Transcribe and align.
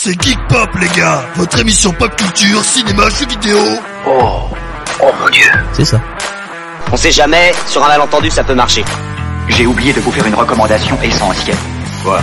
c'est 0.00 0.22
Geek 0.22 0.38
Pop 0.48 0.70
les 0.80 0.86
gars, 0.96 1.24
votre 1.34 1.58
émission 1.58 1.92
pop 1.92 2.14
culture, 2.14 2.62
cinéma, 2.62 3.08
jeux 3.10 3.26
vidéo. 3.26 3.58
Oh, 4.06 4.42
oh 5.02 5.10
mon 5.20 5.28
dieu. 5.30 5.50
C'est 5.72 5.84
ça. 5.84 6.00
On 6.92 6.96
sait 6.96 7.10
jamais, 7.10 7.52
sur 7.66 7.84
un 7.84 7.88
malentendu 7.88 8.30
ça 8.30 8.44
peut 8.44 8.54
marcher. 8.54 8.84
J'ai 9.48 9.66
oublié 9.66 9.92
de 9.92 10.00
vous 10.00 10.12
faire 10.12 10.26
une 10.26 10.36
recommandation 10.36 10.96
essentielle. 11.02 11.56
Quoi? 12.04 12.20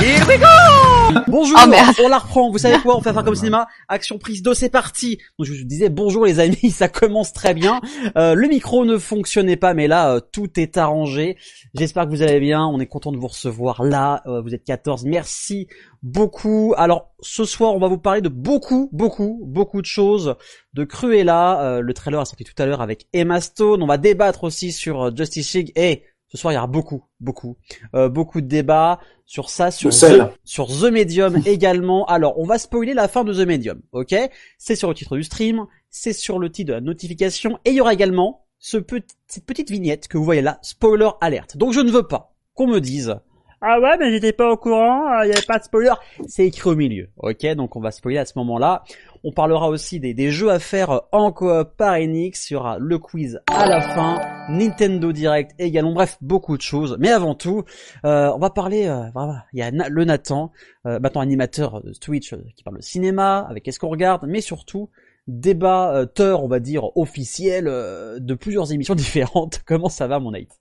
Here 0.00 0.24
we 0.28 0.38
go 0.38 0.97
Bonjour, 1.26 1.58
on 2.04 2.08
la 2.08 2.18
reprend, 2.18 2.50
vous 2.50 2.58
savez 2.58 2.78
quoi, 2.80 2.96
on 2.96 3.00
fait 3.00 3.12
faire 3.12 3.24
comme 3.24 3.34
cinéma, 3.34 3.66
action 3.88 4.18
prise 4.18 4.42
2, 4.42 4.52
c'est 4.54 4.68
parti. 4.68 5.18
Donc 5.38 5.46
je 5.46 5.52
vous 5.52 5.64
disais 5.64 5.88
bonjour 5.88 6.24
les 6.24 6.38
amis, 6.40 6.70
ça 6.70 6.88
commence 6.88 7.32
très 7.32 7.54
bien, 7.54 7.80
euh, 8.16 8.34
le 8.34 8.48
micro 8.48 8.84
ne 8.84 8.98
fonctionnait 8.98 9.56
pas 9.56 9.74
mais 9.74 9.86
là 9.86 10.14
euh, 10.14 10.20
tout 10.20 10.60
est 10.60 10.76
arrangé, 10.76 11.36
j'espère 11.74 12.04
que 12.04 12.10
vous 12.10 12.22
allez 12.22 12.40
bien, 12.40 12.66
on 12.66 12.78
est 12.80 12.86
content 12.86 13.12
de 13.12 13.16
vous 13.16 13.28
recevoir 13.28 13.84
là, 13.84 14.22
euh, 14.26 14.42
vous 14.42 14.54
êtes 14.54 14.64
14, 14.64 15.04
merci 15.04 15.68
beaucoup. 16.02 16.74
Alors 16.76 17.10
ce 17.20 17.44
soir 17.44 17.74
on 17.74 17.78
va 17.78 17.88
vous 17.88 17.98
parler 17.98 18.20
de 18.20 18.28
beaucoup, 18.28 18.90
beaucoup, 18.92 19.40
beaucoup 19.46 19.80
de 19.80 19.86
choses, 19.86 20.36
de 20.74 20.84
Cruella, 20.84 21.80
le 21.80 21.94
trailer 21.94 22.20
est 22.20 22.26
sorti 22.26 22.44
tout 22.44 22.62
à 22.62 22.66
l'heure 22.66 22.82
avec 22.82 23.06
Emma 23.12 23.40
Stone, 23.40 23.82
on 23.82 23.86
va 23.86 23.96
débattre 23.96 24.44
aussi 24.44 24.72
sur 24.72 25.16
Justice 25.16 25.54
League 25.54 25.72
et 25.74 26.02
ce 26.28 26.36
soir, 26.36 26.52
il 26.52 26.56
y 26.56 26.58
aura 26.58 26.66
beaucoup, 26.66 27.02
beaucoup, 27.20 27.56
euh, 27.94 28.08
beaucoup 28.08 28.40
de 28.40 28.46
débats 28.46 29.00
sur 29.24 29.48
ça, 29.48 29.70
sur 29.70 29.90
The, 29.90 30.30
sur 30.44 30.66
The 30.66 30.90
Medium 30.92 31.42
également. 31.46 32.04
Alors, 32.06 32.38
on 32.38 32.44
va 32.44 32.58
spoiler 32.58 32.94
la 32.94 33.08
fin 33.08 33.24
de 33.24 33.32
The 33.32 33.46
Medium, 33.46 33.80
ok? 33.92 34.14
C'est 34.58 34.76
sur 34.76 34.88
le 34.88 34.94
titre 34.94 35.16
du 35.16 35.24
stream, 35.24 35.66
c'est 35.90 36.12
sur 36.12 36.38
le 36.38 36.50
titre 36.50 36.68
de 36.68 36.74
la 36.74 36.80
notification, 36.80 37.58
et 37.64 37.70
il 37.70 37.76
y 37.76 37.80
aura 37.80 37.94
également 37.94 38.44
ce 38.58 38.76
petit, 38.76 39.14
cette 39.26 39.46
petite 39.46 39.70
vignette 39.70 40.08
que 40.08 40.18
vous 40.18 40.24
voyez 40.24 40.42
là, 40.42 40.58
spoiler 40.62 41.10
alerte. 41.20 41.56
Donc, 41.56 41.72
je 41.72 41.80
ne 41.80 41.90
veux 41.90 42.06
pas 42.06 42.34
qu'on 42.54 42.66
me 42.66 42.80
dise 42.80 43.16
ah 43.60 43.80
ouais, 43.80 43.96
mais 43.98 44.12
j'étais 44.12 44.32
pas 44.32 44.52
au 44.52 44.56
courant, 44.56 45.22
il 45.22 45.28
y 45.28 45.32
avait 45.32 45.46
pas 45.46 45.58
de 45.58 45.64
spoiler. 45.64 45.94
C'est 46.28 46.46
écrit 46.46 46.70
au 46.70 46.76
milieu, 46.76 47.08
ok 47.16 47.44
Donc 47.56 47.74
on 47.74 47.80
va 47.80 47.90
spoiler 47.90 48.18
à 48.18 48.24
ce 48.24 48.34
moment-là. 48.36 48.84
On 49.24 49.32
parlera 49.32 49.68
aussi 49.68 49.98
des, 49.98 50.30
jeux 50.30 50.50
à 50.50 50.60
faire 50.60 51.02
en 51.10 51.32
coop 51.32 51.76
par 51.76 51.94
Enix. 51.94 52.50
Il 52.50 52.54
y 52.54 52.56
aura 52.56 52.78
le 52.78 52.98
quiz 52.98 53.40
à 53.52 53.66
la 53.66 53.80
fin, 53.80 54.20
Nintendo 54.48 55.10
Direct 55.10 55.54
également. 55.58 55.92
Bref, 55.92 56.18
beaucoup 56.20 56.56
de 56.56 56.62
choses. 56.62 56.96
Mais 57.00 57.10
avant 57.10 57.34
tout, 57.34 57.64
euh, 58.04 58.30
on 58.32 58.38
va 58.38 58.50
parler. 58.50 58.86
Euh, 58.86 59.08
il 59.52 59.58
y 59.58 59.62
a 59.62 59.70
le 59.70 60.04
Nathan, 60.04 60.52
euh, 60.86 61.00
maintenant 61.00 61.20
animateur 61.20 61.82
de 61.82 61.92
Twitch, 61.92 62.34
qui 62.54 62.62
parle 62.62 62.76
de 62.76 62.82
cinéma, 62.82 63.44
avec 63.50 63.64
qu'est-ce 63.64 63.80
qu'on 63.80 63.88
regarde, 63.88 64.24
mais 64.28 64.40
surtout 64.40 64.88
débatteur, 65.26 66.42
on 66.44 66.48
va 66.48 66.60
dire 66.60 66.96
officiel 66.96 67.64
de 67.64 68.34
plusieurs 68.34 68.72
émissions 68.72 68.94
différentes. 68.94 69.62
Comment 69.66 69.88
ça 69.88 70.06
va, 70.06 70.20
mon 70.20 70.30
Nate? 70.30 70.58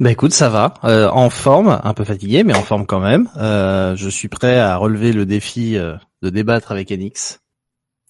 Bah 0.00 0.10
écoute, 0.10 0.32
ça 0.32 0.48
va, 0.48 0.74
en 0.82 1.30
forme, 1.30 1.80
un 1.82 1.94
peu 1.94 2.04
fatigué, 2.04 2.44
mais 2.44 2.56
en 2.56 2.62
forme 2.62 2.86
quand 2.86 3.00
même. 3.00 3.28
je 3.36 4.08
suis 4.10 4.28
prêt 4.28 4.58
à 4.58 4.76
relever 4.76 5.12
le 5.12 5.26
défi 5.26 5.78
de 6.22 6.30
débattre 6.30 6.72
avec 6.72 6.90
Enix. 6.90 7.40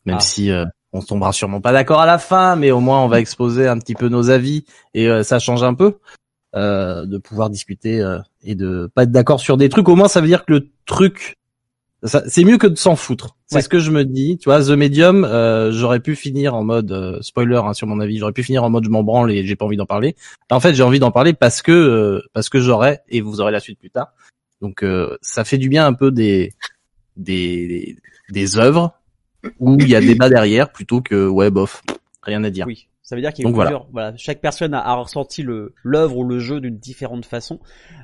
Même 0.05 0.17
ah. 0.19 0.21
si 0.21 0.51
euh, 0.51 0.65
on 0.93 1.01
tombera 1.01 1.33
sûrement 1.33 1.61
pas 1.61 1.73
d'accord 1.73 2.01
à 2.01 2.07
la 2.07 2.19
fin, 2.19 2.57
mais 2.57 2.71
au 2.71 2.81
moins 2.81 3.03
on 3.03 3.09
va 3.09 3.21
exposer 3.21 3.67
un 3.69 3.79
petit 3.79 3.95
peu 3.95 4.09
nos 4.09 4.31
avis 4.31 4.65
et 4.95 5.09
euh, 5.09 5.23
ça 5.23 5.39
change 5.39 5.63
un 5.63 5.75
peu 5.75 5.99
euh, 6.55 7.07
de 7.07 7.19
pouvoir 7.19 7.51
discuter 7.51 8.05
et 8.43 8.55
de 8.55 8.91
pas 8.95 9.05
être 9.05 9.13
d'accord 9.13 9.41
sur 9.41 9.57
des 9.57 9.69
trucs. 9.69 9.89
Au 9.89 9.97
moins 9.97 10.09
ça 10.09 10.21
veut 10.21 10.27
dire 10.27 10.45
que 10.45 10.53
le 10.53 10.71
truc 10.87 11.37
c'est 12.05 12.45
mieux 12.45 12.59
que 12.59 12.67
de 12.67 12.77
s'en 12.77 12.97
foutre. 12.97 13.37
C'est 13.47 13.61
ce 13.61 13.69
que 13.69 13.79
je 13.79 13.91
me 13.91 14.05
dis. 14.05 14.39
Tu 14.39 14.49
vois, 14.49 14.63
The 14.63 14.71
Medium, 14.71 15.27
j'aurais 15.71 16.01
pu 16.01 16.17
finir 16.17 16.55
en 16.55 16.65
mode 16.65 17.19
spoiler 17.23 17.61
hein, 17.65 17.75
sur 17.75 17.87
mon 17.87 18.01
avis. 18.01 18.19
J'aurais 18.19 18.33
pu 18.33 18.43
finir 18.43 18.65
en 18.65 18.71
mode 18.71 18.85
je 18.85 18.91
m'en 18.91 19.03
branle 19.03 19.31
et 19.31 19.47
j'ai 19.47 19.57
pas 19.57 19.65
envie 19.65 19.77
d'en 19.77 19.87
parler. 19.87 20.17
En 20.51 20.61
fait, 20.61 20.75
j'ai 20.75 20.83
envie 20.83 20.99
d'en 20.99 21.11
parler 21.11 21.33
parce 21.33 21.63
que 21.63 22.23
parce 22.33 22.49
que 22.49 22.61
j'aurais 22.61 23.03
et 23.09 23.21
vous 23.21 23.41
aurez 23.41 23.53
la 23.53 23.61
suite 23.61 23.79
plus 23.79 23.91
tard. 23.91 24.13
Donc 24.61 24.85
ça 25.21 25.45
fait 25.45 25.59
du 25.59 25.69
bien 25.69 25.87
un 25.87 25.93
peu 25.93 26.11
des 26.11 26.53
des 27.17 27.97
des 28.31 28.59
œuvres 28.59 28.95
où 29.59 29.77
il 29.81 29.89
y 29.89 29.97
a 29.97 30.01
débat 30.01 30.29
derrière 30.29 30.71
plutôt 30.71 31.01
que 31.03 31.27
ouais 31.29 31.51
bof, 31.51 31.83
rien 32.23 32.43
à 32.45 32.51
dire. 32.51 32.67
Oui. 32.67 32.89
Ça 33.03 33.17
veut 33.17 33.21
dire 33.21 33.33
qu'il 33.33 33.45
y 33.45 33.49
a 33.49 33.53
plusieurs, 33.53 33.89
voilà. 33.93 34.13
chaque 34.17 34.41
personne 34.41 34.75
a, 34.75 34.95
ressenti 34.95 35.43
le 35.43 35.75
l'œuvre 35.83 36.19
ou 36.19 36.25
le 36.25 36.39
jeu 36.39 36.61
d'une 36.61 36.79
différente 36.79 37.27
façon. 37.27 37.59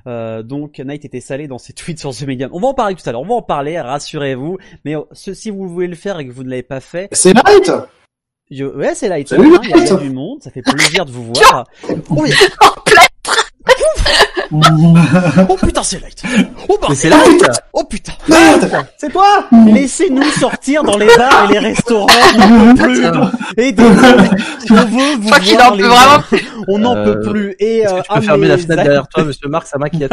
Euh, 0.08 0.42
donc 0.42 0.80
Knight 0.80 1.04
était 1.04 1.20
salé 1.20 1.46
dans 1.46 1.58
ses 1.58 1.72
tweets 1.74 2.00
sur 2.00 2.12
ce 2.12 2.24
médium. 2.24 2.50
On 2.52 2.60
va 2.60 2.68
en 2.68 2.74
parler 2.74 2.96
tout 2.96 3.08
à 3.08 3.12
l'heure, 3.12 3.20
on 3.20 3.26
va 3.26 3.34
en 3.34 3.42
parler, 3.42 3.80
rassurez-vous. 3.80 4.58
Mais 4.84 4.96
euh, 4.96 5.02
si 5.12 5.50
vous 5.50 5.68
voulez 5.68 5.86
le 5.86 5.94
faire 5.94 6.18
et 6.18 6.26
que 6.26 6.32
vous 6.32 6.42
ne 6.42 6.50
l'avez 6.50 6.64
pas 6.64 6.80
fait, 6.80 7.08
c'est 7.12 7.32
Light. 7.32 7.70
Ouais, 8.50 8.94
c'est 8.94 9.08
Light. 9.08 9.30
il 9.30 9.70
y 9.70 9.90
a 9.90 9.96
du 9.96 10.10
monde, 10.10 10.42
ça 10.42 10.50
fait 10.50 10.62
plaisir 10.62 11.04
de 11.04 11.12
vous 11.12 11.32
voir. 11.32 11.64
Oh, 12.10 12.24
oh 14.52 15.56
putain, 15.56 15.82
c'est 15.82 16.00
light. 16.00 16.22
Oh 16.68 16.78
bah, 16.80 16.88
c'est 16.94 17.08
light. 17.08 17.44
Oh 17.72 17.84
putain. 17.84 18.12
C'est 18.96 19.12
toi. 19.12 19.46
Laissez-nous 19.66 20.22
sortir 20.30 20.82
dans 20.84 20.96
les 20.96 21.06
bars 21.16 21.50
et 21.50 21.52
les 21.52 21.58
restaurants. 21.58 22.06
On 22.38 22.74
peut 22.74 22.82
plus. 22.82 23.04
Et 23.56 23.74
on 24.70 24.74
veut 24.74 25.16
vous 25.16 25.28
voir 25.28 25.74
les 25.74 25.82
vraiment... 25.82 26.22
On 26.68 26.78
n'en 26.78 26.94
peut 26.94 27.18
euh, 27.18 27.30
plus. 27.30 27.56
Et 27.58 27.86
euh, 27.86 28.00
tu 28.02 28.14
peux 28.14 28.20
fermer 28.20 28.48
la 28.48 28.58
fenêtre 28.58 28.82
derrière 28.82 29.08
toi, 29.08 29.24
Monsieur 29.24 29.48
Marc, 29.48 29.66
ça 29.66 29.78
m'inquiète. 29.78 30.12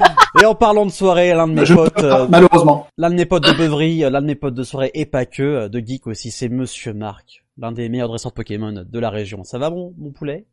et 0.40 0.44
en 0.44 0.54
parlant 0.54 0.86
de 0.86 0.90
soirée, 0.90 1.32
l'un 1.32 1.48
de 1.48 1.52
mes 1.52 1.64
potes, 1.64 1.98
euh, 1.98 2.26
malheureusement, 2.28 2.86
l'un 2.96 3.10
de 3.10 3.14
mes 3.14 3.26
potes 3.26 3.44
de 3.44 3.52
Beuvry, 3.52 3.98
l'un 3.98 4.20
de 4.20 4.26
mes 4.26 4.34
potes 4.34 4.54
de 4.54 4.62
soirée 4.62 4.90
et 4.94 5.06
pas 5.06 5.26
que, 5.26 5.68
de 5.68 5.78
geek 5.80 6.06
aussi, 6.06 6.30
c'est 6.30 6.48
Monsieur 6.48 6.92
Marc, 6.92 7.44
l'un 7.58 7.72
des 7.72 7.88
meilleurs 7.88 8.08
dresseurs 8.08 8.32
de 8.32 8.36
Pokémon 8.36 8.84
de 8.86 8.98
la 8.98 9.10
région. 9.10 9.44
Ça 9.44 9.58
va, 9.58 9.70
bon, 9.70 9.94
mon 9.98 10.10
poulet? 10.10 10.46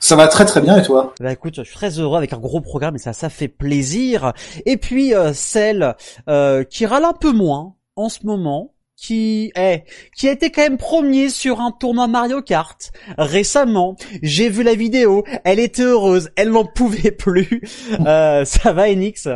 Ça 0.00 0.16
va 0.16 0.28
très 0.28 0.44
très 0.44 0.60
bien 0.60 0.78
et 0.78 0.82
toi? 0.82 1.12
Bah 1.20 1.32
écoute, 1.32 1.56
je 1.56 1.62
suis 1.62 1.74
très 1.74 1.98
heureux 1.98 2.16
avec 2.16 2.32
un 2.32 2.38
gros 2.38 2.60
programme 2.60 2.94
et 2.96 2.98
ça, 2.98 3.12
ça 3.12 3.28
fait 3.28 3.48
plaisir. 3.48 4.32
Et 4.64 4.76
puis 4.76 5.14
euh, 5.14 5.32
celle 5.32 5.96
euh, 6.28 6.62
qui 6.64 6.86
râle 6.86 7.04
un 7.04 7.12
peu 7.12 7.32
moins 7.32 7.74
en 7.96 8.08
ce 8.08 8.24
moment, 8.24 8.74
qui 8.96 9.52
est, 9.56 9.84
qui 10.16 10.28
a 10.28 10.32
été 10.32 10.50
quand 10.50 10.62
même 10.62 10.76
premier 10.76 11.30
sur 11.30 11.60
un 11.60 11.72
tournoi 11.72 12.06
Mario 12.06 12.42
Kart 12.42 12.92
récemment. 13.16 13.96
J'ai 14.22 14.48
vu 14.48 14.62
la 14.62 14.74
vidéo, 14.74 15.24
elle 15.44 15.58
était 15.58 15.82
heureuse, 15.82 16.30
elle 16.36 16.50
n'en 16.50 16.64
pouvait 16.64 17.12
plus. 17.12 17.62
Euh, 18.06 18.44
ça 18.44 18.72
va 18.72 18.88
Enix? 18.88 19.28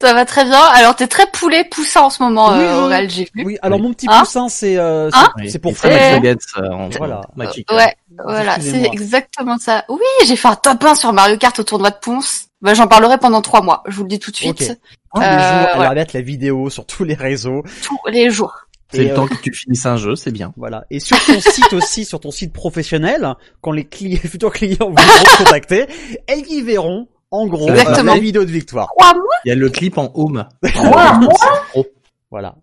Ça 0.00 0.12
va 0.12 0.24
très 0.24 0.44
bien. 0.44 0.60
Alors 0.60 0.94
t'es 0.94 1.06
très 1.06 1.26
poulet 1.26 1.64
poussin 1.64 2.02
en 2.02 2.10
ce 2.10 2.22
moment, 2.22 2.48
oui, 2.50 2.64
euh, 2.64 3.08
j'ai 3.08 3.28
vu. 3.34 3.44
Oui, 3.44 3.58
alors 3.62 3.78
mon 3.78 3.92
petit 3.92 4.06
hein 4.08 4.20
poussin 4.20 4.48
c'est 4.48 4.76
euh, 4.76 5.10
hein 5.12 5.28
c'est 5.48 5.58
pour 5.58 5.76
faire 5.76 6.20
euh, 6.22 6.88
voilà. 6.98 7.20
ouais, 7.36 7.96
voilà, 8.24 8.60
c'est 8.60 8.86
exactement 8.92 9.58
ça. 9.58 9.84
Oui, 9.88 10.00
j'ai 10.26 10.36
fait 10.36 10.48
un 10.48 10.56
top 10.56 10.84
1 10.84 10.94
sur 10.94 11.12
Mario 11.12 11.36
Kart 11.38 11.58
au 11.58 11.64
tournoi 11.64 11.90
de 11.90 11.96
Ponce. 12.00 12.46
Bah, 12.62 12.74
j'en 12.74 12.86
parlerai 12.86 13.18
pendant 13.18 13.42
trois 13.42 13.60
mois. 13.60 13.82
Je 13.86 13.96
vous 13.96 14.02
le 14.02 14.08
dis 14.08 14.18
tout 14.18 14.30
de 14.30 14.36
suite. 14.36 14.62
Okay. 14.62 14.74
Tous 15.14 15.20
les 15.20 15.26
jours, 15.26 15.68
elle 15.74 15.78
va 15.78 15.94
mettre 15.94 16.16
la 16.16 16.22
vidéo 16.22 16.70
sur 16.70 16.86
tous 16.86 17.04
les 17.04 17.14
réseaux. 17.14 17.62
Tous 17.82 17.98
les 18.08 18.30
jours. 18.30 18.66
C'est 18.92 19.04
le 19.04 19.14
temps 19.14 19.26
que 19.26 19.34
tu 19.34 19.52
finisses 19.52 19.84
un 19.86 19.96
jeu, 19.96 20.14
c'est 20.14 20.30
bien. 20.30 20.52
Voilà. 20.56 20.84
Et 20.90 21.00
sur 21.00 21.18
ton 21.24 21.40
site 21.40 21.72
aussi, 21.72 22.04
sur 22.04 22.20
ton 22.20 22.30
site 22.30 22.52
professionnel, 22.52 23.34
quand 23.60 23.72
les 23.72 23.84
clients, 23.84 24.20
futurs 24.24 24.52
clients 24.52 24.90
vous 24.90 25.36
contacter, 25.38 25.86
elles 26.26 26.46
y 26.48 26.62
verront 26.62 27.08
en 27.30 27.46
gros, 27.46 27.68
Exactement. 27.68 28.14
la 28.14 28.20
vidéo 28.20 28.44
de 28.44 28.50
victoire. 28.50 28.90
Il 29.44 29.48
y 29.48 29.50
a 29.50 29.54
le 29.54 29.68
clip 29.68 29.98
en 29.98 30.10
home. 30.14 30.46
voilà. 32.30 32.56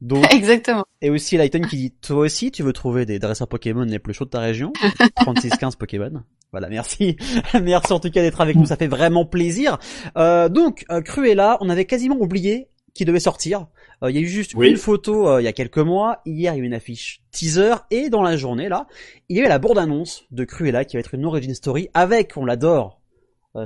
Donc, 0.00 0.24
Exactement. 0.34 0.84
Et 1.02 1.10
aussi 1.10 1.36
Lighton 1.36 1.60
qui 1.62 1.76
dit, 1.76 1.90
toi 1.90 2.18
aussi, 2.18 2.50
tu 2.50 2.62
veux 2.62 2.72
trouver 2.72 3.04
des 3.06 3.18
dresseurs 3.18 3.48
Pokémon 3.48 3.84
les 3.84 3.98
plus 3.98 4.14
chauds 4.14 4.24
de 4.24 4.30
ta 4.30 4.40
région 4.40 4.72
36-15 5.20 5.76
Pokémon. 5.76 6.22
Voilà, 6.52 6.68
merci. 6.68 7.16
merci 7.62 7.92
en 7.92 8.00
tout 8.00 8.10
cas 8.10 8.22
d'être 8.22 8.40
avec 8.40 8.56
nous, 8.56 8.66
ça 8.66 8.76
fait 8.76 8.88
vraiment 8.88 9.24
plaisir. 9.24 9.78
Euh, 10.16 10.48
donc, 10.48 10.84
euh, 10.90 11.00
Cruella, 11.00 11.58
on 11.60 11.68
avait 11.68 11.84
quasiment 11.84 12.16
oublié 12.16 12.68
qu'il 12.94 13.06
devait 13.06 13.20
sortir. 13.20 13.66
Euh, 14.02 14.10
il 14.10 14.16
y 14.16 14.18
a 14.18 14.22
eu 14.22 14.26
juste 14.26 14.54
une 14.54 14.76
photo 14.76 15.28
euh, 15.28 15.40
il 15.40 15.44
y 15.44 15.48
a 15.48 15.52
quelques 15.52 15.78
mois. 15.78 16.20
Hier, 16.26 16.54
il 16.54 16.58
y 16.58 16.60
a 16.60 16.62
eu 16.62 16.66
une 16.66 16.74
affiche 16.74 17.22
teaser. 17.30 17.74
Et 17.90 18.10
dans 18.10 18.22
la 18.22 18.36
journée, 18.36 18.68
là, 18.68 18.86
il 19.28 19.36
y 19.36 19.40
avait 19.40 19.48
la 19.48 19.58
bande-annonce 19.58 20.24
de 20.30 20.44
Cruella 20.44 20.84
qui 20.84 20.96
va 20.96 21.00
être 21.00 21.14
une 21.14 21.24
origin 21.24 21.54
story 21.54 21.88
avec, 21.94 22.36
on 22.36 22.44
l'adore, 22.44 22.99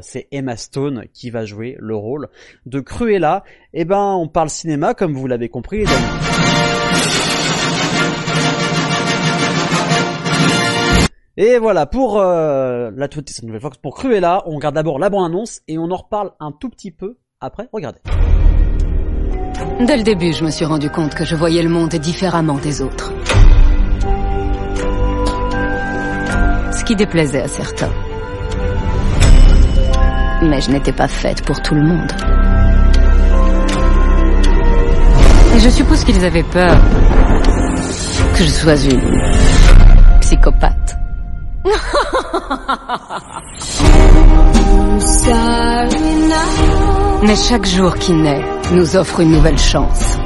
c'est 0.01 0.29
Emma 0.31 0.57
Stone 0.57 1.05
qui 1.13 1.31
va 1.31 1.45
jouer 1.45 1.77
le 1.79 1.95
rôle 1.95 2.29
de 2.67 2.81
Cruella. 2.81 3.45
Eh 3.73 3.85
ben, 3.85 4.15
on 4.15 4.29
parle 4.29 4.51
cinéma, 4.51 4.95
comme 4.95 5.15
vous 5.15 5.27
l'avez 5.27 5.49
compris. 5.49 5.85
Et 11.37 11.59
voilà, 11.59 11.87
pour 11.87 12.21
euh, 12.21 12.93
la 12.95 13.09
toute 13.09 13.43
nouvelle 13.43 13.61
Fox, 13.61 13.77
pour 13.79 13.97
Cruella, 13.97 14.45
on 14.47 14.55
regarde 14.57 14.77
d'abord 14.77 15.01
la 15.01 15.11
bande-annonce 15.11 15.63
et 15.67 15.79
on 15.79 15.91
en 15.91 15.97
reparle 15.97 16.31
un 16.39 16.53
tout 16.53 16.69
petit 16.69 16.93
peu 16.93 17.17
après. 17.41 17.69
Regardez. 17.73 17.99
Dès 19.81 19.97
le 19.97 20.05
début, 20.05 20.33
je 20.33 20.45
me 20.45 20.51
suis 20.51 20.65
rendu 20.65 20.91
compte 20.91 21.15
que 21.15 21.25
je 21.25 21.35
voyais 21.35 21.63
le 21.63 21.69
monde 21.69 21.95
différemment 21.97 22.59
des 22.59 22.81
autres. 22.83 23.13
Ce 26.73 26.85
qui 26.85 26.95
déplaisait 26.95 27.43
à 27.43 27.49
certains 27.49 27.91
mais 30.49 30.61
je 30.61 30.71
n'étais 30.71 30.93
pas 30.93 31.09
faite 31.09 31.45
pour 31.45 31.61
tout 31.63 31.75
le 31.75 31.83
monde. 31.83 32.13
Et 35.57 35.61
je 35.61 35.71
suppose 35.71 36.05
qu'ils 36.05 36.25
avaient 36.25 36.43
peur 36.43 36.77
que 38.35 38.45
je 38.45 38.51
sois 38.51 38.77
une 38.77 39.21
psychopathe. 40.21 40.97
Mais 47.27 47.37
chaque 47.37 47.67
jour 47.67 47.95
qui 47.95 48.13
naît 48.13 48.45
nous 48.73 48.97
offre 48.97 49.21
une 49.21 49.33
nouvelle 49.33 49.59
chance. 49.59 50.19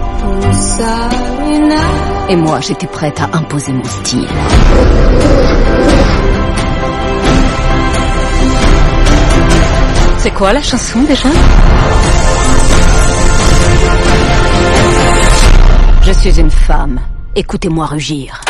Et 2.28 2.36
moi, 2.36 2.60
j'étais 2.60 2.86
prête 2.86 3.20
à 3.20 3.36
imposer 3.36 3.72
mon 3.72 3.84
style. 3.84 4.28
C'est 10.28 10.34
quoi 10.34 10.52
la 10.52 10.60
chanson 10.60 11.00
déjà? 11.04 11.30
Je 16.02 16.12
suis 16.12 16.38
une 16.38 16.50
femme. 16.50 17.00
Écoutez-moi 17.34 17.86
rugir. 17.86 18.42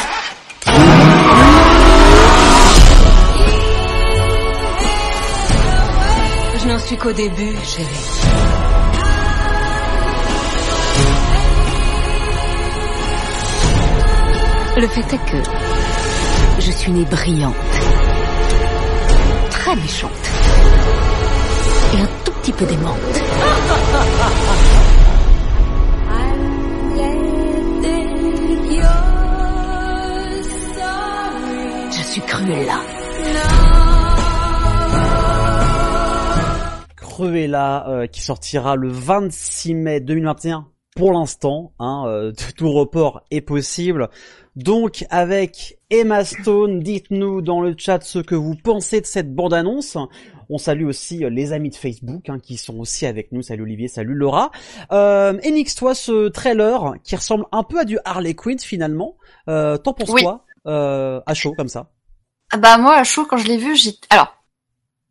Je 6.57 6.67
n'en 6.67 6.81
suis 6.81 6.97
qu'au 6.97 7.13
début, 7.13 7.55
chérie. 7.65 7.87
Le 14.79 14.89
fait 14.89 15.15
est 15.15 15.31
que 15.31 15.49
je 16.59 16.73
suis 16.73 16.91
née 16.91 17.05
brillante, 17.05 17.55
très 19.51 19.77
méchante 19.77 20.38
et 21.95 22.01
un 22.01 22.09
tout 22.25 22.33
petit 22.33 22.53
peu 22.53 22.67
démente. 22.67 22.97
Je 31.91 32.03
suis 32.03 32.21
Cruella. 32.23 32.81
Cruella 36.97 37.89
euh, 37.89 38.07
qui 38.07 38.21
sortira 38.21 38.77
le 38.77 38.89
26 38.89 39.75
mai 39.75 40.01
2021 40.01 40.67
pour 40.99 41.13
l'instant, 41.13 41.75
hein, 41.79 42.07
euh, 42.09 42.33
tout 42.57 42.73
report 42.73 43.23
est 43.31 43.41
possible. 43.41 44.09
Donc 44.57 45.07
avec 45.11 45.79
Emma 45.91 46.25
Stone, 46.25 46.81
dites-nous 46.81 47.41
dans 47.41 47.61
le 47.61 47.77
chat 47.79 48.03
ce 48.03 48.19
que 48.19 48.35
vous 48.35 48.57
pensez 48.57 49.01
de 49.01 49.07
cette 49.07 49.33
bande-annonce. 49.33 49.97
On 50.51 50.59
salue 50.59 50.87
aussi 50.87 51.25
euh, 51.25 51.31
les 51.31 51.53
amis 51.53 51.71
de 51.71 51.75
Facebook 51.75 52.29
hein, 52.29 52.39
qui 52.39 52.57
sont 52.57 52.79
aussi 52.79 53.07
avec 53.07 53.33
nous. 53.33 53.43
Salut 53.43 53.63
Olivier, 53.63 53.89
salut 53.89 54.15
Laura. 54.15 54.51
Euh, 54.93 55.39
Enix, 55.45 55.75
toi, 55.75 55.95
ce 55.95 56.29
trailer 56.29 56.95
qui 57.05 57.17
ressemble 57.17 57.45
un 57.53 57.63
peu 57.63 57.81
à 57.81 57.85
du 57.85 57.99
Harley 58.05 58.35
Quinn 58.35 58.59
finalement, 58.59 59.17
euh, 59.49 59.77
t'en 59.77 59.93
penses 59.93 60.11
quoi 60.11 60.45
euh, 60.67 61.21
à 61.27 61.35
chaud 61.35 61.55
comme 61.57 61.69
ça? 61.69 61.91
Ah 62.53 62.57
Bah 62.57 62.79
moi 62.79 62.97
à 62.97 63.05
chaud 63.05 63.27
quand 63.27 63.37
je 63.37 63.47
l'ai 63.47 63.59
vu, 63.59 63.77
j'ai 63.77 63.93
alors 64.11 64.35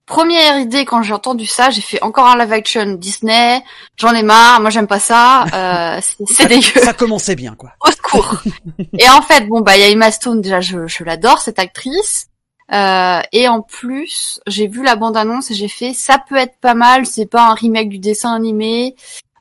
Première 0.07 0.57
idée 0.59 0.85
quand 0.85 1.03
j'ai 1.03 1.13
entendu 1.13 1.45
ça, 1.45 1.69
j'ai 1.69 1.81
fait 1.81 2.01
encore 2.01 2.27
un 2.27 2.37
live 2.37 2.53
action 2.53 2.93
Disney. 2.93 3.61
J'en 3.97 4.13
ai 4.13 4.23
marre, 4.23 4.61
moi 4.61 4.69
j'aime 4.69 4.87
pas 4.87 4.99
ça. 4.99 5.45
Euh, 5.53 5.99
c'est 6.27 6.47
dégueu. 6.47 6.81
Ça 6.81 6.93
commençait 6.93 7.35
bien 7.35 7.55
quoi. 7.55 7.71
Au 7.85 7.91
secours. 7.91 8.35
et 8.97 9.09
en 9.09 9.21
fait, 9.21 9.47
bon 9.47 9.61
bah 9.61 9.75
il 9.75 9.81
y 9.81 9.83
a 9.83 9.89
Emma 9.89 10.11
Stone 10.11 10.41
déjà, 10.41 10.61
je, 10.61 10.87
je 10.87 11.03
l'adore 11.03 11.39
cette 11.39 11.59
actrice. 11.59 12.27
Euh, 12.73 13.21
et 13.31 13.47
en 13.47 13.61
plus, 13.61 14.41
j'ai 14.47 14.67
vu 14.67 14.83
la 14.83 14.95
bande 14.95 15.15
annonce 15.15 15.51
et 15.51 15.53
j'ai 15.53 15.67
fait 15.67 15.93
ça 15.93 16.17
peut 16.17 16.35
être 16.35 16.57
pas 16.59 16.73
mal. 16.73 17.05
C'est 17.05 17.25
pas 17.25 17.49
un 17.49 17.53
remake 17.53 17.89
du 17.89 17.99
dessin 17.99 18.33
animé. 18.33 18.95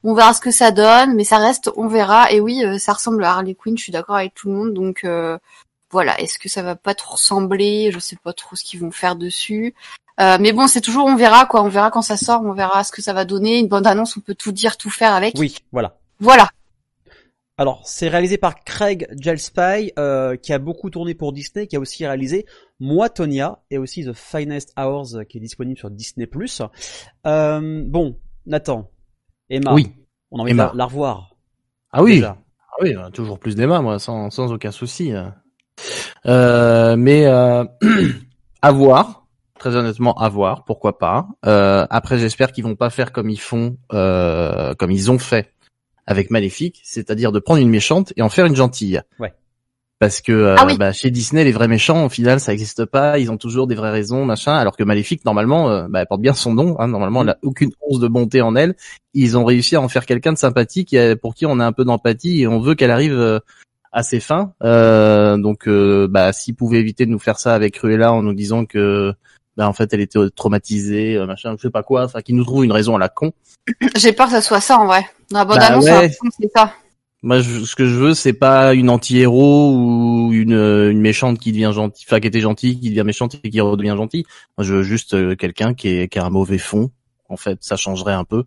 On 0.04 0.14
verra 0.14 0.34
ce 0.34 0.40
que 0.40 0.52
ça 0.52 0.70
donne, 0.70 1.14
mais 1.14 1.24
ça 1.24 1.38
reste, 1.38 1.70
on 1.76 1.88
verra. 1.88 2.30
Et 2.30 2.40
oui, 2.40 2.64
euh, 2.64 2.78
ça 2.78 2.92
ressemble 2.92 3.24
à 3.24 3.32
Harley 3.32 3.54
Quinn. 3.54 3.76
Je 3.76 3.82
suis 3.82 3.92
d'accord 3.92 4.16
avec 4.16 4.34
tout 4.34 4.48
le 4.48 4.54
monde, 4.54 4.74
donc. 4.74 5.04
Euh, 5.04 5.38
voilà, 5.90 6.20
est-ce 6.20 6.38
que 6.38 6.48
ça 6.48 6.62
va 6.62 6.74
pas 6.74 6.94
trop 6.94 7.12
ressembler? 7.12 7.90
Je 7.92 7.98
sais 7.98 8.16
pas 8.16 8.32
trop 8.32 8.56
ce 8.56 8.64
qu'ils 8.64 8.80
vont 8.80 8.90
faire 8.90 9.16
dessus. 9.16 9.74
Euh, 10.20 10.36
mais 10.40 10.52
bon, 10.52 10.66
c'est 10.66 10.80
toujours, 10.80 11.06
on 11.06 11.16
verra 11.16 11.46
quoi, 11.46 11.62
on 11.62 11.68
verra 11.68 11.90
quand 11.90 12.02
ça 12.02 12.16
sort, 12.16 12.42
on 12.42 12.52
verra 12.52 12.84
ce 12.84 12.92
que 12.92 13.02
ça 13.02 13.12
va 13.12 13.24
donner. 13.24 13.58
Une 13.58 13.68
bande 13.68 13.86
annonce, 13.86 14.16
on 14.16 14.20
peut 14.20 14.34
tout 14.34 14.52
dire, 14.52 14.76
tout 14.76 14.90
faire 14.90 15.14
avec. 15.14 15.34
Oui, 15.38 15.56
voilà. 15.72 15.96
Voilà. 16.20 16.50
Alors, 17.58 17.80
c'est 17.84 18.08
réalisé 18.08 18.36
par 18.36 18.64
Craig 18.64 19.08
Gelspy, 19.18 19.92
euh, 19.98 20.36
qui 20.36 20.52
a 20.52 20.58
beaucoup 20.58 20.90
tourné 20.90 21.14
pour 21.14 21.32
Disney, 21.32 21.66
qui 21.66 21.76
a 21.76 21.80
aussi 21.80 22.04
réalisé 22.04 22.44
Moi 22.80 23.08
Tonya 23.08 23.60
et 23.70 23.78
aussi 23.78 24.04
The 24.04 24.12
Finest 24.12 24.74
Hours, 24.78 25.24
qui 25.26 25.38
est 25.38 25.40
disponible 25.40 25.78
sur 25.78 25.90
Disney+. 25.90 26.28
Euh, 27.26 27.82
bon, 27.86 28.18
Nathan, 28.44 28.90
Emma, 29.48 29.72
oui. 29.72 29.90
on 30.30 30.40
a 30.40 30.42
envie 30.42 30.52
de 30.52 30.58
la, 30.58 30.84
revoir. 30.84 31.30
Ah 31.92 32.02
oui, 32.02 32.22
ah 32.22 32.36
oui, 32.82 32.94
toujours 33.14 33.38
plus 33.38 33.56
d'Emma, 33.56 33.80
moi, 33.80 33.98
sans, 33.98 34.28
sans 34.30 34.52
aucun 34.52 34.70
souci. 34.70 35.14
Euh, 36.26 36.96
mais 36.96 37.26
euh, 37.26 37.64
à 38.62 38.70
voir 38.70 39.26
très 39.58 39.74
honnêtement 39.74 40.14
à 40.14 40.28
voir, 40.28 40.64
pourquoi 40.64 40.98
pas. 40.98 41.26
Euh, 41.44 41.86
après, 41.90 42.18
j'espère 42.18 42.52
qu'ils 42.52 42.64
vont 42.64 42.76
pas 42.76 42.90
faire 42.90 43.12
comme 43.12 43.30
ils 43.30 43.40
font, 43.40 43.76
euh, 43.92 44.74
comme 44.74 44.90
ils 44.90 45.10
ont 45.10 45.18
fait 45.18 45.52
avec 46.06 46.30
Maléfique, 46.30 46.80
c'est-à-dire 46.84 47.32
de 47.32 47.38
prendre 47.38 47.60
une 47.60 47.68
méchante 47.68 48.12
et 48.16 48.22
en 48.22 48.28
faire 48.28 48.46
une 48.46 48.56
gentille. 48.56 49.02
Ouais. 49.18 49.32
Parce 49.98 50.20
que 50.20 50.32
euh, 50.32 50.56
ah 50.58 50.66
bah, 50.78 50.92
chez 50.92 51.10
Disney, 51.10 51.42
les 51.42 51.52
vrais 51.52 51.68
méchants, 51.68 52.04
au 52.04 52.08
final, 52.10 52.38
ça 52.38 52.52
n'existe 52.52 52.84
pas. 52.84 53.18
Ils 53.18 53.30
ont 53.30 53.38
toujours 53.38 53.66
des 53.66 53.74
vraies 53.74 53.90
raisons, 53.90 54.26
machin. 54.26 54.52
Alors 54.52 54.76
que 54.76 54.84
Maléfique, 54.84 55.24
normalement, 55.24 55.70
euh, 55.70 55.86
bah, 55.88 56.00
elle 56.00 56.06
porte 56.06 56.20
bien 56.20 56.34
son 56.34 56.52
nom. 56.52 56.78
Hein, 56.78 56.88
normalement, 56.88 57.22
elle 57.22 57.30
a 57.30 57.38
aucune 57.42 57.70
once 57.80 57.98
de 57.98 58.06
bonté 58.06 58.42
en 58.42 58.56
elle. 58.56 58.76
Ils 59.14 59.38
ont 59.38 59.44
réussi 59.46 59.74
à 59.74 59.80
en 59.80 59.88
faire 59.88 60.04
quelqu'un 60.04 60.34
de 60.34 60.38
sympathique 60.38 60.94
pour 61.22 61.34
qui 61.34 61.46
on 61.46 61.58
a 61.60 61.64
un 61.64 61.72
peu 61.72 61.84
d'empathie 61.84 62.42
et 62.42 62.46
on 62.46 62.60
veut 62.60 62.74
qu'elle 62.74 62.90
arrive 62.90 63.18
euh, 63.18 63.38
à 63.90 64.02
ses 64.02 64.20
fins. 64.20 64.52
donc, 64.60 65.66
bah, 65.66 66.32
s'ils 66.34 66.54
pouvaient 66.54 66.80
éviter 66.80 67.06
de 67.06 67.10
nous 67.10 67.18
faire 67.18 67.38
ça 67.38 67.54
avec 67.54 67.74
Cruella 67.74 68.12
en 68.12 68.22
nous 68.22 68.34
disant 68.34 68.66
que 68.66 69.14
bah 69.56 69.68
en 69.68 69.72
fait 69.72 69.92
elle 69.92 70.00
était 70.00 70.18
traumatisée, 70.34 71.16
euh, 71.16 71.26
machin, 71.26 71.54
je 71.56 71.62
sais 71.62 71.70
pas 71.70 71.82
quoi, 71.82 72.04
enfin 72.04 72.20
qui 72.22 72.32
nous 72.32 72.44
trouve 72.44 72.64
une 72.64 72.72
raison 72.72 72.96
à 72.96 72.98
la 72.98 73.08
con. 73.08 73.32
J'ai 73.96 74.12
peur 74.12 74.26
que 74.26 74.32
ça 74.32 74.40
soit 74.40 74.60
ça 74.60 74.78
en 74.78 74.86
vrai. 74.86 75.06
Dans 75.30 75.38
la 75.38 75.44
bande 75.44 75.58
bah 75.58 75.66
annonce, 75.66 75.84
c'est 75.84 76.50
ça. 76.54 76.72
Moi, 77.22 77.42
ce 77.42 77.74
que 77.74 77.88
je 77.88 77.94
veux, 77.94 78.14
c'est 78.14 78.34
pas 78.34 78.74
une 78.74 78.88
anti-héros 78.90 79.72
ou 79.74 80.32
une, 80.32 80.52
euh, 80.52 80.92
une 80.92 81.00
méchante 81.00 81.40
qui 81.40 81.50
devient 81.50 81.72
gentille, 81.74 82.04
enfin 82.08 82.20
qui 82.20 82.28
était 82.28 82.40
gentille, 82.40 82.78
qui 82.78 82.90
devient 82.90 83.02
méchante 83.04 83.36
et 83.42 83.50
qui 83.50 83.60
redevient 83.60 83.94
gentille. 83.96 84.24
Moi, 84.56 84.64
je 84.64 84.74
veux 84.74 84.82
juste 84.82 85.14
euh, 85.14 85.34
quelqu'un 85.34 85.74
qui, 85.74 85.88
est, 85.88 86.08
qui 86.08 86.18
a 86.20 86.24
un 86.24 86.30
mauvais 86.30 86.58
fond. 86.58 86.90
En 87.28 87.36
fait, 87.36 87.58
ça 87.62 87.76
changerait 87.76 88.12
un 88.12 88.24
peu. 88.24 88.44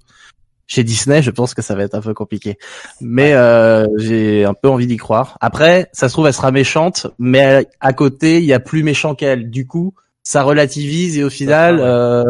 Chez 0.65 0.83
Disney, 0.83 1.23
je 1.23 1.31
pense 1.31 1.55
que 1.55 1.63
ça 1.63 1.75
va 1.75 1.83
être 1.83 1.95
un 1.95 1.99
peu 1.99 2.13
compliqué, 2.13 2.57
mais 3.01 3.33
euh, 3.33 3.85
j'ai 3.97 4.45
un 4.45 4.53
peu 4.53 4.69
envie 4.69 4.87
d'y 4.87 4.97
croire. 4.97 5.35
Après, 5.41 5.89
ça 5.91 6.07
se 6.07 6.13
trouve, 6.13 6.27
elle 6.27 6.33
sera 6.33 6.51
méchante, 6.51 7.07
mais 7.17 7.67
à 7.79 7.91
côté, 7.91 8.37
il 8.37 8.45
y 8.45 8.53
a 8.53 8.59
plus 8.59 8.83
méchant 8.83 9.15
qu'elle. 9.15 9.49
Du 9.49 9.65
coup, 9.65 9.95
ça 10.23 10.43
relativise 10.43 11.17
et 11.17 11.23
au 11.23 11.29
final, 11.29 11.79
euh, 11.79 12.23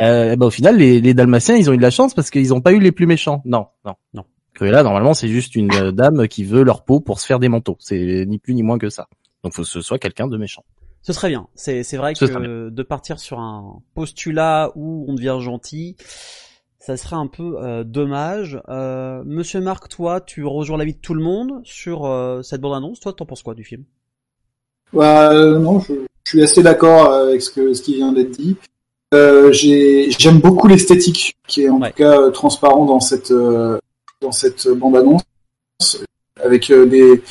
euh, 0.00 0.36
bah, 0.36 0.46
au 0.46 0.50
final, 0.50 0.76
les, 0.76 1.00
les 1.00 1.14
Dalmatiens, 1.14 1.56
ils 1.56 1.70
ont 1.70 1.72
eu 1.72 1.78
de 1.78 1.82
la 1.82 1.90
chance 1.90 2.14
parce 2.14 2.30
qu'ils 2.30 2.48
n'ont 2.48 2.60
pas 2.60 2.72
eu 2.72 2.80
les 2.80 2.92
plus 2.92 3.06
méchants. 3.06 3.42
Non, 3.44 3.66
non, 3.84 3.94
non. 4.14 4.24
là, 4.60 4.82
normalement, 4.82 5.14
c'est 5.14 5.28
juste 5.28 5.54
une 5.54 5.72
euh, 5.74 5.92
dame 5.92 6.28
qui 6.28 6.44
veut 6.44 6.62
leur 6.62 6.84
peau 6.84 7.00
pour 7.00 7.20
se 7.20 7.26
faire 7.26 7.38
des 7.38 7.48
manteaux. 7.48 7.76
C'est 7.80 8.24
ni 8.26 8.38
plus 8.38 8.54
ni 8.54 8.62
moins 8.62 8.78
que 8.78 8.90
ça. 8.90 9.08
Donc, 9.42 9.54
faut 9.54 9.62
que 9.62 9.68
ce 9.68 9.80
soit 9.80 9.98
quelqu'un 9.98 10.28
de 10.28 10.36
méchant. 10.36 10.64
Ce 11.02 11.12
serait 11.12 11.28
bien. 11.28 11.46
C'est 11.54 11.84
c'est 11.84 11.96
vrai 11.98 12.14
que 12.14 12.68
de 12.68 12.82
partir 12.82 13.20
sur 13.20 13.38
un 13.38 13.80
postulat 13.94 14.72
où 14.74 15.04
on 15.06 15.14
devient 15.14 15.38
gentil, 15.40 15.94
ça 16.86 16.96
serait 16.96 17.16
un 17.16 17.26
peu 17.26 17.58
euh, 17.58 17.84
dommage. 17.84 18.60
Euh, 18.68 19.22
Monsieur 19.24 19.60
Marc, 19.60 19.88
toi, 19.88 20.20
tu 20.20 20.44
rejoins 20.44 20.78
l'avis 20.78 20.94
de 20.94 21.00
tout 21.00 21.14
le 21.14 21.22
monde 21.22 21.60
sur 21.64 22.06
euh, 22.06 22.42
cette 22.42 22.60
bande-annonce. 22.60 23.00
Toi, 23.00 23.12
t'en 23.12 23.26
penses 23.26 23.42
quoi 23.42 23.54
du 23.54 23.64
film? 23.64 23.84
Bah, 24.92 25.32
non, 25.34 25.80
je, 25.80 25.92
je 26.26 26.30
suis 26.30 26.42
assez 26.42 26.62
d'accord 26.62 27.12
avec 27.12 27.40
ce, 27.40 27.50
que, 27.50 27.72
ce 27.72 27.80
qui 27.82 27.94
vient 27.94 28.12
d'être 28.12 28.32
dit. 28.32 28.56
Euh, 29.14 29.52
J'aime 29.52 30.40
beaucoup 30.40 30.66
l'esthétique 30.66 31.36
qui 31.46 31.62
est 31.62 31.68
en 31.68 31.78
tout 31.78 31.92
cas 31.94 32.20
euh, 32.20 32.30
transparent 32.30 32.84
dans 32.84 32.98
cette 32.98 33.30
euh, 33.30 33.78
dans 34.20 34.32
cette 34.32 34.66
bande 34.68 34.96
annonce 34.96 35.22
avec 36.42 36.70
euh, 36.70 36.84
des 36.84 37.22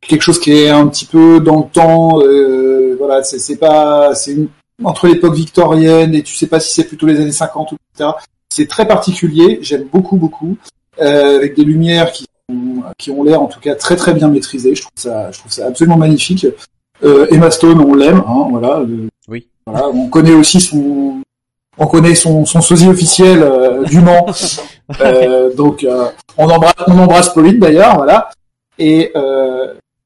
quelque 0.00 0.22
chose 0.22 0.40
qui 0.40 0.52
est 0.52 0.70
un 0.70 0.86
petit 0.88 1.04
peu 1.04 1.38
dans 1.38 1.58
le 1.58 1.70
temps. 1.70 2.22
Euh, 2.22 2.96
voilà, 2.98 3.22
c'est 3.22 3.56
pas 3.56 4.14
c'est 4.14 4.38
entre 4.82 5.06
l'époque 5.06 5.34
victorienne 5.34 6.14
et 6.14 6.22
tu 6.22 6.34
sais 6.34 6.46
pas 6.46 6.60
si 6.60 6.72
c'est 6.72 6.84
plutôt 6.84 7.06
les 7.06 7.20
années 7.20 7.30
50 7.30 7.72
ou 7.72 7.76
etc. 7.94 8.10
C'est 8.48 8.68
très 8.68 8.88
particulier. 8.88 9.58
J'aime 9.60 9.84
beaucoup 9.92 10.16
beaucoup 10.16 10.56
avec 10.98 11.54
des 11.56 11.64
lumières 11.64 12.10
qui 12.10 12.24
qui 12.96 13.10
ont 13.10 13.22
l'air 13.22 13.42
en 13.42 13.46
tout 13.46 13.60
cas 13.60 13.74
très 13.74 13.96
très 13.96 14.14
bien 14.14 14.28
maîtrisées. 14.28 14.74
Je 14.74 14.80
trouve 14.80 14.92
ça 14.96 15.30
je 15.30 15.38
trouve 15.38 15.52
ça 15.52 15.66
absolument 15.66 15.98
magnifique. 15.98 16.46
Euh, 17.04 17.26
Emma 17.30 17.50
Stone, 17.50 17.80
on 17.80 17.94
l'aime, 17.94 18.22
hein, 18.26 18.46
voilà. 18.50 18.78
Euh, 18.80 19.08
oui. 19.28 19.48
Voilà, 19.66 19.88
on 19.88 20.08
connaît 20.08 20.34
aussi 20.34 20.60
son, 20.60 21.22
on 21.78 21.86
connaît 21.86 22.14
son, 22.14 22.44
son 22.44 22.60
sosie 22.60 22.88
officiel 22.88 23.42
euh, 23.42 23.84
du 23.84 24.00
Mans. 24.00 24.26
euh, 25.00 25.54
donc 25.54 25.84
euh, 25.84 26.08
on 26.36 26.48
embrasse, 26.48 26.74
on 26.86 26.98
embrasse 26.98 27.28
Pauline 27.30 27.58
d'ailleurs, 27.58 27.96
voilà. 27.96 28.30
Et 28.78 29.12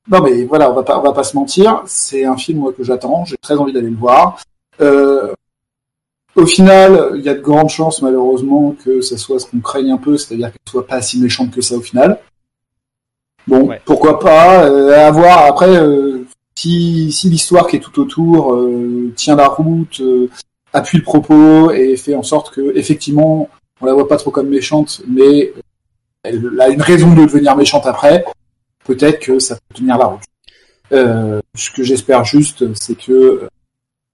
non 0.08 0.20
mais 0.22 0.44
voilà, 0.44 0.70
on 0.70 0.74
va 0.74 0.84
pas, 0.84 0.98
on 0.98 1.02
va 1.02 1.12
pas 1.12 1.24
se 1.24 1.36
mentir, 1.36 1.82
c'est 1.86 2.24
un 2.24 2.36
film 2.36 2.60
moi, 2.60 2.72
que 2.72 2.84
j'attends, 2.84 3.24
j'ai 3.24 3.36
très 3.38 3.56
envie 3.56 3.72
d'aller 3.72 3.90
le 3.90 3.96
voir. 3.96 4.38
au 4.80 6.46
final, 6.46 7.12
il 7.16 7.22
y 7.22 7.28
a 7.28 7.34
de 7.34 7.40
grandes 7.40 7.70
chances 7.70 8.02
malheureusement 8.02 8.76
que 8.84 9.00
ça 9.00 9.16
soit 9.16 9.40
ce 9.40 9.46
qu'on 9.46 9.58
craigne 9.58 9.90
un 9.90 9.96
peu, 9.96 10.16
c'est-à-dire 10.16 10.48
qu'elle 10.52 10.70
soit 10.70 10.86
pas 10.86 11.02
si 11.02 11.18
méchante 11.18 11.50
que 11.50 11.60
ça 11.60 11.74
au 11.74 11.80
final. 11.80 12.18
Bon, 13.48 13.68
pourquoi 13.84 14.20
pas, 14.20 14.66
à 14.66 15.10
voir. 15.10 15.46
Après, 15.46 15.76
si, 16.56 17.12
si 17.12 17.28
l'histoire 17.28 17.66
qui 17.66 17.76
est 17.76 17.80
tout 17.80 18.00
autour 18.00 18.54
euh, 18.54 19.12
tient 19.14 19.36
la 19.36 19.48
route, 19.48 20.00
euh, 20.00 20.28
appuie 20.72 20.98
le 20.98 21.04
propos 21.04 21.70
et 21.70 21.96
fait 21.96 22.14
en 22.14 22.22
sorte 22.22 22.52
que 22.52 22.76
effectivement 22.76 23.48
on 23.80 23.86
la 23.86 23.92
voit 23.92 24.08
pas 24.08 24.16
trop 24.16 24.30
comme 24.30 24.48
méchante, 24.48 25.02
mais 25.06 25.52
elle 26.22 26.58
a 26.60 26.68
une 26.68 26.82
raison 26.82 27.12
de 27.14 27.22
devenir 27.22 27.54
méchante 27.56 27.86
après, 27.86 28.24
peut-être 28.84 29.20
que 29.20 29.38
ça 29.38 29.54
peut 29.54 29.74
tenir 29.74 29.98
la 29.98 30.06
route. 30.06 30.22
Euh, 30.92 31.40
ce 31.54 31.70
que 31.70 31.82
j'espère 31.82 32.24
juste, 32.24 32.64
c'est 32.74 32.96
que 32.96 33.48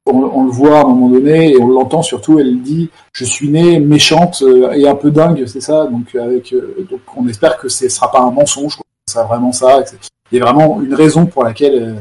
on, 0.04 0.44
le 0.44 0.50
voit 0.50 0.78
à 0.78 0.82
un 0.82 0.88
moment 0.88 1.10
donné 1.10 1.52
et 1.52 1.60
on 1.60 1.68
l'entend 1.68 2.02
surtout. 2.02 2.40
Elle 2.40 2.60
dit 2.60 2.90
"Je 3.12 3.24
suis 3.24 3.48
née 3.48 3.78
méchante 3.78 4.42
et 4.74 4.88
un 4.88 4.96
peu 4.96 5.12
dingue", 5.12 5.44
c'est 5.46 5.60
ça. 5.60 5.86
Donc 5.86 6.16
avec, 6.16 6.52
donc 6.90 7.00
on 7.16 7.28
espère 7.28 7.56
que 7.56 7.68
ce 7.68 7.88
sera 7.88 8.10
pas 8.10 8.20
un 8.20 8.32
mensonge, 8.32 8.74
quoi. 8.74 8.86
ça 9.06 9.22
vraiment 9.22 9.52
ça. 9.52 9.84
Il 10.32 10.38
y 10.38 10.42
a 10.42 10.44
vraiment 10.44 10.80
une 10.82 10.94
raison 10.94 11.26
pour 11.26 11.44
laquelle 11.44 12.00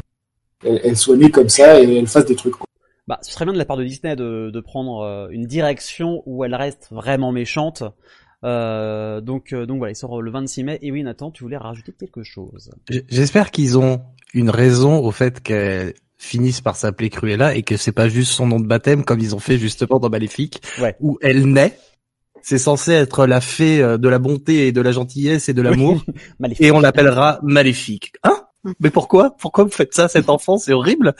elle, 0.63 0.81
elle, 0.83 0.97
soit 0.97 1.17
née 1.17 1.31
comme 1.31 1.49
ça 1.49 1.81
et 1.81 1.97
elle 1.97 2.07
fasse 2.07 2.25
des 2.25 2.35
trucs. 2.35 2.55
Quoi. 2.55 2.67
Bah, 3.07 3.19
ce 3.21 3.31
serait 3.31 3.45
bien 3.45 3.53
de 3.53 3.57
la 3.57 3.65
part 3.65 3.77
de 3.77 3.83
Disney 3.83 4.15
de, 4.15 4.49
de 4.51 4.59
prendre 4.59 5.29
une 5.31 5.45
direction 5.45 6.23
où 6.25 6.43
elle 6.43 6.55
reste 6.55 6.87
vraiment 6.91 7.31
méchante 7.31 7.83
euh, 8.43 9.21
donc, 9.21 9.53
euh, 9.53 9.65
donc 9.65 9.77
voilà, 9.77 9.91
il 9.91 9.95
sort 9.95 10.21
le 10.21 10.31
26 10.31 10.63
mai. 10.63 10.79
Et 10.81 10.91
oui, 10.91 11.03
Nathan, 11.03 11.31
tu 11.31 11.43
voulais 11.43 11.57
rajouter 11.57 11.93
quelque 11.93 12.23
chose 12.23 12.71
J'espère 13.09 13.51
qu'ils 13.51 13.77
ont 13.77 14.01
une 14.33 14.49
raison 14.49 15.03
au 15.03 15.11
fait 15.11 15.41
qu'elle 15.41 15.93
finisse 16.17 16.61
par 16.61 16.75
s'appeler 16.75 17.09
Cruella 17.09 17.55
et 17.55 17.63
que 17.63 17.77
c'est 17.77 17.91
pas 17.91 18.09
juste 18.09 18.31
son 18.31 18.47
nom 18.47 18.59
de 18.59 18.67
baptême 18.67 19.03
comme 19.03 19.19
ils 19.19 19.35
ont 19.35 19.39
fait 19.39 19.57
justement 19.57 19.99
dans 19.99 20.09
Maléfique, 20.09 20.61
où 20.99 21.17
elle 21.21 21.45
naît. 21.45 21.77
C'est 22.43 22.57
censé 22.57 22.93
être 22.93 23.27
la 23.27 23.39
fée 23.39 23.83
euh, 23.83 23.99
de 23.99 24.09
la 24.09 24.17
bonté 24.17 24.65
et 24.65 24.71
de 24.71 24.81
la 24.81 24.91
gentillesse 24.91 25.47
et 25.47 25.53
de 25.53 25.61
l'amour, 25.61 26.03
et 26.59 26.71
on 26.71 26.79
l'appellera 26.79 27.39
Maléfique. 27.43 28.13
Hein? 28.23 28.45
Mais 28.79 28.89
pourquoi? 28.89 29.35
Pourquoi 29.37 29.63
vous 29.63 29.71
faites 29.71 29.93
ça 29.93 30.07
cet 30.07 30.29
enfant 30.29 30.57
C'est 30.57 30.73
horrible. 30.73 31.15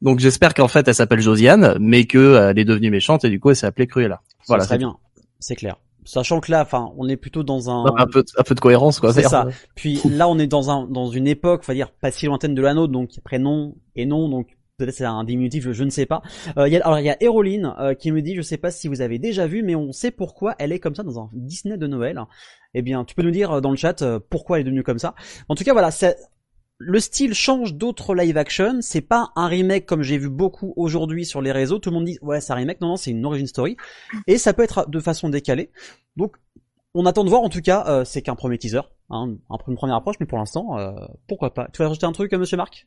Donc 0.00 0.20
j'espère 0.20 0.54
qu'en 0.54 0.68
fait 0.68 0.86
elle 0.86 0.94
s'appelle 0.94 1.20
Josiane, 1.20 1.76
mais 1.80 2.04
qu'elle 2.04 2.58
est 2.58 2.64
devenue 2.64 2.90
méchante 2.90 3.24
et 3.24 3.30
du 3.30 3.40
coup 3.40 3.50
elle 3.50 3.56
s'est 3.56 3.66
appelée 3.66 3.86
Cruella. 3.86 4.20
Voilà, 4.46 4.64
très 4.64 4.78
bien, 4.78 4.96
c'est 5.40 5.56
clair. 5.56 5.76
Sachant 6.04 6.40
que 6.40 6.50
là, 6.50 6.62
enfin, 6.62 6.90
on 6.96 7.06
est 7.06 7.18
plutôt 7.18 7.42
dans 7.42 7.68
un 7.68 7.84
un 7.96 8.06
peu 8.06 8.24
un 8.38 8.42
peu 8.42 8.54
de 8.54 8.60
cohérence 8.60 9.00
quoi. 9.00 9.12
C'est 9.12 9.24
ça. 9.24 9.46
Puis 9.74 10.00
là, 10.08 10.26
on 10.28 10.38
est 10.38 10.46
dans 10.46 10.70
un 10.70 10.86
dans 10.86 11.08
une 11.08 11.26
époque, 11.26 11.62
on 11.64 11.66
va 11.66 11.74
dire 11.74 11.90
pas 11.90 12.10
si 12.10 12.26
lointaine 12.26 12.54
de 12.54 12.62
l'anneau, 12.62 12.86
donc 12.86 13.20
prénom 13.24 13.76
et 13.94 14.06
nom, 14.06 14.28
donc 14.28 14.56
peut-être 14.78 14.94
c'est 14.94 15.04
un 15.04 15.24
diminutif, 15.24 15.70
je, 15.70 15.84
ne 15.84 15.90
sais 15.90 16.06
pas. 16.06 16.22
Euh, 16.56 16.68
y 16.68 16.76
a, 16.76 16.86
alors 16.86 17.00
il 17.00 17.04
y 17.04 17.10
a 17.10 17.22
Héroline 17.22 17.74
euh, 17.80 17.94
qui 17.94 18.12
me 18.12 18.22
dit, 18.22 18.36
je 18.36 18.42
sais 18.42 18.56
pas 18.56 18.70
si 18.70 18.88
vous 18.88 19.00
avez 19.00 19.18
déjà 19.18 19.46
vu, 19.46 19.62
mais 19.62 19.74
on 19.74 19.92
sait 19.92 20.12
pourquoi 20.12 20.54
elle 20.58 20.72
est 20.72 20.78
comme 20.78 20.94
ça 20.94 21.02
dans 21.02 21.18
un 21.18 21.28
Disney 21.32 21.76
de 21.76 21.86
Noël. 21.86 22.22
Eh 22.74 22.82
bien, 22.82 23.04
tu 23.04 23.14
peux 23.14 23.22
nous 23.22 23.30
dire 23.30 23.60
dans 23.60 23.70
le 23.70 23.76
chat 23.76 24.00
euh, 24.02 24.20
pourquoi 24.30 24.56
elle 24.56 24.62
est 24.62 24.64
devenue 24.64 24.84
comme 24.84 24.98
ça. 24.98 25.14
En 25.48 25.56
tout 25.56 25.64
cas, 25.64 25.72
voilà, 25.72 25.90
c'est 25.90 26.16
le 26.78 27.00
style 27.00 27.34
change 27.34 27.74
d'autres 27.74 28.14
live 28.14 28.36
action. 28.36 28.78
C'est 28.80 29.00
pas 29.00 29.30
un 29.36 29.48
remake 29.48 29.84
comme 29.84 30.02
j'ai 30.02 30.16
vu 30.16 30.28
beaucoup 30.28 30.72
aujourd'hui 30.76 31.26
sur 31.26 31.42
les 31.42 31.52
réseaux. 31.52 31.78
Tout 31.78 31.90
le 31.90 31.96
monde 31.96 32.04
dit 32.04 32.18
ouais 32.22 32.40
c'est 32.40 32.52
un 32.52 32.56
remake. 32.56 32.80
Non 32.80 32.88
non 32.88 32.96
c'est 32.96 33.10
une 33.10 33.24
origin 33.26 33.46
story. 33.46 33.76
Et 34.26 34.38
ça 34.38 34.52
peut 34.52 34.62
être 34.62 34.88
de 34.88 35.00
façon 35.00 35.28
décalée. 35.28 35.70
Donc 36.16 36.36
on 36.94 37.04
attend 37.04 37.24
de 37.24 37.30
voir. 37.30 37.42
En 37.42 37.48
tout 37.48 37.60
cas 37.60 37.84
euh, 37.88 38.04
c'est 38.04 38.22
qu'un 38.22 38.36
premier 38.36 38.58
teaser, 38.58 38.80
hein, 39.10 39.34
une 39.66 39.76
première 39.76 39.96
approche. 39.96 40.16
Mais 40.20 40.26
pour 40.26 40.38
l'instant 40.38 40.78
euh, 40.78 40.92
pourquoi 41.26 41.52
pas. 41.52 41.68
Tu 41.72 41.82
vas 41.82 41.88
rajouter 41.88 42.06
un 42.06 42.12
truc, 42.12 42.32
euh, 42.32 42.38
Monsieur 42.38 42.56
Marc? 42.56 42.86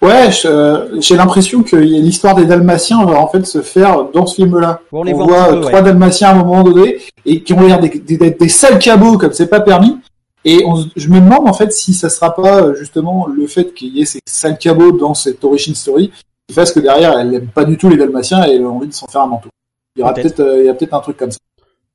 Ouais, 0.00 0.30
j'ai 0.32 1.14
l'impression 1.14 1.62
que 1.62 1.76
l'histoire 1.76 2.34
des 2.34 2.44
Dalmatiens 2.44 3.04
va 3.04 3.20
en 3.20 3.28
fait 3.28 3.46
se 3.46 3.62
faire 3.62 4.10
dans 4.10 4.26
ce 4.26 4.34
film-là. 4.34 4.80
on, 4.90 5.04
voit 5.04 5.60
trois 5.60 5.80
Dalmatiens 5.80 6.30
à 6.30 6.32
un 6.32 6.42
moment 6.42 6.64
donné 6.64 6.98
et 7.24 7.44
qui 7.44 7.52
ont 7.52 7.60
l'air 7.60 7.78
des, 7.78 7.88
des, 7.88 8.32
des, 8.32 8.48
sales 8.48 8.80
cabots 8.80 9.16
comme 9.16 9.32
c'est 9.32 9.46
pas 9.46 9.60
permis. 9.60 9.96
Et 10.44 10.64
je 10.96 11.08
me 11.08 11.20
demande 11.20 11.48
en 11.48 11.52
fait 11.52 11.72
si 11.72 11.94
ça 11.94 12.08
sera 12.08 12.34
pas 12.34 12.62
euh, 12.62 12.74
justement 12.74 13.26
le 13.26 13.46
fait 13.46 13.74
qu'il 13.74 13.96
y 13.96 14.02
ait 14.02 14.04
ces 14.04 14.20
cinq 14.26 14.58
cabots 14.58 14.92
dans 14.92 15.14
cette 15.14 15.44
origin 15.44 15.74
story 15.74 16.12
qui 16.48 16.54
fasse 16.54 16.72
que 16.72 16.80
derrière 16.80 17.16
elle 17.18 17.30
n'aime 17.30 17.48
pas 17.48 17.64
du 17.64 17.76
tout 17.76 17.88
les 17.88 17.96
Dalmatiens 17.96 18.44
et 18.46 18.56
elle 18.56 18.64
a 18.64 18.68
envie 18.68 18.88
de 18.88 18.92
s'en 18.92 19.06
faire 19.06 19.22
un 19.22 19.28
manteau. 19.28 19.50
Il 19.94 20.00
y 20.00 20.02
aura 20.02 20.14
peut-être 20.14 20.40
euh, 20.40 20.60
il 20.60 20.66
y 20.66 20.68
a 20.68 20.74
peut-être 20.74 20.94
un 20.94 21.00
truc 21.00 21.16
comme 21.16 21.30
ça. 21.30 21.38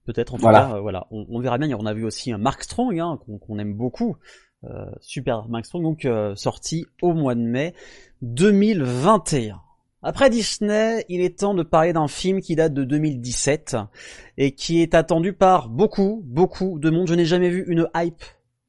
Peut-être 0.05 0.33
en 0.33 0.37
tout 0.37 0.45
cas 0.45 0.75
euh, 0.75 0.79
voilà 0.79 1.07
on, 1.11 1.39
verra 1.39 1.57
bien. 1.57 1.75
On 1.77 1.85
a 1.85 1.93
vu 1.93 2.05
aussi 2.05 2.31
un 2.31 2.37
Mark 2.37 2.63
Strong 2.63 2.97
hein, 2.99 3.19
qu'on 3.45 3.59
aime 3.59 3.73
beaucoup. 3.73 4.15
super 5.01 5.49
Mark 5.49 5.65
Strong 5.65 5.83
donc 5.83 6.07
sorti 6.37 6.85
au 7.01 7.13
mois 7.13 7.35
de 7.35 7.41
mai 7.41 7.73
2021. 8.21 9.59
Après 10.03 10.29
Disney, 10.29 11.03
il 11.09 11.21
est 11.21 11.39
temps 11.39 11.55
de 11.55 11.63
parler 11.63 11.91
d'un 11.91 12.07
film 12.07 12.39
qui 12.39 12.55
date 12.55 12.73
de 12.73 12.83
2017 12.83 13.75
et 14.37 14.53
qui 14.53 14.81
est 14.81 14.93
attendu 14.93 15.33
par 15.33 15.69
beaucoup, 15.69 16.21
beaucoup 16.23 16.77
de 16.79 16.89
monde. 16.89 17.07
Je 17.07 17.15
n'ai 17.15 17.25
jamais 17.25 17.49
vu 17.49 17.65
une 17.67 17.89
hype 17.95 18.23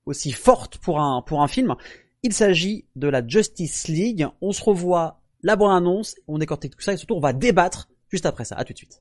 aussi 0.08 0.32
forte 0.32 0.78
pour 0.78 1.00
un, 1.00 1.22
pour 1.22 1.42
un 1.42 1.48
film. 1.48 1.74
Il 2.22 2.32
s'agit 2.32 2.84
de 2.96 3.08
la 3.08 3.26
Justice 3.26 3.88
League. 3.88 4.26
On 4.40 4.52
se 4.52 4.62
revoit 4.62 5.20
la 5.42 5.56
bonne 5.56 5.70
annonce, 5.70 6.16
on 6.26 6.38
décortique 6.38 6.74
tout 6.76 6.82
ça 6.82 6.92
et 6.92 6.96
surtout 6.96 7.14
on 7.14 7.20
va 7.20 7.32
débattre 7.32 7.88
juste 8.10 8.26
après 8.26 8.44
ça. 8.44 8.56
À 8.56 8.64
tout 8.64 8.72
de 8.72 8.78
suite. 8.78 9.00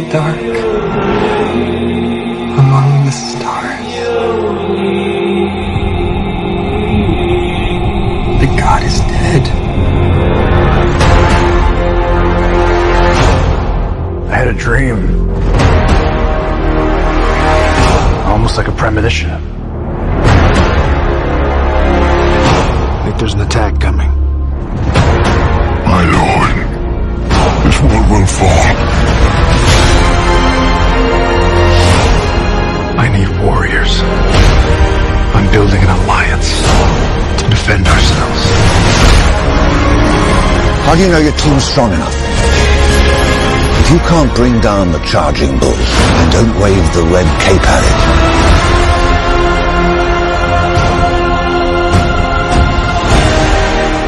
The 0.00 0.12
dark, 0.12 0.38
among 2.58 3.04
the 3.04 3.10
stars. 3.10 3.94
The 8.40 8.46
god 8.60 8.82
is 8.84 9.00
dead. 9.00 9.48
I 14.30 14.32
had 14.36 14.48
a 14.48 14.54
dream. 14.54 14.98
Almost 18.26 18.56
like 18.56 18.68
a 18.68 18.72
premonition. 18.72 19.30
I 19.30 19.32
think 23.04 23.18
there's 23.18 23.34
an 23.34 23.40
attack 23.40 23.80
coming. 23.80 24.10
My 25.92 26.02
lord, 26.18 26.56
this 27.64 27.80
world 27.80 28.10
will 28.10 28.26
fall. 28.26 29.07
I 32.98 33.06
need 33.06 33.30
warriors. 33.46 34.02
I'm 35.38 35.46
building 35.52 35.80
an 35.80 35.90
alliance 36.02 36.50
to 37.38 37.44
defend 37.48 37.86
ourselves. 37.86 38.42
How 40.82 40.94
do 40.96 41.02
you 41.02 41.08
know 41.08 41.18
your 41.18 41.36
team's 41.38 41.62
strong 41.62 41.92
enough? 41.92 42.16
If 43.78 43.90
you 43.92 43.98
can't 44.02 44.34
bring 44.34 44.58
down 44.60 44.90
the 44.90 44.98
charging 45.06 45.58
bull, 45.60 45.78
and 45.78 46.32
don't 46.32 46.58
wave 46.60 46.82
the 46.92 47.04
red 47.06 47.28
cape 47.46 47.62
at 47.62 47.82
it. 47.86 47.98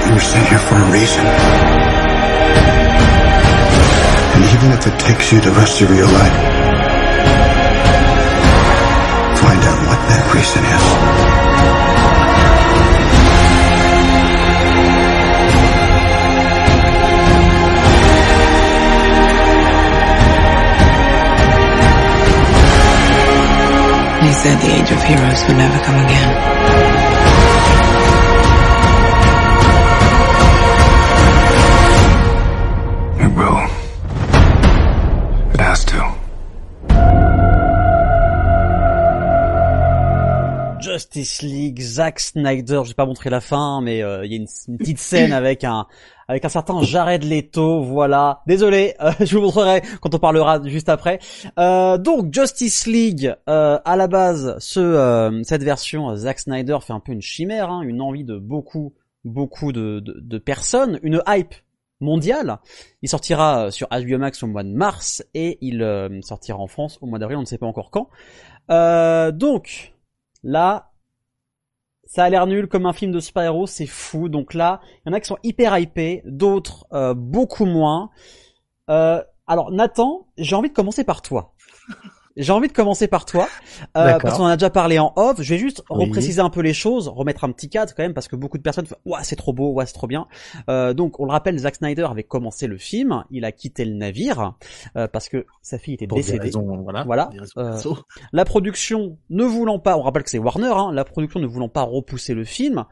You 0.08 0.14
were 0.14 0.20
sent 0.20 0.48
here 0.48 0.58
for 0.58 0.74
a 0.74 0.90
reason. 0.90 1.24
And 4.34 4.44
even 4.50 4.72
if 4.72 4.84
it 4.84 4.98
takes 4.98 5.30
you 5.30 5.40
the 5.40 5.52
rest 5.52 5.80
of 5.80 5.94
your 5.94 6.06
life, 6.06 6.79
reason 10.34 10.64
is. 10.64 11.10
Said 24.40 24.58
the 24.58 24.72
age 24.72 24.90
of 24.90 25.02
heroes 25.02 25.44
would 25.46 25.58
never 25.58 25.78
come 25.84 26.02
again. 26.02 26.59
Justice 41.40 41.42
League, 41.42 41.80
Zack 41.80 42.20
Snyder, 42.20 42.80
je 42.84 42.88
vais 42.88 42.94
pas 42.94 43.06
montrer 43.06 43.30
la 43.30 43.40
fin, 43.40 43.80
mais 43.80 44.02
euh, 44.02 44.24
il 44.24 44.32
y 44.32 44.34
a 44.34 44.38
une, 44.38 44.78
petite 44.78 44.98
scène 44.98 45.32
avec 45.32 45.64
un 45.64 45.86
avec 46.28 46.44
un 46.44 46.48
certain 46.48 46.80
Jared 46.82 47.24
Leto, 47.24 47.82
voilà. 47.82 48.42
Désolé, 48.46 48.94
euh, 49.00 49.10
je 49.20 49.36
vous 49.36 49.42
montrerai 49.42 49.82
quand 50.00 50.14
on 50.14 50.18
parlera 50.18 50.60
juste 50.64 50.88
après. 50.88 51.18
Euh, 51.58 51.98
donc 51.98 52.32
Justice 52.32 52.86
League, 52.86 53.34
à 53.46 53.96
la 53.96 54.06
base, 54.06 54.56
ce 54.58 55.40
cette 55.44 55.62
version 55.62 56.14
Zack 56.14 56.40
Snyder 56.40 56.78
fait 56.82 56.92
un 56.92 57.00
peu 57.00 57.12
une 57.12 57.22
chimère, 57.22 57.70
hein, 57.70 57.82
une 57.82 58.00
envie 58.00 58.24
de 58.24 58.38
beaucoup 58.38 58.94
beaucoup 59.24 59.72
de, 59.72 60.00
de, 60.00 60.18
de 60.18 60.38
personnes, 60.38 60.98
une 61.02 61.22
hype 61.28 61.54
mondiale. 62.00 62.58
Il 63.02 63.08
sortira 63.08 63.70
sur 63.70 63.88
HBO 63.88 64.18
Max 64.18 64.42
au 64.42 64.46
mois 64.46 64.62
de 64.62 64.72
mars 64.72 65.22
et 65.34 65.58
il 65.60 66.20
sortira 66.22 66.58
en 66.58 66.66
France 66.66 66.98
au 67.02 67.06
mois 67.06 67.18
d'avril, 67.18 67.38
on 67.38 67.42
ne 67.42 67.46
sait 67.46 67.58
pas 67.58 67.66
encore 67.66 67.90
quand. 67.90 68.08
donc 69.32 69.92
là, 70.42 70.89
ça 72.10 72.24
a 72.24 72.28
l'air 72.28 72.48
nul 72.48 72.66
comme 72.66 72.86
un 72.86 72.92
film 72.92 73.12
de 73.12 73.20
super-héros, 73.20 73.68
c'est 73.68 73.86
fou. 73.86 74.28
Donc 74.28 74.52
là, 74.52 74.80
il 74.84 75.08
y 75.08 75.10
en 75.10 75.12
a 75.12 75.20
qui 75.20 75.28
sont 75.28 75.38
hyper 75.44 75.78
hypés, 75.78 76.22
d'autres 76.24 76.84
euh, 76.92 77.14
beaucoup 77.14 77.66
moins. 77.66 78.10
Euh, 78.90 79.22
Alors 79.46 79.70
Nathan, 79.70 80.26
j'ai 80.36 80.56
envie 80.56 80.70
de 80.70 80.74
commencer 80.74 81.04
par 81.04 81.22
toi. 81.22 81.54
J'ai 82.40 82.52
envie 82.52 82.68
de 82.68 82.72
commencer 82.72 83.06
par 83.06 83.26
toi, 83.26 83.48
euh, 83.96 84.18
parce 84.18 84.38
qu'on 84.38 84.44
en 84.44 84.46
a 84.46 84.56
déjà 84.56 84.70
parlé 84.70 84.98
en 84.98 85.12
off. 85.16 85.40
Je 85.40 85.54
vais 85.54 85.58
juste 85.58 85.82
repréciser 85.90 86.40
un 86.40 86.48
peu 86.48 86.60
les 86.62 86.72
choses, 86.72 87.06
remettre 87.08 87.44
un 87.44 87.52
petit 87.52 87.68
cadre 87.68 87.92
quand 87.94 88.02
même, 88.02 88.14
parce 88.14 88.28
que 88.28 88.36
beaucoup 88.36 88.56
de 88.56 88.62
personnes 88.62 88.86
font 88.86 88.96
«Ouah, 89.04 89.22
c'est 89.22 89.36
trop 89.36 89.52
beau, 89.52 89.72
ouais, 89.72 89.84
c'est 89.84 89.92
trop 89.92 90.06
bien 90.06 90.26
euh, 90.68 90.94
Donc, 90.94 91.20
on 91.20 91.26
le 91.26 91.30
rappelle, 91.30 91.58
Zack 91.58 91.76
Snyder 91.76 92.06
avait 92.10 92.24
commencé 92.24 92.66
le 92.66 92.78
film, 92.78 93.24
il 93.30 93.44
a 93.44 93.52
quitté 93.52 93.84
le 93.84 93.94
navire, 93.94 94.54
euh, 94.96 95.06
parce 95.06 95.28
que 95.28 95.44
sa 95.60 95.78
fille 95.78 95.94
était 95.94 96.06
Pour 96.06 96.16
des 96.16 96.22
décédée. 96.22 96.44
raisons, 96.44 96.82
voilà, 96.82 97.04
voilà. 97.04 97.26
des 97.32 97.40
raisons 97.40 97.52
Euh, 97.58 97.94
la 98.32 98.44
production 98.44 99.18
ne 99.28 99.44
voulant 99.44 99.78
pas, 99.78 99.96
on 99.98 100.02
rappelle 100.02 100.22
que 100.22 100.30
c'est 100.30 100.38
Warner, 100.38 100.72
hein, 100.74 100.92
la 100.92 101.04
production 101.04 101.40
ne 101.40 101.46
voulant 101.46 101.68
pas 101.68 101.82
repousser 101.82 102.32
le 102.32 102.44
film, 102.44 102.84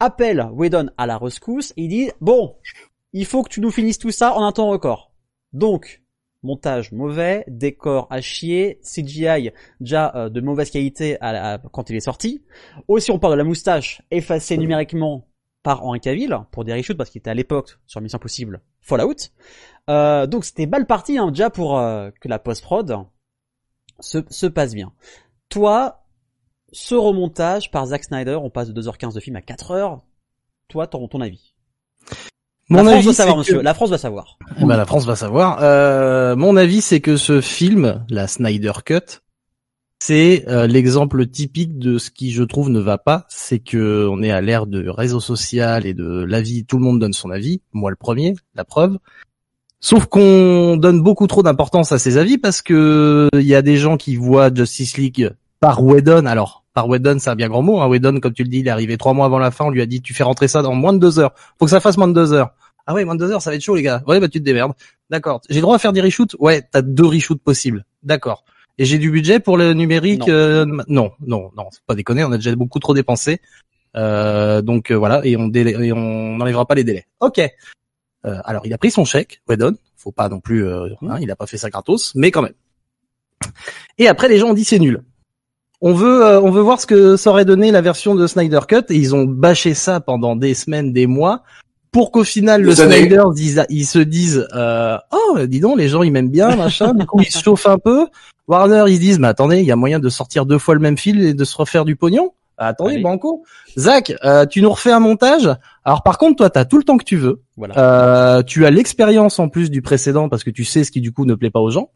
appelle 0.00 0.48
Whedon 0.52 0.90
à 0.98 1.06
la 1.06 1.16
rescousse, 1.16 1.72
et 1.76 1.84
il 1.84 1.88
dit 1.88 2.10
«Bon, 2.20 2.56
il 3.12 3.24
faut 3.24 3.42
que 3.42 3.50
tu 3.50 3.60
nous 3.60 3.70
finisses 3.70 3.98
tout 3.98 4.10
ça 4.10 4.34
en 4.34 4.44
un 4.44 4.52
temps 4.52 4.68
record.» 4.68 5.12
Donc, 5.52 6.02
montage 6.46 6.92
mauvais, 6.92 7.44
décor 7.48 8.06
à 8.10 8.20
chier, 8.20 8.80
CGI 8.82 9.50
déjà 9.80 10.12
euh, 10.14 10.28
de 10.30 10.40
mauvaise 10.40 10.70
qualité 10.70 11.18
quand 11.72 11.90
il 11.90 11.96
est 11.96 12.00
sorti. 12.00 12.42
Aussi, 12.88 13.10
on 13.10 13.18
parle 13.18 13.34
de 13.34 13.38
la 13.38 13.44
moustache 13.44 14.02
effacée 14.10 14.56
numériquement 14.56 15.26
par 15.62 15.84
Henry 15.84 15.98
Cavill 15.98 16.38
pour 16.52 16.64
des 16.64 16.72
reshoots 16.72 16.96
parce 16.96 17.10
qu'il 17.10 17.18
était 17.18 17.30
à 17.30 17.34
l'époque 17.34 17.78
sur 17.86 18.00
Mission 18.00 18.18
Impossible 18.18 18.62
Fallout. 18.80 19.16
Euh, 19.90 20.28
donc 20.28 20.44
c'était 20.44 20.66
balle 20.66 20.86
partie 20.86 21.18
hein, 21.18 21.32
déjà 21.32 21.50
pour 21.50 21.78
euh, 21.78 22.10
que 22.20 22.28
la 22.28 22.38
post-prod 22.38 23.04
se, 23.98 24.18
se 24.30 24.46
passe 24.46 24.74
bien. 24.74 24.92
Toi, 25.48 26.06
ce 26.70 26.94
remontage 26.94 27.72
par 27.72 27.86
Zack 27.86 28.04
Snyder, 28.04 28.38
on 28.40 28.48
passe 28.48 28.70
de 28.70 28.80
2h15 28.80 29.14
de 29.14 29.20
film 29.20 29.34
à 29.34 29.40
4h. 29.40 30.02
Toi, 30.68 30.86
ton, 30.86 31.08
ton 31.08 31.20
avis? 31.20 31.55
Mon 32.68 32.78
La 32.78 32.82
France 32.84 32.94
avis, 32.96 33.04
doit 33.04 33.14
savoir, 33.14 33.34
c'est 33.36 33.38
monsieur. 33.38 33.58
que- 33.58 33.64
La 33.64 33.74
France 33.74 33.88
doit 33.90 33.98
savoir. 33.98 34.38
Eh 34.60 34.64
ben, 34.64 34.76
la 34.76 34.86
France 34.86 35.04
va 35.06 35.14
savoir. 35.16 35.58
Euh, 35.62 36.34
mon 36.36 36.56
avis, 36.56 36.80
c'est 36.80 37.00
que 37.00 37.16
ce 37.16 37.40
film, 37.40 38.04
la 38.10 38.26
Snyder 38.26 38.72
Cut, 38.84 39.20
c'est 40.00 40.44
euh, 40.48 40.66
l'exemple 40.66 41.26
typique 41.26 41.78
de 41.78 41.96
ce 41.98 42.10
qui, 42.10 42.32
je 42.32 42.42
trouve, 42.42 42.68
ne 42.70 42.80
va 42.80 42.98
pas. 42.98 43.24
C'est 43.28 43.60
que 43.60 44.06
on 44.10 44.22
est 44.22 44.30
à 44.32 44.40
l'ère 44.40 44.66
de 44.66 44.88
réseau 44.88 45.20
social 45.20 45.86
et 45.86 45.94
de 45.94 46.24
l'avis. 46.24 46.64
Tout 46.64 46.78
le 46.78 46.84
monde 46.84 46.98
donne 46.98 47.12
son 47.12 47.30
avis. 47.30 47.60
Moi, 47.72 47.90
le 47.90 47.96
premier, 47.96 48.34
la 48.56 48.64
preuve. 48.64 48.98
Sauf 49.80 50.06
qu'on 50.06 50.76
donne 50.76 51.00
beaucoup 51.02 51.26
trop 51.28 51.42
d'importance 51.44 51.92
à 51.92 51.98
ces 51.98 52.16
avis 52.18 52.38
parce 52.38 52.62
que 52.62 53.28
il 53.34 53.42
y 53.46 53.54
a 53.54 53.62
des 53.62 53.76
gens 53.76 53.96
qui 53.96 54.16
voient 54.16 54.52
Justice 54.52 54.96
League 54.98 55.30
par 55.60 55.84
Whedon. 55.84 56.26
Alors, 56.26 56.64
par 56.76 56.88
Whedon, 56.88 57.16
c'est 57.18 57.30
un 57.30 57.34
bien 57.36 57.48
grand 57.48 57.62
mot. 57.62 57.80
Hein. 57.80 57.88
Whedon, 57.88 58.20
comme 58.20 58.34
tu 58.34 58.42
le 58.42 58.50
dis, 58.50 58.58
il 58.58 58.66
est 58.68 58.70
arrivé 58.70 58.98
trois 58.98 59.14
mois 59.14 59.24
avant 59.24 59.38
la 59.38 59.50
fin. 59.50 59.64
On 59.64 59.70
lui 59.70 59.80
a 59.80 59.86
dit, 59.86 60.02
tu 60.02 60.12
fais 60.12 60.22
rentrer 60.24 60.46
ça 60.46 60.60
dans 60.60 60.74
moins 60.74 60.92
de 60.92 60.98
deux 60.98 61.18
heures. 61.18 61.32
Faut 61.58 61.64
que 61.64 61.70
ça 61.70 61.80
fasse 61.80 61.96
moins 61.96 62.06
de 62.06 62.12
deux 62.12 62.34
heures. 62.34 62.50
Ah 62.86 62.92
ouais, 62.92 63.06
moins 63.06 63.14
de 63.14 63.20
deux 63.24 63.32
heures, 63.32 63.40
ça 63.40 63.48
va 63.48 63.56
être 63.56 63.62
chaud, 63.62 63.76
les 63.76 63.82
gars. 63.82 64.02
Ouais, 64.06 64.20
bah 64.20 64.28
tu 64.28 64.38
te 64.40 64.44
démerdes. 64.44 64.74
D'accord. 65.08 65.40
J'ai 65.48 65.56
le 65.56 65.62
droit 65.62 65.74
à 65.76 65.78
faire 65.78 65.94
des 65.94 66.02
reshoots? 66.02 66.36
Ouais, 66.38 66.60
t'as 66.70 66.82
deux 66.82 67.06
reshoots 67.06 67.40
possibles. 67.42 67.86
D'accord. 68.02 68.44
Et 68.76 68.84
j'ai 68.84 68.98
du 68.98 69.10
budget 69.10 69.40
pour 69.40 69.56
le 69.56 69.72
numérique 69.72 70.28
Non. 70.28 70.34
euh, 70.34 70.66
non, 70.86 71.12
non, 71.26 71.50
non, 71.56 71.64
c'est 71.70 71.82
pas 71.86 71.94
déconner. 71.94 72.22
On 72.24 72.32
a 72.32 72.36
déjà 72.36 72.54
beaucoup 72.54 72.78
trop 72.78 72.92
dépensé. 72.92 73.40
Euh, 73.96 74.60
donc 74.60 74.90
euh, 74.90 74.94
voilà, 74.96 75.22
et 75.24 75.34
on 75.38 75.48
délai- 75.48 75.82
et 75.86 75.92
on 75.94 76.36
n'enlèvera 76.36 76.66
pas 76.66 76.74
les 76.74 76.84
délais. 76.84 77.06
Ok. 77.20 77.38
Euh, 77.38 78.38
alors 78.44 78.66
il 78.66 78.74
a 78.74 78.78
pris 78.78 78.90
son 78.90 79.06
chèque, 79.06 79.40
Whedon. 79.48 79.76
Faut 79.96 80.12
pas 80.12 80.28
non 80.28 80.40
plus, 80.40 80.66
euh, 80.66 80.88
hein, 81.08 81.16
il 81.22 81.30
a 81.30 81.36
pas 81.36 81.46
fait 81.46 81.56
ça 81.56 81.70
gratos, 81.70 82.14
mais 82.14 82.30
quand 82.30 82.42
même. 82.42 82.52
Et 83.96 84.08
après 84.08 84.28
les 84.28 84.36
gens 84.38 84.48
ont 84.50 84.54
dit 84.54 84.64
c'est 84.64 84.78
nul. 84.78 85.02
On 85.80 85.92
veut, 85.92 86.24
euh, 86.24 86.40
on 86.40 86.50
veut 86.50 86.62
voir 86.62 86.80
ce 86.80 86.86
que 86.86 87.16
ça 87.16 87.30
aurait 87.30 87.44
donné 87.44 87.70
la 87.70 87.82
version 87.82 88.14
de 88.14 88.26
Snyder 88.26 88.60
Cut 88.66 88.84
et 88.88 88.96
ils 88.96 89.14
ont 89.14 89.24
bâché 89.24 89.74
ça 89.74 90.00
pendant 90.00 90.34
des 90.34 90.54
semaines, 90.54 90.92
des 90.92 91.06
mois, 91.06 91.42
pour 91.92 92.10
qu'au 92.10 92.24
final 92.24 92.62
le. 92.62 92.74
Snyder 92.74 93.24
dise, 93.34 93.64
ils 93.68 93.84
se 93.84 93.98
disent, 93.98 94.46
euh, 94.54 94.96
oh 95.12 95.38
dis 95.46 95.60
donc 95.60 95.78
les 95.78 95.88
gens 95.88 96.02
ils 96.02 96.12
m'aiment 96.12 96.30
bien 96.30 96.56
machin, 96.56 96.94
du 96.94 97.04
coup 97.04 97.20
ils 97.20 97.30
se 97.30 97.42
chauffent 97.42 97.66
un 97.66 97.78
peu. 97.78 98.06
Warner 98.48 98.84
ils 98.88 98.96
se 98.96 99.00
disent, 99.00 99.18
mais 99.18 99.28
attendez, 99.28 99.58
il 99.58 99.66
y 99.66 99.72
a 99.72 99.76
moyen 99.76 99.98
de 99.98 100.08
sortir 100.08 100.46
deux 100.46 100.58
fois 100.58 100.74
le 100.74 100.80
même 100.80 100.96
film 100.96 101.20
et 101.20 101.34
de 101.34 101.44
se 101.44 101.56
refaire 101.56 101.84
du 101.84 101.96
pognon. 101.96 102.32
Ah, 102.58 102.68
attendez, 102.68 102.94
Allez. 102.94 103.02
banco. 103.02 103.44
Zach, 103.76 104.14
euh, 104.24 104.46
tu 104.46 104.62
nous 104.62 104.70
refais 104.70 104.92
un 104.92 105.00
montage. 105.00 105.50
Alors 105.84 106.02
par 106.02 106.16
contre, 106.16 106.36
toi, 106.36 106.48
t'as 106.48 106.64
tout 106.64 106.78
le 106.78 106.84
temps 106.84 106.96
que 106.96 107.04
tu 107.04 107.16
veux. 107.16 107.42
Voilà. 107.56 107.74
Euh, 107.76 108.42
tu 108.42 108.64
as 108.64 108.70
l'expérience 108.70 109.38
en 109.38 109.48
plus 109.48 109.70
du 109.70 109.82
précédent 109.82 110.30
parce 110.30 110.42
que 110.42 110.50
tu 110.50 110.64
sais 110.64 110.82
ce 110.82 110.90
qui 110.90 111.02
du 111.02 111.12
coup 111.12 111.26
ne 111.26 111.34
plaît 111.34 111.50
pas 111.50 111.60
aux 111.60 111.70
gens. 111.70 111.90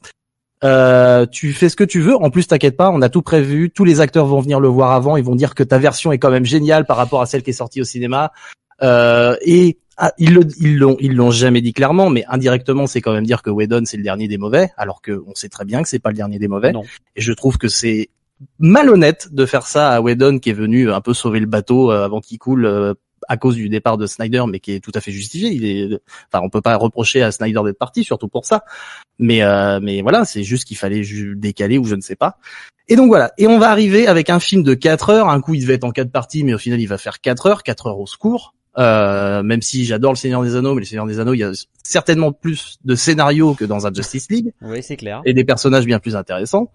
Euh, 0.62 1.26
tu 1.26 1.52
fais 1.52 1.68
ce 1.68 1.76
que 1.76 1.84
tu 1.84 2.00
veux. 2.00 2.14
En 2.16 2.30
plus, 2.30 2.46
t'inquiète 2.46 2.76
pas, 2.76 2.90
on 2.90 3.00
a 3.02 3.08
tout 3.08 3.22
prévu. 3.22 3.70
Tous 3.70 3.84
les 3.84 4.00
acteurs 4.00 4.26
vont 4.26 4.40
venir 4.40 4.60
le 4.60 4.68
voir 4.68 4.92
avant. 4.92 5.16
Ils 5.16 5.24
vont 5.24 5.34
dire 5.36 5.54
que 5.54 5.62
ta 5.62 5.78
version 5.78 6.12
est 6.12 6.18
quand 6.18 6.30
même 6.30 6.44
géniale 6.44 6.84
par 6.84 6.96
rapport 6.96 7.22
à 7.22 7.26
celle 7.26 7.42
qui 7.42 7.50
est 7.50 7.54
sortie 7.54 7.80
au 7.80 7.84
cinéma. 7.84 8.32
Euh, 8.82 9.36
et 9.42 9.78
ah, 9.96 10.12
ils 10.18 10.32
le- 10.34 10.46
ils 10.58 10.78
l'ont 10.78 10.96
ils 11.00 11.14
l'ont 11.14 11.30
jamais 11.30 11.60
dit 11.60 11.72
clairement, 11.74 12.08
mais 12.10 12.24
indirectement, 12.28 12.86
c'est 12.86 13.00
quand 13.02 13.12
même 13.12 13.26
dire 13.26 13.42
que 13.42 13.50
Whedon 13.50 13.82
c'est 13.84 13.98
le 13.98 14.02
dernier 14.02 14.28
des 14.28 14.38
mauvais, 14.38 14.70
alors 14.78 15.02
que 15.02 15.22
on 15.26 15.34
sait 15.34 15.50
très 15.50 15.66
bien 15.66 15.82
que 15.82 15.88
c'est 15.88 15.98
pas 15.98 16.08
le 16.10 16.16
dernier 16.16 16.38
des 16.38 16.48
mauvais. 16.48 16.72
Non. 16.72 16.84
Et 17.16 17.20
je 17.20 17.32
trouve 17.34 17.58
que 17.58 17.68
c'est 17.68 18.08
malhonnête 18.58 19.28
de 19.32 19.44
faire 19.44 19.66
ça 19.66 19.90
à 19.90 20.00
Whedon 20.00 20.38
qui 20.38 20.50
est 20.50 20.54
venu 20.54 20.90
un 20.90 21.02
peu 21.02 21.12
sauver 21.12 21.40
le 21.40 21.46
bateau 21.46 21.92
euh, 21.92 22.04
avant 22.04 22.20
qu'il 22.20 22.38
coule 22.38 22.64
euh, 22.64 22.94
à 23.28 23.36
cause 23.36 23.56
du 23.56 23.68
départ 23.68 23.98
de 23.98 24.06
Snyder, 24.06 24.44
mais 24.48 24.60
qui 24.60 24.72
est 24.72 24.80
tout 24.80 24.92
à 24.94 25.00
fait 25.00 25.12
justifié. 25.12 25.50
Il 25.50 25.64
est, 25.64 26.00
enfin, 26.32 26.44
on 26.44 26.50
peut 26.50 26.60
pas 26.60 26.76
reprocher 26.76 27.22
à 27.22 27.32
Snyder 27.32 27.60
d'être 27.64 27.78
parti, 27.78 28.04
surtout 28.04 28.28
pour 28.28 28.44
ça. 28.44 28.64
Mais, 29.18 29.42
euh, 29.42 29.80
mais 29.82 30.02
voilà, 30.02 30.24
c'est 30.24 30.42
juste 30.42 30.64
qu'il 30.64 30.76
fallait 30.76 31.02
décaler 31.36 31.78
ou 31.78 31.84
je 31.84 31.94
ne 31.94 32.00
sais 32.00 32.16
pas. 32.16 32.38
Et 32.88 32.96
donc 32.96 33.08
voilà. 33.08 33.32
Et 33.38 33.46
on 33.46 33.58
va 33.58 33.70
arriver 33.70 34.06
avec 34.06 34.30
un 34.30 34.40
film 34.40 34.62
de 34.62 34.74
4 34.74 35.10
heures. 35.10 35.28
Un 35.28 35.40
coup, 35.40 35.54
il 35.54 35.62
devait 35.62 35.74
être 35.74 35.84
en 35.84 35.92
quatre 35.92 36.10
parties, 36.10 36.42
mais 36.42 36.54
au 36.54 36.58
final, 36.58 36.80
il 36.80 36.86
va 36.86 36.98
faire 36.98 37.20
4 37.20 37.46
heures, 37.46 37.62
4 37.62 37.86
heures 37.88 38.00
au 38.00 38.06
secours. 38.06 38.54
Euh, 38.78 39.42
même 39.42 39.62
si 39.62 39.84
j'adore 39.84 40.12
le 40.12 40.16
Seigneur 40.16 40.42
des 40.42 40.54
Anneaux, 40.54 40.74
mais 40.74 40.80
le 40.80 40.86
Seigneur 40.86 41.06
des 41.06 41.18
Anneaux, 41.18 41.34
il 41.34 41.40
y 41.40 41.44
a 41.44 41.52
certainement 41.82 42.32
plus 42.32 42.78
de 42.84 42.94
scénarios 42.94 43.54
que 43.54 43.64
dans 43.64 43.86
un 43.86 43.92
Justice 43.92 44.30
League 44.30 44.52
Oui, 44.62 44.82
c'est 44.82 44.96
clair. 44.96 45.22
et 45.24 45.34
des 45.34 45.44
personnages 45.44 45.86
bien 45.86 45.98
plus 45.98 46.14
intéressants. 46.14 46.70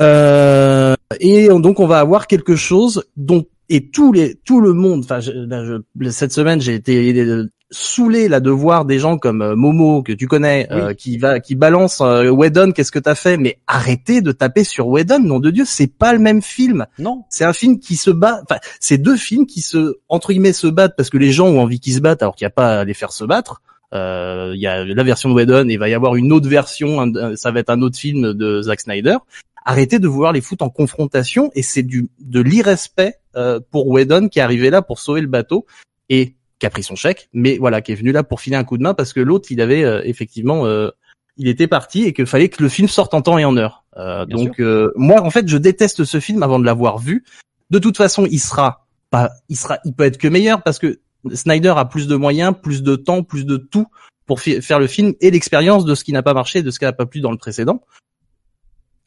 Euh, 0.00 0.94
et 1.20 1.48
donc 1.48 1.78
on 1.78 1.86
va 1.86 2.00
avoir 2.00 2.26
quelque 2.26 2.56
chose 2.56 3.04
dont 3.16 3.46
et 3.68 3.88
tous 3.90 4.12
les 4.12 4.36
tout 4.44 4.60
le 4.60 4.72
monde. 4.72 5.00
Enfin, 5.04 5.20
je- 5.20 5.82
cette 6.10 6.32
semaine 6.32 6.60
j'ai 6.60 6.74
été 6.74 7.12
euh, 7.20 7.50
saoulé 7.70 8.28
là 8.28 8.40
de 8.40 8.50
voir 8.50 8.84
des 8.84 8.98
gens 8.98 9.18
comme 9.18 9.42
euh, 9.42 9.56
Momo 9.56 10.02
que 10.02 10.12
tu 10.12 10.26
connais 10.28 10.68
euh, 10.70 10.94
qui 10.94 11.18
va 11.18 11.40
qui 11.40 11.54
balance 11.54 12.00
euh, 12.00 12.28
Whedon. 12.30 12.72
Qu'est-ce 12.72 12.92
que 12.92 12.98
t'as 12.98 13.14
fait? 13.14 13.36
Mais 13.36 13.58
arrêtez 13.66 14.20
de 14.20 14.32
taper 14.32 14.64
sur 14.64 14.86
Whedon. 14.88 15.18
Nom 15.20 15.40
de 15.40 15.50
Dieu, 15.50 15.64
c'est 15.66 15.86
pas 15.92 16.12
le 16.12 16.18
même 16.18 16.42
film. 16.42 16.86
Non. 16.98 17.24
C'est 17.30 17.44
un 17.44 17.52
film 17.52 17.78
qui 17.80 17.96
se 17.96 18.10
bat. 18.10 18.40
Enfin, 18.48 18.60
c'est 18.80 18.98
deux 18.98 19.16
films 19.16 19.46
qui 19.46 19.60
se 19.60 19.96
entre 20.08 20.32
guillemets 20.32 20.52
se 20.52 20.66
battent 20.66 20.94
parce 20.96 21.10
que 21.10 21.18
les 21.18 21.32
gens 21.32 21.46
ont 21.48 21.60
envie 21.60 21.80
qu'ils 21.80 21.94
se 21.94 22.00
battent 22.00 22.22
alors 22.22 22.36
qu'il 22.36 22.44
n'y 22.44 22.48
a 22.48 22.56
pas 22.56 22.80
à 22.80 22.84
les 22.84 22.94
faire 22.94 23.12
se 23.12 23.24
battre. 23.24 23.60
Euh, 23.92 24.52
Il 24.54 24.60
y 24.60 24.66
a 24.66 24.84
la 24.84 25.02
version 25.04 25.28
de 25.28 25.34
Whedon 25.34 25.68
et 25.68 25.74
il 25.74 25.78
va 25.78 25.88
y 25.88 25.94
avoir 25.94 26.16
une 26.16 26.32
autre 26.32 26.48
version. 26.48 27.00
un- 27.00 27.36
ça 27.36 27.50
va 27.52 27.60
être 27.60 27.70
un 27.70 27.80
autre 27.80 27.96
film 27.98 28.32
de 28.34 28.60
Zack 28.62 28.80
Snyder. 28.80 29.16
Arrêtez 29.64 29.98
de 29.98 30.08
vouloir 30.08 30.32
les 30.32 30.40
foutre 30.40 30.64
en 30.64 30.70
confrontation 30.70 31.50
et 31.54 31.62
c'est 31.62 31.82
du 31.82 32.08
de 32.20 32.40
l'irrespect 32.40 33.14
euh, 33.34 33.60
pour 33.70 33.88
Whedon 33.88 34.28
qui 34.28 34.38
est 34.38 34.42
arrivé 34.42 34.68
là 34.68 34.82
pour 34.82 34.98
sauver 34.98 35.22
le 35.22 35.26
bateau 35.26 35.66
et 36.10 36.36
qui 36.58 36.66
a 36.66 36.70
pris 36.70 36.82
son 36.82 36.96
chèque, 36.96 37.28
mais 37.32 37.56
voilà 37.56 37.80
qui 37.80 37.92
est 37.92 37.94
venu 37.94 38.12
là 38.12 38.22
pour 38.22 38.40
filer 38.40 38.56
un 38.56 38.64
coup 38.64 38.76
de 38.76 38.82
main 38.82 38.94
parce 38.94 39.12
que 39.12 39.20
l'autre 39.20 39.48
il 39.50 39.60
avait 39.60 39.84
euh, 39.84 40.02
effectivement 40.04 40.66
euh, 40.66 40.90
il 41.36 41.48
était 41.48 41.66
parti 41.66 42.04
et 42.04 42.12
qu'il 42.12 42.26
fallait 42.26 42.48
que 42.48 42.62
le 42.62 42.68
film 42.68 42.88
sorte 42.88 43.14
en 43.14 43.22
temps 43.22 43.38
et 43.38 43.44
en 43.44 43.56
heure. 43.56 43.84
Euh, 43.96 44.24
donc 44.26 44.60
euh, 44.60 44.92
moi 44.96 45.22
en 45.22 45.30
fait 45.30 45.48
je 45.48 45.56
déteste 45.56 46.04
ce 46.04 46.20
film 46.20 46.42
avant 46.42 46.58
de 46.58 46.64
l'avoir 46.64 46.98
vu. 46.98 47.24
De 47.70 47.78
toute 47.78 47.96
façon 47.96 48.26
il 48.30 48.38
sera 48.38 48.86
pas 49.10 49.30
il 49.48 49.56
sera 49.56 49.78
il 49.84 49.94
peut 49.94 50.04
être 50.04 50.18
que 50.18 50.28
meilleur 50.28 50.62
parce 50.62 50.78
que 50.78 51.00
Snyder 51.32 51.74
a 51.76 51.86
plus 51.86 52.06
de 52.06 52.16
moyens, 52.16 52.54
plus 52.62 52.82
de 52.82 52.96
temps, 52.96 53.22
plus 53.22 53.46
de 53.46 53.56
tout 53.56 53.86
pour 54.26 54.40
faire 54.40 54.78
le 54.78 54.86
film 54.86 55.14
et 55.20 55.30
l'expérience 55.30 55.84
de 55.84 55.94
ce 55.94 56.04
qui 56.04 56.12
n'a 56.12 56.22
pas 56.22 56.34
marché, 56.34 56.62
de 56.62 56.70
ce 56.70 56.78
qui 56.78 56.84
n'a 56.84 56.92
pas 56.92 57.06
plu 57.06 57.20
dans 57.20 57.30
le 57.30 57.38
précédent. 57.38 57.82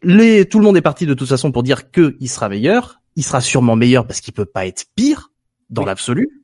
Les, 0.04 0.46
tout 0.48 0.60
le 0.60 0.66
monde 0.66 0.78
est 0.78 0.82
parti 0.82 1.06
de 1.06 1.14
toute 1.14 1.28
façon 1.28 1.52
pour 1.52 1.64
dire 1.64 1.92
que 1.92 2.16
il 2.20 2.30
sera 2.30 2.50
meilleur. 2.50 3.02
Il 3.16 3.24
sera 3.24 3.42
sûrement 3.42 3.76
meilleur 3.76 4.06
parce 4.06 4.22
qu'il 4.22 4.34
peut 4.34 4.46
pas 4.46 4.68
être 4.68 4.86
pire 4.96 5.32
dans 5.70 5.86
l'absolu. 5.86 6.44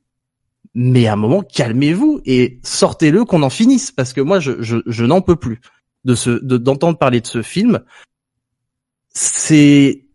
Mais 0.73 1.05
à 1.05 1.13
un 1.13 1.17
moment, 1.17 1.43
calmez-vous 1.43 2.21
et 2.25 2.59
sortez-le 2.63 3.25
qu'on 3.25 3.43
en 3.43 3.51
finisse 3.51 3.91
parce 3.91 4.11
que 4.11 4.21
moi, 4.21 4.39
je, 4.39 4.61
je, 4.63 4.77
je 4.87 5.05
n'en 5.05 5.21
peux 5.21 5.35
plus 5.35 5.61
de 6.03 6.15
ce, 6.15 6.31
de- 6.43 6.57
d'entendre 6.57 6.97
parler 6.97 7.21
de 7.21 7.27
ce 7.27 7.43
film. 7.43 7.81
C'est- 9.13 10.05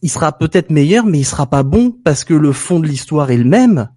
il 0.00 0.08
sera 0.10 0.32
peut-être 0.32 0.70
meilleur, 0.70 1.04
mais 1.04 1.18
il 1.18 1.24
sera 1.24 1.46
pas 1.46 1.62
bon 1.62 1.90
parce 1.92 2.24
que 2.24 2.32
le 2.32 2.52
fond 2.52 2.80
de 2.80 2.86
l'histoire 2.86 3.30
est 3.30 3.36
le 3.36 3.44
même. 3.44 3.90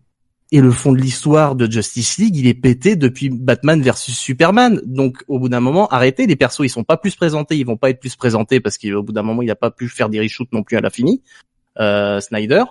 Et 0.53 0.59
le 0.59 0.71
fond 0.71 0.91
de 0.91 0.99
l'histoire 0.99 1.55
de 1.55 1.69
Justice 1.69 2.17
League, 2.17 2.35
il 2.35 2.45
est 2.45 2.53
pété 2.53 2.97
depuis 2.97 3.29
Batman 3.29 3.81
versus 3.81 4.17
Superman. 4.17 4.81
Donc, 4.85 5.23
au 5.29 5.39
bout 5.39 5.47
d'un 5.47 5.61
moment, 5.61 5.87
arrêtez. 5.87 6.27
Les 6.27 6.35
persos, 6.35 6.65
ils 6.65 6.69
sont 6.69 6.83
pas 6.83 6.97
plus 6.97 7.15
présentés. 7.15 7.55
Ils 7.55 7.65
vont 7.65 7.77
pas 7.77 7.89
être 7.89 8.01
plus 8.01 8.17
présentés 8.17 8.59
parce 8.59 8.77
qu'au 8.77 9.01
bout 9.01 9.13
d'un 9.13 9.23
moment, 9.23 9.41
il 9.41 9.49
a 9.49 9.55
pas 9.55 9.71
pu 9.71 9.87
faire 9.87 10.09
des 10.09 10.19
reshoots 10.19 10.51
non 10.51 10.63
plus 10.63 10.75
à 10.75 10.81
la 10.81 10.89
fini. 10.89 11.21
Euh, 11.79 12.19
Snyder. 12.19 12.63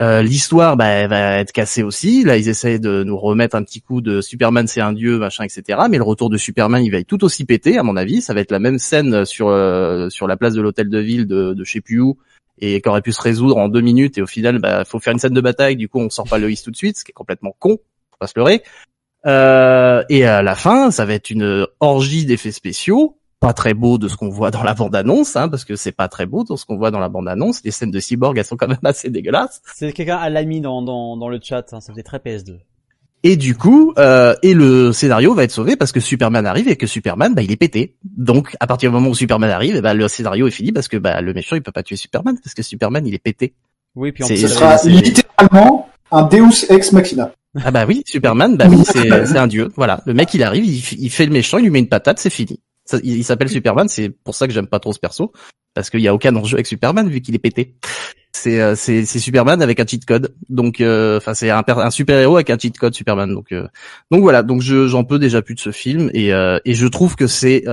Euh, 0.00 0.22
L'histoire, 0.22 0.78
bah, 0.78 1.06
va 1.06 1.38
être 1.38 1.52
cassée 1.52 1.82
aussi. 1.82 2.24
Là, 2.24 2.38
ils 2.38 2.48
essayent 2.48 2.80
de 2.80 3.04
nous 3.04 3.18
remettre 3.18 3.56
un 3.56 3.62
petit 3.62 3.82
coup 3.82 4.00
de 4.00 4.22
Superman, 4.22 4.66
c'est 4.66 4.80
un 4.80 4.94
dieu, 4.94 5.18
machin, 5.18 5.44
etc. 5.44 5.80
Mais 5.90 5.98
le 5.98 6.04
retour 6.04 6.30
de 6.30 6.38
Superman, 6.38 6.82
il 6.82 6.90
va 6.90 6.96
être 6.96 7.06
tout 7.06 7.22
aussi 7.24 7.44
pété, 7.44 7.76
à 7.76 7.82
mon 7.82 7.96
avis. 7.96 8.22
Ça 8.22 8.32
va 8.32 8.40
être 8.40 8.50
la 8.50 8.58
même 8.58 8.78
scène 8.78 9.26
sur 9.26 9.48
euh, 9.48 10.08
sur 10.08 10.26
la 10.26 10.38
place 10.38 10.54
de 10.54 10.62
l'hôtel 10.62 10.88
de 10.88 10.98
ville 10.98 11.26
de, 11.26 11.52
de 11.52 11.62
je 11.62 11.72
sais 11.72 11.82
plus 11.82 12.00
où 12.00 12.16
et 12.64 12.80
qui 12.80 12.88
aurait 12.88 13.02
pu 13.02 13.12
se 13.12 13.20
résoudre 13.20 13.58
en 13.58 13.68
deux 13.68 13.82
minutes 13.82 14.16
et 14.16 14.22
au 14.22 14.26
final 14.26 14.58
bah 14.58 14.84
faut 14.86 15.00
faire 15.00 15.12
une 15.12 15.18
scène 15.18 15.34
de 15.34 15.40
bataille 15.40 15.76
du 15.76 15.88
coup 15.88 15.98
on 15.98 16.08
sort 16.08 16.28
pas 16.28 16.38
Loïs 16.38 16.62
tout 16.62 16.70
de 16.70 16.76
suite 16.76 16.96
ce 16.96 17.04
qui 17.04 17.10
est 17.10 17.12
complètement 17.12 17.54
con 17.58 17.78
faut 18.10 18.18
pas 18.18 18.26
se 18.26 18.34
leurrer 18.36 18.62
Euh, 19.24 20.02
et 20.08 20.24
à 20.24 20.42
la 20.42 20.54
fin, 20.56 20.90
ça 20.90 21.04
va 21.04 21.14
être 21.14 21.30
une 21.30 21.66
orgie 21.78 22.26
d'effets 22.26 22.50
spéciaux, 22.50 23.18
pas 23.38 23.52
très 23.52 23.74
beau 23.74 23.98
de 23.98 24.08
ce 24.08 24.16
qu'on 24.16 24.30
voit 24.30 24.50
dans 24.50 24.64
la 24.64 24.74
bande-annonce, 24.74 25.36
hein, 25.36 25.48
parce 25.48 25.64
que 25.64 25.76
c'est 25.76 25.92
pas 25.92 26.08
très 26.08 26.26
beau 26.26 26.44
de 26.44 26.56
ce 26.56 26.64
qu'on 26.66 26.76
voit 26.76 26.90
dans 26.90 26.98
la 26.98 27.08
bande-annonce. 27.08 27.62
Les 27.64 27.70
scènes 27.70 27.90
de 27.90 28.00
cyborg, 28.00 28.36
elles 28.36 28.44
sont 28.44 28.56
quand 28.56 28.68
même 28.68 28.78
assez 28.84 29.10
dégueulasses. 29.10 29.62
C'est 29.74 29.92
quelqu'un 29.92 30.16
à 30.16 30.28
l'ami 30.28 30.60
dans, 30.60 30.82
dans, 30.82 31.16
dans 31.16 31.28
le 31.28 31.38
chat, 31.40 31.72
hein, 31.72 31.80
ça 31.80 31.92
faisait 31.92 32.02
très 32.02 32.18
PS2. 32.18 32.58
Et 33.24 33.36
du 33.36 33.54
coup, 33.54 33.94
euh, 33.98 34.34
et 34.42 34.52
le 34.52 34.92
scénario 34.92 35.32
va 35.32 35.44
être 35.44 35.52
sauvé 35.52 35.76
parce 35.76 35.92
que 35.92 36.00
Superman 36.00 36.44
arrive 36.44 36.68
et 36.68 36.76
que 36.76 36.88
Superman, 36.88 37.34
bah, 37.34 37.42
il 37.42 37.52
est 37.52 37.56
pété. 37.56 37.96
Donc, 38.04 38.56
à 38.58 38.66
partir 38.66 38.90
du 38.90 38.94
moment 38.94 39.10
où 39.10 39.14
Superman 39.14 39.50
arrive, 39.50 39.80
bah, 39.80 39.94
le 39.94 40.08
scénario 40.08 40.48
est 40.48 40.52
fini 40.52 40.72
parce 40.72 40.88
que 40.88 40.96
bah, 40.96 41.20
le 41.20 41.32
méchant, 41.32 41.54
il 41.54 41.62
peut 41.62 41.72
pas 41.72 41.84
tuer 41.84 41.96
Superman 41.96 42.36
parce 42.42 42.54
que 42.54 42.62
Superman, 42.62 43.06
il 43.06 43.14
est 43.14 43.22
pété. 43.22 43.54
Oui, 43.94 44.10
puis 44.10 44.24
en 44.24 44.26
ce 44.26 44.48
sera 44.48 44.76
littéralement 44.84 45.88
un 46.10 46.22
Deus 46.24 46.66
ex 46.68 46.92
machina. 46.92 47.32
Ah 47.62 47.70
bah 47.70 47.84
oui, 47.86 48.02
Superman, 48.06 48.56
bah 48.56 48.66
oui, 48.68 48.78
c'est 48.84 49.36
un 49.36 49.46
dieu. 49.46 49.70
Voilà, 49.76 50.02
le 50.06 50.14
mec, 50.14 50.32
il 50.32 50.42
arrive, 50.42 50.64
il, 50.64 51.10
fait 51.10 51.26
le 51.26 51.32
méchant, 51.32 51.58
il 51.58 51.64
lui 51.64 51.70
met 51.70 51.80
une 51.80 51.88
patate, 51.88 52.18
c'est 52.18 52.30
fini. 52.30 52.60
il, 53.02 53.22
s'appelle 53.24 53.50
Superman, 53.50 53.88
c'est 53.88 54.08
pour 54.08 54.34
ça 54.34 54.46
que 54.46 54.54
j'aime 54.54 54.66
pas 54.66 54.80
trop 54.80 54.94
ce 54.94 54.98
perso 54.98 55.32
parce 55.74 55.90
qu'il 55.90 56.00
y 56.00 56.08
a 56.08 56.14
aucun 56.14 56.34
enjeu 56.36 56.56
avec 56.56 56.66
Superman 56.66 57.08
vu 57.08 57.20
qu'il 57.20 57.34
est 57.34 57.38
pété 57.38 57.76
c'est 58.42 58.60
euh, 58.60 58.74
c'est 58.74 59.04
Superman 59.04 59.62
avec 59.62 59.78
un 59.78 59.86
cheat 59.86 60.04
code. 60.04 60.34
Donc 60.48 60.80
euh, 60.80 61.18
enfin 61.18 61.34
c'est 61.34 61.50
un, 61.50 61.90
super 61.90 62.18
héros 62.18 62.36
avec 62.36 62.50
un 62.50 62.58
cheat 62.58 62.76
code 62.76 62.94
Superman. 62.94 63.32
Donc 63.32 63.52
euh, 63.52 63.68
voilà, 64.10 64.42
donc 64.42 64.62
je 64.62 64.88
j'en 64.88 65.04
peux 65.04 65.18
déjà 65.18 65.42
plus 65.42 65.54
de 65.54 65.60
ce 65.60 65.70
film 65.70 66.10
et 66.12 66.30
je 66.30 66.86
trouve 66.86 67.14
que 67.16 67.26
c'est 67.26 67.64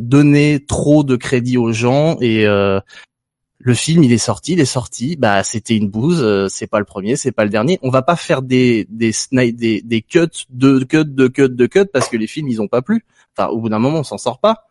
donner 0.00 0.64
trop 0.66 1.04
de 1.04 1.16
crédit 1.16 1.58
aux 1.58 1.72
gens 1.72 2.16
et 2.20 2.44
le 2.44 3.74
film 3.74 4.02
il 4.04 4.12
est 4.12 4.18
sorti, 4.18 4.52
il 4.52 4.60
est 4.60 4.64
sorti, 4.64 5.16
bah 5.16 5.42
c'était 5.42 5.76
une 5.76 5.88
bouse, 5.88 6.48
c'est 6.48 6.66
pas 6.66 6.78
le 6.78 6.84
premier, 6.84 7.16
c'est 7.16 7.32
pas 7.32 7.44
le 7.44 7.50
dernier. 7.50 7.78
On 7.82 7.90
va 7.90 8.02
pas 8.02 8.16
faire 8.16 8.42
des 8.42 8.86
des 8.90 9.12
des 9.32 9.82
des 9.82 10.02
cuts 10.02 10.46
de 10.50 10.84
cuts 10.84 11.04
de 11.04 11.28
cuts 11.28 11.48
de 11.48 11.66
cuts 11.66 11.90
parce 11.92 12.08
que 12.08 12.16
les 12.16 12.26
films 12.26 12.48
ils 12.48 12.60
ont 12.60 12.68
pas 12.68 12.82
plu. 12.82 13.04
Enfin 13.36 13.48
au 13.50 13.60
bout 13.60 13.68
d'un 13.68 13.78
moment 13.78 14.00
on 14.00 14.04
s'en 14.04 14.18
sort 14.18 14.40
pas. 14.40 14.64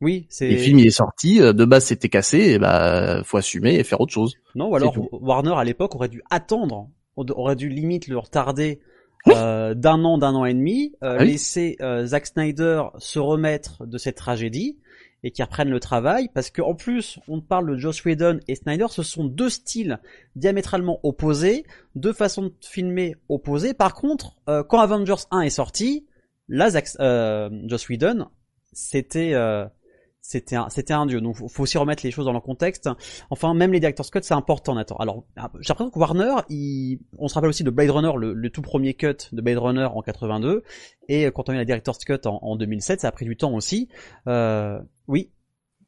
Oui, 0.00 0.26
c'est. 0.28 0.50
Le 0.50 0.56
film 0.56 0.78
il 0.78 0.86
est 0.86 0.90
sorti, 0.90 1.40
euh, 1.40 1.52
de 1.52 1.64
base 1.64 1.86
c'était 1.86 2.08
cassé, 2.08 2.38
et 2.38 2.58
bah 2.58 3.22
faut 3.24 3.36
assumer 3.36 3.74
et 3.74 3.84
faire 3.84 4.00
autre 4.00 4.12
chose. 4.12 4.36
Non, 4.54 4.70
ou 4.70 4.76
alors 4.76 4.94
Warner 5.12 5.54
à 5.56 5.64
l'époque 5.64 5.94
aurait 5.94 6.08
dû 6.08 6.22
attendre, 6.30 6.88
aurait 7.16 7.56
dû 7.56 7.68
limite 7.68 8.06
le 8.06 8.18
retarder 8.18 8.80
euh, 9.28 9.74
d'un 9.74 10.04
an, 10.04 10.18
d'un 10.18 10.34
an 10.34 10.44
et 10.44 10.54
demi, 10.54 10.94
euh, 11.02 11.16
ah 11.18 11.24
laisser 11.24 11.76
Zack 12.04 12.26
Snyder 12.26 12.82
se 12.98 13.18
remettre 13.18 13.86
de 13.86 13.98
cette 13.98 14.16
tragédie 14.16 14.78
et 15.24 15.32
qu'il 15.32 15.44
reprenne 15.44 15.68
le 15.68 15.80
travail, 15.80 16.28
parce 16.32 16.50
qu'en 16.50 16.76
plus 16.76 17.18
on 17.26 17.40
parle 17.40 17.72
de 17.72 17.76
Joss 17.76 18.04
Whedon 18.04 18.38
et 18.46 18.54
Snyder, 18.54 18.86
ce 18.90 19.02
sont 19.02 19.24
deux 19.24 19.50
styles 19.50 19.98
diamétralement 20.36 21.00
opposés, 21.02 21.64
deux 21.96 22.12
façons 22.12 22.44
de 22.44 22.52
filmer 22.60 23.16
opposées. 23.28 23.74
Par 23.74 23.94
contre, 23.94 24.36
quand 24.46 24.78
Avengers 24.78 25.24
1 25.32 25.40
est 25.40 25.50
sorti, 25.50 26.06
là 26.46 26.70
Zack, 26.70 26.86
Joss 27.66 27.88
Whedon 27.88 28.28
c'était 28.72 29.34
c'était 30.20 30.56
un, 30.56 30.68
c'était 30.68 30.92
un 30.92 31.06
dieu. 31.06 31.20
Donc, 31.20 31.36
faut 31.36 31.62
aussi 31.62 31.78
remettre 31.78 32.04
les 32.04 32.10
choses 32.10 32.26
dans 32.26 32.32
leur 32.32 32.42
contexte. 32.42 32.88
Enfin, 33.30 33.54
même 33.54 33.72
les 33.72 33.80
director's 33.80 34.10
cut, 34.10 34.20
c'est 34.22 34.34
important, 34.34 34.74
Nathan. 34.74 34.96
Alors, 34.96 35.24
j'ai 35.60 35.68
l'impression 35.70 35.90
que 35.90 35.98
Warner, 35.98 36.34
il, 36.48 36.98
on 37.18 37.28
se 37.28 37.34
rappelle 37.34 37.50
aussi 37.50 37.64
de 37.64 37.70
Blade 37.70 37.90
Runner, 37.90 38.12
le, 38.16 38.50
tout 38.50 38.62
premier 38.62 38.94
cut 38.94 39.16
de 39.32 39.40
Blade 39.40 39.58
Runner 39.58 39.84
en 39.84 40.02
82, 40.02 40.62
et 41.08 41.30
quand 41.34 41.48
on 41.48 41.52
a 41.52 41.54
eu 41.54 41.58
la 41.58 41.64
director's 41.64 42.04
cut 42.04 42.26
en, 42.26 42.56
2007, 42.56 43.00
ça 43.00 43.08
a 43.08 43.12
pris 43.12 43.24
du 43.24 43.36
temps 43.36 43.54
aussi. 43.54 43.88
Euh, 44.26 44.78
oui. 45.06 45.30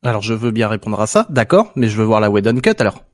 Alors, 0.02 0.22
je 0.22 0.32
veux 0.32 0.50
bien 0.50 0.68
répondre 0.68 1.00
à 1.00 1.06
ça, 1.06 1.26
d'accord, 1.28 1.72
mais 1.76 1.88
je 1.88 1.96
veux 1.96 2.04
voir 2.04 2.20
la 2.20 2.30
Whedon 2.30 2.60
cut 2.60 2.74
alors. 2.78 3.04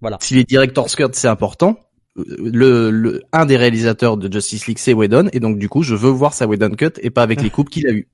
Voilà. 0.00 0.18
Si 0.20 0.34
les 0.34 0.44
director's 0.44 0.96
cut 0.96 1.04
c'est 1.12 1.28
important, 1.28 1.78
le, 2.16 2.90
le, 2.90 3.22
un 3.32 3.46
des 3.46 3.56
réalisateurs 3.56 4.16
de 4.16 4.32
Justice 4.32 4.66
League 4.66 4.78
c'est 4.78 4.92
Whedon, 4.92 5.28
et 5.32 5.40
donc 5.40 5.58
du 5.58 5.68
coup, 5.68 5.82
je 5.82 5.94
veux 5.94 6.10
voir 6.10 6.34
sa 6.34 6.46
Whedon 6.46 6.70
cut 6.70 6.92
et 7.00 7.10
pas 7.10 7.22
avec 7.22 7.40
les 7.40 7.50
coupes 7.50 7.70
qu'il 7.70 7.86
a 7.86 7.92
eu. 7.92 8.08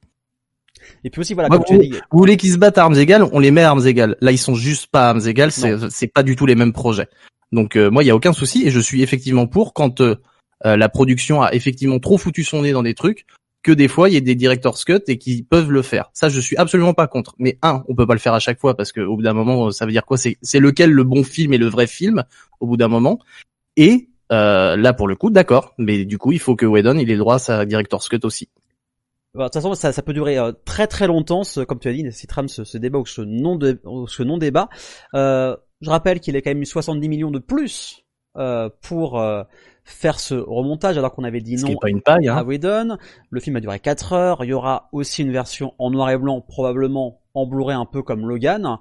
Et 1.04 1.10
puis 1.10 1.20
aussi, 1.20 1.34
voilà, 1.34 1.48
comme 1.48 1.64
tu 1.64 1.74
vous, 1.74 1.80
dit... 1.80 1.92
vous 2.10 2.18
voulez 2.18 2.36
qu'ils 2.36 2.52
se 2.52 2.58
battent 2.58 2.78
à 2.78 2.82
armes 2.82 2.98
égales, 2.98 3.24
on 3.32 3.38
les 3.38 3.50
met 3.50 3.62
à 3.62 3.70
armes 3.70 3.86
égales. 3.86 4.16
Là, 4.20 4.32
ils 4.32 4.38
sont 4.38 4.54
juste 4.54 4.86
pas 4.86 5.06
à 5.06 5.08
armes 5.10 5.26
égales, 5.26 5.52
c'est 5.52 6.06
pas 6.06 6.22
du 6.22 6.36
tout 6.36 6.46
les 6.46 6.54
mêmes 6.54 6.72
projets. 6.72 7.08
Donc 7.52 7.76
euh, 7.76 7.90
moi, 7.90 8.04
il 8.04 8.06
y 8.06 8.10
a 8.10 8.16
aucun 8.16 8.32
souci 8.32 8.66
et 8.66 8.70
je 8.70 8.80
suis 8.80 9.02
effectivement 9.02 9.46
pour 9.46 9.74
quand 9.74 10.00
euh, 10.00 10.16
euh, 10.64 10.76
la 10.76 10.88
production 10.88 11.42
a 11.42 11.52
effectivement 11.52 11.98
trop 11.98 12.18
foutu 12.18 12.44
son 12.44 12.62
nez 12.62 12.72
dans 12.72 12.82
des 12.82 12.94
trucs 12.94 13.26
que 13.62 13.72
des 13.72 13.88
fois 13.88 14.08
il 14.08 14.14
y 14.14 14.16
a 14.16 14.20
des 14.20 14.34
directors 14.34 14.82
cut 14.84 15.00
et 15.08 15.18
qui 15.18 15.42
peuvent 15.42 15.70
le 15.70 15.82
faire. 15.82 16.10
Ça, 16.14 16.28
je 16.28 16.40
suis 16.40 16.56
absolument 16.56 16.94
pas 16.94 17.06
contre. 17.06 17.34
Mais 17.38 17.58
un, 17.62 17.82
on 17.88 17.94
peut 17.94 18.06
pas 18.06 18.14
le 18.14 18.20
faire 18.20 18.34
à 18.34 18.38
chaque 18.38 18.58
fois 18.58 18.76
parce 18.76 18.92
que 18.92 19.00
au 19.00 19.16
bout 19.16 19.22
d'un 19.22 19.34
moment, 19.34 19.70
ça 19.70 19.84
veut 19.84 19.92
dire 19.92 20.06
quoi? 20.06 20.16
C'est 20.16 20.38
c'est 20.42 20.60
lequel 20.60 20.90
le 20.90 21.04
bon 21.04 21.24
film 21.24 21.52
et 21.52 21.58
le 21.58 21.66
vrai 21.66 21.86
film 21.86 22.24
au 22.60 22.66
bout 22.66 22.76
d'un 22.76 22.88
moment. 22.88 23.18
Et 23.76 24.08
là, 24.30 24.92
pour 24.92 25.08
le 25.08 25.16
coup, 25.16 25.30
d'accord. 25.30 25.74
Mais 25.76 26.04
du 26.04 26.16
coup, 26.16 26.32
il 26.32 26.38
faut 26.38 26.54
que 26.54 26.64
Whedon 26.64 26.96
il 26.98 27.10
ait 27.10 27.14
le 27.14 27.18
droit 27.18 27.34
à 27.34 27.38
sa 27.40 27.66
director's 27.66 28.08
cut 28.08 28.20
aussi. 28.22 28.48
Bah, 29.34 29.44
de 29.44 29.48
toute 29.48 29.54
façon, 29.54 29.74
ça, 29.74 29.92
ça 29.92 30.02
peut 30.02 30.12
durer 30.12 30.38
euh, 30.38 30.52
très 30.64 30.86
très 30.86 31.06
longtemps, 31.06 31.44
ce, 31.44 31.60
comme 31.60 31.78
tu 31.78 31.88
as 31.88 31.92
dit, 31.92 32.04
si 32.10 32.26
trame 32.26 32.48
ce, 32.48 32.64
ce, 32.64 32.78
débat 32.78 32.98
ou 32.98 33.06
ce 33.06 33.20
non, 33.22 33.56
de, 33.56 33.80
ce 34.08 34.22
non 34.22 34.38
débat. 34.38 34.68
Euh, 35.14 35.56
je 35.80 35.88
rappelle 35.88 36.20
qu'il 36.20 36.36
a 36.36 36.42
quand 36.42 36.50
même 36.50 36.62
eu 36.62 36.66
70 36.66 37.08
millions 37.08 37.30
de 37.30 37.38
plus 37.38 38.04
euh, 38.36 38.68
pour 38.82 39.20
euh, 39.20 39.42
faire 39.84 40.20
ce 40.20 40.34
remontage 40.34 40.96
alors 40.98 41.12
qu'on 41.12 41.24
avait 41.24 41.40
dit 41.40 41.56
non 41.56 41.76
pas 41.76 41.88
une 41.88 42.02
paille, 42.02 42.28
hein. 42.28 42.36
à 42.36 42.44
Whedon. 42.44 42.96
Le 43.30 43.40
film 43.40 43.56
a 43.56 43.60
duré 43.60 43.78
4 43.80 44.12
heures. 44.12 44.44
Il 44.44 44.48
y 44.48 44.52
aura 44.52 44.88
aussi 44.92 45.22
une 45.22 45.32
version 45.32 45.74
en 45.78 45.90
noir 45.90 46.10
et 46.10 46.18
blanc, 46.18 46.40
probablement 46.40 47.19
en 47.34 47.46
Blu-ray 47.46 47.76
un 47.76 47.84
peu 47.84 48.02
comme 48.02 48.28
Logan. 48.28 48.78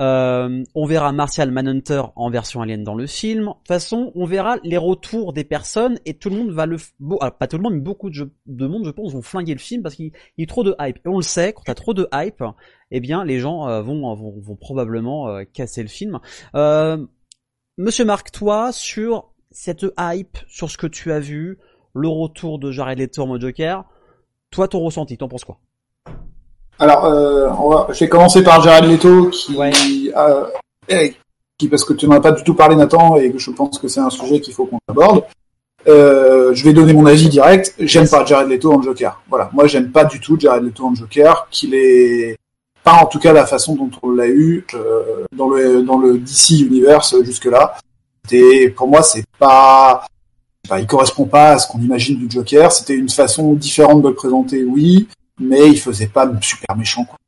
Euh, 0.00 0.64
on 0.74 0.86
verra 0.86 1.12
Martial 1.12 1.50
Manhunter 1.50 2.02
en 2.16 2.30
version 2.30 2.60
alien 2.62 2.82
dans 2.82 2.94
le 2.94 3.06
film. 3.06 3.44
De 3.44 3.52
toute 3.52 3.68
façon, 3.68 4.12
on 4.14 4.24
verra 4.26 4.56
les 4.64 4.76
retours 4.76 5.32
des 5.32 5.44
personnes 5.44 5.98
et 6.04 6.14
tout 6.14 6.30
le 6.30 6.36
monde 6.36 6.50
va 6.50 6.66
le... 6.66 6.76
Ah, 7.20 7.30
pas 7.30 7.46
tout 7.46 7.56
le 7.56 7.62
monde, 7.62 7.74
mais 7.74 7.80
beaucoup 7.80 8.10
de, 8.10 8.30
monde, 8.46 8.84
je 8.84 8.90
pense, 8.90 9.12
vont 9.12 9.22
flinguer 9.22 9.54
le 9.54 9.60
film 9.60 9.82
parce 9.82 9.94
qu'il 9.94 10.12
y 10.38 10.42
a 10.42 10.46
trop 10.46 10.64
de 10.64 10.74
hype. 10.80 10.98
Et 10.98 11.08
on 11.08 11.16
le 11.16 11.22
sait, 11.22 11.52
quand 11.52 11.62
t'as 11.64 11.74
trop 11.74 11.94
de 11.94 12.08
hype, 12.12 12.42
eh 12.90 13.00
bien, 13.00 13.24
les 13.24 13.38
gens 13.38 13.68
euh, 13.68 13.82
vont, 13.82 14.14
vont, 14.14 14.56
probablement 14.56 15.28
euh, 15.28 15.44
casser 15.44 15.82
le 15.82 15.88
film. 15.88 16.20
Monsieur 17.76 18.04
Marc, 18.04 18.30
toi, 18.30 18.70
sur 18.70 19.32
cette 19.50 19.84
hype, 19.98 20.38
sur 20.46 20.70
ce 20.70 20.78
que 20.78 20.86
tu 20.86 21.10
as 21.10 21.18
vu, 21.18 21.58
le 21.92 22.08
retour 22.08 22.58
de 22.58 22.70
Jared 22.70 22.98
Leto 22.98 23.22
en 23.22 23.38
Joker, 23.38 23.84
toi, 24.50 24.68
ton 24.68 24.80
ressenti, 24.80 25.16
t'en 25.16 25.28
penses 25.28 25.44
quoi? 25.44 25.58
Alors, 26.78 27.04
euh, 27.04 27.48
on 27.58 27.70
va, 27.70 27.86
je 27.90 28.00
vais 28.00 28.08
commencer 28.08 28.42
par 28.42 28.60
Jared 28.62 28.90
Leto, 28.90 29.28
qui, 29.28 29.56
euh, 30.16 31.08
qui 31.58 31.68
parce 31.68 31.84
que 31.84 31.92
tu 31.92 32.06
n'en 32.06 32.16
as 32.16 32.20
pas 32.20 32.32
du 32.32 32.42
tout 32.42 32.54
parlé, 32.54 32.76
Nathan, 32.76 33.16
et 33.16 33.30
que 33.30 33.38
je 33.38 33.50
pense 33.50 33.78
que 33.78 33.88
c'est 33.88 34.00
un 34.00 34.10
sujet 34.10 34.40
qu'il 34.40 34.54
faut 34.54 34.66
qu'on 34.66 34.78
aborde. 34.88 35.24
Euh, 35.86 36.54
je 36.54 36.64
vais 36.64 36.72
donner 36.72 36.92
mon 36.92 37.06
avis 37.06 37.28
direct. 37.28 37.74
J'aime 37.78 38.08
pas 38.08 38.24
Jared 38.24 38.48
Leto 38.48 38.72
en 38.72 38.82
Joker. 38.82 39.20
Voilà, 39.28 39.50
moi 39.52 39.66
j'aime 39.66 39.90
pas 39.90 40.04
du 40.04 40.18
tout 40.18 40.38
Jared 40.38 40.64
Leto 40.64 40.86
en 40.86 40.94
Joker, 40.94 41.46
qu'il 41.50 41.74
est 41.74 42.36
pas 42.82 42.94
en 43.02 43.06
tout 43.06 43.18
cas 43.18 43.32
la 43.32 43.46
façon 43.46 43.74
dont 43.76 43.90
on 44.02 44.10
l'a 44.10 44.28
eu 44.28 44.66
euh, 44.74 45.24
dans 45.36 45.48
le 45.48 45.82
dans 45.82 45.98
le 45.98 46.18
DC 46.18 46.60
Universe 46.60 47.14
jusque 47.22 47.46
là. 47.46 47.76
Et 48.30 48.70
pour 48.70 48.88
moi, 48.88 49.02
c'est 49.02 49.24
pas, 49.38 50.06
pas, 50.66 50.80
il 50.80 50.86
correspond 50.86 51.26
pas 51.26 51.50
à 51.50 51.58
ce 51.58 51.68
qu'on 51.68 51.80
imagine 51.80 52.16
du 52.16 52.30
Joker. 52.30 52.72
C'était 52.72 52.94
une 52.94 53.10
façon 53.10 53.52
différente 53.52 54.00
de 54.02 54.08
le 54.08 54.14
présenter, 54.14 54.64
oui 54.64 55.06
mais 55.40 55.68
il 55.68 55.80
faisait 55.80 56.06
pas 56.06 56.30
super 56.40 56.76
méchant. 56.76 57.04
Quoi. 57.04 57.18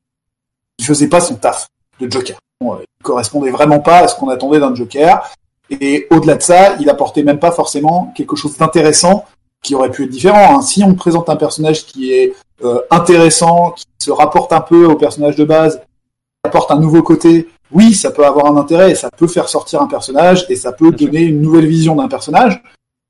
Il 0.78 0.84
faisait 0.84 1.08
pas 1.08 1.20
son 1.20 1.36
taf 1.36 1.68
de 2.00 2.10
Joker. 2.10 2.38
Bon, 2.60 2.78
il 2.80 3.02
correspondait 3.02 3.50
vraiment 3.50 3.80
pas 3.80 4.00
à 4.00 4.08
ce 4.08 4.14
qu'on 4.14 4.28
attendait 4.28 4.60
d'un 4.60 4.74
Joker. 4.74 5.30
Et 5.70 6.06
au-delà 6.10 6.36
de 6.36 6.42
ça, 6.42 6.76
il 6.76 6.88
apportait 6.88 7.22
même 7.22 7.38
pas 7.38 7.50
forcément 7.50 8.12
quelque 8.14 8.36
chose 8.36 8.56
d'intéressant 8.56 9.24
qui 9.62 9.74
aurait 9.74 9.90
pu 9.90 10.04
être 10.04 10.10
différent. 10.10 10.58
Hein. 10.58 10.62
Si 10.62 10.84
on 10.84 10.94
présente 10.94 11.28
un 11.28 11.36
personnage 11.36 11.86
qui 11.86 12.12
est 12.12 12.34
euh, 12.64 12.80
intéressant, 12.90 13.72
qui 13.72 13.84
se 13.98 14.10
rapporte 14.10 14.52
un 14.52 14.60
peu 14.60 14.86
au 14.86 14.96
personnage 14.96 15.34
de 15.36 15.44
base, 15.44 15.78
qui 15.78 16.48
apporte 16.48 16.70
un 16.70 16.78
nouveau 16.78 17.02
côté, 17.02 17.48
oui, 17.72 17.94
ça 17.94 18.12
peut 18.12 18.24
avoir 18.24 18.46
un 18.46 18.56
intérêt, 18.56 18.92
et 18.92 18.94
ça 18.94 19.10
peut 19.10 19.26
faire 19.26 19.48
sortir 19.48 19.82
un 19.82 19.88
personnage 19.88 20.46
et 20.48 20.54
ça 20.54 20.72
peut 20.72 20.92
donner 20.92 21.22
une 21.22 21.40
nouvelle 21.40 21.66
vision 21.66 21.96
d'un 21.96 22.06
personnage. 22.06 22.62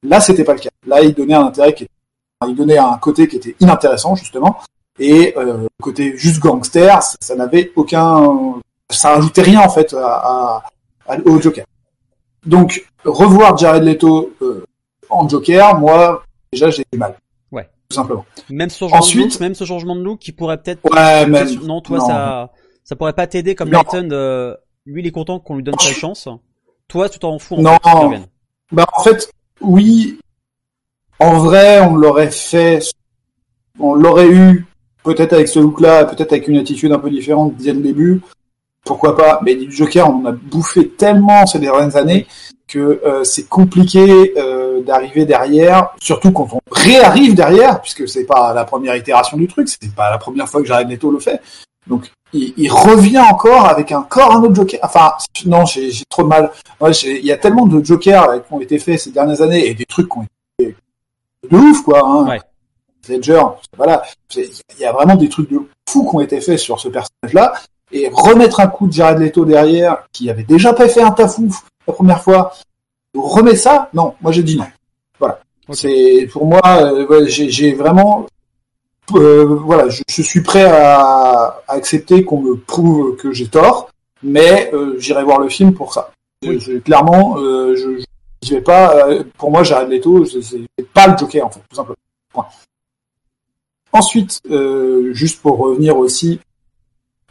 Là, 0.03 0.21
c'était 0.21 0.45
pas 0.45 0.55
le 0.55 0.61
cas. 0.61 0.71
Là, 0.87 1.03
il 1.03 1.13
donnait 1.13 1.35
un 1.35 1.47
intérêt 1.47 1.75
qui 1.75 1.87
il 2.47 2.55
donnait 2.55 2.77
un 2.77 2.99
côté 2.99 3.29
qui 3.29 3.37
était 3.37 3.57
inintéressant 3.61 4.15
justement 4.15 4.59
et 4.99 5.35
euh, 5.37 5.67
côté 5.81 6.17
juste 6.17 6.41
gangster, 6.41 7.03
ça, 7.03 7.35
n'avait 7.35 7.73
aucun, 7.77 8.61
ça 8.91 9.15
rajoutait 9.15 9.43
rien 9.43 9.61
en 9.61 9.69
fait 9.69 9.95
à, 9.95 10.63
à, 11.07 11.19
au 11.25 11.41
Joker. 11.41 11.65
Donc 12.45 12.87
revoir 13.05 13.57
Jared 13.57 13.83
Leto 13.83 14.33
euh, 14.43 14.65
en 15.11 15.29
Joker, 15.29 15.79
moi 15.79 16.23
déjà 16.53 16.71
j'ai 16.71 16.85
du 16.93 16.99
mal. 16.99 17.17
Ouais. 17.53 17.69
Tout 17.89 17.95
simplement. 17.95 18.25
Même 18.49 18.71
ce 18.71 18.79
changement 18.79 18.99
Ensuite, 18.99 19.27
de 19.27 19.31
look, 19.33 19.41
même 19.41 19.55
ce 19.55 19.65
changement 19.65 19.97
de 19.97 20.03
look 20.03 20.19
qui 20.19 20.33
pourrait 20.33 20.59
peut-être. 20.59 20.81
Ouais, 20.91 21.27
même. 21.27 21.49
Non, 21.65 21.81
toi 21.81 22.01
ça, 22.01 22.53
ça 22.85 22.97
pourrait 22.97 23.13
pas 23.13 23.27
t'aider 23.27 23.55
comme 23.55 23.71
Layton. 23.71 24.09
Euh, 24.13 24.55
lui, 24.87 25.03
il 25.03 25.07
est 25.07 25.13
content 25.13 25.41
qu'on 25.41 25.57
lui 25.57 25.63
donne 25.63 25.79
sa 25.79 25.93
chance. 25.93 26.29
Toi, 26.89 27.09
tu 27.09 27.19
t'en 27.19 27.39
fous. 27.39 27.57
En 27.57 27.63
non. 27.63 28.25
bah 28.71 28.87
en 28.97 29.03
fait, 29.03 29.29
oui. 29.61 30.19
En 31.19 31.41
vrai, 31.41 31.81
on 31.81 31.97
l'aurait 31.97 32.31
fait, 32.31 32.81
on 33.81 33.95
l'aurait 33.95 34.29
eu 34.29 34.67
peut-être 35.07 35.33
avec 35.33 35.49
ce 35.49 35.59
look-là, 35.59 36.05
peut-être 36.05 36.33
avec 36.33 36.49
une 36.49 36.59
attitude 36.59 36.93
un 36.93 36.99
peu 36.99 37.11
différente 37.11 37.55
dès 37.57 37.73
le 37.73 37.81
début, 37.81 38.21
pourquoi 38.85 39.17
pas? 39.17 39.41
Mais 39.43 39.55
du 39.55 39.71
Joker, 39.71 40.09
on 40.09 40.25
a 40.27 40.33
bouffé 40.33 40.89
tellement 40.89 41.47
ces 41.47 41.59
dernières 41.59 41.97
années 41.97 42.27
que 42.69 43.01
euh, 43.05 43.25
c'est 43.25 43.49
compliqué 43.49 44.35
euh, 44.37 44.57
euh, 44.77 44.83
d'arriver 44.83 45.25
derrière, 45.25 45.91
surtout 46.01 46.33
quand 46.33 46.49
on 46.53 46.61
réarrive 46.71 47.35
derrière, 47.35 47.81
puisque 47.81 48.09
c'est 48.09 48.25
pas 48.25 48.53
la 48.53 48.65
première 48.65 48.97
itération 48.97 49.37
du 49.37 49.47
truc, 49.47 49.69
c'est 49.69 49.95
pas 49.95 50.11
la 50.11 50.19
première 50.19 50.49
fois 50.49 50.61
que 50.61 50.67
Jared 50.67 50.89
Leto 50.89 51.11
le 51.11 51.21
fait. 51.21 51.41
Donc 51.87 52.11
il, 52.33 52.71
revient 52.71 53.21
encore 53.21 53.67
avec 53.67 53.93
encore 53.93 54.33
un 54.33 54.43
autre 54.43 54.55
Joker. 54.55 54.81
Enfin 54.83 55.13
non, 55.47 55.65
j'ai 55.65 55.91
trop 56.09 56.25
de 56.25 56.29
mal. 56.29 56.51
Il 57.05 57.25
y 57.25 57.33
a 57.33 57.37
tellement 57.37 57.67
de 57.67 57.83
Jokers 57.85 58.43
qui 58.47 58.53
ont 58.53 58.61
été 58.61 58.79
faits 58.79 59.01
ces 59.01 59.13
dernières 59.13 59.41
années 59.41 59.67
et 59.69 59.75
des 59.75 59.87
trucs 59.87 60.09
qui 60.09 60.19
ont 60.19 60.27
été 60.59 60.77
de 61.49 61.57
ouf 61.57 61.83
quoi. 61.83 62.05
Hein. 62.05 62.29
Ouais. 62.29 62.41
Ledger, 63.09 63.43
voilà. 63.77 64.03
Il 64.37 64.51
y 64.81 64.85
a 64.85 64.93
vraiment 64.93 65.17
des 65.17 65.29
trucs 65.29 65.51
de 65.51 65.61
fou 65.89 66.09
qui 66.09 66.17
ont 66.17 66.21
été 66.21 66.41
faits 66.41 66.59
sur 66.59 66.79
ce 66.81 66.89
personnage-là. 66.89 67.53
Et 67.93 68.11
remettre 68.13 68.59
un 68.61 68.67
coup 68.67 68.89
de 68.89 68.93
Jared 68.93 69.19
Leto 69.21 69.45
derrière, 69.45 70.09
qui 70.13 70.29
avait 70.29 70.43
déjà 70.43 70.73
pas 70.73 70.89
fait 70.89 71.03
un 71.03 71.13
tafouf 71.13 71.63
la 71.87 71.93
première 71.95 72.21
fois, 72.21 72.53
remet 73.15 73.55
ça? 73.55 73.89
Non, 73.95 74.15
moi 74.21 74.33
j'ai 74.33 74.43
dit 74.43 74.57
non. 74.57 74.67
Voilà. 75.21 75.39
C'est 75.73 76.29
pour 76.33 76.47
moi, 76.47 76.61
euh, 76.65 77.27
j'ai 77.29 77.75
vraiment, 77.75 78.27
euh, 79.15 79.45
voilà, 79.45 79.89
je, 79.89 80.03
je 80.09 80.23
suis 80.23 80.41
prêt 80.43 80.65
à, 80.65 80.99
à 81.69 81.73
accepter 81.75 82.25
qu'on 82.25 82.41
me 82.41 82.57
prouve 82.57 83.15
que 83.17 83.31
j'ai 83.33 83.47
tort, 83.47 83.89
mais 84.23 84.69
euh, 84.75 84.97
j'irai 84.99 85.23
voir 85.23 85.39
le 85.39 85.49
film 85.49 85.73
pour 85.73 85.95
ça. 85.95 86.11
Je- 86.43 86.79
clairement, 86.79 87.37
je, 87.39 88.03
je 88.45 88.55
vais 88.55 88.61
pas. 88.61 89.07
pour 89.39 89.51
moi, 89.53 89.63
Jared 89.63 89.89
Leto, 89.89 90.25
c'est 90.25 90.43
c'est 90.43 90.89
pas 90.93 91.07
le 91.07 91.17
Joker 91.17 91.47
en 91.47 91.51
fait, 91.51 91.61
tout 91.71 91.77
simplement. 91.77 91.97
Point. 92.33 92.47
Ensuite, 93.97 94.43
euh, 94.51 95.15
juste 95.15 95.41
pour 95.41 95.57
revenir 95.57 95.97
aussi, 95.97 96.39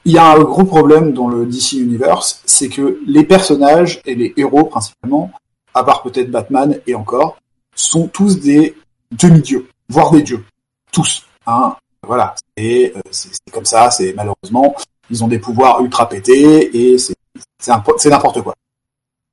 il 0.04 0.14
y 0.14 0.18
a 0.18 0.32
un 0.32 0.40
gros 0.40 0.64
problème 0.64 1.14
dans 1.14 1.28
le 1.28 1.46
DC 1.46 1.74
Universe, 1.74 2.42
c'est 2.48 2.70
que 2.70 3.00
les 3.06 3.24
personnages 3.24 4.02
et 4.04 4.16
les 4.16 4.34
héros 4.36 4.64
principalement, 4.64 5.30
à 5.76 5.84
part 5.84 6.02
peut-être 6.02 6.32
Batman 6.32 6.80
et 6.88 6.96
encore, 6.96 7.38
sont 7.76 8.08
tous 8.08 8.40
des 8.40 8.76
demi-dieux, 9.12 9.68
voire 9.90 10.10
des 10.10 10.24
dieux. 10.24 10.44
Tous. 10.92 11.28
Hein. 11.46 11.76
Voilà. 12.02 12.34
Et 12.58 12.92
euh, 12.96 13.02
c'est 13.12 13.30
comme 13.52 13.66
ça, 13.66 13.92
c'est 13.92 14.14
malheureusement, 14.14 14.76
ils 15.12 15.24
ont 15.24 15.28
des 15.28 15.38
pouvoirs 15.38 15.84
ultra 15.84 16.10
pétés 16.10 16.76
et 16.76 16.98
c'est 16.98 17.16
n'importe 17.68 18.42
quoi. 18.42 18.56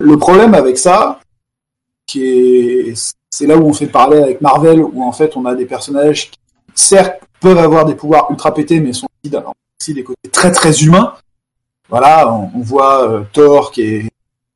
Le 0.01 0.19
problème 0.19 0.53
avec 0.53 0.77
ça, 0.77 1.19
c'est 2.07 3.47
là 3.47 3.57
où 3.57 3.67
on 3.67 3.73
fait 3.73 3.87
le 3.87 3.91
parallèle 3.91 4.23
avec 4.23 4.43
Marvel, 4.43 4.83
où 4.83 5.03
en 5.03 5.13
fait 5.13 5.35
on 5.35 5.47
a 5.47 5.55
des 5.55 5.65
personnages 5.65 6.31
qui, 6.31 6.39
certes, 6.75 7.21
peuvent 7.43 7.59
avoir 7.59 7.85
des 7.85 7.95
pouvoirs 7.95 8.29
ultra 8.31 8.55
pétés, 8.55 8.81
mais 8.81 8.93
sont 8.93 9.09
aussi, 9.81 9.95
des 9.95 10.05
côtés 10.05 10.31
très 10.31 10.53
très 10.53 10.83
humains. 10.83 11.15
Voilà, 11.89 12.33
on, 12.33 12.61
voit 12.61 13.11
euh, 13.11 13.23
Thor 13.33 13.73
qui 13.73 13.83
est 13.83 14.09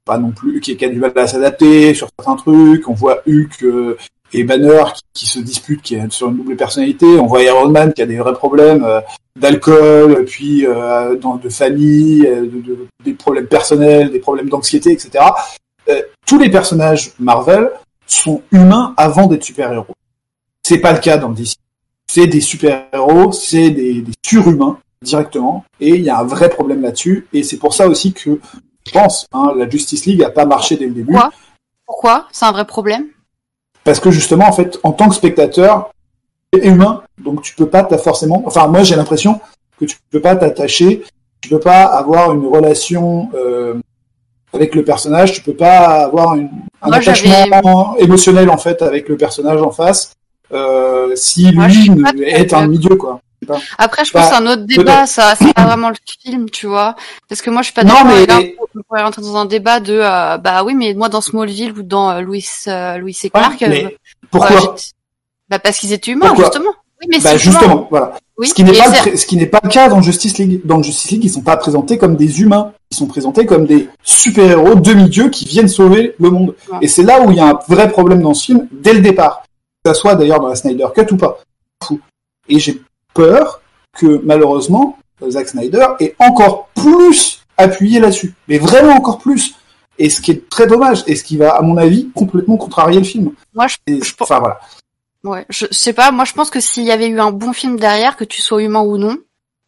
pas 0.04 0.16
non 0.16 0.30
plus, 0.30 0.60
qui, 0.60 0.76
qui 0.76 0.84
a 0.84 0.88
du 0.88 0.98
mal 0.98 1.12
à 1.16 1.26
s'adapter 1.26 1.92
sur 1.92 2.08
certains 2.18 2.36
trucs. 2.36 2.88
On 2.88 2.94
voit 2.94 3.22
Hulk 3.26 3.62
euh, 3.64 3.98
et 4.32 4.44
Banner 4.44 4.84
qui, 5.12 5.26
se 5.26 5.40
disputent, 5.40 5.82
qui 5.82 5.96
est 5.96 6.12
sur 6.12 6.28
une 6.28 6.36
double 6.36 6.56
personnalité. 6.56 7.06
On 7.18 7.26
voit 7.26 7.42
Iron 7.42 7.68
Man 7.68 7.92
qui 7.92 8.02
a 8.02 8.06
des 8.06 8.16
vrais 8.16 8.32
problèmes 8.32 8.84
euh, 8.84 9.00
d'alcool, 9.38 10.24
puis 10.24 10.64
dans, 11.20 11.36
de 11.36 11.48
famille, 11.50 12.22
de, 12.22 12.46
de- 12.46 12.86
des 13.04 13.12
problèmes 13.12 13.48
personnels, 13.48 14.10
des 14.10 14.20
problèmes 14.20 14.48
d'anxiété, 14.48 14.92
etc. 14.92 15.24
Tous 16.26 16.38
les 16.38 16.50
personnages 16.50 17.12
Marvel 17.18 17.70
sont 18.06 18.42
humains 18.50 18.94
avant 18.96 19.26
d'être 19.26 19.44
super-héros. 19.44 19.94
C'est 20.62 20.78
pas 20.78 20.92
le 20.92 21.00
cas 21.00 21.18
dans 21.18 21.28
DC. 21.28 21.56
C'est 22.16 22.26
des 22.26 22.40
super-héros, 22.40 23.30
c'est 23.30 23.68
des, 23.68 24.00
des 24.00 24.12
surhumains 24.24 24.78
directement, 25.02 25.66
et 25.80 25.90
il 25.90 26.00
y 26.00 26.08
a 26.08 26.20
un 26.20 26.24
vrai 26.24 26.48
problème 26.48 26.80
là-dessus, 26.80 27.26
et 27.34 27.42
c'est 27.42 27.58
pour 27.58 27.74
ça 27.74 27.86
aussi 27.88 28.14
que 28.14 28.40
je 28.86 28.90
pense, 28.90 29.26
hein, 29.34 29.52
la 29.54 29.68
Justice 29.68 30.06
League 30.06 30.22
a 30.22 30.30
pas 30.30 30.46
marché 30.46 30.78
dès 30.78 30.86
le 30.86 30.94
début, 30.94 31.12
Pourquoi? 31.12 31.30
Pourquoi? 31.84 32.26
C'est 32.32 32.46
un 32.46 32.52
vrai 32.52 32.64
problème? 32.64 33.08
Parce 33.84 34.00
que 34.00 34.10
justement, 34.10 34.48
en 34.48 34.52
fait, 34.52 34.80
en 34.82 34.92
tant 34.92 35.10
que 35.10 35.14
spectateur, 35.14 35.90
tu 36.54 36.58
es 36.58 36.66
humain, 36.66 37.02
donc 37.18 37.42
tu 37.42 37.54
peux 37.54 37.68
pas 37.68 37.84
t'as 37.84 37.98
forcément, 37.98 38.42
enfin 38.46 38.66
moi 38.66 38.82
j'ai 38.82 38.96
l'impression 38.96 39.38
que 39.78 39.84
tu 39.84 39.98
peux 40.10 40.22
pas 40.22 40.36
t'attacher, 40.36 41.04
tu 41.42 41.50
peux 41.50 41.60
pas 41.60 41.82
avoir 41.84 42.32
une 42.32 42.46
relation 42.46 43.28
euh, 43.34 43.74
avec 44.54 44.74
le 44.74 44.84
personnage, 44.84 45.34
tu 45.34 45.42
peux 45.42 45.54
pas 45.54 46.06
avoir 46.06 46.34
une, 46.34 46.48
un 46.80 46.88
Moi, 46.88 46.96
attachement 46.96 47.94
émotionnel 47.98 48.48
en 48.48 48.56
fait 48.56 48.80
avec 48.80 49.06
le 49.10 49.18
personnage 49.18 49.60
en 49.60 49.70
face, 49.70 50.15
euh, 50.52 51.14
si 51.16 51.52
Moi, 51.52 51.68
lui 51.68 52.22
est 52.24 52.52
un 52.54 52.66
milieu 52.66 52.96
quoi. 52.96 53.20
Pas. 53.46 53.58
Après, 53.78 54.04
je 54.04 54.12
Bah, 54.12 54.20
pense 54.22 54.30
que 54.30 54.36
c'est 54.36 54.42
un 54.42 54.46
autre 54.50 54.62
débat, 54.62 54.82
peut-être. 54.96 55.08
ça, 55.08 55.34
c'est 55.38 55.52
pas 55.52 55.66
vraiment 55.66 55.90
le 55.90 55.94
film, 56.22 56.48
tu 56.50 56.66
vois. 56.66 56.96
Parce 57.28 57.42
que 57.42 57.50
moi, 57.50 57.60
je 57.60 57.66
suis 57.66 57.74
pas 57.74 57.84
Non, 57.84 57.92
d'accord. 57.94 58.06
mais- 58.06 58.22
et 58.22 58.26
là, 58.26 58.38
on 58.74 58.82
pourrait 58.82 59.02
rentrer 59.02 59.22
dans 59.22 59.36
un 59.36 59.44
débat 59.44 59.78
de, 59.78 59.92
euh, 60.02 60.38
bah 60.38 60.64
oui, 60.64 60.74
mais 60.74 60.94
moi, 60.94 61.08
dans 61.10 61.20
Smallville 61.20 61.72
ou 61.78 61.82
dans 61.82 62.10
euh, 62.10 62.20
Louis, 62.22 62.44
euh, 62.66 62.96
Louis 62.96 63.16
et 63.22 63.30
Clark, 63.30 63.60
mais 63.60 63.84
euh, 63.84 63.88
pourquoi 64.30 64.56
euh, 64.56 64.60
j'ai- 64.78 64.90
bah 65.50 65.58
parce 65.58 65.76
qu'ils 65.78 65.92
étaient 65.92 66.10
humains, 66.12 66.28
Pourquoi 66.28 66.46
justement. 66.46 66.70
Oui, 67.02 67.08
mais 67.10 67.18
Bah 67.18 67.30
c'est 67.32 67.38
justement, 67.38 67.86
voilà. 67.90 68.14
Oui, 68.38 68.48
ce 68.48 68.54
qui 68.54 68.64
n'est 68.64 68.72
pas 68.72 69.04
le, 69.04 69.16
ce 69.16 69.26
qui 69.26 69.36
n'est 69.36 69.46
pas 69.46 69.60
le 69.62 69.68
cas 69.68 69.88
dans 69.90 70.00
Justice 70.00 70.38
League. 70.38 70.62
Dans 70.64 70.82
Justice 70.82 71.10
League, 71.10 71.24
ils 71.24 71.30
sont 71.30 71.42
pas 71.42 71.58
présentés 71.58 71.98
comme 71.98 72.16
des 72.16 72.40
humains. 72.40 72.72
Ils 72.90 72.96
sont 72.96 73.06
présentés 73.06 73.44
comme 73.44 73.66
des 73.66 73.88
super-héros 74.02 74.76
demi-dieux 74.76 75.28
qui 75.28 75.44
viennent 75.44 75.68
sauver 75.68 76.14
le 76.18 76.30
monde. 76.30 76.54
Ouais. 76.72 76.78
Et 76.82 76.88
c'est 76.88 77.02
là 77.02 77.20
où 77.20 77.30
il 77.30 77.36
y 77.36 77.40
a 77.40 77.48
un 77.50 77.58
vrai 77.68 77.90
problème 77.90 78.22
dans 78.22 78.32
ce 78.34 78.46
film 78.46 78.66
dès 78.72 78.94
le 78.94 79.00
départ. 79.00 79.42
Que 79.86 79.94
ça 79.94 80.00
soit 80.00 80.16
d'ailleurs 80.16 80.40
dans 80.40 80.48
la 80.48 80.56
Snyder 80.56 80.88
Cut 80.92 81.12
ou 81.12 81.16
pas. 81.16 81.38
Et 82.48 82.58
j'ai 82.58 82.82
peur 83.14 83.60
que 83.96 84.20
malheureusement 84.24 84.98
Zack 85.28 85.46
Snyder 85.48 85.86
ait 86.00 86.16
encore 86.18 86.68
plus 86.74 87.40
appuyé 87.56 88.00
là-dessus. 88.00 88.34
Mais 88.48 88.58
vraiment 88.58 88.94
encore 88.94 89.18
plus. 89.18 89.54
Et 89.98 90.10
ce 90.10 90.20
qui 90.20 90.32
est 90.32 90.48
très 90.50 90.66
dommage, 90.66 91.04
et 91.06 91.14
ce 91.14 91.22
qui 91.22 91.36
va, 91.36 91.54
à 91.54 91.62
mon 91.62 91.76
avis, 91.76 92.10
complètement 92.16 92.56
contrarier 92.56 92.98
le 92.98 93.04
film. 93.04 93.30
Moi, 93.54 93.68
je, 93.68 93.76
Et- 93.86 94.00
enfin 94.20 94.40
voilà. 94.40 94.58
Ouais, 95.22 95.46
je 95.50 95.66
sais 95.70 95.92
pas. 95.92 96.10
Moi, 96.10 96.24
je 96.24 96.32
pense 96.32 96.50
que 96.50 96.58
s'il 96.60 96.82
y 96.84 96.90
avait 96.90 97.06
eu 97.06 97.20
un 97.20 97.30
bon 97.30 97.52
film 97.52 97.78
derrière, 97.78 98.16
que 98.16 98.24
tu 98.24 98.42
sois 98.42 98.60
humain 98.62 98.82
ou 98.82 98.98
non, 98.98 99.16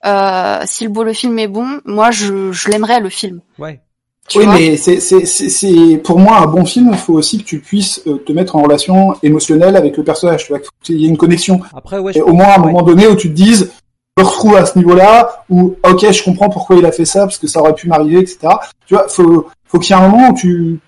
euh, 0.04 0.60
si 0.66 0.82
le 0.84 0.90
beau 0.90 1.04
le 1.04 1.12
film 1.12 1.38
est 1.38 1.46
bon, 1.48 1.80
moi, 1.84 2.10
je, 2.10 2.50
je 2.52 2.68
l'aimerais 2.68 2.98
le 3.00 3.08
film. 3.08 3.40
Ouais. 3.58 3.80
Tu 4.28 4.38
oui, 4.40 4.46
mais 4.46 4.76
c'est, 4.76 5.00
c'est, 5.00 5.24
c'est, 5.24 5.48
c'est- 5.48 5.98
pour 6.04 6.18
moi 6.18 6.38
un 6.38 6.46
bon 6.46 6.64
film. 6.66 6.90
Il 6.92 6.98
faut 6.98 7.14
aussi 7.14 7.38
que 7.38 7.44
tu 7.44 7.60
puisses 7.60 8.02
euh, 8.06 8.18
te 8.18 8.32
mettre 8.32 8.56
en 8.56 8.62
relation 8.62 9.14
émotionnelle 9.22 9.74
avec 9.76 9.96
le 9.96 10.04
personnage. 10.04 10.44
Tu 10.46 10.52
vois, 10.52 10.60
qu'il 10.82 10.96
y 11.00 11.06
ait 11.06 11.08
une 11.08 11.16
connexion. 11.16 11.60
Après, 11.74 11.98
ouais, 11.98 12.12
Et 12.16 12.20
au 12.20 12.32
moins 12.34 12.46
à 12.46 12.58
un 12.58 12.60
ouais. 12.62 12.66
moment 12.72 12.82
donné 12.82 13.06
où 13.06 13.16
tu 13.16 13.28
te 13.28 13.34
dises, 13.34 13.70
je 14.16 14.22
me 14.22 14.26
retrouve 14.28 14.56
à 14.56 14.66
ce 14.66 14.76
niveau-là, 14.78 15.44
ou 15.48 15.76
ok, 15.88 16.10
je 16.12 16.22
comprends 16.24 16.50
pourquoi 16.50 16.76
il 16.76 16.84
a 16.84 16.92
fait 16.92 17.04
ça, 17.04 17.20
parce 17.20 17.38
que 17.38 17.46
ça 17.46 17.60
aurait 17.60 17.74
pu 17.74 17.88
m'arriver, 17.88 18.20
etc. 18.20 18.38
Tu 18.86 18.94
vois, 18.94 19.08
faut, 19.08 19.46
faut 19.66 19.78
qu'il 19.78 19.94
y 19.96 19.98
ait 19.98 20.02
un 20.02 20.08
moment 20.08 20.30
où 20.30 20.34
tu 20.34 20.78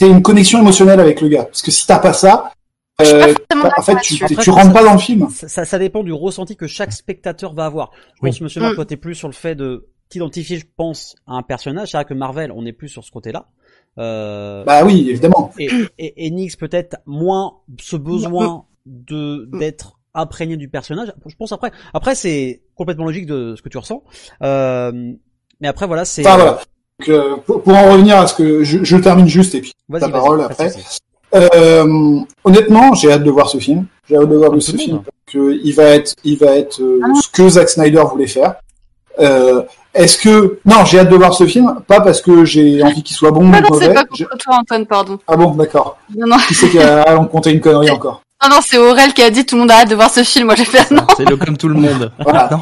aies 0.00 0.06
une 0.08 0.22
connexion 0.22 0.60
émotionnelle 0.60 1.00
avec 1.00 1.20
le 1.20 1.28
gars. 1.28 1.44
Parce 1.44 1.62
que 1.62 1.70
si 1.70 1.86
t'as 1.86 1.98
pas 1.98 2.12
ça, 2.12 2.52
euh, 3.00 3.34
forcément 3.50 3.72
en 3.76 3.82
fait, 3.82 3.96
tu, 4.02 4.22
Après, 4.22 4.36
tu 4.36 4.50
rentres 4.50 4.72
pas 4.72 4.84
dans 4.84 4.92
le 4.92 4.98
film. 5.00 5.28
Ça, 5.34 5.48
ça, 5.48 5.64
ça 5.64 5.78
dépend 5.80 6.04
du 6.04 6.12
ressenti 6.12 6.54
que 6.56 6.68
chaque 6.68 6.92
spectateur 6.92 7.54
va 7.54 7.64
avoir. 7.66 7.90
Je 8.16 8.20
Oui. 8.22 8.30
pense, 8.30 8.40
monsieur 8.42 8.60
Marc, 8.60 8.72
Mm. 8.74 8.76
toi, 8.76 8.84
t'es 8.84 8.96
plus 8.96 9.14
sur 9.16 9.26
le 9.28 9.34
fait 9.34 9.56
de 9.56 9.88
t'identifier, 10.14 10.58
je 10.58 10.66
pense, 10.76 11.14
à 11.26 11.34
un 11.34 11.42
personnage. 11.42 11.90
C'est 11.90 11.96
vrai 11.96 12.04
que 12.04 12.14
Marvel, 12.14 12.50
on 12.52 12.64
est 12.66 12.72
plus 12.72 12.88
sur 12.88 13.04
ce 13.04 13.10
côté-là. 13.10 13.46
Euh, 13.98 14.64
Bah 14.64 14.84
oui, 14.84 15.06
évidemment. 15.10 15.52
et, 15.58 15.70
et 15.98 16.26
Enix 16.28 16.56
peut-être 16.56 16.96
moins 17.06 17.54
ce 17.80 17.96
besoin 17.96 18.64
de 18.86 19.48
d'être 19.58 19.98
imprégné 20.14 20.56
du 20.56 20.68
personnage. 20.68 21.12
Je 21.26 21.34
pense 21.36 21.52
après, 21.52 21.70
après 21.92 22.14
c'est 22.14 22.62
complètement 22.76 23.04
logique 23.04 23.26
de 23.26 23.54
ce 23.56 23.62
que 23.62 23.68
tu 23.68 23.78
ressens. 23.78 24.02
Euh, 24.42 24.92
mais 25.60 25.68
après 25.68 25.86
voilà, 25.86 26.04
c'est. 26.04 26.24
Enfin 26.26 26.36
voilà. 26.36 26.60
Donc, 27.00 27.08
euh, 27.08 27.36
pour, 27.44 27.62
pour 27.62 27.74
en 27.74 27.92
revenir 27.92 28.16
à 28.18 28.26
ce 28.28 28.34
que 28.34 28.62
je, 28.62 28.84
je 28.84 28.96
termine 28.96 29.26
juste 29.26 29.54
et 29.56 29.60
puis 29.60 29.72
vas-y, 29.88 30.10
parole 30.10 30.40
après. 30.42 30.70
Euh, 31.34 32.20
honnêtement, 32.44 32.94
j'ai 32.94 33.10
hâte 33.12 33.24
de 33.24 33.30
voir 33.30 33.48
ce 33.48 33.58
film. 33.58 33.86
J'ai 34.08 34.16
hâte 34.16 34.28
de 34.28 34.36
voir 34.36 34.50
Comme 34.50 34.60
ce 34.60 34.76
film 34.76 34.96
monde. 34.96 35.04
parce 35.04 35.34
que 35.34 35.58
il 35.64 35.72
va 35.74 35.84
être, 35.84 36.14
il 36.22 36.38
va 36.38 36.56
être 36.56 36.80
euh, 36.80 37.00
Ah. 37.04 37.08
ce 37.20 37.28
que 37.30 37.48
Zack 37.48 37.68
Snyder 37.68 38.02
voulait 38.10 38.28
faire. 38.28 38.54
Euh, 39.18 39.62
Est-ce 39.94 40.18
que 40.18 40.58
non, 40.64 40.84
j'ai 40.84 40.98
hâte 40.98 41.08
de 41.10 41.16
voir 41.16 41.32
ce 41.34 41.46
film, 41.46 41.76
pas 41.86 42.00
parce 42.00 42.20
que 42.20 42.44
j'ai 42.44 42.82
envie 42.82 43.02
qu'il 43.02 43.14
soit 43.16 43.30
bon 43.30 43.48
Ah 43.52 43.58
ou 43.58 43.62
non, 43.62 43.68
mauvais. 43.70 43.86
c'est 43.86 43.94
pas 43.94 44.04
contre 44.04 44.36
toi, 44.38 44.56
Antoine, 44.60 44.86
pardon. 44.86 45.18
Ah 45.28 45.36
bon, 45.36 45.52
d'accord. 45.52 45.98
Non, 46.16 46.26
non, 46.26 46.36
Qui 46.48 46.54
c'est 46.54 46.68
qui 46.68 46.78
a 46.80 47.02
raconté 47.18 47.52
une 47.52 47.60
connerie 47.60 47.90
encore 47.90 48.20
non, 48.42 48.56
non, 48.56 48.60
c'est 48.66 48.76
Aurel 48.76 49.14
qui 49.14 49.22
a 49.22 49.30
dit 49.30 49.46
tout 49.46 49.54
le 49.54 49.60
monde 49.62 49.70
a 49.70 49.76
hâte 49.76 49.88
de 49.88 49.94
voir 49.94 50.10
ce 50.10 50.22
film. 50.22 50.46
Moi, 50.46 50.54
j'ai 50.54 50.66
fait 50.66 50.90
non. 50.90 51.06
C'est 51.16 51.24
le 51.24 51.36
comme 51.38 51.56
tout 51.56 51.68
le 51.68 51.76
monde. 51.76 52.12
Voilà. 52.18 52.48
Non. 52.50 52.58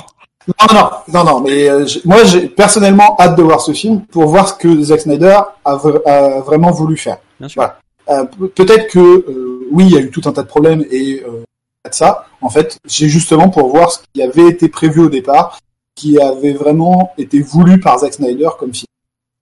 Non, 0.47 0.75
non, 0.75 0.91
non, 1.13 1.25
non, 1.25 1.41
mais 1.41 1.69
euh, 1.69 1.87
moi, 2.05 2.23
j'ai 2.25 2.47
personnellement 2.49 3.17
hâte 3.19 3.37
de 3.37 3.43
voir 3.43 3.61
ce 3.61 3.73
film 3.73 4.03
pour 4.13 4.27
voir 4.27 4.49
ce 4.49 4.55
que 4.55 4.81
Zack 4.83 5.01
Snyder 5.01 5.39
a, 5.65 5.77
vra- 5.77 6.03
a 6.07 6.41
vraiment 6.41 6.71
voulu 6.71 6.97
faire. 6.97 7.17
Bien 7.41 7.49
sûr. 7.49 7.63
Voilà. 7.63 7.79
Euh, 8.11 8.25
pe- 8.27 8.47
Peut-être 8.49 8.89
que 8.93 8.99
euh, 9.01 9.67
oui, 9.73 9.87
il 9.87 9.93
y 9.93 9.97
a 9.97 10.01
eu 10.01 10.11
tout 10.11 10.23
un 10.27 10.33
tas 10.33 10.43
de 10.43 10.47
problèmes 10.49 10.85
et 10.91 11.23
euh, 11.27 11.43
de 11.89 11.95
ça. 11.95 12.27
En 12.43 12.49
fait, 12.51 12.77
j'ai 12.87 13.09
justement 13.09 13.49
pour 13.49 13.69
voir 13.71 13.91
ce 13.91 13.99
qui 14.15 14.23
avait 14.23 14.47
été 14.49 14.69
prévu 14.69 15.01
au 15.01 15.09
départ, 15.09 15.59
qui 15.95 16.19
avait 16.21 16.53
vraiment 16.55 17.13
été 17.19 17.41
voulu 17.41 17.79
par 17.81 17.99
Zack 17.99 18.15
Snyder 18.15 18.49
comme 18.59 18.73
film. 18.75 18.87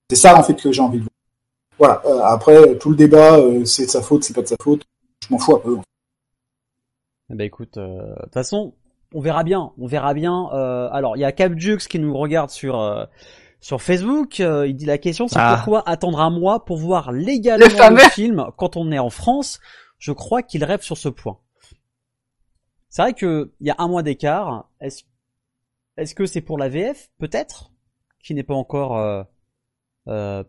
C'est 0.09 0.15
ça 0.17 0.37
en 0.37 0.43
fait 0.43 0.55
que 0.55 0.71
j'ai 0.71 0.81
envie 0.81 0.99
de 0.99 1.03
voir. 1.03 1.11
Voilà. 1.77 2.01
Euh, 2.05 2.21
après, 2.23 2.77
tout 2.77 2.89
le 2.91 2.95
débat, 2.95 3.37
euh, 3.37 3.65
c'est 3.65 3.85
de 3.85 3.89
sa 3.91 4.01
faute, 4.01 4.23
c'est 4.23 4.33
pas 4.35 4.41
de 4.41 4.47
sa 4.47 4.57
faute. 4.61 4.83
Je 5.27 5.33
m'en 5.33 5.39
fous 5.39 5.55
un 5.55 5.59
peu. 5.59 5.77
Eh 7.31 7.35
ben 7.35 7.45
écoute, 7.45 7.77
euh, 7.77 8.13
de 8.15 8.21
toute 8.23 8.33
façon, 8.33 8.73
on 9.13 9.21
verra 9.21 9.43
bien, 9.43 9.71
on 9.77 9.87
verra 9.87 10.13
bien. 10.13 10.49
Euh, 10.53 10.89
alors, 10.91 11.15
il 11.17 11.21
y 11.21 11.25
a 11.25 11.31
Capjux 11.31 11.77
qui 11.89 11.97
nous 11.99 12.15
regarde 12.17 12.49
sur 12.49 12.79
euh, 12.79 13.05
sur 13.61 13.81
Facebook. 13.81 14.39
euh, 14.41 14.67
il 14.67 14.75
dit 14.75 14.85
la 14.85 14.97
question, 14.97 15.27
c'est 15.27 15.39
Ah. 15.39 15.55
pourquoi 15.55 15.87
attendre 15.89 16.19
un 16.19 16.29
mois 16.29 16.65
pour 16.65 16.77
voir 16.77 17.11
légalement 17.11 17.65
Le 17.65 17.71
fameux. 17.71 17.97
le 18.03 18.09
film 18.09 18.45
quand 18.57 18.75
on 18.75 18.91
est 18.91 18.99
en 18.99 19.09
France? 19.09 19.59
Je 19.97 20.11
crois 20.11 20.41
qu'il 20.43 20.63
rêve 20.63 20.81
sur 20.81 20.97
ce 20.97 21.09
point. 21.09 21.37
C'est 22.89 23.01
vrai 23.03 23.13
que 23.13 23.51
il 23.61 23.67
y 23.67 23.69
a 23.69 23.75
un 23.77 23.87
mois 23.87 24.03
d'écart. 24.03 24.67
Est-ce 24.81 25.03
est-ce 26.01 26.15
que 26.15 26.25
c'est 26.25 26.41
pour 26.41 26.57
la 26.57 26.69
VF 26.69 27.09
peut-être 27.19 27.71
qui 28.23 28.33
n'est 28.33 28.43
pas 28.43 28.55
encore 28.55 28.97
euh, 28.97 29.23
euh, 30.07 30.43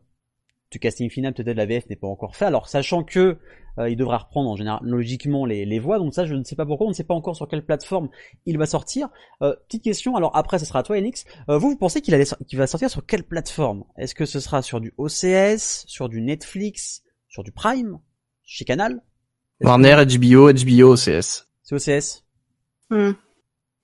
du 0.70 0.78
casting 0.78 1.10
final 1.10 1.34
peut-être 1.34 1.56
la 1.56 1.66
VF 1.66 1.88
n'est 1.88 1.96
pas 1.96 2.08
encore 2.08 2.36
fait. 2.36 2.46
Alors 2.46 2.68
sachant 2.68 3.04
que 3.04 3.38
euh, 3.78 3.88
il 3.88 3.96
devra 3.96 4.18
reprendre 4.18 4.50
en 4.50 4.56
général 4.56 4.80
logiquement 4.82 5.46
les, 5.46 5.64
les 5.64 5.78
voix, 5.78 5.98
donc 5.98 6.14
ça 6.14 6.26
je 6.26 6.34
ne 6.34 6.44
sais 6.44 6.56
pas 6.56 6.66
pourquoi, 6.66 6.86
on 6.86 6.90
ne 6.90 6.94
sait 6.94 7.04
pas 7.04 7.14
encore 7.14 7.36
sur 7.36 7.48
quelle 7.48 7.64
plateforme 7.64 8.08
il 8.44 8.58
va 8.58 8.66
sortir. 8.66 9.08
Euh, 9.42 9.54
petite 9.68 9.84
question, 9.84 10.16
alors 10.16 10.36
après 10.36 10.58
ce 10.58 10.64
sera 10.64 10.80
à 10.80 10.82
toi 10.82 10.96
Enix, 10.96 11.24
euh, 11.48 11.58
vous 11.58 11.70
vous 11.70 11.76
pensez 11.76 12.02
qu'il 12.02 12.14
va 12.14 12.66
sortir 12.66 12.90
sur 12.90 13.06
quelle 13.06 13.24
plateforme? 13.24 13.84
Est-ce 13.96 14.14
que 14.14 14.26
ce 14.26 14.40
sera 14.40 14.62
sur 14.62 14.80
du 14.80 14.92
OCS, 14.98 15.84
sur 15.86 16.08
du 16.08 16.20
Netflix, 16.20 17.02
sur 17.28 17.42
du 17.42 17.52
Prime, 17.52 17.98
chez 18.42 18.64
Canal? 18.64 19.02
Warner, 19.62 20.04
HBO, 20.06 20.52
HBO, 20.52 20.94
OCS. 20.94 21.48
C'est 21.62 21.74
OCS. 21.74 22.24
Hmm. 22.90 23.12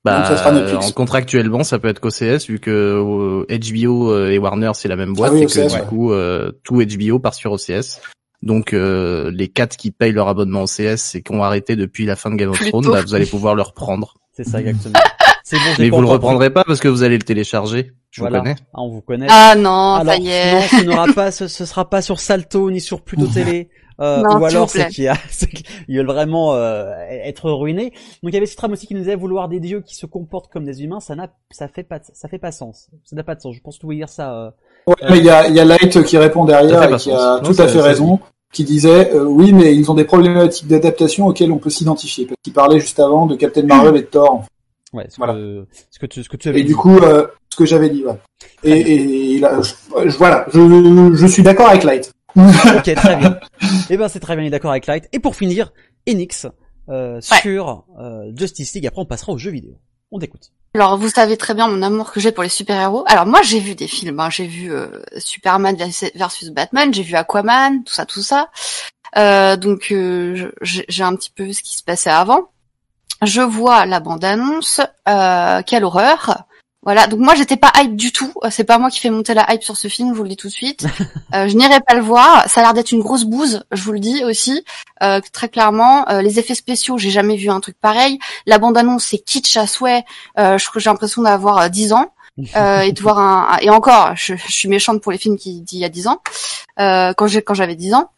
Bah, 0.05 0.19
Donc, 0.19 0.27
ça 0.27 0.37
sera 0.37 0.53
Netflix. 0.53 0.87
en 0.89 0.93
contractuellement, 0.93 1.65
ça 1.65 1.79
peut 1.79 1.89
être 1.89 2.01
qu'OCS 2.01 2.47
vu 2.49 2.61
que 2.61 2.71
euh, 2.71 3.45
HBO 3.59 4.13
euh, 4.13 4.31
et 4.31 4.39
Warner 4.39 4.71
c'est 4.75 4.89
la 4.89 4.97
même 4.97 5.13
boîte 5.15 5.33
Ah 5.33 5.35
oui, 5.35 5.43
et 5.43 5.47
que 5.47 5.51
OCS, 5.61 5.73
du 5.73 5.81
ouais. 5.81 5.87
coup 5.87 6.13
euh, 6.13 6.53
tout 6.65 6.81
HBO 6.83 7.19
part 7.19 7.35
sur 7.35 7.53
OCS. 7.53 8.01
Donc 8.41 8.73
euh, 8.73 9.33
les 9.35 9.49
quatre 9.49 9.77
qui 9.77 9.91
payent 9.91 10.13
leur 10.13 10.29
abonnement 10.29 10.63
OCS 10.63 11.17
et 11.17 11.23
qui 11.23 11.33
ont 11.33 11.43
arrêté 11.43 11.75
depuis 11.75 12.07
la 12.07 12.15
fin 12.15 12.31
de 12.31 12.37
Game 12.37 12.51
of 12.51 12.57
Plutôt. 12.57 12.81
Thrones, 12.81 12.93
bah, 12.95 13.03
vous 13.03 13.15
allez 13.15 13.27
pouvoir 13.27 13.55
le 13.57 13.63
reprendre. 13.63 14.15
C'est 14.33 14.45
ça 14.45 14.61
exactement. 14.61 15.01
c'est 15.43 15.57
bon, 15.57 15.63
Mais 15.81 15.91
vous 15.91 16.01
le 16.01 16.07
reprendrez 16.07 16.51
pas 16.51 16.63
parce 16.63 16.79
que 16.79 16.87
vous 16.87 17.03
allez 17.03 17.19
le 17.19 17.25
télécharger. 17.25 17.91
Je 18.13 18.21
Voilà. 18.21 18.39
vous 18.39 18.45
connais. 18.45 18.57
Ah, 18.73 18.81
on 18.81 18.89
vous 18.91 19.01
connaît. 19.01 19.27
Ah 19.29 19.55
non, 19.57 19.95
Alors, 19.97 20.15
ça 20.15 20.19
y 20.21 20.29
est. 20.29 20.53
non, 20.53 20.61
ce 20.61 20.85
n'aura 20.85 21.07
pas, 21.13 21.31
ce, 21.33 21.49
ce 21.49 21.65
sera 21.65 21.91
pas 21.91 22.01
sur 22.03 22.21
Salto 22.21 22.71
ni 22.71 22.81
sur 22.81 23.03
Pluto 23.03 23.27
Télé. 23.27 23.69
Euh, 24.01 24.23
Non, 24.23 24.39
ou 24.39 24.45
alors 24.45 24.71
c'est 24.71 24.89
qu'il 24.89 25.05
y 25.05 25.09
a, 25.09 25.17
c'est 25.31 25.49
qu'ils 25.49 25.97
veulent 25.97 26.07
vraiment 26.07 26.55
euh, 26.55 26.93
être 27.11 27.51
ruinés. 27.51 27.91
Donc 28.23 28.33
il 28.33 28.35
y 28.35 28.37
avait 28.37 28.47
Citram 28.47 28.73
aussi 28.73 28.87
qui 28.87 28.95
nous 28.95 29.01
disait 29.01 29.17
vouloir 29.17 29.49
des 29.49 29.59
dieux 29.61 29.81
qui 29.81 29.95
se 29.97 30.07
comportent 30.07 30.53
comme 30.53 30.65
des 30.65 30.85
humains, 30.85 31.01
ça 31.01 31.15
n'a, 31.17 31.29
ça 31.51 31.67
fait 31.69 31.83
pas, 31.83 31.99
ça 32.13 32.29
fait 32.29 32.39
pas 32.39 32.53
sens. 32.53 32.89
Ça 33.05 33.17
n'a 33.17 33.25
pas 33.25 33.35
de 33.35 33.41
sens. 33.41 33.55
Je 33.57 33.61
pense 33.61 33.77
que 33.77 33.83
vous 33.83 33.89
voulez 33.89 33.99
dire 33.99 34.09
ça. 34.09 34.33
euh, 34.35 34.51
Ouais, 34.87 34.95
mais 35.11 35.19
il 35.19 35.25
y 35.25 35.31
a, 35.31 35.49
il 35.49 35.55
y 35.55 35.61
a 35.61 35.65
Light 35.65 36.03
qui 36.05 36.17
répond 36.17 36.45
derrière 36.45 36.83
et 36.85 36.93
qui 36.97 37.11
sens. 37.11 37.21
a 37.21 37.41
Non, 37.43 37.53
tout 37.53 37.61
à 37.61 37.67
fait 37.69 37.81
raison, 37.81 38.21
qui 38.53 38.65
disait 38.65 39.13
euh, 39.15 39.25
oui, 39.25 39.53
mais 39.53 39.75
ils 39.75 39.91
ont 39.91 39.95
des 39.95 40.05
problématiques 40.05 40.69
d'adaptation 40.69 41.27
auxquelles 41.27 41.51
on 41.53 41.59
peut 41.59 41.69
s'identifier. 41.71 42.25
Parce 42.27 42.37
qu'il 42.43 42.53
parlait 42.53 42.81
juste 42.81 43.01
avant 43.01 43.27
de 43.27 43.35
Captain 43.37 43.65
Marvel 43.65 43.97
et 43.97 44.01
de 44.03 44.07
Thor. 44.07 44.45
Ouais, 44.95 45.07
ce, 45.11 45.17
Voilà. 45.19 45.35
que, 45.35 45.67
ce 45.91 45.99
que 45.99 46.07
tu, 46.07 46.23
ce 46.23 46.29
que 46.31 46.37
tu 46.39 46.49
avais 46.49 46.61
Et 46.61 46.63
dit. 46.63 46.69
du 46.69 46.77
coup, 46.77 46.97
euh, 46.99 47.27
ce 47.51 47.57
que 47.57 47.67
j'avais 47.67 47.91
dit, 47.91 48.05
ouais. 48.07 48.15
Et, 48.65 49.35
et 49.35 49.39
là, 49.41 49.61
je, 49.61 50.09
je- 50.09 50.17
voilà, 50.17 50.47
je, 50.55 51.11
je 51.15 51.27
suis 51.27 51.43
d'accord 51.43 51.69
avec 51.69 51.83
Light. 51.85 52.11
ok, 52.77 52.95
très 52.95 53.17
bien. 53.17 53.39
Eh 53.91 53.97
ben 53.97 54.09
c'est 54.09 54.21
très 54.21 54.35
bien, 54.37 54.45
il 54.45 54.49
est 54.49 54.51
d'accord 54.51 54.71
avec 54.71 54.87
Light. 54.87 55.09
Et 55.13 55.19
pour 55.19 55.35
finir, 55.37 55.73
Enix 56.09 56.47
euh, 56.89 57.21
sur 57.21 57.85
euh, 58.01 58.31
Justice 58.37 58.73
League. 58.75 58.87
Après 58.87 59.01
on 59.03 59.07
passera 59.07 59.33
aux 59.33 59.39
jeux 59.39 59.51
vidéo. 59.51 59.79
On 60.11 60.19
t'écoute. 60.19 60.51
Alors, 60.75 60.97
vous 60.97 61.09
savez 61.11 61.37
très 61.37 61.53
bien 61.55 61.69
mon 61.69 61.83
amour 61.83 62.13
que 62.13 62.21
j'ai 62.21 62.33
pour 62.33 62.43
les 62.43 62.49
super-héros. 62.49 63.05
Alors, 63.09 63.27
moi, 63.27 63.43
j'ai 63.43 63.59
vu 63.61 63.75
des 63.75 63.89
films. 63.89 64.21
hein. 64.21 64.31
J'ai 64.31 64.47
vu 64.47 64.73
euh, 64.73 64.87
Superman 65.19 65.77
vers- 65.77 65.89
versus 66.15 66.49
Batman, 66.51 66.93
j'ai 66.95 67.03
vu 67.03 67.15
Aquaman, 67.15 67.85
tout 67.85 67.93
ça, 67.93 68.07
tout 68.07 68.23
ça. 68.23 68.49
Euh, 69.19 69.57
donc, 69.57 69.89
euh, 69.93 70.51
j'ai 70.63 71.03
un 71.03 71.15
petit 71.15 71.31
peu 71.31 71.45
vu 71.45 71.53
ce 71.55 71.63
qui 71.63 71.77
se 71.77 71.83
passait 71.83 72.09
avant. 72.11 72.49
Je 73.23 73.41
vois 73.43 73.85
la 73.87 74.01
bande-annonce. 74.01 74.81
Euh, 75.09 75.61
quelle 75.67 75.85
horreur 75.85 76.45
Voilà. 76.83 77.07
Donc 77.07 77.21
moi, 77.21 77.35
j'étais 77.35 77.57
pas 77.57 77.73
hype 77.77 77.97
du 77.97 78.13
tout. 78.13 78.33
Euh, 78.45 78.49
C'est 78.51 78.65
pas 78.65 78.79
moi 78.79 78.91
qui 78.91 79.01
fais 79.01 79.11
monter 79.11 79.35
la 79.35 79.53
hype 79.53 79.63
sur 79.63 79.77
ce 79.77 79.89
film. 79.89 80.11
Je 80.13 80.17
vous 80.17 80.23
le 80.23 80.29
dis 80.31 80.37
tout 80.37 80.49
de 80.49 80.53
suite. 80.53 80.87
Euh, 81.35 81.47
je 81.47 81.55
n'irai 81.57 81.81
pas 81.87 81.95
le 81.95 82.01
voir. 82.01 82.49
Ça 82.49 82.61
a 82.61 82.63
l'air 82.63 82.73
d'être 82.73 82.91
une 82.91 83.03
grosse 83.03 83.25
bouse. 83.25 83.63
Je 83.71 83.83
vous 83.83 83.93
le 83.93 83.99
dis 83.99 84.25
aussi 84.25 84.65
euh, 85.03 85.21
très 85.31 85.51
clairement. 85.51 86.09
Euh, 86.09 86.23
les 86.23 86.39
effets 86.39 86.55
spéciaux, 86.55 86.97
j'ai 86.97 87.11
jamais 87.11 87.37
vu 87.37 87.51
un 87.51 87.61
truc 87.61 87.77
pareil. 87.79 88.19
La 88.47 88.57
bande-annonce, 88.59 89.05
c'est 89.05 89.19
kitsch 89.19 89.59
à 89.59 89.67
souhait. 89.67 90.05
Euh, 90.39 90.57
j'ai 90.57 90.89
l'impression 90.89 91.21
d'avoir 91.21 91.59
euh, 91.59 91.69
10 91.69 91.93
ans 91.93 92.15
euh, 92.57 92.81
et 92.81 92.93
de 92.93 93.03
voir 93.03 93.19
un, 93.19 93.59
et 93.61 93.69
encore, 93.69 94.13
je, 94.17 94.37
je 94.37 94.53
suis 94.53 94.69
méchante 94.69 95.03
pour 95.03 95.13
les 95.13 95.19
films 95.19 95.37
qui 95.37 95.61
d'il 95.61 95.81
y 95.81 95.85
a 95.85 95.91
10 95.91 96.07
ans. 96.09 96.23
Euh, 96.81 97.13
quand 97.13 97.27
j'ai 97.27 97.43
quand 97.43 97.53
j'avais 97.55 97.77
10 97.77 97.93
ans, 97.93 98.11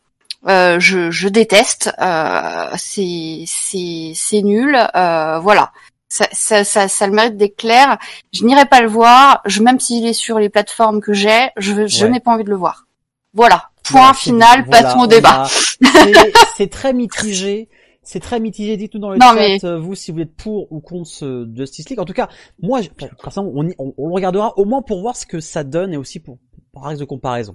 euh, 0.48 0.78
je, 0.78 1.10
je 1.10 1.28
déteste. 1.28 1.92
Euh, 2.00 2.68
c'est 2.76 3.42
c'est 3.46 4.12
c'est 4.14 4.42
nul. 4.42 4.76
Euh, 4.94 5.40
voilà. 5.40 5.72
Ça, 6.12 6.26
ça, 6.32 6.64
ça, 6.64 6.88
ça 6.88 7.06
le 7.06 7.12
mérite 7.12 7.36
d'être 7.36 7.56
clair. 7.56 7.96
Je 8.32 8.44
n'irai 8.44 8.66
pas 8.66 8.80
le 8.82 8.88
voir. 8.88 9.40
Je, 9.46 9.62
même 9.62 9.78
s'il 9.78 10.04
est 10.04 10.12
sur 10.12 10.40
les 10.40 10.48
plateformes 10.50 11.00
que 11.00 11.12
j'ai, 11.12 11.50
je, 11.56 11.86
je 11.86 12.04
Ouais. 12.04 12.10
n'ai 12.10 12.18
pas 12.20 12.32
envie 12.32 12.42
de 12.44 12.50
le 12.50 12.56
voir. 12.56 12.86
Voilà. 13.32 13.70
Point 13.84 14.00
Voilà, 14.00 14.14
final. 14.14 14.64
voilà, 14.66 14.82
passons 14.82 14.98
au 14.98 15.04
on 15.04 15.06
débat. 15.06 15.42
a- 15.42 15.46
C'est- 15.48 16.32
C'est 16.56 16.66
très 16.70 16.92
mitigé. 16.92 17.68
C'est 18.02 18.18
très 18.18 18.40
mitigé. 18.40 18.76
Dites-nous 18.76 18.98
dans 19.00 19.10
le 19.10 19.18
Non, 19.18 19.26
chat, 19.28 19.34
mais- 19.34 19.64
euh, 19.64 19.78
vous, 19.78 19.94
si 19.94 20.10
vous 20.10 20.18
êtes 20.18 20.34
pour 20.34 20.66
ou 20.72 20.80
contre 20.80 21.08
ce 21.08 21.48
Justice 21.54 21.88
League. 21.88 22.00
En 22.00 22.04
tout 22.04 22.12
cas, 22.12 22.28
moi, 22.60 22.80
je- 22.82 22.88
personnellement, 23.22 23.52
on, 23.56 23.68
y- 23.68 23.74
on, 23.78 23.94
on 23.96 24.08
le 24.08 24.12
regardera 24.14 24.58
au 24.58 24.64
moins 24.64 24.82
pour 24.82 25.00
voir 25.02 25.14
ce 25.16 25.26
que 25.26 25.38
ça 25.38 25.62
donne 25.62 25.94
et 25.94 25.96
aussi 25.96 26.18
pour 26.18 26.38
par 26.74 26.88
axe 26.88 26.98
de 26.98 27.04
comparaison. 27.04 27.54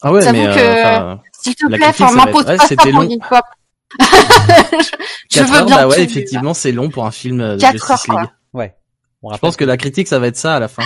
Ah 0.00 0.12
ouais, 0.12 0.32
mais 0.32 0.46
que, 0.46 0.58
euh, 0.58 1.14
S'il 1.32 1.54
te 1.54 1.66
la 1.66 1.92
plaît, 1.92 2.06
m'impose 2.12 2.44
pas 2.44 2.58
ça 2.58 2.74
pour 2.76 2.86
long. 2.90 3.08
Geek 3.08 3.22
Pop. 3.28 3.44
Je 5.30 5.42
veux 5.42 5.54
heures, 5.56 5.66
bien 5.66 5.76
bah 5.76 5.88
ouais, 5.88 6.02
effectivement, 6.02 6.54
c'est 6.54 6.72
long 6.72 6.88
pour 6.90 7.06
un 7.06 7.10
film 7.10 7.40
euh, 7.40 7.56
de 7.56 7.60
Quatre 7.60 7.72
Justice 7.72 7.90
heures, 7.90 8.02
quoi. 8.06 8.20
League. 8.22 8.30
Ouais. 8.54 8.74
On 9.22 9.32
Je 9.32 9.38
pense 9.38 9.56
que 9.56 9.64
la 9.64 9.76
critique, 9.76 10.08
ça 10.08 10.18
va 10.18 10.26
être 10.26 10.36
ça 10.36 10.56
à 10.56 10.60
la 10.60 10.68
fin. 10.68 10.82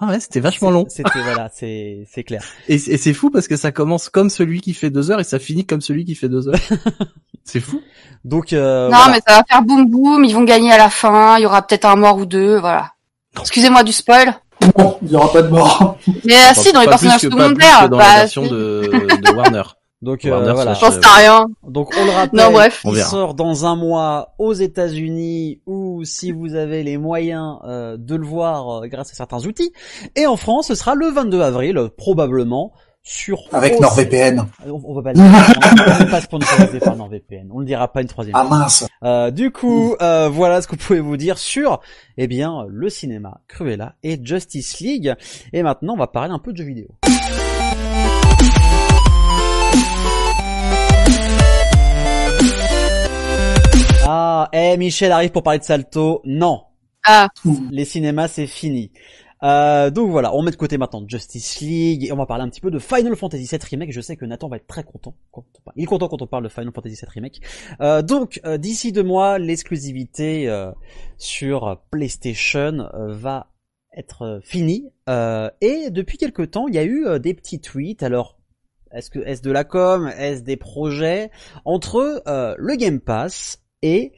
Ah 0.00 0.06
ouais, 0.06 0.20
c'était 0.20 0.40
vachement 0.40 0.70
long. 0.70 0.86
C'était 0.88 1.20
voilà, 1.22 1.50
c'est 1.52 2.06
c'est 2.12 2.22
clair. 2.22 2.42
Et, 2.68 2.74
et 2.74 2.96
c'est 2.96 3.12
fou 3.12 3.30
parce 3.30 3.48
que 3.48 3.56
ça 3.56 3.72
commence 3.72 4.08
comme 4.08 4.30
celui 4.30 4.60
qui 4.60 4.72
fait 4.72 4.90
deux 4.90 5.10
heures 5.10 5.18
et 5.18 5.24
ça 5.24 5.40
finit 5.40 5.66
comme 5.66 5.80
celui 5.80 6.04
qui 6.04 6.14
fait 6.14 6.28
deux 6.28 6.48
heures. 6.48 6.54
c'est 7.44 7.58
fou. 7.60 7.82
Donc 8.24 8.52
euh, 8.52 8.88
Non, 8.88 8.96
voilà. 8.96 9.12
mais 9.12 9.20
ça 9.26 9.38
va 9.38 9.44
faire 9.48 9.62
boum 9.62 9.90
boum, 9.90 10.24
ils 10.24 10.34
vont 10.34 10.44
gagner 10.44 10.70
à 10.72 10.78
la 10.78 10.88
fin, 10.88 11.36
il 11.38 11.42
y 11.42 11.46
aura 11.46 11.66
peut-être 11.66 11.84
un 11.84 11.96
mort 11.96 12.16
ou 12.16 12.26
deux, 12.26 12.58
voilà. 12.58 12.92
Excusez-moi 13.40 13.82
du 13.82 13.92
spoil. 13.92 14.32
Non, 14.76 14.98
il 15.02 15.08
n'y 15.08 15.16
aura 15.16 15.32
pas 15.32 15.42
de 15.42 15.48
mort. 15.48 15.98
Mais 16.24 16.34
euh, 16.34 16.54
si, 16.54 16.72
dans 16.72 16.80
les 16.80 16.86
personnages 16.86 17.20
secondaires, 17.20 17.88
dans 17.88 17.98
bah, 17.98 18.04
la 18.14 18.18
version 18.20 18.44
si. 18.44 18.50
de, 18.50 18.90
de 19.20 19.34
Warner. 19.34 19.62
Donc 20.00 20.24
euh, 20.24 20.52
voilà. 20.52 20.74
J'en 20.74 20.92
sais 20.92 21.00
rien. 21.02 21.46
Donc 21.66 21.92
on 21.98 22.04
le 22.04 22.10
rappelle, 22.12 22.38
Non, 22.38 22.52
bref. 22.52 22.82
On 22.84 22.94
il 22.94 23.02
sort 23.02 23.34
dans 23.34 23.66
un 23.66 23.74
mois 23.74 24.34
aux 24.38 24.52
États-Unis 24.52 25.60
ou 25.66 26.04
si 26.04 26.30
vous 26.30 26.54
avez 26.54 26.82
les 26.84 26.98
moyens 26.98 27.58
euh, 27.64 27.96
de 27.98 28.14
le 28.14 28.24
voir 28.24 28.84
euh, 28.84 28.86
grâce 28.86 29.10
à 29.10 29.14
certains 29.14 29.44
outils. 29.44 29.72
Et 30.14 30.26
en 30.26 30.36
France, 30.36 30.68
ce 30.68 30.74
sera 30.76 30.94
le 30.94 31.08
22 31.08 31.40
avril, 31.40 31.88
probablement 31.96 32.72
sur 33.02 33.40
Avec. 33.52 33.80
NordVPN. 33.80 34.44
On, 34.66 34.80
on 34.84 34.94
va 34.94 35.02
pas 35.02 35.12
le 35.14 35.18
dire. 35.18 36.00
on 36.02 36.10
pas 36.10 36.20
sponsorisé 36.20 36.78
par 36.78 36.94
NordVPN. 36.94 37.48
On 37.50 37.60
le 37.60 37.64
dira 37.64 37.90
pas 37.90 38.02
une 38.02 38.08
troisième 38.08 38.36
Ah 38.36 38.44
mince. 38.44 38.86
Euh, 39.02 39.30
du 39.30 39.50
coup, 39.50 39.96
euh, 40.02 40.28
voilà 40.28 40.60
ce 40.60 40.68
que 40.68 40.72
vous 40.76 40.82
pouvez 40.84 41.00
vous 41.00 41.16
dire 41.16 41.38
sur, 41.38 41.80
eh 42.18 42.26
bien, 42.26 42.66
le 42.68 42.90
cinéma, 42.90 43.40
Cruella 43.48 43.94
et 44.02 44.20
Justice 44.22 44.78
League. 44.80 45.14
Et 45.52 45.62
maintenant, 45.62 45.94
on 45.94 45.98
va 45.98 46.06
parler 46.06 46.32
un 46.32 46.38
peu 46.38 46.52
de 46.52 46.58
jeux 46.58 46.64
vidéo. 46.64 46.88
Ah, 54.10 54.48
eh, 54.54 54.78
Michel 54.78 55.12
arrive 55.12 55.32
pour 55.32 55.42
parler 55.42 55.58
de 55.58 55.64
Salto. 55.64 56.22
Non. 56.24 56.62
Ah. 57.04 57.28
Les 57.70 57.84
cinémas, 57.84 58.28
c'est 58.28 58.46
fini. 58.46 58.90
Euh, 59.42 59.90
donc 59.90 60.10
voilà, 60.10 60.34
on 60.34 60.40
met 60.40 60.50
de 60.50 60.56
côté 60.56 60.78
maintenant 60.78 61.04
Justice 61.06 61.60
League 61.60 62.06
et 62.06 62.12
on 62.12 62.16
va 62.16 62.24
parler 62.24 62.42
un 62.42 62.48
petit 62.48 62.62
peu 62.62 62.70
de 62.70 62.78
Final 62.78 63.14
Fantasy 63.16 63.44
VII 63.44 63.60
Remake. 63.70 63.92
Je 63.92 64.00
sais 64.00 64.16
que 64.16 64.24
Nathan 64.24 64.48
va 64.48 64.56
être 64.56 64.66
très 64.66 64.82
content. 64.82 65.14
Quand 65.30 65.44
on 65.58 65.62
parle. 65.62 65.74
Il 65.76 65.82
est 65.82 65.86
content 65.86 66.08
quand 66.08 66.22
on 66.22 66.26
parle 66.26 66.44
de 66.44 66.48
Final 66.48 66.72
Fantasy 66.72 66.94
VII 66.94 67.10
Remake. 67.16 67.40
Euh, 67.82 68.00
donc 68.00 68.40
euh, 68.46 68.56
d'ici 68.56 68.92
deux 68.92 69.02
mois, 69.02 69.38
l'exclusivité 69.38 70.48
euh, 70.48 70.72
sur 71.18 71.78
PlayStation 71.90 72.88
euh, 72.94 73.12
va 73.12 73.48
être 73.94 74.40
finie. 74.42 74.90
Euh, 75.10 75.50
et 75.60 75.90
depuis 75.90 76.16
quelque 76.16 76.40
temps, 76.42 76.66
il 76.66 76.74
y 76.74 76.78
a 76.78 76.84
eu 76.84 77.20
des 77.20 77.34
petits 77.34 77.60
tweets. 77.60 78.02
Alors 78.02 78.38
est-ce 78.90 79.10
que 79.10 79.18
est-ce 79.18 79.42
de 79.42 79.50
la 79.50 79.64
com, 79.64 80.10
est-ce 80.16 80.42
des 80.42 80.56
projets? 80.56 81.30
Entre 81.66 82.22
euh, 82.26 82.54
le 82.56 82.74
Game 82.76 83.00
Pass 83.00 83.62
et 83.82 84.12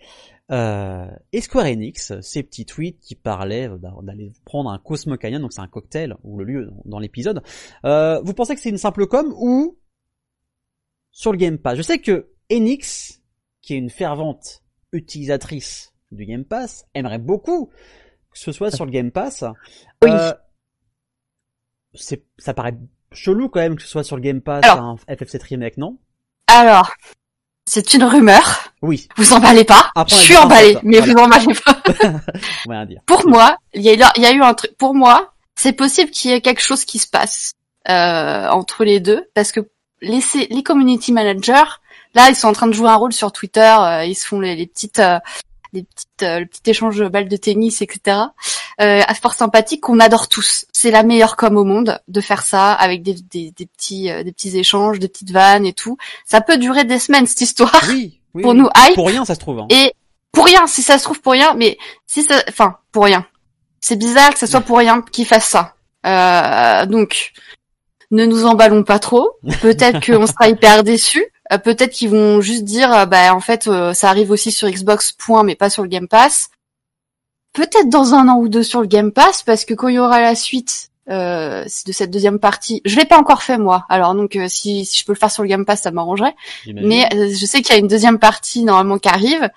euh, 0.50 1.06
et 1.32 1.40
Square 1.40 1.66
Enix, 1.66 2.12
ces 2.22 2.42
petits 2.42 2.66
tweets 2.66 2.98
qui 3.00 3.14
parlaient 3.14 3.68
d'a- 3.78 3.94
d'aller 4.02 4.32
prendre 4.44 4.70
un 4.70 4.78
Cosmo 4.80 5.16
Canyon, 5.16 5.40
donc 5.40 5.52
c'est 5.52 5.60
un 5.60 5.68
cocktail 5.68 6.16
ou 6.24 6.38
le 6.38 6.44
lieu 6.44 6.70
dans 6.86 6.98
l'épisode. 6.98 7.42
Euh, 7.84 8.20
vous 8.22 8.34
pensez 8.34 8.54
que 8.56 8.60
c'est 8.60 8.70
une 8.70 8.78
simple 8.78 9.06
com 9.06 9.32
ou 9.36 9.78
sur 11.12 11.30
le 11.30 11.38
Game 11.38 11.56
Pass? 11.58 11.76
Je 11.76 11.82
sais 11.82 12.00
que 12.00 12.30
Enix, 12.50 13.22
qui 13.62 13.74
est 13.74 13.78
une 13.78 13.90
fervente 13.90 14.62
utilisatrice 14.92 15.92
du 16.10 16.26
Game 16.26 16.44
Pass, 16.44 16.84
aimerait 16.94 17.18
beaucoup 17.20 17.66
que 18.32 18.38
ce 18.38 18.50
soit 18.50 18.72
sur 18.72 18.84
le 18.86 18.90
Game 18.90 19.12
Pass. 19.12 19.44
Oui. 20.02 20.10
Euh, 20.10 20.32
c'est, 21.94 22.24
ça 22.38 22.54
paraît 22.54 22.76
chelou 23.12 23.48
quand 23.48 23.60
même 23.60 23.76
que 23.76 23.82
ce 23.82 23.88
soit 23.88 24.04
sur 24.04 24.16
le 24.16 24.22
Game 24.22 24.40
Pass 24.40 24.64
Alors. 24.64 24.84
un 25.06 25.14
FF7 25.14 25.42
remake, 25.44 25.76
non? 25.76 25.98
Alors, 26.48 26.92
c'est 27.70 27.94
une 27.94 28.04
rumeur. 28.04 28.72
Oui. 28.82 29.08
Vous 29.16 29.32
emballez 29.32 29.64
pas. 29.64 29.90
Après, 29.94 30.16
on 30.16 30.18
je 30.18 30.24
suis 30.24 30.36
emballée, 30.36 30.78
mais 30.82 30.98
voilà. 30.98 31.12
vous 31.12 31.20
emballez 31.20 31.54
pas. 31.64 31.80
On 32.66 32.70
va 32.70 32.74
rien 32.76 32.86
dire. 32.86 33.00
Pour 33.06 33.28
moi, 33.28 33.56
il 33.74 33.82
y 33.82 33.90
a, 33.90 34.12
il 34.16 34.22
y 34.22 34.26
a 34.26 34.32
eu 34.32 34.42
un 34.42 34.54
truc. 34.54 34.76
Pour 34.76 34.94
moi, 34.94 35.32
c'est 35.54 35.72
possible 35.72 36.10
qu'il 36.10 36.30
y 36.30 36.34
ait 36.34 36.40
quelque 36.40 36.62
chose 36.62 36.84
qui 36.84 36.98
se 36.98 37.06
passe 37.06 37.52
euh, 37.88 38.48
entre 38.48 38.84
les 38.84 38.98
deux, 38.98 39.28
parce 39.34 39.52
que 39.52 39.60
les, 40.00 40.20
les 40.50 40.62
community 40.62 41.12
managers 41.12 41.62
Là, 42.14 42.28
ils 42.28 42.34
sont 42.36 42.48
en 42.48 42.52
train 42.52 42.66
de 42.66 42.72
jouer 42.72 42.88
un 42.88 42.96
rôle 42.96 43.12
sur 43.12 43.32
Twitter. 43.32 43.74
euh, 43.80 44.04
ils 44.04 44.14
se 44.14 44.26
font 44.26 44.40
les, 44.40 44.56
les 44.56 44.66
petites, 44.66 44.98
euh, 44.98 45.18
les 45.72 45.84
petites, 45.84 46.22
euh, 46.22 46.40
le 46.40 46.46
petit 46.46 46.70
échange 46.70 46.96
de 46.98 47.08
balles 47.08 47.28
de 47.28 47.36
tennis, 47.36 47.82
etc. 47.82 48.18
Euh, 48.80 49.02
à 49.06 49.14
fort 49.14 49.34
sympathique 49.34 49.82
qu'on 49.82 50.00
adore 50.00 50.28
tous. 50.28 50.64
C'est 50.72 50.90
la 50.90 51.02
meilleure 51.02 51.36
com 51.36 51.58
au 51.58 51.64
monde 51.64 52.00
de 52.08 52.20
faire 52.22 52.42
ça 52.42 52.72
avec 52.72 53.02
des, 53.02 53.12
des, 53.12 53.50
des 53.50 53.66
petits, 53.66 54.10
euh, 54.10 54.22
des 54.22 54.32
petits 54.32 54.56
échanges, 54.56 54.98
des 54.98 55.08
petites 55.08 55.32
vannes 55.32 55.66
et 55.66 55.74
tout. 55.74 55.98
Ça 56.24 56.40
peut 56.40 56.56
durer 56.56 56.84
des 56.84 56.98
semaines 56.98 57.26
cette 57.26 57.42
histoire. 57.42 57.78
Oui, 57.88 58.20
oui, 58.32 58.42
pour 58.42 58.52
oui. 58.52 58.58
nous 58.58 58.70
hype. 58.74 58.94
Pour 58.94 59.08
rien, 59.08 59.26
ça 59.26 59.34
se 59.34 59.40
trouve. 59.40 59.58
Hein. 59.58 59.66
Et 59.68 59.92
pour 60.32 60.46
rien, 60.46 60.66
si 60.66 60.80
ça 60.82 60.96
se 60.96 61.04
trouve 61.04 61.20
pour 61.20 61.32
rien, 61.32 61.52
mais 61.54 61.76
si 62.06 62.22
ça, 62.22 62.42
enfin 62.48 62.76
pour 62.90 63.04
rien. 63.04 63.26
C'est 63.82 63.96
bizarre 63.96 64.32
que 64.32 64.38
ça 64.38 64.46
soit 64.46 64.62
pour 64.62 64.78
rien 64.78 65.02
qu'ils 65.02 65.26
fassent 65.26 65.48
ça. 65.48 65.74
Euh, 66.06 66.86
donc, 66.86 67.32
ne 68.10 68.24
nous 68.24 68.46
emballons 68.46 68.82
pas 68.82 68.98
trop. 68.98 69.30
Peut-être 69.60 70.00
qu'on 70.06 70.26
sera 70.26 70.48
hyper 70.48 70.84
déçus. 70.84 71.26
Euh, 71.52 71.58
Peut-être 71.58 71.92
qu'ils 71.92 72.10
vont 72.10 72.40
juste 72.40 72.64
dire, 72.64 72.92
euh, 72.92 73.06
bah 73.06 73.34
en 73.34 73.40
fait, 73.40 73.66
euh, 73.66 73.92
ça 73.92 74.08
arrive 74.08 74.30
aussi 74.30 74.52
sur 74.52 74.68
Xbox 74.68 75.12
point, 75.12 75.42
mais 75.42 75.54
pas 75.54 75.70
sur 75.70 75.82
le 75.82 75.88
Game 75.88 76.08
Pass. 76.08 76.50
Peut-être 77.52 77.88
dans 77.88 78.14
un 78.14 78.28
an 78.28 78.36
ou 78.38 78.48
deux 78.48 78.62
sur 78.62 78.80
le 78.80 78.86
Game 78.86 79.12
Pass, 79.12 79.42
parce 79.42 79.64
que 79.64 79.74
quand 79.74 79.88
il 79.88 79.94
y 79.96 79.98
aura 79.98 80.20
la 80.20 80.34
suite 80.34 80.90
euh, 81.08 81.64
de 81.64 81.92
cette 81.92 82.10
deuxième 82.10 82.38
partie, 82.38 82.80
je 82.84 82.96
l'ai 82.96 83.04
pas 83.04 83.18
encore 83.18 83.42
fait 83.42 83.58
moi. 83.58 83.84
Alors 83.88 84.14
donc, 84.14 84.36
euh, 84.36 84.46
si, 84.48 84.84
si 84.84 84.98
je 85.00 85.04
peux 85.04 85.12
le 85.12 85.18
faire 85.18 85.30
sur 85.32 85.42
le 85.42 85.48
Game 85.48 85.64
Pass, 85.64 85.82
ça 85.82 85.90
m'arrangerait. 85.90 86.34
Mais 86.66 87.08
euh, 87.12 87.28
je 87.34 87.46
sais 87.46 87.62
qu'il 87.62 87.74
y 87.74 87.78
a 87.78 87.80
une 87.80 87.88
deuxième 87.88 88.18
partie 88.20 88.62
normalement 88.62 88.98
qui 88.98 89.08
arrive. 89.08 89.48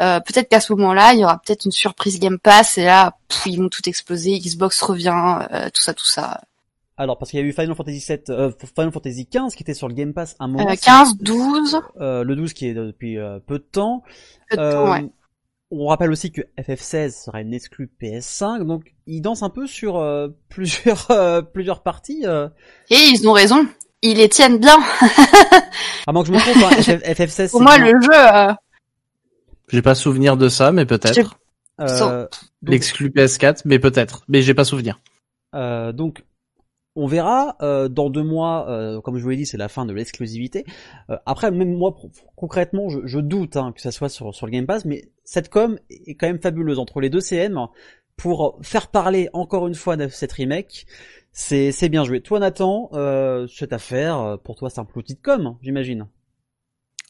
Euh, 0.00 0.20
peut-être 0.20 0.48
qu'à 0.48 0.60
ce 0.60 0.72
moment-là, 0.74 1.14
il 1.14 1.20
y 1.20 1.24
aura 1.24 1.38
peut-être 1.44 1.64
une 1.64 1.72
surprise 1.72 2.20
Game 2.20 2.38
Pass 2.38 2.78
et 2.78 2.84
là, 2.84 3.14
pff, 3.28 3.46
ils 3.46 3.58
vont 3.58 3.68
tout 3.68 3.82
exploser. 3.88 4.38
Xbox 4.38 4.80
revient, 4.82 5.38
euh, 5.50 5.70
tout 5.74 5.82
ça, 5.82 5.94
tout 5.94 6.06
ça. 6.06 6.40
Alors 7.00 7.16
parce 7.16 7.30
qu'il 7.30 7.40
y 7.40 7.42
a 7.42 7.46
eu 7.46 7.52
Final 7.52 7.74
Fantasy 7.76 8.00
7, 8.00 8.28
euh, 8.30 8.50
Final 8.76 8.92
Fantasy 8.92 9.24
15 9.26 9.54
qui 9.54 9.62
était 9.62 9.72
sur 9.74 9.88
le 9.88 9.94
Game 9.94 10.12
Pass 10.12 10.34
un 10.40 10.48
moment. 10.48 10.68
Euh, 10.68 10.74
15, 10.74 11.16
12. 11.18 11.80
Euh, 12.00 12.24
le 12.24 12.36
12 12.36 12.52
qui 12.52 12.66
est 12.66 12.74
depuis 12.74 13.18
euh, 13.18 13.38
peu 13.44 13.58
de 13.58 13.64
temps. 13.64 14.02
Peu 14.50 14.56
de 14.56 14.62
Euh, 14.62 14.72
temps, 14.72 14.90
ouais. 14.92 15.08
On 15.70 15.86
rappelle 15.88 16.10
aussi 16.10 16.32
que 16.32 16.40
FF16 16.58 17.24
sera 17.24 17.40
une 17.42 17.52
exclue 17.52 17.90
PS5, 18.00 18.64
donc 18.64 18.94
ils 19.06 19.20
dansent 19.20 19.42
un 19.42 19.50
peu 19.50 19.66
sur 19.66 19.98
euh, 19.98 20.28
plusieurs 20.48 21.10
euh, 21.10 21.42
plusieurs 21.42 21.82
parties. 21.82 22.22
euh. 22.24 22.48
Et 22.90 22.96
ils 22.96 23.28
ont 23.28 23.32
raison. 23.32 23.66
Ils 24.02 24.16
les 24.18 24.28
tiennent 24.28 24.58
bien. 24.58 24.78
À 26.06 26.12
moins 26.12 26.22
que 26.22 26.28
je 26.28 26.32
me 26.32 26.38
trompe, 26.38 26.56
hein, 26.56 26.82
FF, 26.82 27.02
FF16. 27.36 27.50
Pour 27.50 27.60
moi, 27.62 27.78
bien. 27.78 27.92
le 27.92 28.00
jeu. 28.00 28.08
euh, 28.14 28.52
J'ai 29.68 29.82
pas 29.82 29.94
souvenir 29.94 30.36
de 30.36 30.48
ça, 30.48 30.72
mais 30.72 30.86
peut-être. 30.86 31.38
Euh, 31.80 32.22
donc, 32.22 32.30
L'exclu 32.62 33.10
PS4, 33.10 33.62
mais 33.66 33.78
peut-être. 33.78 34.22
Mais 34.28 34.40
j'ai 34.42 34.54
pas 34.54 34.64
souvenir. 34.64 34.98
euh, 35.54 35.92
donc 35.92 36.24
on 36.98 37.06
verra 37.06 37.56
euh, 37.62 37.88
dans 37.88 38.10
deux 38.10 38.22
mois, 38.22 38.68
euh, 38.68 39.00
comme 39.00 39.16
je 39.16 39.22
vous 39.22 39.28
l'ai 39.30 39.36
dit, 39.36 39.46
c'est 39.46 39.56
la 39.56 39.68
fin 39.68 39.86
de 39.86 39.92
l'exclusivité. 39.92 40.64
Euh, 41.10 41.16
après, 41.26 41.50
même 41.50 41.72
moi, 41.74 41.94
concrètement, 42.36 42.88
je, 42.88 42.98
je 43.04 43.20
doute 43.20 43.56
hein, 43.56 43.72
que 43.72 43.80
ça 43.80 43.92
soit 43.92 44.08
sur, 44.08 44.34
sur 44.34 44.46
le 44.46 44.52
Game 44.52 44.66
Pass, 44.66 44.84
mais 44.84 45.10
cette 45.24 45.48
com 45.48 45.78
est 45.90 46.14
quand 46.16 46.26
même 46.26 46.40
fabuleuse 46.40 46.78
entre 46.78 47.00
les 47.00 47.08
deux 47.08 47.20
CM 47.20 47.68
pour 48.16 48.58
faire 48.62 48.88
parler 48.88 49.30
encore 49.32 49.68
une 49.68 49.74
fois 49.74 49.96
de 49.96 50.08
cette 50.08 50.32
remake. 50.32 50.86
C'est 51.32 51.88
bien 51.88 52.02
joué. 52.02 52.20
Toi, 52.20 52.40
Nathan, 52.40 52.90
euh, 52.94 53.46
cette 53.46 53.72
affaire, 53.72 54.18
euh, 54.18 54.36
pour 54.36 54.56
toi, 54.56 54.70
c'est 54.70 54.80
un 54.80 54.84
de 54.84 55.22
com, 55.22 55.46
hein, 55.46 55.58
j'imagine. 55.62 56.08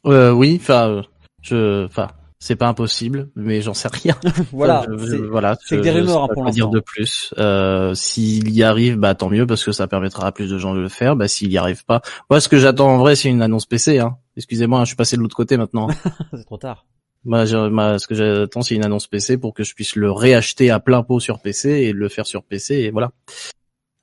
Euh, 0.04 0.32
oui, 0.32 0.58
enfin, 0.60 1.02
je, 1.40 1.86
enfin, 1.86 2.08
c'est 2.40 2.56
pas 2.56 2.68
impossible, 2.68 3.30
mais 3.36 3.60
j'en 3.62 3.74
sais 3.74 3.88
rien. 3.92 4.16
Voilà, 4.52 4.86
je- 4.90 5.06
je- 5.06 5.16
voilà. 5.16 5.56
c'est 5.64 5.76
que 5.76 5.82
des 5.82 5.90
rumeurs, 5.90 6.24
hein, 6.24 6.28
pour 6.32 6.42
quoi 6.44 6.50
dire 6.52 6.66
l'instant. 6.66 6.76
de 6.76 6.80
plus. 6.80 7.34
Euh, 7.38 7.94
s'il 7.94 8.50
y 8.50 8.62
arrive, 8.62 8.96
bah 8.96 9.14
tant 9.14 9.28
mieux 9.28 9.46
parce 9.46 9.64
que 9.64 9.72
ça 9.72 9.86
permettra 9.88 10.26
à 10.28 10.32
plus 10.32 10.48
de 10.50 10.56
gens 10.58 10.74
de 10.74 10.80
le 10.80 10.88
faire. 10.88 11.16
Bah 11.16 11.26
s'il 11.28 11.50
y 11.50 11.58
arrive 11.58 11.84
pas, 11.84 12.00
moi 12.30 12.40
ce 12.40 12.48
que 12.48 12.58
j'attends 12.58 12.88
en 12.90 12.98
vrai, 12.98 13.16
c'est 13.16 13.28
une 13.28 13.42
annonce 13.42 13.66
PC. 13.66 13.98
Hein. 13.98 14.16
Excusez-moi, 14.36 14.80
hein, 14.80 14.84
je 14.84 14.88
suis 14.88 14.96
passé 14.96 15.16
de 15.16 15.22
l'autre 15.22 15.36
côté 15.36 15.56
maintenant. 15.56 15.88
c'est 16.32 16.44
trop 16.44 16.58
tard. 16.58 16.86
Moi, 17.24 17.44
ce 17.46 18.06
que 18.06 18.14
j'attends, 18.14 18.62
c'est 18.62 18.76
une 18.76 18.84
annonce 18.84 19.08
PC 19.08 19.36
pour 19.38 19.52
que 19.52 19.64
je 19.64 19.74
puisse 19.74 19.96
le 19.96 20.10
réacheter 20.12 20.70
à 20.70 20.78
plein 20.78 21.02
pot 21.02 21.18
sur 21.18 21.40
PC 21.40 21.68
et 21.70 21.92
le 21.92 22.08
faire 22.08 22.26
sur 22.26 22.44
PC 22.44 22.74
et 22.76 22.90
voilà. 22.92 23.10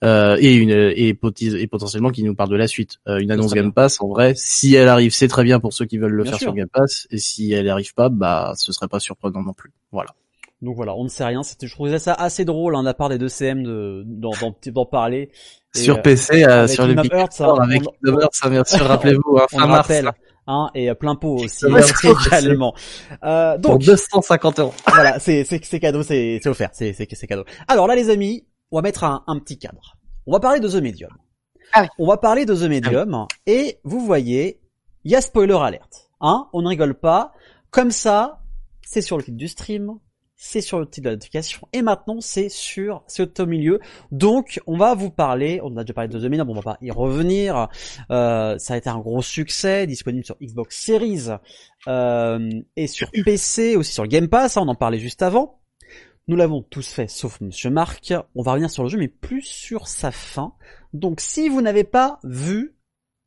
Euh, 0.04 0.38
et 0.40 0.54
une 0.56 0.72
et, 0.72 1.10
et 1.10 1.68
potentiellement 1.68 2.10
qui 2.10 2.24
nous 2.24 2.36
parle 2.36 2.50
de 2.50 2.56
la 2.58 2.68
suite. 2.68 2.98
Euh, 3.08 3.18
une 3.20 3.32
annonce 3.32 3.54
Game 3.54 3.72
Pass, 3.74 4.02
en 4.02 4.08
vrai, 4.10 4.34
si 4.36 4.76
elle 4.76 4.90
arrive, 4.90 5.14
c'est 5.14 5.28
très 5.30 5.44
bien 5.44 5.60
pour 5.60 5.74
ceux 5.74 5.86
qui 5.86 5.98
veulent 5.98 6.12
le 6.12 6.24
Bien 6.24 6.34
faire 6.34 6.40
sûr. 6.40 6.48
sur 6.50 6.54
Game 6.54 6.68
Pass. 6.72 7.08
Et 7.12 7.18
si 7.18 7.54
elle 7.54 7.70
arrive 7.70 7.94
pas, 7.94 8.10
bah 8.10 8.54
ce 8.58 8.72
serait 8.74 8.90
pas 8.90 9.00
surprenant 9.00 9.42
non 9.42 9.54
plus. 9.54 9.72
Voilà. 9.92 10.10
Donc 10.62 10.76
voilà, 10.76 10.96
on 10.96 11.04
ne 11.04 11.10
sait 11.10 11.24
rien. 11.26 11.44
C'était, 11.44 11.68
je 11.68 11.74
trouvais 11.74 11.98
ça 12.00 12.14
assez 12.14 12.44
drôle, 12.46 12.76
hein, 12.76 12.82
de 12.82 12.86
la 12.88 12.94
part 12.94 13.10
des 13.10 13.18
deux 13.18 13.30
CM 13.30 13.64
de 13.64 14.04
d'en, 14.06 14.32
d'en, 14.42 14.56
d'en 14.68 14.86
parler. 14.86 15.30
Et, 15.76 15.80
sur 15.80 15.98
euh, 15.98 16.02
PC, 16.02 16.44
euh, 16.44 16.64
avec 16.64 16.70
sur 16.72 16.88
le 16.88 16.94
Hearts, 16.96 17.34
Store, 17.34 17.62
hein, 17.62 17.66
avec 17.70 17.82
on- 18.06 18.20
Hearts, 18.20 18.30
hein, 18.44 18.50
bien 18.50 18.64
sûr, 18.64 18.80
rappelez-vous, 18.86 19.38
hein, 19.38 19.46
on 19.54 19.58
fin 19.60 19.68
mars, 19.68 19.88
rappelle, 19.88 20.08
hein. 20.08 20.14
hein, 20.48 20.70
et 20.76 20.90
euh, 20.90 20.94
plein 20.96 21.16
pot 21.16 21.36
aussi 21.44 21.66
Kingdom 21.66 21.78
Hearts, 21.78 22.28
également. 22.28 22.74
Euh, 23.24 23.58
pour 23.60 23.72
donc 23.74 23.84
250 23.84 24.60
euros. 24.60 24.74
voilà, 24.88 25.20
c'est 25.20 25.44
cadeau, 25.80 26.04
c'est 26.04 26.46
offert, 26.48 26.70
c'est 26.74 27.28
cadeau. 27.28 27.44
Alors 27.68 27.88
là 27.88 27.96
les 27.96 28.10
amis, 28.10 28.46
on 28.72 28.78
va 28.78 28.82
mettre 28.82 29.04
un, 29.04 29.24
un 29.28 29.40
petit 29.40 29.58
cadre. 29.58 29.98
On 30.28 30.32
va 30.32 30.40
parler 30.40 30.60
de 30.60 30.68
The 30.68 30.76
Medium. 30.76 31.12
Ah 31.74 31.84
oui. 31.84 31.88
On 32.00 32.08
va 32.08 32.18
parler 32.18 32.46
de 32.46 32.56
The 32.56 32.70
Medium 32.70 33.28
et 33.46 33.80
vous 33.84 34.00
voyez, 34.00 34.60
il 35.04 35.12
y 35.12 35.16
a 35.16 35.22
spoiler 35.22 35.56
alerte. 35.56 36.10
Hein, 36.22 36.48
on 36.54 36.62
ne 36.62 36.68
rigole 36.68 36.96
pas. 36.96 37.34
Comme 37.70 37.92
ça, 37.92 38.42
c'est 38.82 39.02
sur 39.02 39.18
le 39.18 39.24
titre 39.24 39.38
du 39.38 39.48
stream, 39.48 40.00
c'est 40.36 40.62
sur 40.62 40.80
le 40.80 40.88
titre 40.88 41.06
de 41.06 41.10
la 41.10 41.16
notification 41.16 41.68
et 41.74 41.82
maintenant 41.82 42.20
c'est 42.22 42.50
sur 42.50 43.04
c'est 43.08 43.40
au 43.40 43.46
milieu. 43.46 43.80
Donc 44.12 44.62
on 44.68 44.78
va 44.78 44.94
vous 44.96 45.10
parler, 45.10 45.60
on 45.64 45.76
a 45.78 45.84
déjà 45.84 45.94
parlé 45.94 46.10
de 46.10 46.20
The 46.20 46.24
Medium, 46.24 46.50
on 46.50 46.54
va 46.54 46.62
pas 46.62 46.78
y 46.82 46.92
revenir. 46.92 47.68
Euh, 48.12 48.58
ça 48.58 48.74
a 48.74 48.78
été 48.78 48.90
un 48.90 49.00
gros 49.00 49.22
succès, 49.22 49.88
disponible 49.88 50.26
sur 50.26 50.38
Xbox 50.42 50.84
Series 50.84 51.30
euh, 51.88 52.50
et 52.76 52.88
sur 52.88 53.10
PC, 53.26 53.76
aussi 53.76 53.94
sur 53.94 54.04
le 54.04 54.10
Game 54.10 54.28
Pass, 54.28 54.58
hein, 54.58 54.62
on 54.64 54.68
en 54.68 54.76
parlait 54.76 55.00
juste 55.00 55.22
avant. 55.22 55.60
Nous 56.28 56.36
l'avons 56.36 56.62
tous 56.64 56.88
fait, 56.92 57.08
sauf 57.08 57.40
Monsieur 57.42 57.70
Marc. 57.70 58.14
On 58.34 58.42
va 58.42 58.52
revenir 58.54 58.70
sur 58.72 58.84
le 58.84 58.90
jeu, 58.90 58.98
mais 58.98 59.08
plus 59.08 59.42
sur 59.44 59.88
sa 59.88 60.12
fin. 60.12 60.54
Donc, 60.94 61.22
si 61.22 61.50
vous 61.50 61.62
n'avez 61.62 61.84
pas 61.84 62.20
vu 62.24 62.76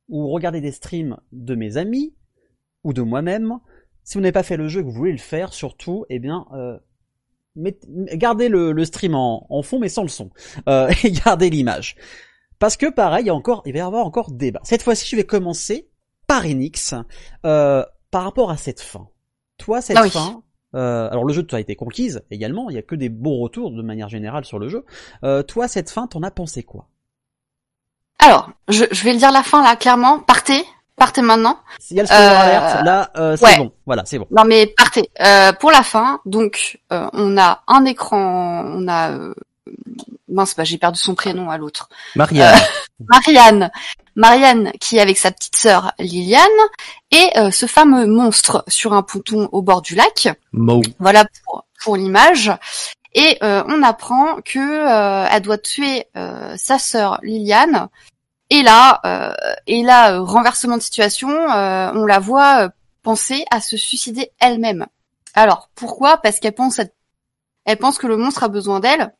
ou 0.09 0.29
regardé 0.31 0.61
des 0.61 0.73
streams 0.73 1.17
de 1.33 1.55
mes 1.55 1.77
amis 1.77 2.15
ou 2.83 2.93
de 2.93 3.03
moi-même, 3.03 3.59
si 4.03 4.15
vous 4.15 4.21
n'avez 4.23 4.33
pas 4.33 4.43
fait 4.43 4.57
le 4.57 4.67
jeu 4.69 4.81
et 4.81 4.83
que 4.83 4.89
vous 4.89 4.95
voulez 4.95 5.13
le 5.13 5.19
faire, 5.19 5.53
surtout, 5.53 6.07
eh 6.09 6.19
bien, 6.19 6.47
euh, 6.55 6.77
mettez- 7.57 7.87
gardez 8.17 8.49
le, 8.49 8.73
le 8.73 8.85
stream 8.85 9.15
en, 9.15 9.47
en 9.49 9.63
fond, 9.63 9.79
mais 9.79 9.89
sans 9.89 10.03
le 10.03 10.09
son, 10.09 10.31
euh, 10.69 10.91
et 11.05 11.13
gardez 11.13 11.51
l'image. 11.51 11.95
Parce 12.59 12.77
que 12.77 12.91
pareil, 12.91 13.25
il 13.25 13.27
y 13.29 13.31
a 13.31 13.35
encore, 13.35 13.63
il 13.67 13.73
va 13.75 13.79
y 13.79 13.83
avoir 13.83 14.05
encore 14.05 14.33
débat. 14.33 14.61
Cette 14.65 14.83
fois-ci, 14.83 15.07
je 15.09 15.15
vais 15.17 15.25
commencer 15.25 15.89
par 16.27 16.45
Enix 16.45 16.95
euh, 17.47 17.85
par 18.11 18.25
rapport 18.25 18.51
à 18.51 18.57
cette 18.57 18.81
fin. 18.81 19.09
Toi, 19.59 19.81
cette 19.83 19.97
Ah 19.97 20.03
oui. 20.03 20.11
fin, 20.11 20.43
euh, 20.75 21.09
alors 21.11 21.25
le 21.25 21.33
jeu 21.33 21.47
a 21.53 21.61
été 21.61 21.77
conquise 21.77 22.23
également. 22.31 22.71
Il 22.71 22.77
y 22.77 22.79
a 22.79 22.83
que 22.83 22.95
des 22.95 23.09
bons 23.09 23.39
retours 23.41 23.71
de 23.71 23.83
manière 23.83 24.09
générale 24.09 24.45
sur 24.45 24.59
le 24.59 24.69
jeu. 24.69 24.85
Euh, 25.25 25.43
toi, 25.43 25.69
cette 25.69 25.91
fin, 25.91 26.07
t'en 26.07 26.23
as 26.23 26.31
pensé 26.31 26.63
quoi? 26.63 26.87
Alors, 28.19 28.51
je, 28.69 28.85
je 28.91 29.05
vais 29.05 29.13
le 29.13 29.19
dire 29.19 29.31
la 29.31 29.43
fin 29.43 29.63
là, 29.63 29.77
clairement. 29.77 30.19
Partez, 30.19 30.65
partez 30.97 31.23
maintenant. 31.23 31.59
Il 31.91 31.97
y 31.97 32.01
a 32.01 32.03
le 32.03 32.07
spoiler 32.09 32.25
Euh, 32.25 32.39
alert. 32.41 32.85
Là, 32.85 33.11
euh, 33.17 33.37
c'est 33.37 33.45
ouais. 33.47 33.59
bon. 33.59 33.73
Voilà, 33.87 34.03
c'est 34.05 34.19
bon. 34.19 34.27
Non 34.31 34.45
mais 34.45 34.67
partez. 34.77 35.09
Euh, 35.21 35.53
pour 35.53 35.71
la 35.71 35.83
fin, 35.83 36.21
donc 36.27 36.79
euh, 36.93 37.09
on 37.13 37.39
a 37.39 37.63
un 37.69 37.85
écran, 37.85 38.65
on 38.67 38.89
a 38.89 39.13
euh, 39.13 39.35
mince, 40.29 40.55
bah, 40.57 40.65
j'ai 40.65 40.79
perdu 40.79 40.99
son 40.99 41.15
prénom 41.15 41.51
à 41.51 41.59
l'autre. 41.59 41.89
Marianne. 42.17 42.55
Euh, 42.55 43.05
Marianne, 43.09 43.71
Marianne 44.17 44.73
qui 44.81 44.97
est 44.97 45.01
avec 45.01 45.19
sa 45.19 45.31
petite 45.31 45.57
sœur 45.57 45.93
Liliane 45.99 46.43
et 47.11 47.31
euh, 47.37 47.51
ce 47.51 47.67
fameux 47.67 48.07
monstre 48.07 48.65
sur 48.69 48.93
un 48.93 49.03
ponton 49.03 49.49
au 49.53 49.63
bord 49.63 49.83
du 49.83 49.95
lac. 49.95 50.29
Mo. 50.53 50.83
Voilà 50.99 51.25
pour 51.45 51.65
pour 51.83 51.97
l'image. 51.97 52.51
Et 53.15 53.39
euh, 53.43 53.63
on 53.69 53.83
apprend 53.83 54.37
que 54.45 54.59
euh, 54.59 55.27
elle 55.31 55.43
doit 55.43 55.59
tuer 55.59 56.07
euh, 56.17 56.55
sa 56.57 56.79
sœur 56.79 57.19
Liliane. 57.23 57.89
Et 58.51 58.63
là, 58.63 59.01
euh, 59.05 59.33
et 59.67 59.83
là, 59.83 60.19
renversement 60.21 60.77
de 60.77 60.83
situation, 60.83 61.29
euh, 61.31 61.91
on 61.95 62.05
la 62.07 62.19
voit 62.19 62.71
penser 63.03 63.45
à 63.51 63.61
se 63.61 63.77
suicider 63.77 64.31
elle-même. 64.41 64.87
Alors 65.35 65.69
pourquoi? 65.75 66.17
Parce 66.19 66.41
qu'elle 66.41 66.55
pense, 66.55 66.79
être- 66.79 66.95
elle 67.65 67.77
pense 67.79 67.99
que 67.99 68.07
le 68.07 68.17
monstre 68.17 68.43
a 68.45 68.49
besoin 68.49 68.81
d'elle, 68.81 69.15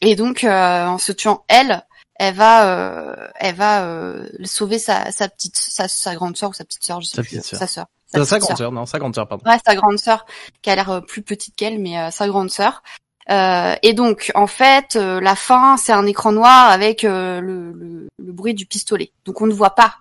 et 0.00 0.16
donc 0.16 0.44
euh, 0.44 0.86
en 0.86 0.98
se 0.98 1.12
tuant 1.12 1.44
elle, 1.48 1.84
elle 2.16 2.34
va, 2.34 2.66
euh, 2.66 3.28
elle 3.36 3.54
va 3.54 3.84
euh, 3.84 4.28
sauver 4.44 4.78
sa, 4.78 5.10
sa 5.12 5.28
petite, 5.28 5.56
sa, 5.56 5.88
sa 5.88 6.14
grande 6.14 6.36
sœur 6.36 6.50
ou 6.50 6.54
sa 6.54 6.64
petite 6.64 6.84
sœur, 6.84 7.00
je 7.00 7.06
sais 7.06 7.16
Sa 7.16 7.22
plus, 7.22 7.40
sa 7.42 7.66
sœur. 7.66 7.86
Sa, 8.06 8.38
grande 8.38 8.56
sœur, 8.56 8.72
non, 8.72 8.86
sa 8.86 8.98
grande 8.98 9.14
sœur, 9.14 9.28
pardon. 9.28 9.48
Ouais, 9.48 9.58
sa 9.64 9.74
grande 9.76 9.98
sœur, 9.98 10.24
qui 10.62 10.70
a 10.70 10.74
l'air 10.74 11.02
plus 11.06 11.22
petite 11.22 11.54
qu'elle, 11.54 11.78
mais 11.78 11.98
euh, 11.98 12.10
sa 12.10 12.26
grande 12.26 12.50
sœur. 12.50 12.82
Euh, 13.30 13.74
et 13.82 13.92
donc, 13.92 14.32
en 14.34 14.46
fait, 14.46 14.96
euh, 14.96 15.20
la 15.20 15.36
fin, 15.36 15.76
c'est 15.76 15.92
un 15.92 16.06
écran 16.06 16.32
noir 16.32 16.70
avec 16.70 17.04
euh, 17.04 17.40
le, 17.40 17.72
le, 17.72 18.08
le 18.18 18.32
bruit 18.32 18.54
du 18.54 18.64
pistolet. 18.64 19.12
Donc, 19.26 19.42
on 19.42 19.46
ne 19.46 19.52
voit 19.52 19.74
pas 19.74 19.96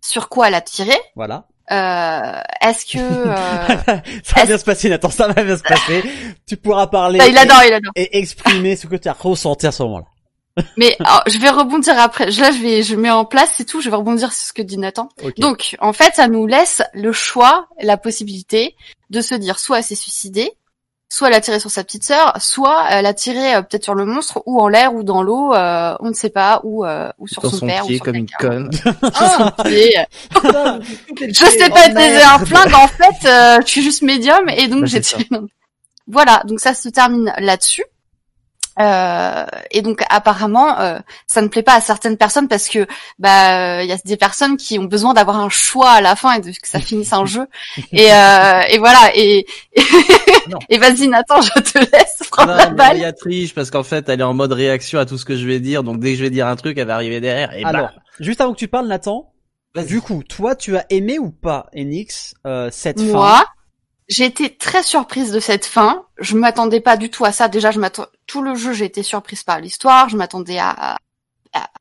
sur 0.00 0.28
quoi 0.28 0.48
elle 0.48 0.54
a 0.56 0.60
tiré. 0.60 0.94
Voilà. 1.14 1.46
Euh, 1.72 2.40
Est-ce 2.60 2.84
que... 2.84 2.98
euh, 2.98 3.96
ça 4.22 4.40
va 4.40 4.46
bien 4.46 4.58
se 4.58 4.64
passer, 4.64 4.88
Nathan. 4.88 5.10
Ça 5.10 5.28
va 5.28 5.42
bien 5.42 5.56
se 5.56 5.62
passer. 5.62 6.02
tu 6.46 6.56
pourras 6.56 6.86
parler. 6.86 7.18
Ah, 7.22 7.28
il 7.28 7.34
et- 7.34 7.38
adore, 7.38 7.62
il 7.66 7.72
adore. 7.72 7.92
Et 7.96 8.18
exprimer 8.18 8.76
ce 8.76 8.86
que 8.86 8.96
tu 8.96 9.08
as 9.08 9.12
ressenti 9.14 9.66
à 9.66 9.72
ce 9.72 9.82
moment-là. 9.84 10.06
Mais 10.76 10.94
alors, 11.00 11.22
je 11.28 11.38
vais 11.38 11.48
rebondir 11.48 11.98
après. 11.98 12.26
Là, 12.26 12.50
je 12.50 12.62
vais, 12.62 12.82
je 12.82 12.94
mets 12.94 13.10
en 13.10 13.24
place, 13.24 13.52
c'est 13.56 13.64
tout. 13.64 13.80
Je 13.80 13.88
vais 13.88 13.96
rebondir 13.96 14.32
sur 14.32 14.48
ce 14.48 14.52
que 14.52 14.60
dit 14.60 14.76
Nathan. 14.76 15.08
Donc, 15.38 15.76
en 15.80 15.94
fait, 15.94 16.14
ça 16.16 16.28
nous 16.28 16.46
laisse 16.46 16.82
le 16.92 17.12
choix, 17.12 17.68
la 17.80 17.96
possibilité 17.96 18.76
de 19.08 19.22
se 19.22 19.34
dire 19.34 19.58
soit 19.58 19.78
elle 19.78 19.84
s'est 19.84 19.94
suicidée, 19.94 20.52
soit 21.12 21.28
elle 21.28 21.34
a 21.34 21.42
tiré 21.42 21.60
sur 21.60 21.70
sa 21.70 21.84
petite 21.84 22.04
sœur, 22.04 22.32
soit 22.40 22.86
elle 22.88 23.04
a 23.04 23.12
tiré 23.12 23.54
euh, 23.54 23.60
peut-être 23.60 23.84
sur 23.84 23.94
le 23.94 24.06
monstre 24.06 24.42
ou 24.46 24.58
en 24.58 24.68
l'air 24.68 24.94
ou 24.94 25.02
dans 25.02 25.22
l'eau, 25.22 25.52
euh, 25.52 25.94
on 26.00 26.08
ne 26.08 26.14
sait 26.14 26.30
pas, 26.30 26.62
ou 26.64 26.86
euh, 26.86 27.10
ou 27.18 27.28
sur 27.28 27.42
Dans 27.42 27.50
son, 27.50 27.56
son 27.58 27.66
père 27.66 27.84
pied 27.84 27.92
ou 27.92 27.96
sur 27.96 28.04
comme 28.06 28.14
une 28.14 28.30
conne. 28.30 28.70
Pied. 29.64 30.06
je 30.32 31.32
sais 31.34 31.68
Oh, 31.68 31.74
pas 31.74 31.88
utiliser 31.90 32.22
un 32.22 32.38
flingue 32.38 32.74
en 32.74 32.88
fait, 32.88 33.28
euh, 33.28 33.60
je 33.60 33.66
suis 33.70 33.82
juste 33.82 34.00
médium 34.00 34.48
et 34.48 34.68
donc 34.68 34.80
Bah, 34.80 34.86
j'ai 34.86 35.02
tiré. 35.02 35.28
Voilà, 36.06 36.42
donc 36.46 36.60
ça 36.60 36.72
se 36.72 36.88
termine 36.88 37.30
là-dessus. 37.36 37.84
Euh, 38.80 39.44
et 39.70 39.82
donc 39.82 40.02
apparemment, 40.08 40.78
euh, 40.80 40.98
ça 41.26 41.42
ne 41.42 41.48
plaît 41.48 41.62
pas 41.62 41.74
à 41.74 41.80
certaines 41.80 42.16
personnes 42.16 42.48
parce 42.48 42.68
que 42.68 42.86
bah 43.18 43.82
il 43.82 43.88
y 43.88 43.92
a 43.92 43.98
des 44.04 44.16
personnes 44.16 44.56
qui 44.56 44.78
ont 44.78 44.84
besoin 44.84 45.12
d'avoir 45.12 45.38
un 45.38 45.50
choix 45.50 45.90
à 45.90 46.00
la 46.00 46.16
fin 46.16 46.34
et 46.34 46.40
de 46.40 46.50
que 46.50 46.68
ça 46.68 46.80
finisse 46.80 47.12
un 47.12 47.26
jeu. 47.26 47.46
Et, 47.92 48.12
euh, 48.12 48.62
et 48.70 48.78
voilà. 48.78 49.10
Et 49.14 49.46
et 50.70 50.78
vas-y 50.78 51.08
Nathan, 51.08 51.40
je 51.40 51.60
te 51.60 51.78
laisse 51.78 52.22
prendre 52.30 52.52
Non, 52.52 52.56
la 52.56 52.70
balle. 52.70 52.96
il 52.96 53.02
y 53.02 53.04
a 53.04 53.12
triche 53.12 53.54
parce 53.54 53.70
qu'en 53.70 53.82
fait, 53.82 54.08
elle 54.08 54.20
est 54.20 54.24
en 54.24 54.34
mode 54.34 54.52
réaction 54.52 54.98
à 54.98 55.06
tout 55.06 55.18
ce 55.18 55.24
que 55.24 55.36
je 55.36 55.46
vais 55.46 55.60
dire. 55.60 55.82
Donc 55.82 56.00
dès 56.00 56.12
que 56.12 56.18
je 56.18 56.22
vais 56.22 56.30
dire 56.30 56.46
un 56.46 56.56
truc, 56.56 56.78
elle 56.78 56.86
va 56.86 56.94
arriver 56.94 57.20
derrière. 57.20 57.52
Et 57.56 57.64
Alors, 57.64 57.88
bah, 57.88 57.92
juste 58.20 58.40
avant 58.40 58.52
que 58.52 58.58
tu 58.58 58.68
parles, 58.68 58.86
Nathan, 58.88 59.32
du 59.86 60.00
coup, 60.00 60.22
toi, 60.22 60.54
tu 60.54 60.76
as 60.76 60.84
aimé 60.90 61.18
ou 61.18 61.30
pas, 61.30 61.66
Enix, 61.74 62.34
euh, 62.46 62.68
cette 62.70 63.00
fin 63.00 63.06
Moi, 63.06 63.44
j'ai 64.12 64.24
été 64.26 64.54
très 64.56 64.82
surprise 64.82 65.32
de 65.32 65.40
cette 65.40 65.66
fin. 65.66 66.04
Je 66.18 66.36
m'attendais 66.36 66.80
pas 66.80 66.96
du 66.96 67.10
tout 67.10 67.24
à 67.24 67.32
ça. 67.32 67.48
Déjà, 67.48 67.70
je 67.70 67.80
m'attends 67.80 68.06
tout 68.26 68.42
le 68.42 68.54
jeu, 68.54 68.72
j'ai 68.72 68.84
été 68.84 69.02
surprise 69.02 69.42
par 69.42 69.58
l'histoire. 69.60 70.08
Je 70.08 70.16
m'attendais 70.16 70.58
à, 70.58 70.96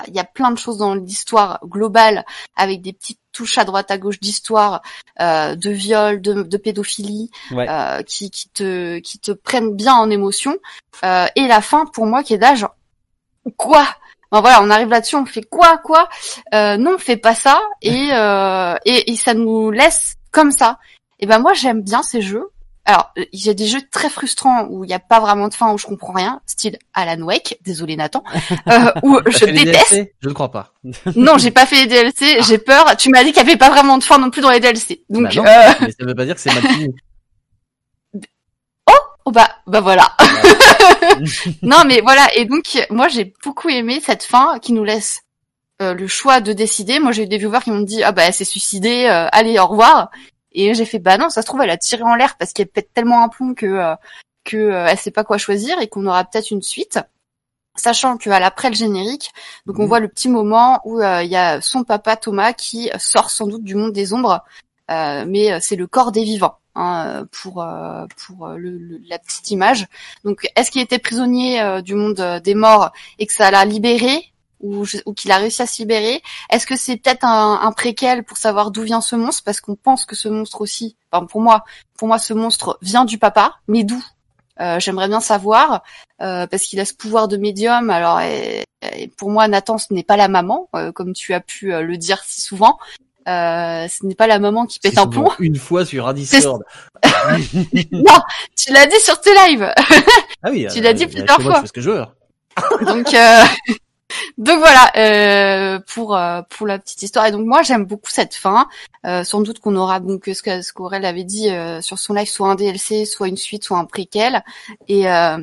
il 0.08 0.14
y 0.14 0.20
a 0.20 0.24
plein 0.26 0.52
de 0.52 0.58
choses 0.58 0.78
dans 0.80 0.96
l'histoire 0.96 1.60
globale 1.66 2.26
avec 2.58 2.82
des 2.82 2.92
petites 2.94 3.20
touches 3.32 3.58
à 3.58 3.64
droite 3.64 3.90
à 3.90 3.98
gauche 3.98 4.20
d'histoire, 4.20 4.82
euh, 5.22 5.56
de 5.56 5.70
viol, 5.70 6.22
de, 6.22 6.44
de 6.44 6.58
pédophilie, 6.58 7.32
Ouais. 7.52 7.68
euh, 7.70 8.02
qui, 8.04 8.30
qui 8.30 8.50
te 8.50 9.00
qui 9.00 9.18
te 9.20 9.32
prennent 9.32 9.74
bien 9.76 9.94
en 9.96 10.10
émotion. 10.10 10.58
Euh, 11.06 11.26
et 11.38 11.48
la 11.48 11.62
fin, 11.62 11.86
pour 11.86 12.06
moi, 12.06 12.22
qui 12.24 12.34
est 12.34 12.38
d'âge, 12.38 12.66
quoi? 13.58 13.86
Bon, 14.32 14.42
voilà, 14.42 14.62
on 14.62 14.70
arrive 14.70 14.90
là-dessus, 14.90 15.16
on 15.16 15.26
fait 15.26 15.44
quoi, 15.44 15.78
quoi? 15.78 16.10
Euh, 16.54 16.76
Non, 16.78 16.96
on 16.96 16.98
fait 16.98 17.18
pas 17.18 17.36
ça, 17.36 17.62
et, 17.82 18.10
euh, 18.14 18.76
et 18.86 19.12
et 19.12 19.16
ça 19.16 19.34
nous 19.34 19.72
laisse 19.72 20.16
comme 20.32 20.52
ça. 20.52 20.80
Et 21.22 21.26
ben 21.26 21.40
moi, 21.40 21.54
j'aime 21.54 21.82
bien 21.82 22.04
ces 22.04 22.22
jeux. 22.22 22.50
Alors, 22.84 23.12
euh, 23.18 23.26
il 23.32 23.46
y 23.46 23.50
a 23.50 23.54
des 23.54 23.68
jeux 23.68 23.82
très 23.92 24.10
frustrants 24.10 24.66
où 24.70 24.84
il 24.84 24.88
n'y 24.88 24.94
a 24.94 25.00
pas 25.00 25.20
vraiment 25.20 25.48
de 25.48 25.54
fin, 25.54 25.72
où 25.72 25.78
je 25.78 25.86
comprends 25.86 26.14
rien, 26.14 26.42
style 26.48 26.80
Alan 26.94 27.22
Wake, 27.22 27.60
désolé 27.62 27.96
Nathan, 27.96 28.24
euh, 28.68 28.92
où 29.04 29.20
je 29.28 29.46
déteste. 29.46 29.92
DLC 29.94 30.14
Je 30.20 30.30
ne 30.30 30.34
crois 30.34 30.52
pas. 30.52 30.74
Non, 31.16 31.38
j'ai 31.38 31.52
pas 31.52 31.68
fait 31.68 31.82
les 31.82 31.88
DLC, 31.88 32.42
j'ai 32.42 32.58
peur. 32.58 32.98
Tu 32.98 33.10
m'as 33.10 33.24
dit 33.24 33.32
qu'il 33.32 33.44
y 33.44 33.48
avait 33.48 33.58
pas 33.58 33.70
vraiment 33.70 34.00
de 34.00 34.04
fin 34.04 34.18
non 34.18 34.32
plus 34.32 34.42
dans 34.42 34.50
les 34.50 34.60
DLC. 34.60 35.04
Donc, 35.10 35.24
Bah 35.24 35.30
non, 35.36 35.46
euh, 35.46 35.74
mais 35.82 35.92
ça 35.92 36.06
veut 36.06 36.16
pas 36.16 36.26
dire 36.26 36.36
que 36.36 36.42
c'est 36.42 36.54
mal 36.54 36.64
fini. 36.74 36.96
Oh 39.26 39.32
bah 39.32 39.50
bah 39.68 39.82
voilà. 39.82 40.16
non 41.62 41.84
mais 41.86 42.02
voilà 42.02 42.28
et 42.36 42.46
donc 42.46 42.64
moi 42.90 43.08
j'ai 43.08 43.34
beaucoup 43.44 43.70
aimé 43.70 44.02
cette 44.04 44.24
fin 44.24 44.58
qui 44.60 44.74
nous 44.74 44.84
laisse 44.84 45.22
euh, 45.82 45.94
le 45.94 46.08
choix 46.08 46.42
de 46.42 46.54
décider. 46.54 47.00
Moi 47.00 47.12
j'ai 47.12 47.24
eu 47.24 47.28
des 47.28 47.38
viewers 47.38 47.60
qui 47.64 47.70
m'ont 47.70 47.82
dit 47.82 48.04
ah 48.04 48.12
bah 48.12 48.24
elle 48.26 48.34
s'est 48.34 48.46
suicidée, 48.46 49.06
euh, 49.06 49.28
allez 49.32 49.60
au 49.60 49.68
revoir. 49.68 50.10
Et 50.54 50.74
j'ai 50.74 50.86
fait 50.86 51.00
bah 51.00 51.18
non 51.18 51.30
ça 51.30 51.42
se 51.42 51.48
trouve 51.48 51.62
elle 51.62 51.70
a 51.70 51.78
tiré 51.78 52.04
en 52.04 52.16
l'air 52.16 52.38
parce 52.38 52.54
qu'elle 52.54 52.68
pète 52.68 52.94
tellement 52.94 53.24
un 53.24 53.30
plomb 53.30 53.54
que 53.54 53.66
euh, 53.66 53.96
que 54.44 54.58
euh, 54.58 54.88
elle 54.90 54.98
sait 54.98 55.12
pas 55.12 55.24
quoi 55.24 55.38
choisir 55.38 55.80
et 55.82 55.88
qu'on 55.88 56.06
aura 56.08 56.24
peut-être 56.26 56.52
une 56.52 56.62
suite. 56.62 57.00
Sachant 57.78 58.18
qu'à 58.18 58.40
l'après 58.40 58.70
le 58.70 58.76
générique, 58.76 59.32
donc 59.66 59.80
on 59.80 59.86
voit 59.88 60.02
le 60.02 60.10
petit 60.10 60.28
moment 60.30 60.82
où 60.84 61.00
euh, 61.00 61.24
il 61.24 61.30
y 61.32 61.38
a 61.38 61.62
son 61.62 61.86
papa 61.86 62.18
Thomas 62.18 62.52
qui 62.54 62.90
sort 63.00 63.30
sans 63.32 63.48
doute 63.48 63.64
du 63.64 63.76
monde 63.76 63.94
des 63.94 64.14
ombres, 64.14 64.44
euh, 64.92 65.24
mais 65.26 65.60
c'est 65.62 65.78
le 65.78 65.88
corps 65.88 66.12
des 66.12 66.26
vivants 66.26 66.58
hein, 66.76 67.26
pour 67.32 67.64
euh, 67.64 68.06
pour 68.28 68.50
le, 68.50 68.72
le- 68.78 69.00
la 69.08 69.20
petite 69.20 69.52
image. 69.52 69.88
Donc 70.26 70.50
est-ce 70.58 70.70
qu'il 70.70 70.82
était 70.82 71.00
prisonnier 71.00 71.82
du 71.82 71.96
monde 71.96 72.42
des 72.44 72.56
morts 72.56 72.92
et 73.20 73.26
que 73.26 73.34
ça 73.34 73.52
l'a 73.52 73.64
libéré? 73.64 74.31
Ou, 74.62 74.86
ou 75.06 75.14
qu'il 75.14 75.32
a 75.32 75.38
réussi 75.38 75.62
à 75.62 75.66
se 75.68 75.80
libérer 75.80 76.22
Est-ce 76.50 76.66
que 76.66 76.76
c'est 76.76 76.98
peut-être 76.98 77.26
un, 77.26 77.60
un 77.62 77.72
préquel 77.72 78.24
pour 78.24 78.38
savoir 78.38 78.72
d'où 78.72 78.84
vient 78.84 79.02
ce 79.02 79.16
monstre? 79.16 79.44
Parce 79.44 79.60
qu'on 79.62 79.76
pense 79.76 80.06
que 80.06 80.16
ce 80.16 80.30
monstre 80.30 80.62
aussi, 80.62 80.96
enfin 81.12 81.26
pour 81.26 81.42
moi, 81.42 81.64
pour 81.98 82.08
moi 82.08 82.20
ce 82.20 82.34
monstre 82.34 82.78
vient 82.82 83.06
du 83.06 83.18
papa, 83.18 83.56
mais 83.68 83.84
d'où? 83.84 84.04
Euh, 84.60 84.80
J'aimerais 84.80 85.08
bien 85.08 85.22
savoir 85.22 85.82
euh, 86.22 86.46
parce 86.46 86.64
qu'il 86.64 86.80
a 86.80 86.86
ce 86.86 86.94
pouvoir 86.94 87.28
de 87.28 87.38
médium. 87.38 87.90
Alors 87.90 88.20
et- 88.22 88.64
et 88.96 89.08
pour 89.18 89.30
moi 89.32 89.48
Nathan 89.48 89.78
ce 89.78 89.94
n'est 89.94 90.04
pas 90.04 90.18
la 90.18 90.28
maman 90.28 90.68
euh, 90.76 90.92
comme 90.92 91.14
tu 91.14 91.34
as 91.34 91.40
pu 91.40 91.74
euh, 91.74 91.82
le 91.82 91.98
dire 91.98 92.22
si 92.26 92.42
souvent. 92.42 92.78
Euh, 93.28 93.88
ce 93.88 94.06
n'est 94.06 94.16
pas 94.16 94.26
la 94.28 94.40
maman 94.40 94.66
qui 94.66 94.80
pète 94.80 94.98
un 94.98 95.06
plomb. 95.08 95.30
Une 95.40 95.56
fois 95.56 95.86
sur 95.86 96.08
un 96.08 96.14
Discord. 96.14 96.64
non, 97.92 98.20
tu 98.58 98.74
l'as 98.74 98.88
dit 98.88 99.00
sur 99.00 99.20
tes 99.22 99.34
lives. 99.48 99.72
Ah 100.44 100.50
oui. 100.50 100.68
Tu 100.74 100.82
l'as 100.82 100.94
dit 100.94 101.04
euh, 101.04 101.08
plusieurs 101.08 101.38
chez 101.38 101.44
moi, 101.44 101.52
fois. 101.52 101.56
Je 101.58 101.62
fais 101.62 101.68
ce 101.68 101.74
que 101.74 101.82
je 101.82 101.90
veux. 101.92 102.06
donc 102.86 103.14
euh, 103.14 103.44
donc 104.42 104.60
voilà 104.60 104.92
euh, 104.98 105.80
pour 105.94 106.18
euh, 106.18 106.42
pour 106.50 106.68
la 106.68 106.78
petite 106.80 107.02
histoire 107.04 107.26
et 107.28 107.32
donc 107.32 107.46
moi 107.46 107.62
j'aime 107.62 107.86
beaucoup 107.86 108.10
cette 108.12 108.36
fin 108.36 108.68
Euh, 109.06 109.24
sans 109.24 109.42
doute 109.42 109.60
qu'on 109.60 109.76
aura 109.78 110.00
donc 110.00 110.26
ce 110.32 110.42
que 110.44 110.62
ce 110.62 110.74
qu'Aurel 110.74 111.06
avait 111.06 111.24
dit 111.24 111.50
euh, 111.50 111.82
sur 111.82 111.98
son 111.98 112.14
live 112.14 112.28
soit 112.30 112.50
un 112.50 112.56
DLC 112.56 113.06
soit 113.06 113.28
une 113.30 113.38
suite 113.38 113.64
soit 113.64 113.80
un 113.80 113.86
préquel 113.86 114.44
et 114.88 115.10
euh, 115.10 115.40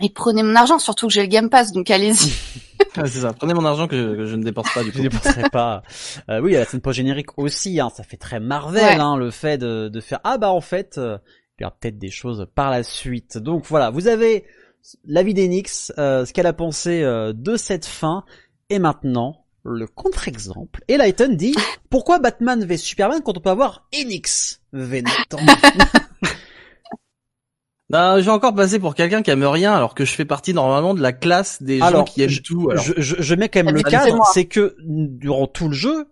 et 0.00 0.10
prenez 0.10 0.42
mon 0.42 0.54
argent 0.56 0.78
surtout 0.78 1.06
que 1.06 1.12
j'ai 1.14 1.22
le 1.22 1.28
Game 1.28 1.48
Pass 1.48 1.72
donc 1.72 1.90
allez-y 1.90 2.32
Ouais, 2.98 3.06
c'est 3.12 3.20
ça. 3.20 3.32
Prenez 3.32 3.54
mon 3.54 3.64
argent 3.64 3.88
que, 3.88 4.14
que 4.16 4.26
je 4.26 4.36
ne 4.36 4.42
dépense 4.44 4.70
pas 4.74 4.82
du 4.82 4.90
Je 4.90 4.96
coup. 4.96 5.02
dépenserai 5.02 5.48
pas. 5.50 5.82
Euh, 6.30 6.40
oui, 6.40 6.50
il 6.50 6.54
y 6.54 6.56
a 6.56 6.60
la 6.60 6.66
scène 6.66 6.80
post-générique 6.82 7.38
aussi, 7.38 7.80
hein, 7.80 7.88
ça 7.94 8.02
fait 8.02 8.18
très 8.18 8.38
Marvel, 8.40 8.82
Ouais. 8.84 9.00
hein, 9.00 9.16
le 9.16 9.30
fait 9.30 9.56
de, 9.58 9.88
de 9.88 10.00
faire 10.00 10.20
ah 10.24 10.36
bah 10.36 10.50
en 10.50 10.60
fait, 10.60 10.98
euh, 10.98 11.16
il 11.58 11.62
y 11.62 11.64
aura 11.64 11.74
peut-être 11.80 11.98
des 11.98 12.10
choses 12.10 12.46
par 12.54 12.70
la 12.70 12.82
suite. 12.82 13.38
Donc 13.38 13.64
voilà, 13.66 13.88
vous 13.90 14.06
avez 14.08 14.44
l'avis 15.04 15.34
d'Enix, 15.34 15.92
euh, 15.98 16.24
ce 16.24 16.32
qu'elle 16.32 16.46
a 16.46 16.52
pensé 16.52 17.02
euh, 17.02 17.32
de 17.34 17.56
cette 17.56 17.86
fin, 17.86 18.24
et 18.70 18.78
maintenant 18.78 19.44
le 19.64 19.86
contre-exemple. 19.86 20.82
Et 20.88 20.96
Lighton 20.96 21.34
dit 21.34 21.54
pourquoi 21.90 22.18
Batman 22.20 22.64
v 22.64 22.76
Superman 22.76 23.20
quand 23.24 23.36
on 23.36 23.40
peut 23.40 23.50
avoir 23.50 23.88
Enix 23.98 24.60
v 24.72 25.02
Nathan 25.02 25.38
Non, 27.90 28.16
je 28.18 28.24
vais 28.24 28.30
encore 28.30 28.54
passer 28.54 28.78
pour 28.78 28.94
quelqu'un 28.94 29.22
qui 29.22 29.30
aime 29.30 29.44
rien 29.44 29.72
alors 29.72 29.94
que 29.94 30.04
je 30.04 30.12
fais 30.12 30.24
partie 30.24 30.54
normalement 30.54 30.94
de 30.94 31.02
la 31.02 31.12
classe 31.12 31.62
des 31.62 31.78
gens 31.78 32.04
qui 32.04 32.22
aiment 32.22 32.30
je- 32.30 32.42
tout. 32.42 32.68
Alors, 32.70 32.82
je, 32.84 32.92
je, 32.96 33.16
je 33.18 33.34
mets 33.34 33.48
quand 33.48 33.62
même 33.64 33.74
le 33.74 33.80
Habituez-moi. 33.80 34.06
cadre, 34.06 34.24
c'est 34.32 34.44
que 34.46 34.76
durant 34.84 35.46
tout 35.48 35.68
le 35.68 35.74
jeu, 35.74 36.06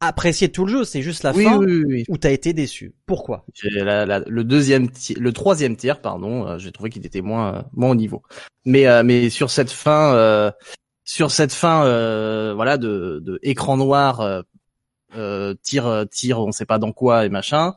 apprécié 0.00 0.50
tout 0.50 0.64
le 0.64 0.72
jeu, 0.72 0.84
c'est 0.84 1.02
juste 1.02 1.22
la 1.24 1.32
oui, 1.32 1.44
fin 1.44 1.58
oui, 1.58 1.66
oui, 1.66 1.84
oui. 1.86 2.04
où 2.08 2.16
t'as 2.18 2.30
été 2.30 2.52
déçu. 2.52 2.94
Pourquoi? 3.06 3.44
J'ai 3.54 3.70
la- 3.70 4.06
la- 4.06 4.20
le 4.20 4.44
deuxième, 4.44 4.90
ti- 4.90 5.14
le 5.14 5.32
troisième 5.32 5.76
tiers, 5.76 6.00
pardon. 6.00 6.46
euh, 6.46 6.58
J'ai 6.58 6.70
trouvé 6.72 6.90
qu'il 6.90 7.04
était 7.04 7.20
moins, 7.20 7.54
euh, 7.56 7.62
moins 7.72 7.90
au 7.90 7.94
niveau. 7.94 8.22
Mais, 8.64 8.86
euh, 8.86 9.02
mais 9.02 9.30
sur 9.30 9.50
cette 9.50 9.70
fin, 9.70 10.14
euh, 10.14 10.50
sur 11.04 11.30
cette 11.30 11.52
fin, 11.52 11.84
euh, 11.86 12.52
voilà, 12.54 12.76
de, 12.78 13.20
de 13.24 13.38
écran 13.42 13.76
noir, 13.76 14.20
euh, 14.20 14.42
euh, 15.16 15.54
tire, 15.62 16.04
tire, 16.10 16.40
on 16.40 16.52
sait 16.52 16.66
pas 16.66 16.78
dans 16.78 16.92
quoi 16.92 17.24
et 17.26 17.28
machin. 17.28 17.74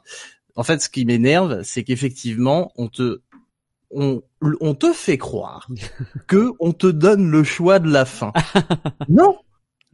En 0.56 0.64
fait, 0.64 0.82
ce 0.82 0.90
qui 0.90 1.06
m'énerve, 1.06 1.64
c'est 1.64 1.84
qu'effectivement, 1.84 2.72
on 2.76 2.88
te, 2.90 3.22
on, 3.90 4.22
on 4.62 4.74
te 4.76 4.94
fait 4.94 5.18
croire 5.18 5.68
que 6.28 6.52
on 6.60 6.74
te 6.74 6.88
donne 6.88 7.32
le 7.32 7.44
choix 7.44 7.80
de 7.80 7.90
la 7.90 8.06
fin. 8.06 8.34
non, 9.10 9.38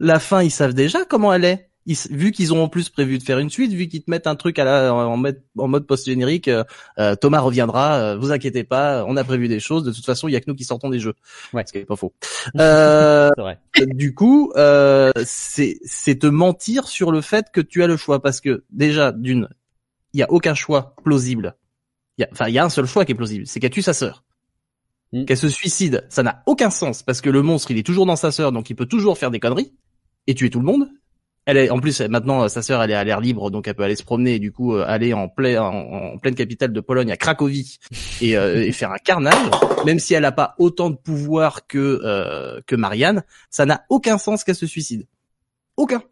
la 0.00 0.18
fin, 0.18 0.42
ils 0.42 0.50
savent 0.50 0.74
déjà 0.74 1.04
comment 1.04 1.32
elle 1.32 1.44
est. 1.44 1.67
Ils 1.88 1.96
vu 2.10 2.32
qu'ils 2.32 2.52
ont 2.52 2.62
en 2.62 2.68
plus 2.68 2.90
prévu 2.90 3.16
de 3.16 3.22
faire 3.22 3.38
une 3.38 3.48
suite, 3.48 3.72
vu 3.72 3.88
qu'ils 3.88 4.02
te 4.02 4.10
mettent 4.10 4.26
un 4.26 4.36
truc 4.36 4.58
à 4.58 4.64
la, 4.64 4.92
en, 4.92 5.16
mode, 5.16 5.42
en 5.56 5.68
mode 5.68 5.86
post-générique, 5.86 6.46
euh, 6.46 6.62
euh, 6.98 7.16
Thomas 7.16 7.40
reviendra, 7.40 7.94
euh, 7.94 8.18
vous 8.18 8.30
inquiétez 8.30 8.62
pas, 8.62 9.06
on 9.08 9.16
a 9.16 9.24
prévu 9.24 9.48
des 9.48 9.58
choses, 9.58 9.84
de 9.84 9.92
toute 9.92 10.04
façon, 10.04 10.28
il 10.28 10.32
y 10.32 10.36
a 10.36 10.40
que 10.40 10.44
nous 10.48 10.54
qui 10.54 10.64
sortons 10.64 10.90
des 10.90 11.00
jeux. 11.00 11.14
Ouais. 11.54 11.64
Ce 11.66 11.72
qui 11.72 11.78
est 11.78 11.86
pas 11.86 11.96
faux. 11.96 12.12
Euh, 12.58 13.30
C'est 13.36 13.40
vrai. 13.40 13.58
du 13.86 14.14
coup, 14.14 14.52
euh, 14.56 15.12
c'est 15.24 15.78
c'est 15.82 16.18
te 16.18 16.26
mentir 16.26 16.88
sur 16.88 17.10
le 17.10 17.22
fait 17.22 17.46
que 17.50 17.62
tu 17.62 17.82
as 17.82 17.86
le 17.86 17.96
choix, 17.96 18.20
parce 18.20 18.42
que 18.42 18.64
déjà, 18.68 19.10
d'une, 19.10 19.48
il 20.12 20.20
y 20.20 20.22
a 20.22 20.30
aucun 20.30 20.52
choix 20.52 20.94
plausible. 21.02 21.56
Il 22.18 22.22
y 22.22 22.24
a, 22.24 22.28
enfin, 22.32 22.48
il 22.48 22.52
y 22.52 22.58
a 22.58 22.64
un 22.66 22.70
seul 22.70 22.84
choix 22.84 23.06
qui 23.06 23.12
est 23.12 23.14
plausible, 23.14 23.46
c'est 23.46 23.60
qu'elle 23.60 23.70
tue 23.70 23.80
sa 23.80 23.94
sœur? 23.94 24.24
Mm. 25.12 25.24
Qu'elle 25.24 25.38
se 25.38 25.48
suicide, 25.48 26.06
ça 26.10 26.22
n'a 26.22 26.42
aucun 26.44 26.68
sens 26.68 27.02
parce 27.02 27.22
que 27.22 27.30
le 27.30 27.40
monstre, 27.40 27.70
il 27.70 27.78
est 27.78 27.82
toujours 27.82 28.04
dans 28.04 28.16
sa 28.16 28.30
sœur, 28.30 28.52
donc 28.52 28.68
il 28.68 28.74
peut 28.74 28.84
toujours 28.84 29.16
faire 29.16 29.30
des 29.30 29.40
conneries 29.40 29.72
et 30.26 30.34
tuer 30.34 30.50
tout 30.50 30.60
le 30.60 30.66
monde. 30.66 30.90
Elle 31.50 31.56
est, 31.56 31.70
en 31.70 31.78
plus, 31.80 32.02
maintenant, 32.02 32.46
sa 32.50 32.60
sœur, 32.60 32.82
elle 32.82 32.90
est 32.90 32.94
à 32.94 33.02
l'air 33.04 33.20
libre, 33.20 33.50
donc 33.50 33.66
elle 33.68 33.74
peut 33.74 33.82
aller 33.82 33.96
se 33.96 34.02
promener 34.02 34.34
et 34.34 34.38
du 34.38 34.52
coup 34.52 34.74
euh, 34.74 34.84
aller 34.86 35.14
en, 35.14 35.28
plein, 35.30 35.62
en, 35.62 36.12
en 36.14 36.18
pleine 36.18 36.34
capitale 36.34 36.74
de 36.74 36.80
Pologne, 36.80 37.10
à 37.10 37.16
Cracovie, 37.16 37.78
et, 38.20 38.36
euh, 38.36 38.62
et 38.66 38.70
faire 38.72 38.92
un 38.92 38.98
carnage. 38.98 39.34
Même 39.86 39.98
si 39.98 40.12
elle 40.12 40.22
n'a 40.22 40.32
pas 40.32 40.54
autant 40.58 40.90
de 40.90 40.96
pouvoir 40.96 41.66
que 41.66 42.00
euh, 42.04 42.60
que 42.66 42.76
Marianne, 42.76 43.22
ça 43.48 43.64
n'a 43.64 43.82
aucun 43.88 44.18
sens 44.18 44.44
qu'elle 44.44 44.56
se 44.56 44.66
suicide. 44.66 45.06
Aucun. 45.78 46.02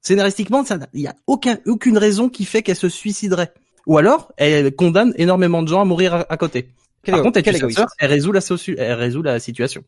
Scénaristiquement, 0.00 0.64
ça 0.64 0.76
n'a- 0.78 0.88
il 0.92 1.00
y 1.00 1.06
a 1.06 1.14
aucun, 1.26 1.58
aucune 1.66 1.96
raison 1.96 2.28
qui 2.28 2.44
fait 2.44 2.62
qu'elle 2.62 2.76
se 2.76 2.88
suiciderait. 2.88 3.52
Ou 3.86 3.96
alors, 3.98 4.32
elle 4.36 4.74
condamne 4.74 5.14
énormément 5.16 5.62
de 5.62 5.68
gens 5.68 5.80
à 5.80 5.84
mourir 5.84 6.14
à, 6.14 6.26
à 6.32 6.36
côté. 6.36 6.68
Quel 7.04 7.14
Par 7.14 7.22
contre, 7.22 7.38
elle 7.38 7.44
quel 7.44 7.54
tue 7.54 7.60
sa 7.60 7.64
égoïste. 7.64 7.78
sœur, 7.78 7.88
elle 7.98 8.10
résout 8.10 8.32
la, 8.32 8.40
soci- 8.40 8.74
elle 8.78 8.92
résout 8.94 9.22
la 9.22 9.40
situation. 9.40 9.82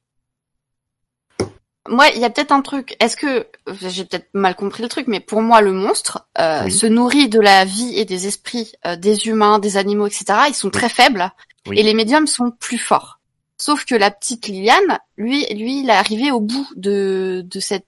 Moi, 1.88 2.06
il 2.14 2.20
y 2.20 2.24
a 2.24 2.30
peut-être 2.30 2.52
un 2.52 2.62
truc. 2.62 2.96
Est-ce 3.00 3.16
que 3.16 3.46
j'ai 3.82 4.04
peut-être 4.04 4.28
mal 4.32 4.54
compris 4.56 4.82
le 4.82 4.88
truc, 4.88 5.06
mais 5.06 5.20
pour 5.20 5.42
moi, 5.42 5.60
le 5.60 5.72
monstre 5.72 6.26
euh, 6.38 6.62
Oui. 6.64 6.72
se 6.72 6.86
nourrit 6.86 7.28
de 7.28 7.40
la 7.40 7.64
vie 7.64 7.98
et 7.98 8.04
des 8.04 8.26
esprits 8.26 8.72
euh, 8.86 8.96
des 8.96 9.26
humains, 9.26 9.58
des 9.58 9.76
animaux, 9.76 10.06
etc. 10.06 10.24
Ils 10.48 10.54
sont 10.54 10.70
très 10.70 10.88
faibles 10.88 11.30
Oui. 11.66 11.78
et 11.78 11.82
les 11.82 11.94
médiums 11.94 12.26
sont 12.26 12.50
plus 12.50 12.78
forts. 12.78 13.20
Sauf 13.60 13.84
que 13.84 13.94
la 13.94 14.10
petite 14.10 14.48
Liliane, 14.48 14.98
lui, 15.16 15.46
lui, 15.54 15.80
il 15.80 15.88
est 15.90 15.92
arrivé 15.92 16.30
au 16.30 16.40
bout 16.40 16.66
de 16.76 17.44
de 17.48 17.60
cette 17.60 17.86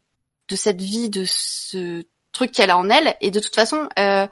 de 0.48 0.56
cette 0.56 0.80
vie, 0.80 1.10
de 1.10 1.24
ce 1.26 2.04
truc 2.32 2.52
qu'elle 2.52 2.70
a 2.70 2.78
en 2.78 2.88
elle, 2.88 3.16
et 3.20 3.30
de 3.32 3.40
toute 3.40 3.54
façon, 3.54 3.88
euh, 3.98 4.26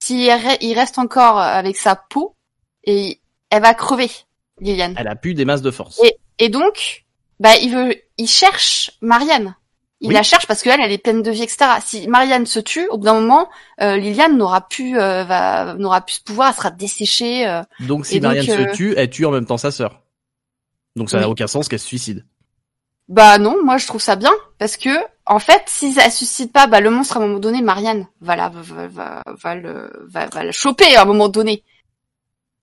s'il 0.00 0.26
re- 0.28 0.56
il 0.60 0.74
reste 0.76 0.98
encore 0.98 1.38
avec 1.38 1.76
sa 1.76 1.94
peau, 1.94 2.34
et 2.84 3.20
elle 3.50 3.62
va 3.62 3.74
crever, 3.74 4.10
Liliane. 4.60 4.94
Elle 4.98 5.06
a 5.08 5.14
plus 5.14 5.34
des 5.34 5.44
masses 5.44 5.62
de 5.62 5.70
force. 5.70 6.00
Et, 6.02 6.16
et 6.38 6.48
donc, 6.48 7.04
bah, 7.38 7.56
il 7.62 7.72
veut, 7.72 7.94
il 8.20 8.28
cherche 8.28 8.92
Marianne. 9.00 9.56
Il 10.02 10.08
Oui. 10.08 10.14
la 10.14 10.22
cherche 10.22 10.46
parce 10.46 10.62
qu'elle, 10.62 10.80
elle 10.80 10.92
est 10.92 10.98
pleine 10.98 11.22
de 11.22 11.30
vie, 11.30 11.42
etc. 11.42 11.58
Si 11.84 12.08
Marianne 12.08 12.46
se 12.46 12.58
tue, 12.60 12.86
au 12.88 12.96
bout 12.96 13.04
d'un 13.04 13.20
moment, 13.20 13.50
euh, 13.82 13.96
Liliane 13.96 14.36
n'aura 14.38 14.66
plus, 14.66 14.98
euh, 14.98 15.24
va, 15.24 15.74
n'aura 15.74 16.00
plus 16.00 16.14
ce 16.16 16.22
pouvoir, 16.22 16.48
elle 16.48 16.54
sera 16.56 16.70
desséchée. 16.70 17.46
euh. 17.46 17.62
Donc 17.80 18.06
si 18.06 18.14
donc, 18.20 18.28
Marianne 18.34 18.46
se 18.46 18.74
tue, 18.74 18.94
elle 18.96 19.10
tue 19.10 19.26
en 19.26 19.30
même 19.30 19.44
temps 19.44 19.58
sa 19.58 19.70
sœur. 19.70 20.00
Donc 20.96 21.10
ça 21.10 21.20
n'a 21.20 21.28
aucun 21.28 21.46
sens 21.46 21.68
qu'elle 21.68 21.78
se 21.80 21.86
suicide. 21.86 22.24
Bah 23.08 23.38
non, 23.38 23.56
moi 23.64 23.76
je 23.76 23.86
trouve 23.86 24.00
ça 24.00 24.16
bien 24.16 24.32
parce 24.58 24.76
que 24.76 24.90
en 25.26 25.38
fait, 25.38 25.62
si 25.66 25.94
elle 26.02 26.10
suscite 26.12 26.52
pas, 26.52 26.66
bah 26.66 26.80
le 26.80 26.90
monstre 26.90 27.16
à 27.16 27.20
un 27.20 27.26
moment 27.26 27.38
donné, 27.38 27.60
Marianne 27.60 28.06
va 28.20 28.36
la, 28.36 28.48
va, 28.48 28.86
va, 28.88 29.22
va 29.26 29.54
le, 29.54 29.90
va, 30.08 30.26
va 30.26 30.44
le 30.44 30.52
choper 30.52 30.96
à 30.96 31.02
un 31.02 31.04
moment 31.04 31.28
donné. 31.28 31.62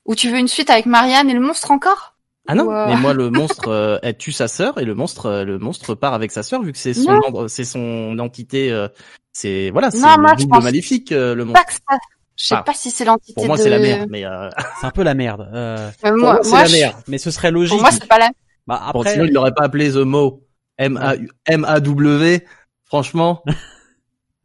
Ou 0.05 0.15
tu 0.15 0.29
veux 0.31 0.37
une 0.39 0.47
suite 0.47 0.69
avec 0.69 0.85
Marianne 0.87 1.29
et 1.29 1.33
le 1.33 1.39
monstre 1.39 1.69
encore? 1.71 2.15
Ah 2.47 2.55
non, 2.55 2.65
mais 2.87 2.95
moi 2.95 3.13
le 3.13 3.29
monstre, 3.29 3.67
euh, 3.69 3.99
elle 4.03 4.17
tue 4.17 4.31
sa 4.31 4.47
sœur 4.47 4.77
et 4.79 4.85
le 4.85 4.95
monstre, 4.95 5.25
euh, 5.27 5.43
le 5.43 5.59
monstre 5.59 5.95
part 5.95 6.13
avec 6.13 6.31
sa 6.31 6.43
sœur 6.43 6.61
vu 6.63 6.71
que 6.71 6.77
c'est 6.77 6.93
son, 6.93 7.47
c'est 7.47 7.63
son 7.65 8.17
entité, 8.19 8.71
euh, 8.71 8.87
c'est 9.33 9.69
voilà, 9.71 9.91
c'est 9.91 9.97
le 9.97 10.03
je 10.03 10.35
double 10.43 10.53
pense 10.53 10.63
maléfique 10.63 11.11
euh, 11.11 11.35
le 11.35 11.45
monstre. 11.45 11.61
Pas 11.61 11.65
que 11.71 11.73
ça. 11.73 11.97
Je 12.39 12.45
sais 12.45 12.55
Ah, 12.55 12.61
pas 12.63 12.73
si 12.73 12.91
c'est 12.91 13.03
l'entité 13.05 13.33
Pour 13.33 13.47
moi 13.47 13.57
de. 13.57 13.61
c'est 13.63 13.69
la 13.71 13.79
merde, 13.79 14.07
mais 14.11 14.23
euh, 14.25 14.49
C'est 14.79 14.85
un 14.87 14.91
peu 14.91 15.01
la 15.03 15.15
merde. 15.15 15.49
Euh, 15.53 15.89
Euh, 16.05 16.09
pour 16.09 16.17
moi, 16.19 16.33
moi, 16.33 16.43
c'est 16.43 16.51
la 16.51 16.65
je- 16.65 16.73
merde. 16.73 16.95
mais 17.07 17.17
ce 17.17 17.31
serait 17.31 17.49
logique. 17.51 17.71
Pour 17.73 17.81
moi, 17.81 17.91
c'est 17.91 18.07
pas 18.07 18.19
la. 18.19 18.29
Bah, 18.67 18.81
Bon, 18.93 18.99
après, 18.99 19.13
sinon 19.13 19.25
il 19.25 19.33
l'aurait 19.33 19.53
pas 19.55 19.63
appelé 19.63 19.91
The 19.91 19.95
Mo 19.97 20.43
M 20.77 20.97
A 20.97 21.15
M 21.47 21.65
A 21.65 21.79
W. 21.79 22.45
Franchement, 22.85 23.43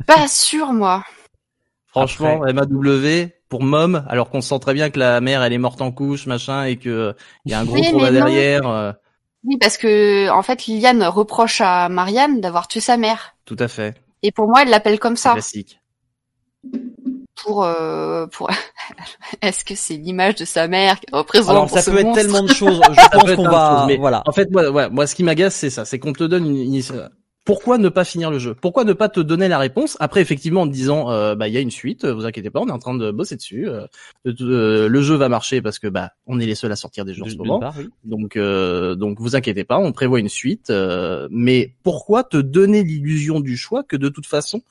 Pas 0.07 0.27
sûr, 0.27 0.73
moi. 0.73 1.05
franchement 1.89 2.47
M 2.47 2.59
A 2.59 2.65
W 2.67 3.31
pour 3.53 3.63
mom, 3.65 4.03
alors 4.09 4.31
qu'on 4.31 4.41
sent 4.41 4.59
très 4.61 4.73
bien 4.73 4.89
que 4.89 4.99
la 4.99 5.21
mère 5.21 5.43
elle 5.43 5.53
est 5.53 5.59
morte 5.59 5.83
en 5.83 5.93
couche, 5.93 6.25
machin, 6.27 6.65
et 6.65 6.77
que 6.79 6.89
euh, 6.89 7.13
il 7.45 7.53
y 7.53 7.55
a 7.55 7.61
un 7.61 7.67
gros 7.67 7.77
non. 7.77 8.11
derrière. 8.11 8.67
euh, 8.67 8.93
Oui, 9.45 9.59
parce 9.61 9.77
que 9.77 10.31
en 10.31 10.43
fait, 10.43 10.65
Liliane 10.65 11.03
reproche 11.05 11.61
à 11.61 11.91
Marianne 11.91 12.41
d'avoir 12.41 12.67
tué 12.67 12.81
sa 12.81 12.97
mère. 12.97 13.37
tout 13.45 13.57
à 13.59 13.69
fait, 13.69 13.95
Et 14.23 14.33
pour 14.33 14.49
moi, 14.49 14.63
elle 14.63 14.71
l'appelle 14.71 14.99
comme 14.99 15.17
ça. 15.17 15.33
classique. 15.35 15.83
Pour, 17.45 17.63
euh, 17.63 18.27
pour. 18.29 18.49
Est-ce 19.43 19.67
que 19.67 19.75
c'est 19.75 19.99
l'image 19.99 20.37
de 20.37 20.47
sa 20.47 20.67
mère 20.67 20.99
qui 20.99 21.15
représente 21.15 21.51
alors 21.51 21.69
ça 21.69 21.83
ce 21.83 21.91
peut 21.91 21.99
être 21.99 22.15
tellement 22.15 22.45
de 22.45 22.55
choses. 22.55 22.81
Je 22.91 23.09
pense 23.11 23.35
qu'on 23.37 23.51
va, 23.51 23.85
mais 23.87 23.99
voilà. 23.99 24.23
En 24.27 24.33
fait, 24.33 24.51
moi, 24.51 24.71
ouais, 24.71 24.89
moi, 24.89 25.07
ce 25.07 25.15
qui 25.15 25.25
m'agace, 25.25 25.57
c'est 25.57 25.69
ça, 25.69 25.85
c'est 25.85 25.99
qu'on 25.99 26.15
te 26.15 26.25
donne 26.25 26.47
une, 26.47 26.75
une- 26.75 27.11
Pourquoi 27.45 27.77
ne 27.77 27.89
pas 27.89 28.05
finir 28.05 28.31
le 28.31 28.39
jeu? 28.39 28.55
Pourquoi 28.55 28.85
ne 28.85 28.93
pas 28.93 29.09
te 29.09 29.19
donner 29.19 29.49
la 29.49 29.59
réponse 29.59 29.97
après, 29.99 30.21
effectivement, 30.21 30.63
en 30.63 30.69
te 30.69 30.73
disant, 30.73 31.11
euh, 31.11 31.35
bah, 31.35 31.49
il 31.49 31.55
y 31.55 31.57
a 31.57 31.61
une 31.61 31.73
suite, 31.73 32.05
vous 32.05 32.25
inquiétez 32.25 32.51
pas, 32.51 32.61
on 32.61 32.69
est 32.69 32.73
en 32.73 32.79
train 32.79 32.95
de 32.95 33.11
bosser 33.11 33.35
dessus. 33.35 33.69
euh, 33.69 33.87
euh, 34.27 34.89
le 34.89 35.03
jeu 35.03 35.17
va 35.17 35.29
marcher 35.29 35.61
parce 35.61 35.81
que 35.81 35.89
bah, 35.89 36.13
on 36.27 36.39
est 36.39 36.47
les 36.47 36.55
seuls 36.55 36.71
à 36.71 36.77
sortir 36.77 37.05
des 37.05 37.15
jeux 37.15 37.25
en 37.25 37.29
ce 37.29 37.35
moment. 37.35 37.59
part, 37.59 37.75
oui. 37.77 37.89
Donc, 38.05 38.37
euh, 38.37 38.95
donc, 38.95 39.21
vous 39.21 39.35
inquiétez 39.35 39.65
pas, 39.65 39.79
on 39.79 39.91
prévoit 39.91 40.21
une 40.21 40.29
suite. 40.29 40.71
euh, 40.71 41.27
mais 41.33 41.75
pourquoi 41.83 42.23
te 42.23 42.37
donner 42.37 42.85
l'illusion 42.85 43.41
du 43.41 43.57
choix 43.57 43.83
que 43.83 43.97
de 43.97 44.09
toute 44.09 44.27
façon, 44.27 44.63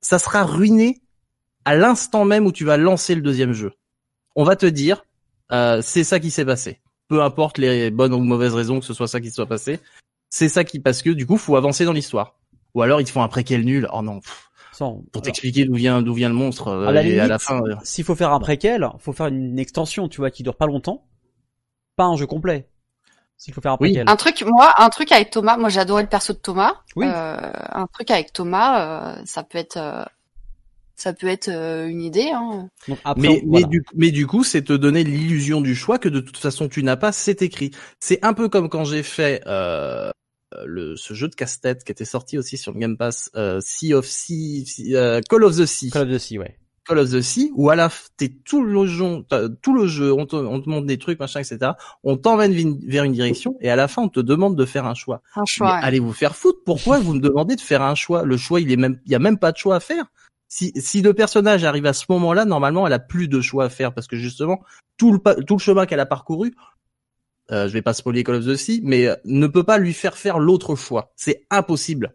ça 0.00 0.20
sera 0.20 0.44
ruiné 0.44 1.00
à 1.64 1.74
l'instant 1.74 2.24
même 2.24 2.46
où 2.46 2.52
tu 2.52 2.64
vas 2.64 2.76
lancer 2.76 3.16
le 3.16 3.22
deuxième 3.22 3.52
jeu? 3.52 3.72
On 4.36 4.44
va 4.44 4.54
te 4.54 4.66
dire, 4.66 5.04
euh, 5.50 5.80
c'est 5.82 6.04
ça 6.04 6.20
qui 6.20 6.30
s'est 6.30 6.44
passé. 6.44 6.78
Peu 7.08 7.22
importe 7.22 7.58
les 7.58 7.90
bonnes 7.90 8.14
ou 8.14 8.20
mauvaises 8.20 8.54
raisons 8.54 8.78
que 8.78 8.86
ce 8.86 8.94
soit 8.94 9.08
ça 9.08 9.20
qui 9.20 9.32
soit 9.32 9.46
passé, 9.46 9.80
c'est 10.30 10.48
ça 10.48 10.64
qui 10.64 10.80
parce 10.80 11.02
que 11.02 11.10
du 11.10 11.26
coup, 11.26 11.36
faut 11.36 11.56
avancer 11.56 11.84
dans 11.84 11.92
l'histoire. 11.92 12.36
Ou 12.74 12.82
alors 12.82 13.00
ils 13.00 13.04
te 13.04 13.10
font 13.10 13.22
un 13.22 13.28
préquel 13.28 13.64
nul. 13.64 13.88
Oh 13.92 14.00
non, 14.00 14.20
pff, 14.20 14.48
Sans- 14.72 15.02
pour 15.12 15.22
t'expliquer 15.22 15.64
d'où 15.64 15.74
vient 15.74 16.00
d'où 16.02 16.14
vient 16.14 16.28
le 16.28 16.34
monstre. 16.34 16.68
euh, 16.68 16.86
à 16.86 16.92
la 16.92 17.02
et 17.02 17.06
limite, 17.06 17.20
à 17.20 17.26
la 17.26 17.38
fin, 17.38 17.60
euh, 17.62 17.74
s'il 17.82 18.04
faut 18.04 18.14
faire 18.14 18.32
un 18.32 18.40
préquel, 18.40 18.88
faut 18.98 19.12
faire 19.12 19.26
une 19.26 19.58
extension, 19.58 20.08
tu 20.08 20.18
vois, 20.20 20.30
qui 20.30 20.42
dure 20.42 20.56
pas 20.56 20.66
longtemps, 20.66 21.04
pas 21.96 22.04
un 22.04 22.16
jeu 22.16 22.26
complet. 22.26 22.68
S'il 23.36 23.54
faut 23.54 23.60
faire 23.62 23.72
un 23.72 23.78
Oui. 23.80 23.88
préquel. 23.92 24.04
Un 24.08 24.16
truc, 24.16 24.42
moi, 24.46 24.72
un 24.76 24.90
truc 24.90 25.12
avec 25.12 25.30
Thomas. 25.30 25.56
Moi, 25.56 25.76
adoré 25.78 26.02
le 26.02 26.08
perso 26.10 26.34
de 26.34 26.38
Thomas. 26.38 26.74
Oui. 26.94 27.06
Euh, 27.08 27.36
un 27.72 27.86
truc 27.86 28.10
avec 28.10 28.32
Thomas, 28.34 29.16
euh, 29.16 29.22
ça 29.24 29.42
peut 29.42 29.56
être, 29.56 29.78
euh, 29.78 30.04
ça 30.94 31.14
peut 31.14 31.26
être 31.26 31.48
une 31.48 32.02
idée. 32.02 32.30
Hein. 32.34 32.68
Donc 32.86 32.98
après, 33.02 33.22
mais, 33.28 33.42
mais, 33.46 33.64
du, 33.64 33.82
mais 33.94 34.10
du 34.10 34.26
coup, 34.26 34.44
c'est 34.44 34.60
te 34.62 34.74
donner 34.74 35.04
l'illusion 35.04 35.62
du 35.62 35.74
choix 35.74 35.98
que 35.98 36.10
de 36.10 36.20
toute 36.20 36.36
façon 36.36 36.68
tu 36.68 36.82
n'as 36.82 36.96
pas, 36.98 37.12
c'est 37.12 37.40
écrit. 37.40 37.70
C'est 37.98 38.22
un 38.22 38.34
peu 38.34 38.50
comme 38.50 38.68
quand 38.68 38.84
j'ai 38.84 39.02
fait 39.02 39.42
euh, 39.46 40.10
le, 40.66 40.96
ce 40.96 41.14
jeu 41.14 41.28
de 41.28 41.34
casse-tête 41.34 41.84
qui 41.84 41.92
était 41.92 42.04
sorti 42.04 42.38
aussi 42.38 42.56
sur 42.56 42.72
le 42.72 42.78
Game 42.80 42.96
Pass, 42.96 43.30
euh, 43.36 43.60
Sea 43.60 43.94
of 43.94 44.06
Sea, 44.06 44.64
Sea- 44.66 44.96
euh, 44.96 45.20
Call 45.28 45.44
of 45.44 45.56
the 45.56 45.66
Sea. 45.66 45.90
Call 45.90 46.02
of 46.02 46.08
Duty, 46.08 46.38
ouais. 46.38 46.56
Call 46.86 46.98
of 46.98 47.10
the 47.10 47.20
Sea, 47.20 47.52
où 47.54 47.70
à 47.70 47.76
la 47.76 47.88
t'es 48.16 48.28
tout 48.44 48.64
le 48.64 48.86
jeu, 48.86 49.22
t'as- 49.28 49.48
tout 49.62 49.74
le 49.74 49.86
jeu, 49.86 50.12
on 50.12 50.26
te, 50.26 50.34
on 50.34 50.60
te 50.60 50.68
montre 50.68 50.86
des 50.86 50.98
trucs, 50.98 51.20
machin, 51.20 51.40
etc. 51.40 51.72
On 52.02 52.16
t'emmène 52.16 52.78
vers 52.86 53.04
une 53.04 53.12
direction 53.12 53.56
et 53.60 53.70
à 53.70 53.76
la 53.76 53.86
fin 53.86 54.02
on 54.02 54.08
te 54.08 54.18
demande 54.20 54.56
de 54.56 54.64
faire 54.64 54.86
un 54.86 54.94
choix. 54.94 55.22
Un 55.36 55.44
choix. 55.46 55.74
allez 55.76 56.00
vous 56.00 56.12
faire 56.12 56.34
foutre. 56.34 56.58
Pourquoi 56.64 56.98
vous 56.98 57.14
me 57.14 57.20
demandez 57.20 57.54
de 57.54 57.60
faire 57.60 57.82
un 57.82 57.94
choix? 57.94 58.24
Le 58.24 58.36
choix, 58.36 58.60
il 58.60 58.72
est 58.72 58.76
même, 58.76 58.98
il 59.06 59.12
y 59.12 59.14
a 59.14 59.18
même 59.20 59.38
pas 59.38 59.52
de 59.52 59.56
choix 59.58 59.76
à 59.76 59.80
faire. 59.80 60.06
Si, 60.48 60.72
si 60.74 61.00
le 61.00 61.14
personnage 61.14 61.62
arrive 61.62 61.86
à 61.86 61.92
ce 61.92 62.06
moment-là, 62.08 62.44
normalement, 62.44 62.84
elle 62.86 62.92
a 62.92 62.98
plus 62.98 63.28
de 63.28 63.40
choix 63.40 63.66
à 63.66 63.68
faire 63.68 63.94
parce 63.94 64.08
que 64.08 64.16
justement, 64.16 64.60
tout 64.96 65.12
le, 65.12 65.44
tout 65.44 65.54
le 65.54 65.60
chemin 65.60 65.86
qu'elle 65.86 66.00
a 66.00 66.06
parcouru, 66.06 66.54
euh, 67.50 67.68
je 67.68 67.72
vais 67.72 67.82
pas 67.82 67.92
spoiler 67.92 68.24
Call 68.24 68.36
of 68.36 68.46
the 68.46 68.56
Sea, 68.56 68.80
mais 68.84 69.06
euh, 69.06 69.14
ne 69.24 69.46
peut 69.46 69.64
pas 69.64 69.78
lui 69.78 69.92
faire 69.92 70.16
faire 70.16 70.38
l'autre 70.38 70.76
choix. 70.76 71.12
C'est 71.16 71.44
impossible. 71.50 72.14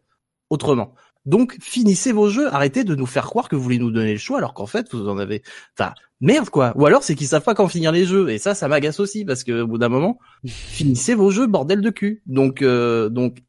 Autrement. 0.49 0.93
Donc, 1.25 1.57
finissez 1.59 2.11
vos 2.11 2.29
jeux. 2.29 2.53
Arrêtez 2.53 2.83
de 2.83 2.95
nous 2.95 3.07
faire 3.07 3.25
croire 3.25 3.49
que 3.49 3.55
vous 3.55 3.63
voulez 3.63 3.79
nous 3.79 3.91
donner 3.91 4.13
le 4.13 4.19
choix 4.19 4.37
alors 4.37 4.53
qu'en 4.53 4.67
fait, 4.67 4.93
vous 4.93 5.09
en 5.09 5.17
avez, 5.17 5.41
enfin, 5.77 5.93
merde, 6.21 6.49
quoi. 6.49 6.73
Ou 6.75 6.85
alors, 6.85 7.03
c'est 7.03 7.15
qu'ils 7.15 7.27
savent 7.27 7.43
pas 7.43 7.55
quand 7.55 7.67
finir 7.67 7.91
les 7.91 8.05
jeux. 8.05 8.29
Et 8.29 8.37
ça, 8.37 8.53
ça 8.53 8.67
m'agace 8.67 8.99
aussi 8.99 9.25
parce 9.25 9.43
que 9.43 9.61
au 9.61 9.67
bout 9.67 9.77
d'un 9.79 9.89
moment, 9.89 10.19
finissez 10.45 11.15
vos 11.15 11.31
jeux, 11.31 11.47
bordel 11.47 11.81
de 11.81 11.89
cul. 11.89 12.21
Donc, 12.27 12.61
euh, 12.61 13.09
donc, 13.09 13.39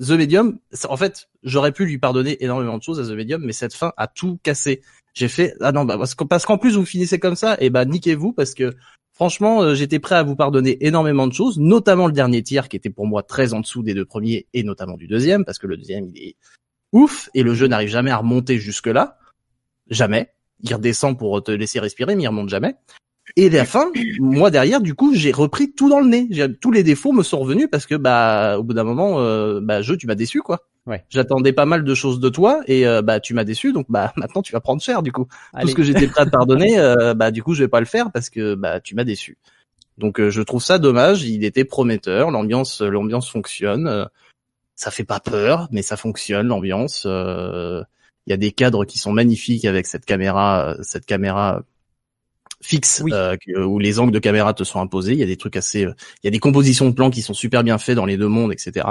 The 0.00 0.10
Medium, 0.10 0.58
en 0.88 0.96
fait, 0.96 1.28
j'aurais 1.42 1.72
pu 1.72 1.86
lui 1.86 1.98
pardonner 1.98 2.42
énormément 2.42 2.78
de 2.78 2.82
choses 2.82 2.98
à 3.00 3.04
The 3.04 3.16
Medium, 3.16 3.42
mais 3.44 3.52
cette 3.52 3.74
fin 3.74 3.92
a 3.96 4.08
tout 4.08 4.38
cassé. 4.42 4.82
J'ai 5.14 5.28
fait, 5.28 5.54
ah 5.60 5.70
non, 5.70 5.84
bah, 5.84 5.96
parce 5.96 6.14
qu'en 6.14 6.26
parce 6.26 6.44
qu'en 6.44 6.58
plus 6.58 6.76
vous 6.76 6.84
finissez 6.84 7.20
comme 7.20 7.36
ça, 7.36 7.56
et 7.60 7.70
bah, 7.70 7.84
niquez-vous, 7.84 8.32
parce 8.32 8.54
que, 8.54 8.74
franchement, 9.14 9.62
euh, 9.62 9.74
j'étais 9.74 9.98
prêt 9.98 10.16
à 10.16 10.22
vous 10.22 10.36
pardonner 10.36 10.84
énormément 10.86 11.26
de 11.26 11.32
choses, 11.32 11.58
notamment 11.58 12.06
le 12.06 12.12
dernier 12.12 12.42
tiers, 12.42 12.68
qui 12.68 12.76
était 12.76 12.90
pour 12.90 13.06
moi 13.06 13.22
très 13.22 13.54
en 13.54 13.60
dessous 13.60 13.82
des 13.82 13.94
deux 13.94 14.04
premiers, 14.04 14.46
et 14.52 14.62
notamment 14.62 14.96
du 14.96 15.06
deuxième, 15.06 15.44
parce 15.44 15.58
que 15.58 15.66
le 15.66 15.76
deuxième, 15.76 16.08
il 16.14 16.22
est 16.22 16.36
ouf, 16.92 17.30
et 17.34 17.42
le 17.42 17.54
jeu 17.54 17.66
n'arrive 17.66 17.88
jamais 17.88 18.10
à 18.10 18.18
remonter 18.18 18.58
jusque 18.58 18.88
là. 18.88 19.18
Jamais. 19.88 20.30
Il 20.60 20.74
redescend 20.74 21.18
pour 21.18 21.42
te 21.42 21.50
laisser 21.50 21.80
respirer, 21.80 22.14
mais 22.16 22.24
il 22.24 22.28
remonte 22.28 22.48
jamais. 22.48 22.76
Et 23.36 23.48
la 23.48 23.64
fin, 23.64 23.90
moi 24.20 24.50
derrière, 24.50 24.80
du 24.80 24.94
coup, 24.94 25.14
j'ai 25.14 25.32
repris 25.32 25.72
tout 25.72 25.88
dans 25.88 26.00
le 26.00 26.06
nez. 26.08 26.28
Tous 26.60 26.70
les 26.70 26.82
défauts 26.82 27.12
me 27.12 27.22
sont 27.22 27.38
revenus 27.38 27.68
parce 27.70 27.86
que 27.86 27.94
bah 27.94 28.56
au 28.58 28.62
bout 28.62 28.74
d'un 28.74 28.84
moment, 28.84 29.20
euh, 29.20 29.60
bah 29.62 29.82
jeu, 29.82 29.96
tu 29.96 30.06
m'as 30.06 30.14
déçu 30.14 30.40
quoi. 30.42 30.60
Ouais. 30.86 31.02
J'attendais 31.08 31.52
pas 31.54 31.64
mal 31.64 31.82
de 31.82 31.94
choses 31.94 32.20
de 32.20 32.28
toi 32.28 32.60
et 32.66 32.86
euh, 32.86 33.00
bah 33.00 33.18
tu 33.20 33.32
m'as 33.32 33.44
déçu, 33.44 33.72
donc 33.72 33.86
bah 33.88 34.12
maintenant 34.18 34.42
tu 34.42 34.52
vas 34.52 34.60
prendre 34.60 34.82
cher 34.82 35.02
du 35.02 35.10
coup. 35.12 35.24
Tout 35.24 35.30
Allez. 35.54 35.70
ce 35.70 35.74
que 35.74 35.82
j'étais 35.82 36.06
prêt 36.06 36.22
à 36.22 36.24
te 36.26 36.30
pardonner, 36.30 36.78
euh, 36.78 37.14
bah 37.14 37.30
du 37.30 37.42
coup 37.42 37.54
je 37.54 37.64
vais 37.64 37.68
pas 37.68 37.80
le 37.80 37.86
faire 37.86 38.12
parce 38.12 38.28
que 38.28 38.54
bah 38.54 38.80
tu 38.80 38.94
m'as 38.94 39.04
déçu. 39.04 39.38
Donc 39.96 40.20
euh, 40.20 40.28
je 40.30 40.42
trouve 40.42 40.62
ça 40.62 40.78
dommage. 40.78 41.24
Il 41.24 41.44
était 41.44 41.64
prometteur, 41.64 42.30
l'ambiance, 42.30 42.82
l'ambiance 42.82 43.30
fonctionne. 43.30 44.06
ça 44.76 44.90
fait 44.90 45.04
pas 45.04 45.20
peur, 45.20 45.68
mais 45.72 45.80
ça 45.82 45.96
fonctionne 45.96 46.48
l'ambiance. 46.48 47.04
euh, 47.06 47.82
Il 48.26 48.30
y 48.30 48.34
a 48.34 48.36
des 48.36 48.52
cadres 48.52 48.84
qui 48.84 48.98
sont 48.98 49.12
magnifiques 49.12 49.64
avec 49.64 49.86
cette 49.86 50.04
caméra, 50.04 50.76
cette 50.82 51.06
caméra 51.06 51.62
fixe 52.64 53.02
Oui. 53.04 53.12
euh, 53.12 53.36
que- 53.36 53.60
où 53.60 53.78
les 53.78 53.98
angles 54.00 54.12
de 54.12 54.18
caméra 54.18 54.54
te 54.54 54.64
sont 54.64 54.80
imposés. 54.80 55.12
Il 55.12 55.18
y 55.18 55.22
a 55.22 55.26
des 55.26 55.36
trucs 55.36 55.56
assez, 55.56 55.84
euh, 55.84 55.92
il 56.22 56.26
y 56.26 56.28
a 56.28 56.30
des 56.30 56.38
compositions 56.38 56.88
de 56.88 56.94
plans 56.94 57.10
qui 57.10 57.22
sont 57.22 57.34
super 57.34 57.62
bien 57.62 57.78
faits 57.78 57.96
dans 57.96 58.06
les 58.06 58.16
deux 58.16 58.28
mondes, 58.28 58.52
etc. 58.52 58.86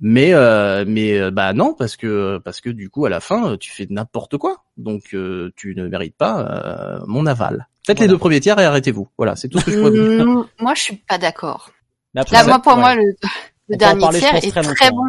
Mais 0.00 0.32
euh, 0.32 0.84
mais 0.86 1.18
euh, 1.18 1.30
bah 1.32 1.52
non 1.52 1.74
parce 1.74 1.96
que 1.96 2.38
parce 2.44 2.60
que 2.60 2.70
du 2.70 2.90
coup 2.90 3.06
à 3.06 3.08
la 3.10 3.18
fin 3.18 3.56
tu 3.56 3.72
fais 3.72 3.88
n'importe 3.90 4.36
quoi 4.38 4.62
donc 4.76 5.14
euh, 5.14 5.50
tu 5.56 5.74
ne 5.74 5.88
mérites 5.88 6.16
pas 6.16 6.40
euh, 6.40 7.04
mon 7.08 7.26
aval. 7.26 7.66
Faites 7.84 7.98
les 7.98 8.06
deux 8.08 8.16
premiers 8.18 8.38
tiers 8.40 8.58
et 8.60 8.64
arrêtez-vous. 8.64 9.08
Voilà 9.18 9.34
c'est 9.36 9.48
tout 9.48 9.58
ce 9.58 9.64
que 9.64 9.72
je 9.72 9.76
peux 9.76 9.88
vous 9.88 9.90
dire. 9.90 10.26
Mm, 10.26 10.46
moi, 10.60 10.74
je 10.74 10.82
suis 10.82 10.96
pas 10.96 11.18
d'accord. 11.18 11.70
Là, 12.14 12.24
ça- 12.26 12.44
moi, 12.46 12.60
pour 12.60 12.74
ouais. 12.74 12.78
moi, 12.80 12.94
le, 12.94 13.76
dernier 13.76 14.00
parler, 14.00 14.18
tiers 14.20 14.32
pense, 14.32 14.44
est 14.44 14.74
très 14.74 14.90
bon. 14.90 15.04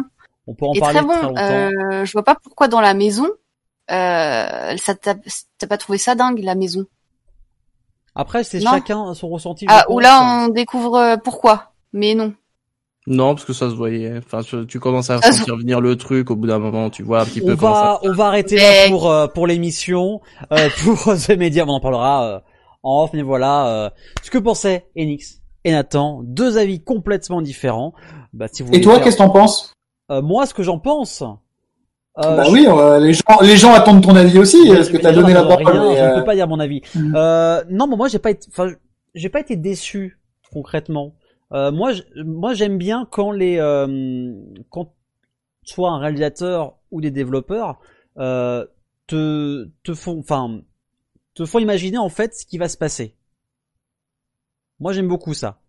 On 0.46 0.54
peut 0.54 0.66
en 0.66 0.72
parler 0.74 0.98
très 0.98 1.06
bon. 1.06 1.12
très 1.12 1.22
longtemps. 1.22 1.40
Euh, 1.80 2.04
je 2.04 2.12
vois 2.12 2.24
pas 2.24 2.34
pourquoi 2.42 2.66
dans 2.68 2.80
la 2.80 2.94
maison, 2.94 3.28
euh, 3.90 4.76
ça 4.76 4.94
t'a 4.94 5.14
t'as 5.58 5.66
pas 5.68 5.78
trouvé 5.78 5.98
ça 5.98 6.14
dingue 6.14 6.40
la 6.42 6.54
maison? 6.56 6.86
Après, 8.14 8.44
c'est 8.44 8.60
chacun 8.60 9.14
son 9.14 9.28
ressenti. 9.28 9.66
Ah, 9.68 9.84
où 9.88 9.98
là 9.98 10.44
on 10.46 10.48
découvre 10.48 10.96
euh, 10.96 11.16
pourquoi. 11.16 11.72
Mais 11.92 12.14
non. 12.14 12.34
Non, 13.06 13.34
parce 13.34 13.44
que 13.44 13.52
ça 13.52 13.68
se 13.68 13.74
voyait. 13.74 14.18
Enfin, 14.18 14.42
tu, 14.68 14.78
commences 14.78 15.10
à 15.10 15.20
sentir 15.20 15.56
venir 15.56 15.80
le 15.80 15.96
truc 15.96 16.30
au 16.30 16.36
bout 16.36 16.46
d'un 16.46 16.60
moment, 16.60 16.88
tu 16.88 17.02
vois 17.02 17.22
un 17.22 17.24
petit 17.24 17.40
peu 17.40 17.52
On 17.52 17.56
va, 17.56 17.74
ça. 17.74 17.98
on 18.02 18.12
va 18.12 18.26
arrêter 18.26 18.56
là 18.56 18.88
pour 18.88 19.10
euh, 19.10 19.26
pour 19.26 19.46
l'émission, 19.48 20.20
euh, 20.52 20.68
pour 20.84 21.14
The 21.16 21.30
Media, 21.30 21.64
on 21.66 21.70
en 21.70 21.80
parlera 21.80 22.24
euh, 22.26 22.40
en 22.84 23.02
off, 23.02 23.10
mais 23.12 23.22
voilà. 23.22 23.66
euh, 23.68 23.90
ce 24.22 24.30
que 24.30 24.38
pensait 24.38 24.86
Enix 24.96 25.40
et 25.64 25.72
Nathan, 25.72 26.20
deux 26.22 26.58
avis 26.58 26.82
complètement 26.82 27.42
différents. 27.42 27.92
Bah, 28.32 28.46
si 28.52 28.62
vous 28.62 28.72
Et 28.72 28.80
toi, 28.80 28.94
faire- 28.94 29.04
qu'est-ce 29.04 29.16
que 29.16 29.22
t'en 29.22 29.30
penses? 29.30 29.72
Euh, 30.10 30.22
Moi, 30.22 30.46
ce 30.46 30.54
que 30.54 30.62
j'en 30.62 30.78
pense. 30.78 31.24
Euh, 32.18 32.36
Bah 32.36 32.44
je- 32.44 32.50
oui, 32.52 32.66
euh, 32.68 32.98
les 33.00 33.12
gens, 33.14 33.40
les 33.42 33.56
gens 33.56 33.72
attendent 33.72 34.02
ton 34.02 34.14
avis 34.16 34.38
aussi, 34.38 34.68
parce 34.68 34.88
que 34.90 34.96
t'as 34.98 35.12
donné 35.12 35.32
la 35.32 35.44
parole. 35.44 35.66
rien, 35.66 35.96
Je 35.96 36.02
ne 36.02 36.08
euh, 36.10 36.18
peux 36.18 36.24
pas 36.24 36.34
dire 36.34 36.48
mon 36.48 36.60
avis. 36.60 36.82
Mm. 36.94 37.14
Euh, 37.16 37.64
non, 37.70 37.86
mais 37.86 37.96
moi 37.96 38.08
j'ai 38.08 38.18
pas 38.18 38.30
été, 38.30 38.46
enfin, 38.50 38.70
j'ai 39.14 39.28
pas 39.28 39.40
été 39.40 39.56
déçu 39.56 40.20
concrètement. 40.52 41.14
Euh, 41.52 41.70
moi, 41.72 41.92
moi 42.16 42.54
j'aime 42.54 42.78
bien 42.78 43.06
quand 43.10 43.30
les, 43.30 43.58
euh, 43.58 44.32
quand 44.70 44.94
soit 45.64 45.90
un 45.90 45.98
réalisateur 45.98 46.76
ou 46.90 47.00
des 47.00 47.10
développeurs 47.10 47.78
euh, 48.18 48.66
te, 49.06 49.70
te 49.84 49.94
font, 49.94 50.18
enfin, 50.18 50.60
te 51.34 51.44
font 51.44 51.58
imaginer 51.58 51.98
en 51.98 52.08
fait 52.08 52.34
ce 52.34 52.44
qui 52.46 52.58
va 52.58 52.68
se 52.68 52.76
passer. 52.76 53.16
Moi 54.80 54.92
j'aime 54.92 55.08
beaucoup 55.08 55.34
ça. 55.34 55.60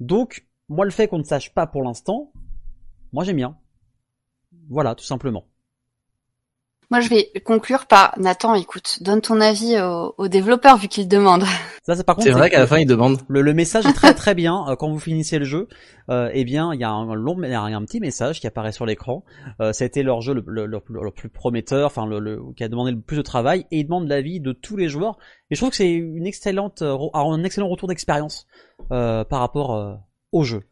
Donc, 0.00 0.46
moi 0.68 0.84
le 0.84 0.90
fait 0.90 1.08
qu'on 1.08 1.18
ne 1.18 1.24
sache 1.24 1.52
pas 1.54 1.66
pour 1.66 1.82
l'instant, 1.82 2.32
moi 3.12 3.24
j'aime 3.24 3.36
bien. 3.36 3.56
Voilà, 4.68 4.94
tout 4.94 5.04
simplement. 5.04 5.44
Moi, 6.92 7.00
je 7.00 7.08
vais 7.08 7.32
conclure 7.42 7.86
par 7.86 8.12
Nathan. 8.18 8.54
Écoute, 8.54 8.98
donne 9.00 9.22
ton 9.22 9.40
avis 9.40 9.80
aux, 9.80 10.14
aux 10.18 10.28
développeurs 10.28 10.76
vu 10.76 10.88
qu'ils 10.88 11.08
demandent. 11.08 11.44
Ça, 11.84 11.96
c'est 11.96 12.04
par 12.04 12.16
contre. 12.16 12.28
C'est 12.28 12.34
vrai 12.34 12.50
qu'à 12.50 12.58
la 12.58 12.66
fin, 12.66 12.76
il 12.78 12.84
demande. 12.86 13.16
Le, 13.28 13.40
le 13.40 13.54
message 13.54 13.86
est 13.86 13.94
très 13.94 14.12
très 14.12 14.34
bien. 14.34 14.66
Euh, 14.68 14.76
Quand 14.76 14.90
vous 14.90 14.98
finissez 15.00 15.38
le 15.38 15.46
jeu, 15.46 15.68
euh, 16.10 16.28
eh 16.34 16.44
bien, 16.44 16.74
il 16.74 16.80
y 16.80 16.84
a 16.84 16.90
un 16.90 17.14
long, 17.14 17.34
il 17.42 17.48
y 17.50 17.54
a 17.54 17.62
un 17.62 17.84
petit 17.86 17.98
message 17.98 18.40
qui 18.40 18.46
apparaît 18.46 18.72
sur 18.72 18.84
l'écran. 18.84 19.24
Euh, 19.62 19.72
ça 19.72 19.84
a 19.84 19.86
été 19.86 20.02
leur 20.02 20.20
jeu 20.20 20.34
le, 20.34 20.44
le, 20.46 20.66
le- 20.66 20.82
le 21.02 21.10
plus 21.10 21.30
prometteur, 21.30 21.86
enfin 21.86 22.04
le, 22.06 22.18
le- 22.20 22.40
qui 22.56 22.62
a 22.62 22.68
demandé 22.68 22.92
le 22.92 23.00
plus 23.00 23.16
de 23.16 23.22
travail, 23.22 23.64
et 23.70 23.78
ils 23.78 23.84
demandent 23.84 24.06
l'avis 24.06 24.38
de 24.40 24.52
tous 24.52 24.76
les 24.76 24.88
joueurs. 24.90 25.16
Et 25.50 25.54
je 25.54 25.60
trouve 25.60 25.70
que 25.70 25.76
c'est 25.76 25.90
une 25.90 26.26
excellente, 26.26 26.82
euh, 26.82 26.96
un 27.14 27.42
excellent 27.42 27.68
retour 27.68 27.88
d'expérience 27.88 28.46
euh, 28.92 29.24
par 29.24 29.40
rapport 29.40 29.74
euh, 29.74 29.94
au 30.32 30.42
jeu. 30.44 30.62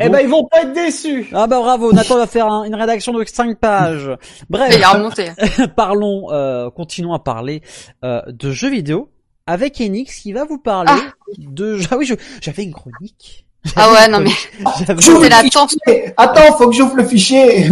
Eh 0.00 0.08
ben, 0.10 0.20
ils 0.20 0.28
vont 0.28 0.44
pas 0.44 0.62
être 0.62 0.72
déçus. 0.74 1.28
Ah 1.32 1.46
bah 1.46 1.60
bravo, 1.60 1.92
Nathan 1.92 2.16
va 2.16 2.26
faire 2.26 2.46
un- 2.46 2.64
une 2.64 2.74
rédaction 2.74 3.12
de 3.14 3.24
5 3.24 3.58
pages. 3.58 4.10
Bref, 4.50 4.74
Il 4.76 4.82
a 4.84 4.90
remonté. 4.90 5.30
parlons, 5.76 6.30
euh, 6.32 6.68
continuons 6.70 7.14
à 7.14 7.18
parler 7.18 7.62
euh, 8.04 8.20
de 8.26 8.50
jeux 8.50 8.68
vidéo 8.70 9.10
avec 9.46 9.80
Enix 9.80 10.20
qui 10.20 10.32
va 10.32 10.44
vous 10.44 10.58
parler 10.58 10.90
de. 11.38 11.78
Ah 11.90 11.96
oui, 11.96 12.04
je- 12.04 12.14
j'avais 12.42 12.64
une 12.64 12.74
chronique. 12.74 13.45
Ah 13.74 13.90
ouais, 13.92 14.08
non 14.08 14.20
mais 14.20 14.30
J'avais- 14.86 15.02
c'était 15.02 15.28
la 15.28 15.42
tension. 15.50 15.78
Attends, 16.16 16.56
faut 16.56 16.68
que 16.68 16.74
j'ouvre 16.74 16.96
le 16.96 17.04
fichier. 17.04 17.68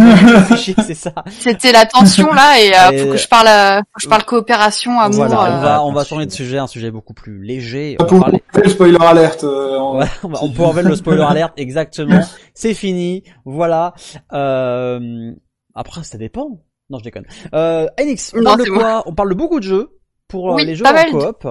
c'est 0.84 0.94
ça. 0.94 1.12
C'était 1.40 1.72
la 1.72 1.86
tension 1.86 2.32
là 2.32 2.58
et 2.60 2.72
euh, 2.74 2.90
Et- 2.92 2.98
faut 3.04 3.10
que 3.12 3.16
je 3.16 3.28
parle, 3.28 3.48
euh, 3.48 3.76
faut 3.78 3.82
que 3.98 4.02
je 4.02 4.08
parle 4.08 4.24
coopération, 4.24 4.98
amour. 4.98 5.26
Voilà, 5.26 5.40
on 5.40 5.44
euh, 5.44 5.60
va 5.60 5.84
on 5.84 5.92
va 5.92 6.04
changer 6.04 6.26
de 6.26 6.32
sujet, 6.32 6.58
un 6.58 6.66
sujet 6.66 6.90
beaucoup 6.90 7.14
plus 7.14 7.42
léger. 7.42 7.96
On 8.00 8.04
va 8.04 8.08
Pour 8.08 8.20
parler. 8.20 8.42
le 8.54 8.68
spoiler 8.68 8.98
alerte. 9.00 9.44
euh, 9.44 9.78
on- 9.78 9.92
Voilà, 9.94 10.10
on, 10.22 10.28
va- 10.28 10.38
on 10.42 10.50
peut 10.50 10.62
enlever 10.64 10.82
le 10.82 10.96
spoiler 10.96 11.22
alert, 11.22 11.52
exactement. 11.56 12.20
C'est 12.54 12.74
fini, 12.74 13.22
voilà. 13.44 13.94
Euh, 14.32 15.32
après, 15.74 16.02
ça 16.04 16.18
dépend. 16.18 16.48
Non, 16.90 16.98
je 16.98 17.04
déconne. 17.04 17.24
Euh, 17.54 17.86
Enix, 18.00 18.32
on 18.34 18.38
Non, 18.38 18.44
parle 18.56 18.64
de 18.64 18.70
quoi? 18.70 19.02
On 19.06 19.14
parle 19.14 19.30
de 19.30 19.34
beaucoup 19.34 19.58
de 19.58 19.64
jeux 19.64 19.88
pour 20.28 20.50
euh, 20.52 20.54
Oui, 20.56 20.66
les 20.66 20.74
jeux 20.74 20.84
en 20.86 21.10
coop. 21.10 21.46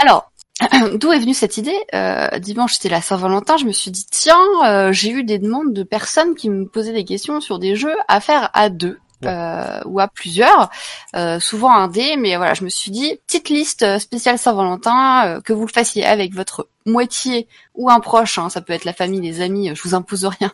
Alors, 0.00 0.31
d'où 0.94 1.12
est 1.12 1.18
venue 1.18 1.34
cette 1.34 1.56
idée? 1.56 1.76
Euh, 1.94 2.28
Dimanche, 2.38 2.74
c'était 2.74 2.88
la 2.88 3.00
Saint-Valentin. 3.02 3.56
Je 3.56 3.64
me 3.64 3.72
suis 3.72 3.90
dit 3.90 4.06
tiens, 4.10 4.38
euh, 4.64 4.92
j'ai 4.92 5.10
eu 5.10 5.24
des 5.24 5.38
demandes 5.38 5.72
de 5.72 5.82
personnes 5.82 6.34
qui 6.34 6.50
me 6.50 6.66
posaient 6.66 6.92
des 6.92 7.04
questions 7.04 7.40
sur 7.40 7.58
des 7.58 7.76
jeux 7.76 7.96
à 8.08 8.20
faire 8.20 8.50
à 8.54 8.68
deux. 8.68 8.98
euh, 9.24 9.78
ou 9.84 10.00
à 10.00 10.08
plusieurs, 10.08 10.68
euh, 11.14 11.38
souvent 11.38 11.72
un 11.72 11.86
dé, 11.86 12.16
mais 12.16 12.34
voilà, 12.36 12.54
je 12.54 12.64
me 12.64 12.68
suis 12.68 12.90
dit 12.90 13.20
petite 13.28 13.50
liste 13.50 13.84
euh, 13.84 14.00
spéciale 14.00 14.36
Saint-Valentin, 14.36 15.26
euh, 15.26 15.40
que 15.40 15.52
vous 15.52 15.64
le 15.64 15.70
fassiez 15.72 16.04
avec 16.04 16.34
votre 16.34 16.66
moitié 16.86 17.46
ou 17.76 17.88
un 17.88 18.00
proche, 18.00 18.38
hein, 18.38 18.48
ça 18.48 18.60
peut 18.62 18.72
être 18.72 18.84
la 18.84 18.92
famille, 18.92 19.20
les 19.20 19.40
amis, 19.40 19.70
euh, 19.70 19.76
je 19.76 19.82
vous 19.84 19.94
impose 19.94 20.24
rien, 20.24 20.50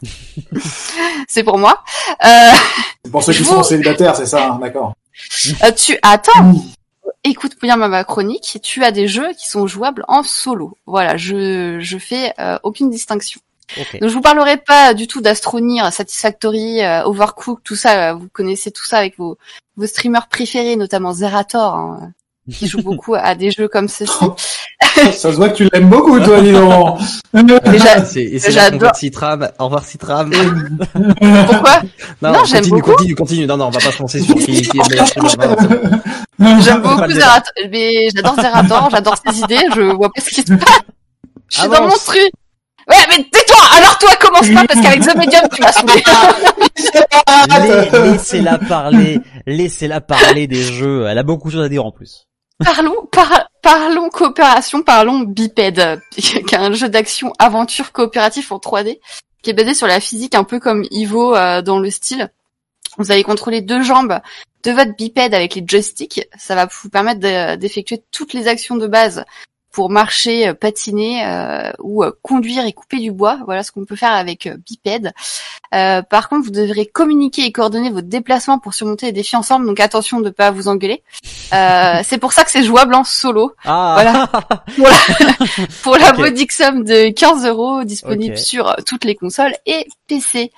c'est 1.29 1.45
pour 1.45 1.57
moi. 1.57 1.83
Euh, 2.27 2.51
C'est 3.07 3.11
pour 3.11 3.23
ceux 3.23 3.33
qui 3.33 3.43
sont 3.45 3.63
célibataires, 3.63 4.15
c'est 4.15 4.27
ça, 4.27 4.53
hein, 4.53 4.59
d'accord. 4.61 4.93
euh, 5.65 5.73
tu 5.73 5.97
attends. 6.03 6.53
Écoute 7.25 7.57
bien 7.61 7.77
ma, 7.77 8.05
chronique. 8.05 8.59
Tu 8.63 8.85
as 8.85 8.93
des 8.93 9.09
jeux 9.09 9.33
qui 9.39 9.49
sont 9.49 9.67
jouables 9.67 10.05
en 10.09 10.23
solo. 10.23 10.77
Voilà, 10.87 11.17
je 11.17 11.79
je 11.81 11.99
fais 11.99 12.33
euh, 12.39 12.59
aucune 12.63 12.91
distinction. 12.91 13.41
Donc 14.01 14.09
je 14.09 14.15
vous 14.15 14.23
parlerai 14.23 14.57
pas 14.57 14.95
du 14.95 15.07
tout 15.07 15.21
d'Astronir, 15.21 15.93
Satisfactory, 15.93 16.83
euh, 16.83 17.05
Overcooked, 17.05 17.63
tout 17.65 17.77
ça. 17.77 18.11
euh, 18.11 18.15
Vous 18.15 18.29
connaissez 18.33 18.71
tout 18.71 18.85
ça 18.85 18.99
avec 18.99 19.19
vos 19.19 19.37
vos 19.77 19.87
streamers 19.87 20.29
préférés, 20.29 20.77
notamment 20.77 21.13
Zerator, 21.13 21.75
hein, 21.75 22.13
qui 22.53 22.67
joue 22.69 22.83
beaucoup 22.83 23.15
à 23.15 23.35
des 23.35 23.51
jeux 23.51 23.69
comme 23.69 23.89
ceci. 23.89 24.13
Ça 25.13 25.31
se 25.33 25.37
voit 25.37 25.49
que 25.51 25.57
tu 25.57 25.69
l'aimes 25.73 25.89
beaucoup, 25.89 26.19
toi, 26.21 26.41
là 26.41 26.53
qu'on 26.61 26.99
j'adore. 28.51 28.97
Citram. 28.97 29.49
Au 29.59 29.65
revoir 29.65 29.85
Citram. 29.85 30.31
Pourquoi? 30.33 31.81
Non, 32.23 32.33
Non, 32.33 32.45
j'aime 32.45 32.61
continue, 32.63 32.71
beaucoup. 32.81 32.93
continue, 32.93 33.15
continue. 33.15 33.47
Non, 33.47 33.57
non, 33.57 33.67
on 33.67 33.71
va 33.71 33.81
pas 33.81 33.93
se 33.93 33.99
lancer 34.01 34.21
sur 34.21 34.35
qui, 34.37 34.63
qui 34.63 34.79
est 34.79 34.89
meilleur. 34.91 35.07
J'aime 36.61 36.81
beaucoup 36.83 37.11
Zerator. 37.11 37.53
Mais 37.71 38.09
j'adore 38.15 38.35
Zerator, 38.37 38.89
j'adore 38.91 39.15
ses 39.27 39.39
idées. 39.41 39.61
Je 39.75 39.81
vois 39.83 40.09
pas 40.15 40.21
ce 40.21 40.31
qui 40.31 40.43
se 40.43 40.53
passe. 40.55 40.81
Je 41.51 41.61
suis 41.61 41.69
dans 41.69 41.83
mon 41.83 41.91
truc. 41.91 42.31
Ouais, 42.89 42.97
mais 43.11 43.23
tais-toi. 43.31 43.57
Alors 43.77 43.99
toi, 43.99 44.11
commence 44.19 44.49
pas 44.49 44.65
parce 44.67 44.81
qu'avec 44.81 45.01
The 45.03 45.15
Medium, 45.17 45.43
tu 45.55 45.61
vas. 45.63 45.73
Les- 47.61 48.13
Laissez-la 48.13 48.59
parler, 48.59 49.21
laissez-la 49.47 50.01
parler 50.01 50.47
des 50.47 50.63
jeux. 50.63 51.07
Elle 51.07 51.19
a 51.19 51.23
beaucoup 51.23 51.49
de 51.49 51.55
choses 51.55 51.65
à 51.65 51.69
dire 51.69 51.85
en 51.85 51.93
plus. 51.93 52.28
Parlons, 52.65 53.07
par- 53.13 53.49
parlons 53.63 54.09
coopération, 54.11 54.83
parlons 54.83 55.21
Biped, 55.21 56.01
qui 56.11 56.37
est 56.37 56.55
un 56.55 56.73
jeu 56.73 56.89
d'action 56.89 57.33
aventure 57.39 57.93
coopératif 57.93 58.51
en 58.51 58.59
3D, 58.59 58.99
qui 59.43 59.51
est 59.51 59.55
basé 59.55 59.75
sur 59.75 59.87
la 59.87 60.01
physique 60.01 60.35
un 60.35 60.45
peu 60.45 60.59
comme 60.59 60.85
Ivo 60.91 61.37
euh, 61.37 61.63
dans 61.63 61.79
le 61.79 61.91
style. 61.91 62.31
Vous 62.97 63.13
allez 63.13 63.23
contrôler 63.23 63.61
deux 63.61 63.83
jambes 63.83 64.19
de 64.65 64.73
votre 64.73 64.97
bipède 64.97 65.35
avec 65.35 65.55
les 65.55 65.63
joysticks. 65.65 66.29
Ça 66.37 66.57
va 66.57 66.67
vous 66.67 66.89
permettre 66.89 67.21
de- 67.21 67.55
d'effectuer 67.57 68.03
toutes 68.11 68.33
les 68.33 68.49
actions 68.49 68.77
de 68.77 68.89
base 68.89 69.25
pour 69.73 69.91
marcher, 69.91 70.49
euh, 70.49 70.55
patiner 70.55 71.25
euh, 71.25 71.71
ou 71.81 72.03
euh, 72.03 72.13
conduire 72.23 72.65
et 72.67 72.73
couper 72.73 72.99
du 72.99 73.13
bois. 73.13 73.39
Voilà 73.45 73.63
ce 73.63 73.71
qu'on 73.73 73.85
peut 73.85 73.97
faire 73.97 74.13
avec 74.13 74.47
euh, 74.47 74.57
bipède. 74.69 75.13
Euh, 75.75 76.03
par 76.03 76.29
contre, 76.29 76.47
vous 76.47 76.51
devrez 76.51 76.87
communiquer 76.87 77.43
et 77.43 77.53
coordonner 77.53 77.91
votre 77.91 78.09
déplacement 78.09 78.59
pour 78.59 78.73
surmonter 78.75 79.07
les 79.07 79.13
défis 79.13 79.37
ensemble. 79.37 79.67
Donc 79.67 79.79
attention 79.81 80.21
de 80.21 80.25
ne 80.27 80.31
pas 80.31 80.51
vous 80.51 80.69
engueuler. 80.69 81.03
Euh, 81.53 82.01
c'est 82.05 82.19
pour 82.19 82.33
ça 82.33 82.45
que 82.45 82.51
c'est 82.51 82.63
jouable 82.65 82.95
en 82.95 83.05
solo. 83.05 83.53
Ah, 83.65 83.93
Voilà. 83.95 84.27
Pour 84.77 84.87
la, 84.87 85.67
pour 85.83 85.97
la 85.97 86.11
Ok. 86.11 86.19
modique 86.19 86.53
somme 86.53 86.85
de 86.85 87.11
15 87.11 87.47
euros, 87.47 87.85
disponible 87.85 88.37
sur 88.39 88.75
toutes 88.87 89.05
les 89.05 89.15
consoles 89.15 89.55
et 89.67 89.87
PC. 90.07 90.53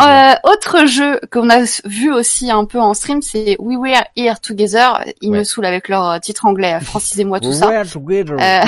Euh, 0.00 0.34
autre 0.44 0.86
jeu 0.86 1.20
qu'on 1.32 1.48
a 1.50 1.60
vu 1.84 2.12
aussi 2.12 2.50
un 2.50 2.64
peu 2.64 2.78
en 2.80 2.94
stream, 2.94 3.22
c'est 3.22 3.56
We 3.58 3.76
Were 3.78 4.02
Here 4.16 4.38
Together. 4.40 5.04
Ils 5.20 5.30
Ouais. 5.30 5.38
me 5.38 5.44
saoulent 5.44 5.66
avec 5.66 5.88
leur 5.88 6.20
titre 6.20 6.46
anglais. 6.46 6.78
Francisez-moi 6.80 7.40
tout 7.40 7.52
ça. 7.52 7.68
We're 7.68 7.90
together. 7.90 8.36
Euh, 8.50 8.64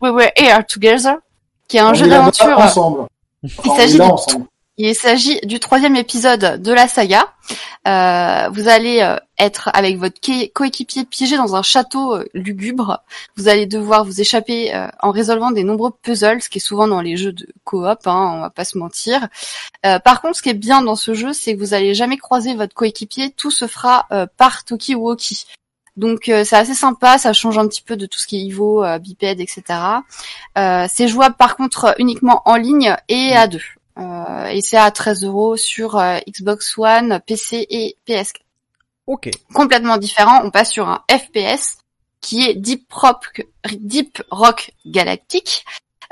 We 0.00 0.12
Were 0.12 0.30
Here 0.36 0.64
Together, 0.68 1.16
qui 1.68 1.76
est 1.76 1.80
un 1.80 1.90
On 1.90 1.94
jeu 1.94 2.08
d'aventure. 2.08 2.58
ensemble. 2.58 3.06
Il 3.42 3.72
s'agit 3.76 3.94
du 3.94 4.00
ensemble. 4.02 4.46
il 4.78 4.94
s'agit 4.94 5.40
du 5.44 5.58
troisième 5.60 5.96
épisode 5.96 6.62
de 6.62 6.72
la 6.72 6.88
saga. 6.88 7.28
Euh, 7.88 8.48
vous 8.52 8.68
allez 8.68 9.00
euh, 9.02 9.16
être 9.38 9.68
avec 9.74 9.98
votre 9.98 10.20
coéquipier 10.52 11.04
piégé 11.04 11.36
dans 11.36 11.56
un 11.56 11.62
château 11.62 12.14
euh, 12.14 12.24
lugubre. 12.34 13.00
Vous 13.36 13.48
allez 13.48 13.66
devoir 13.66 14.04
vous 14.04 14.20
échapper 14.20 14.72
euh, 14.72 14.86
en 15.00 15.10
résolvant 15.10 15.50
des 15.50 15.64
nombreux 15.64 15.90
puzzles, 16.02 16.40
ce 16.40 16.48
qui 16.48 16.58
est 16.58 16.60
souvent 16.60 16.86
dans 16.86 17.00
les 17.00 17.16
jeux 17.16 17.32
de 17.32 17.48
coop, 17.64 17.84
hein, 18.06 18.32
on 18.36 18.40
va 18.42 18.50
pas 18.50 18.64
se 18.64 18.78
mentir. 18.78 19.26
Euh, 19.84 19.98
par 19.98 20.20
contre, 20.22 20.36
ce 20.36 20.42
qui 20.42 20.50
est 20.50 20.54
bien 20.54 20.82
dans 20.82 20.94
ce 20.96 21.14
jeu, 21.14 21.32
c'est 21.32 21.54
que 21.54 21.58
vous 21.58 21.74
allez 21.74 21.94
jamais 21.94 22.16
croiser 22.16 22.54
votre 22.54 22.74
coéquipier. 22.74 23.30
Tout 23.30 23.50
se 23.50 23.66
fera 23.66 24.06
euh, 24.12 24.26
par 24.36 24.62
talkie-walkie. 24.64 25.46
Donc 25.96 26.28
euh, 26.28 26.44
c'est 26.44 26.56
assez 26.56 26.74
sympa, 26.74 27.18
ça 27.18 27.32
change 27.32 27.58
un 27.58 27.68
petit 27.68 27.82
peu 27.82 27.96
de 27.96 28.06
tout 28.06 28.18
ce 28.18 28.26
qui 28.26 28.36
est 28.36 28.44
Ivo, 28.44 28.84
euh, 28.84 28.98
bipède, 28.98 29.40
etc. 29.40 29.62
Euh, 30.56 30.86
c'est 30.90 31.08
jouable 31.08 31.36
par 31.36 31.56
contre 31.56 31.94
uniquement 31.98 32.42
en 32.46 32.56
ligne 32.56 32.96
et 33.08 33.36
à 33.36 33.46
deux. 33.46 33.62
Euh, 33.98 34.46
et 34.46 34.62
c'est 34.62 34.78
à 34.78 34.90
13 34.90 35.24
euros 35.24 35.56
sur 35.56 35.98
euh, 35.98 36.18
Xbox 36.26 36.78
One, 36.78 37.20
PC 37.26 37.66
et 37.68 37.96
PS4. 38.08 38.36
Ok. 39.06 39.30
Complètement 39.52 39.98
différent, 39.98 40.40
on 40.44 40.50
passe 40.50 40.70
sur 40.70 40.88
un 40.88 41.04
FPS 41.10 41.76
qui 42.22 42.48
est 42.48 42.54
Deep 42.54 42.90
Rock, 42.90 43.44
Deep 43.80 44.22
Rock 44.30 44.70
Galactic, 44.86 45.64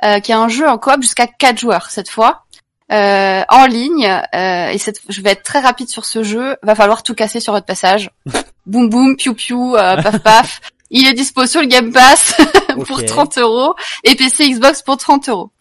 euh, 0.05 0.21
qui 0.21 0.33
est 0.33 0.35
un 0.35 0.49
jeu 0.49 0.69
en 0.69 0.77
coop 0.77 1.01
jusqu'à 1.01 1.27
4 1.27 1.59
joueurs 1.59 1.91
cette 1.91 2.11
fois, 2.11 2.45
euh, 2.93 3.43
en 3.49 3.67
ligne. 3.67 4.07
euh, 4.35 4.69
et 4.69 4.79
cette, 4.79 5.01
je 5.09 5.23
vais 5.23 5.31
être 5.31 5.45
très 5.45 5.61
rapide 5.61 5.89
sur 5.89 6.05
ce 6.05 6.23
jeu. 6.23 6.57
Va 6.63 6.75
falloir 6.75 7.03
tout 7.03 7.15
casser 7.15 7.41
sur 7.41 7.53
votre 7.53 7.67
passage. 7.67 8.11
boum 8.71 8.89
boum, 8.89 9.17
piou 9.17 9.35
piou, 9.35 9.77
euh, 9.77 10.01
paf 10.03 10.19
paf. 10.23 10.61
Il 10.91 11.07
est 11.07 11.15
dispo 11.15 11.47
sur 11.47 11.61
le 11.61 11.67
Game 11.69 11.93
Pass 11.93 12.35
pour 12.87 12.99
Ok. 12.99 13.07
30 13.07 13.39
euros 13.39 13.75
et 14.05 14.15
PC 14.17 14.51
Xbox 14.51 14.83
pour 14.83 14.97
30 14.97 15.29
euros. 15.29 15.53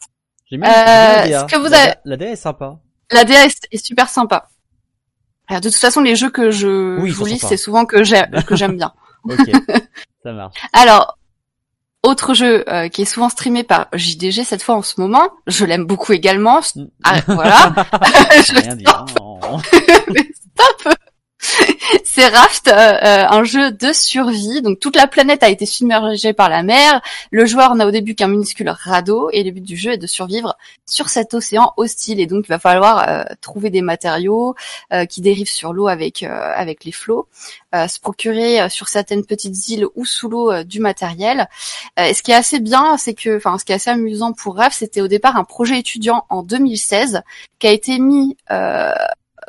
Euh, 0.52 0.58
la 0.58 1.28
DA. 1.28 1.44
que 1.44 1.58
vous 1.58 1.68
La- 1.68 1.78
avez- 1.84 1.94
La 2.06 2.18
DA 2.18 2.30
est 2.32 2.36
sympa. 2.36 2.80
la 3.12 3.24
DA 3.24 3.46
est, 3.46 3.68
est 3.72 3.86
super 3.86 4.10
sympa. 4.10 4.48
Alors, 5.48 5.62
de 5.62 5.70
toute 5.70 5.78
façon, 5.80 6.02
les 6.02 6.16
jeux 6.16 6.30
que 6.32 6.50
je, 6.52 7.00
Oui, 7.00 7.12
vous 7.12 7.26
lis, 7.26 7.38
c'est 7.40 7.58
souvent 7.58 7.86
que 7.86 8.04
j'aime 8.04 8.44
que 8.48 8.56
j'aime 8.56 8.78
bien. 8.78 8.92
Ok, 9.26 9.52
ça 10.24 10.32
marche. 10.32 10.56
Alors, 10.74 11.18
autre 12.04 12.34
jeu 12.34 12.64
euh, 12.72 12.88
qui 12.88 13.02
est 13.02 13.06
souvent 13.06 13.28
streamé 13.30 13.64
par 13.64 13.88
JDG 13.94 14.44
cette 14.46 14.64
fois 14.64 14.76
en 14.76 14.82
ce 14.82 15.00
moment, 15.02 15.28
je 15.46 15.66
l'aime 15.66 15.86
beaucoup 15.86 16.14
également. 16.14 16.62
Ah, 17.04 17.18
voilà. 17.28 17.74
Je 18.46 18.54
Rien 18.62 18.76
dire. 18.78 19.06
Stop. 20.56 20.96
C'est 22.04 22.28
Raft, 22.28 22.68
euh, 22.68 22.72
euh, 22.72 23.26
un 23.30 23.44
jeu 23.44 23.72
de 23.72 23.94
survie. 23.94 24.62
Donc 24.62 24.80
toute 24.80 24.96
la 24.96 25.08
planète 25.08 25.42
a 25.42 25.50
été 25.50 25.66
submergée 25.66 26.34
par 26.34 26.50
la 26.50 26.64
mer. 26.64 27.02
Le 27.32 27.46
joueur 27.46 27.76
n'a 27.76 27.88
au 27.88 27.92
début 27.92 28.14
qu'un 28.16 28.28
minuscule 28.28 28.70
radeau 28.70 29.30
et 29.32 29.44
le 29.44 29.52
but 29.52 29.64
du 29.64 29.78
jeu 29.78 29.92
est 29.94 29.98
de 29.98 30.08
survivre 30.08 30.58
sur 30.86 31.08
cet 31.10 31.34
océan 31.34 31.72
hostile. 31.78 32.20
Et 32.20 32.26
donc 32.26 32.46
il 32.46 32.50
va 32.50 32.60
falloir 32.60 33.08
euh, 33.08 33.24
trouver 33.42 33.70
des 33.70 33.82
matériaux 33.82 34.56
euh, 34.92 35.06
qui 35.06 35.22
dérivent 35.22 35.50
sur 35.50 35.72
l'eau 35.72 35.88
avec 35.88 36.24
euh, 36.24 36.52
avec 36.56 36.84
les 36.84 36.92
flots, 36.92 37.28
euh, 37.74 37.88
se 37.88 38.00
procurer 38.00 38.70
sur 38.70 38.90
certaines 38.90 39.26
petites 39.26 39.70
îles 39.70 39.88
ou 39.96 40.06
sous 40.06 40.28
l'eau 40.30 40.64
du 40.64 40.80
matériel. 40.80 41.48
Et 41.98 42.14
ce 42.14 42.22
qui 42.22 42.32
est 42.32 42.36
assez 42.36 42.60
bien, 42.60 42.98
c'est 42.98 43.14
que, 43.14 43.38
enfin 43.38 43.58
ce 43.58 43.66
qui 43.66 43.72
est 43.72 43.76
assez 43.76 43.90
amusant 43.90 44.34
pour 44.34 44.58
Raft, 44.58 44.78
c'était 44.78 45.02
au 45.02 45.08
départ 45.08 45.38
un 45.38 45.44
projet 45.46 45.80
étudiant 45.80 46.26
en 46.30 46.44
2016 46.44 47.22
qui 47.60 47.68
a 47.68 47.72
été 47.72 48.00
mis 48.00 48.36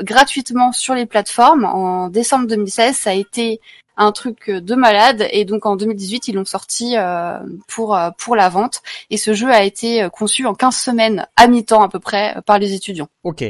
gratuitement 0.02 0.72
sur 0.72 0.94
les 0.94 1.06
plateformes 1.06 1.64
en 1.64 2.08
décembre 2.08 2.46
2016. 2.46 2.96
Ça 2.96 3.10
a 3.10 3.14
été 3.14 3.60
un 3.96 4.12
truc 4.12 4.50
de 4.50 4.74
malade 4.74 5.26
et 5.30 5.44
donc 5.44 5.66
en 5.66 5.76
2018 5.76 6.28
ils 6.28 6.34
l'ont 6.34 6.44
sorti 6.44 6.96
euh, 6.96 7.38
pour 7.68 7.94
euh, 7.94 8.10
pour 8.16 8.34
la 8.34 8.48
vente 8.48 8.80
et 9.10 9.18
ce 9.18 9.34
jeu 9.34 9.50
a 9.50 9.62
été 9.62 10.02
euh, 10.02 10.08
conçu 10.08 10.46
en 10.46 10.54
15 10.54 10.74
semaines 10.74 11.26
à 11.36 11.48
mi-temps 11.48 11.82
à 11.82 11.88
peu 11.88 11.98
près 11.98 12.34
euh, 12.36 12.40
par 12.40 12.58
les 12.58 12.72
étudiants. 12.72 13.08
Ok, 13.24 13.44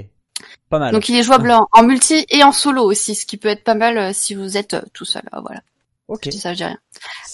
pas 0.68 0.78
mal. 0.78 0.92
Donc 0.92 1.08
il 1.08 1.16
est 1.16 1.22
jouable 1.22 1.50
en, 1.50 1.68
en 1.72 1.82
multi 1.82 2.26
et 2.30 2.42
en 2.42 2.52
solo 2.52 2.84
aussi, 2.84 3.14
ce 3.14 3.26
qui 3.26 3.36
peut 3.36 3.48
être 3.48 3.64
pas 3.64 3.74
mal 3.74 3.98
euh, 3.98 4.10
si 4.12 4.34
vous 4.34 4.56
êtes 4.56 4.74
euh, 4.74 4.82
tout 4.92 5.04
seul. 5.04 5.22
Euh, 5.34 5.40
voilà. 5.40 5.60
Ok. 6.08 6.22
Je 6.24 6.30
dis 6.30 6.38
ça, 6.38 6.52
je 6.52 6.58
dis 6.58 6.64
rien. 6.64 6.78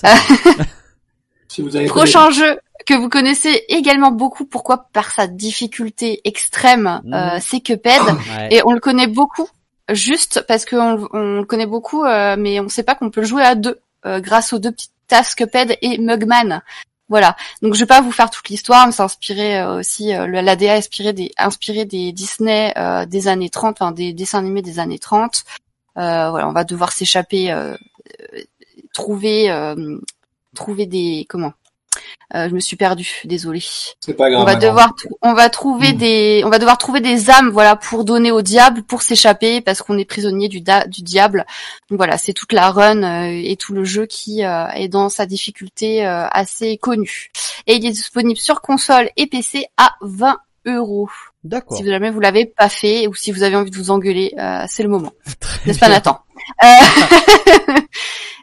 Si 1.48 1.62
vous 1.62 1.76
avez 1.76 1.86
Prochain 1.86 2.30
jeu 2.30 2.58
que 2.86 2.94
vous 2.94 3.08
connaissez 3.08 3.64
également 3.68 4.10
beaucoup, 4.12 4.44
pourquoi? 4.46 4.88
Par 4.92 5.10
sa 5.10 5.26
difficulté 5.26 6.20
extrême, 6.24 7.02
euh, 7.12 7.38
c'est 7.40 7.60
Cuphead, 7.60 8.00
Ouais. 8.02 8.48
et 8.50 8.62
on 8.64 8.72
le 8.72 8.80
connaît 8.80 9.06
beaucoup 9.08 9.48
juste 9.90 10.44
parce 10.48 10.64
qu'on 10.64 11.06
on 11.12 11.38
le 11.40 11.44
connaît 11.44 11.66
beaucoup, 11.66 12.04
euh, 12.04 12.36
mais 12.38 12.58
on 12.60 12.68
sait 12.68 12.82
pas 12.82 12.94
qu'on 12.94 13.10
peut 13.10 13.20
le 13.20 13.26
jouer 13.26 13.42
à 13.42 13.54
deux 13.54 13.78
euh, 14.06 14.20
grâce 14.20 14.52
aux 14.52 14.58
deux 14.58 14.72
petites 14.72 14.92
tasses 15.08 15.34
Cuphead 15.34 15.76
et 15.82 15.98
Mugman. 15.98 16.62
Voilà. 17.08 17.36
Donc 17.62 17.74
je 17.74 17.80
vais 17.80 17.86
pas 17.86 18.00
vous 18.00 18.10
faire 18.10 18.30
toute 18.30 18.48
l'histoire, 18.48 18.86
mais 18.86 18.92
c'est 18.92 19.02
inspiré 19.02 19.60
euh, 19.60 19.78
aussi 19.78 20.12
euh, 20.14 20.26
le- 20.26 20.40
l'ADA 20.40 20.74
est 20.74 20.78
inspiré 20.78 21.12
des 21.12 21.30
inspiré 21.38 21.84
des 21.84 22.10
Disney 22.12 22.72
euh, 22.76 23.06
des 23.06 23.28
années 23.28 23.48
30, 23.50 23.76
enfin 23.80 23.92
des 23.92 24.12
dessins 24.12 24.38
animés 24.40 24.62
des 24.62 24.78
années 24.80 24.98
30. 24.98 25.44
Euh, 25.98 26.30
voilà, 26.30 26.48
on 26.48 26.52
va 26.52 26.64
devoir 26.64 26.90
s'échapper, 26.92 27.52
euh, 27.52 27.76
euh, 28.34 28.40
trouver 28.92 29.50
euh, 29.50 29.98
trouver 30.56 30.86
des 30.86 31.26
comment? 31.28 31.52
Euh, 32.34 32.48
je 32.48 32.54
me 32.54 32.60
suis 32.60 32.76
perdue, 32.76 33.20
désolée. 33.24 33.62
C'est 34.00 34.14
pas 34.14 34.30
grave. 34.30 34.42
On 34.42 34.44
va 34.44 34.56
devoir 34.56 34.94
trou- 34.96 35.16
on 35.22 35.32
va 35.32 35.48
trouver 35.48 35.92
des 35.92 36.42
on 36.44 36.50
va 36.50 36.58
devoir 36.58 36.76
trouver 36.78 37.00
des 37.00 37.30
âmes 37.30 37.50
voilà 37.50 37.76
pour 37.76 38.04
donner 38.04 38.30
au 38.32 38.42
diable 38.42 38.82
pour 38.82 39.02
s'échapper 39.02 39.60
parce 39.60 39.80
qu'on 39.82 39.96
est 39.98 40.04
prisonnier 40.04 40.48
du 40.48 40.60
diable. 40.60 41.46
Donc 41.90 41.98
voilà, 41.98 42.18
c'est 42.18 42.32
toute 42.32 42.52
la 42.52 42.70
run 42.70 43.02
euh, 43.02 43.40
et 43.44 43.56
tout 43.56 43.72
le 43.72 43.84
jeu 43.84 44.06
qui 44.06 44.44
euh, 44.44 44.66
est 44.70 44.88
dans 44.88 45.08
sa 45.08 45.26
difficulté 45.26 46.06
euh, 46.06 46.26
assez 46.30 46.78
connue. 46.78 47.30
Et 47.66 47.76
il 47.76 47.86
est 47.86 47.90
disponible 47.90 48.38
sur 48.38 48.60
console 48.60 49.10
et 49.16 49.26
PC 49.26 49.66
à 49.76 49.94
20 50.00 50.38
euros. 50.66 51.08
D'accord. 51.46 51.76
Si 51.78 51.84
jamais 51.84 52.10
vous 52.10 52.20
l'avez 52.20 52.46
pas 52.46 52.68
fait 52.68 53.06
ou 53.06 53.14
si 53.14 53.32
vous 53.32 53.42
avez 53.42 53.56
envie 53.56 53.70
de 53.70 53.76
vous 53.76 53.90
engueuler, 53.90 54.34
euh, 54.38 54.64
c'est 54.68 54.82
le 54.82 54.88
moment. 54.88 55.12
N'est-ce 55.66 55.78
pas 55.78 55.88
Nathan 55.88 56.20
Euh, 56.62 56.66
euh, 57.78 57.82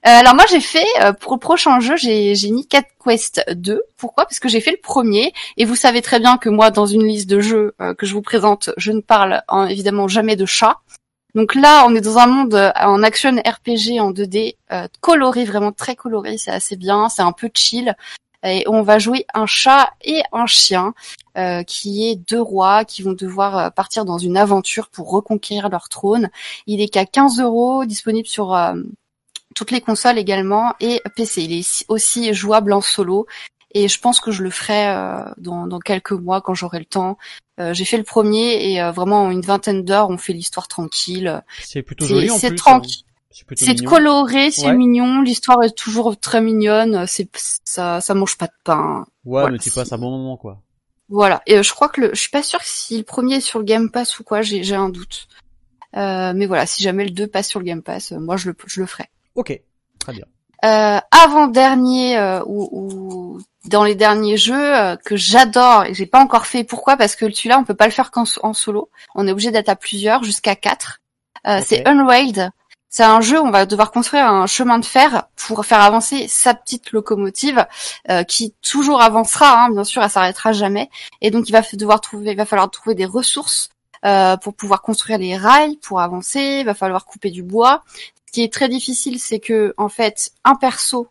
alors 0.03 0.35
moi 0.35 0.45
j'ai 0.49 0.59
fait 0.59 0.85
euh, 1.01 1.13
pour 1.13 1.33
le 1.33 1.39
prochain 1.39 1.79
jeu 1.79 1.95
j'ai 1.95 2.35
j'ai 2.35 2.51
mis 2.51 2.67
Cat 2.67 2.83
Quest 3.03 3.43
2. 3.49 3.81
Pourquoi? 3.97 4.25
Parce 4.25 4.39
que 4.39 4.49
j'ai 4.49 4.59
fait 4.61 4.71
le 4.71 4.81
premier 4.81 5.33
et 5.57 5.65
vous 5.65 5.75
savez 5.75 6.01
très 6.01 6.19
bien 6.19 6.37
que 6.37 6.49
moi 6.49 6.71
dans 6.71 6.85
une 6.85 7.05
liste 7.05 7.29
de 7.29 7.39
jeux 7.39 7.73
euh, 7.81 7.93
que 7.93 8.05
je 8.05 8.13
vous 8.13 8.21
présente, 8.21 8.69
je 8.77 8.91
ne 8.91 9.01
parle 9.01 9.41
en- 9.47 9.67
évidemment 9.67 10.07
jamais 10.07 10.35
de 10.35 10.45
chat. 10.45 10.77
Donc 11.35 11.55
là, 11.55 11.85
on 11.87 11.95
est 11.95 12.01
dans 12.01 12.19
un 12.19 12.27
monde 12.27 12.53
euh, 12.53 12.71
en 12.75 13.01
action 13.01 13.31
RPG 13.37 13.99
en 13.99 14.11
2D, 14.11 14.55
euh, 14.71 14.87
coloré, 15.01 15.45
vraiment 15.45 15.71
très 15.71 15.95
coloré, 15.95 16.37
c'est 16.37 16.51
assez 16.51 16.75
bien, 16.75 17.09
c'est 17.09 17.23
un 17.23 17.31
peu 17.31 17.49
chill. 17.53 17.95
Et 18.45 18.65
on 18.67 18.83
va 18.83 18.99
jouer 18.99 19.25
un 19.33 19.45
chat 19.47 19.89
et 20.03 20.21
un 20.31 20.45
chien, 20.45 20.93
euh, 21.37 21.63
qui 21.63 22.07
est 22.09 22.15
deux 22.15 22.41
rois 22.41 22.85
qui 22.85 23.01
vont 23.01 23.13
devoir 23.13 23.57
euh, 23.57 23.69
partir 23.69 24.05
dans 24.05 24.17
une 24.17 24.37
aventure 24.37 24.89
pour 24.89 25.09
reconquérir 25.11 25.69
leur 25.69 25.89
trône. 25.89 26.29
Il 26.67 26.81
est 26.81 26.87
qu'à 26.89 27.05
15 27.05 27.39
euros, 27.39 27.85
disponible 27.85 28.27
sur 28.27 28.53
euh, 28.55 28.73
toutes 29.55 29.71
les 29.71 29.81
consoles 29.81 30.17
également 30.17 30.73
et 30.79 31.01
PC. 31.15 31.43
Il 31.43 31.53
est 31.53 31.61
si- 31.63 31.85
aussi 31.87 32.33
jouable 32.33 32.73
en 32.73 32.81
solo. 32.81 33.25
Et 33.75 33.87
je 33.87 33.99
pense 33.99 34.19
que 34.19 34.29
je 34.31 34.43
le 34.43 34.51
ferai 34.51 34.87
euh, 34.87 35.23
dans, 35.37 35.65
dans 35.65 35.79
quelques 35.79 36.11
mois 36.11 36.41
quand 36.41 36.53
j'aurai 36.53 36.77
le 36.79 36.85
temps. 36.85 37.17
Euh, 37.59 37.73
J'ai 37.73 37.85
fait 37.85 37.97
le 37.97 38.03
premier 38.03 38.71
et 38.71 38.81
euh, 38.81 38.91
vraiment 38.91 39.23
en 39.23 39.31
une 39.31 39.41
vingtaine 39.41 39.83
d'heures, 39.83 40.09
on 40.11 40.17
fait 40.19 40.33
l'histoire 40.33 40.67
tranquille. 40.67 41.41
C'est 41.59 41.81
plutôt 41.81 42.05
joli 42.05 42.29
en 42.29 42.37
c'est 42.37 42.49
plus. 42.49 42.57
tranquille. 42.57 43.03
hein. 43.07 43.09
C'est 43.35 43.47
plutôt 43.47 43.65
C'est 43.65 43.73
mignon. 43.73 43.89
coloré, 43.89 44.51
c'est 44.51 44.67
Ouais. 44.67 44.75
mignon, 44.75 45.21
l'histoire 45.23 45.63
est 45.63 45.75
toujours 45.75 46.15
très 46.19 46.39
mignonne, 46.39 47.05
c'est 47.07 47.27
ça 47.63 47.99
ça 47.99 48.13
mange 48.13 48.37
pas 48.37 48.45
de 48.45 48.51
pain. 48.63 49.07
Ouais, 49.25 49.41
Voilà, 49.41 49.53
mais 49.53 49.57
tu 49.57 49.71
passes 49.71 49.91
un 49.91 49.97
bon 49.97 50.11
moment 50.11 50.37
quoi. 50.37 50.61
Voilà. 51.09 51.41
Et 51.45 51.57
euh, 51.57 51.63
je 51.63 51.71
crois 51.71 51.89
que 51.89 52.01
le, 52.01 52.09
je 52.13 52.19
suis 52.19 52.29
pas 52.29 52.43
sûre 52.43 52.61
si 52.63 52.97
le 52.97 53.03
premier 53.03 53.35
est 53.35 53.41
sur 53.41 53.59
le 53.59 53.65
Game 53.65 53.89
Pass 53.89 54.19
ou 54.19 54.23
quoi, 54.23 54.41
j'ai 54.41 54.63
j'ai 54.63 54.75
un 54.75 54.89
doute. 54.89 55.27
Euh, 55.95 56.33
mais 56.35 56.45
voilà, 56.45 56.65
si 56.65 56.81
jamais 56.81 57.03
le 57.03 57.11
2 57.11 57.27
passe 57.27 57.49
sur 57.49 57.59
le 57.59 57.65
Game 57.65 57.83
Pass, 57.83 58.11
euh, 58.11 58.19
moi 58.19 58.37
je 58.37 58.49
le 58.49 58.55
je 58.65 58.81
le 58.81 58.87
ferai. 58.87 59.09
Ok, 59.35 59.59
très 59.99 60.13
bien. 60.13 60.25
Euh, 60.65 60.99
avant 61.11 61.47
dernier 61.47 62.17
euh, 62.17 62.41
ou, 62.45 62.69
ou 62.71 63.41
dans 63.65 63.83
les 63.83 63.95
derniers 63.95 64.37
jeux 64.37 64.75
euh, 64.77 64.95
que 64.95 65.17
j'adore 65.17 65.83
et 65.83 65.89
que 65.89 65.93
j'ai 65.93 66.05
pas 66.05 66.21
encore 66.21 66.45
fait. 66.45 66.63
Pourquoi 66.63 66.95
Parce 66.95 67.15
que 67.15 67.29
celui-là 67.29 67.59
on 67.59 67.65
peut 67.65 67.73
pas 67.73 67.85
le 67.85 67.91
faire 67.91 68.11
qu'en 68.11 68.23
en 68.41 68.53
solo. 68.53 68.89
On 69.13 69.27
est 69.27 69.31
obligé 69.31 69.51
d'être 69.51 69.69
à 69.69 69.75
plusieurs, 69.75 70.23
jusqu'à 70.23 70.55
quatre. 70.55 71.01
Euh, 71.47 71.59
C'est 71.65 71.85
Unrailed. 71.87 72.49
C'est 72.95 73.01
un 73.01 73.21
jeu 73.21 73.41
où 73.41 73.47
on 73.47 73.49
va 73.49 73.65
devoir 73.65 73.89
construire 73.89 74.27
un 74.27 74.45
chemin 74.45 74.77
de 74.77 74.85
fer 74.85 75.23
pour 75.35 75.65
faire 75.65 75.81
avancer 75.81 76.27
sa 76.27 76.53
petite 76.53 76.91
locomotive 76.91 77.65
euh, 78.11 78.23
qui 78.23 78.53
toujours 78.61 79.01
avancera, 79.01 79.63
hein, 79.63 79.71
bien 79.71 79.83
sûr, 79.83 80.03
elle 80.03 80.11
s'arrêtera 80.11 80.51
jamais. 80.51 80.91
Et 81.19 81.31
donc 81.31 81.49
il 81.49 81.53
va 81.53 81.63
devoir 81.73 82.01
trouver, 82.01 82.29
il 82.29 82.37
va 82.37 82.45
falloir 82.45 82.69
trouver 82.69 82.93
des 82.93 83.07
ressources 83.07 83.69
euh, 84.05 84.37
pour 84.37 84.53
pouvoir 84.53 84.83
construire 84.83 85.17
les 85.17 85.35
rails, 85.35 85.77
pour 85.77 86.01
avancer. 86.01 86.57
Il 86.59 86.65
va 86.67 86.75
falloir 86.75 87.07
couper 87.07 87.31
du 87.31 87.41
bois. 87.41 87.83
Ce 88.27 88.31
qui 88.31 88.43
est 88.43 88.53
très 88.53 88.69
difficile, 88.69 89.19
c'est 89.19 89.39
que 89.39 89.73
en 89.77 89.89
fait, 89.89 90.29
un 90.43 90.53
perso 90.53 91.07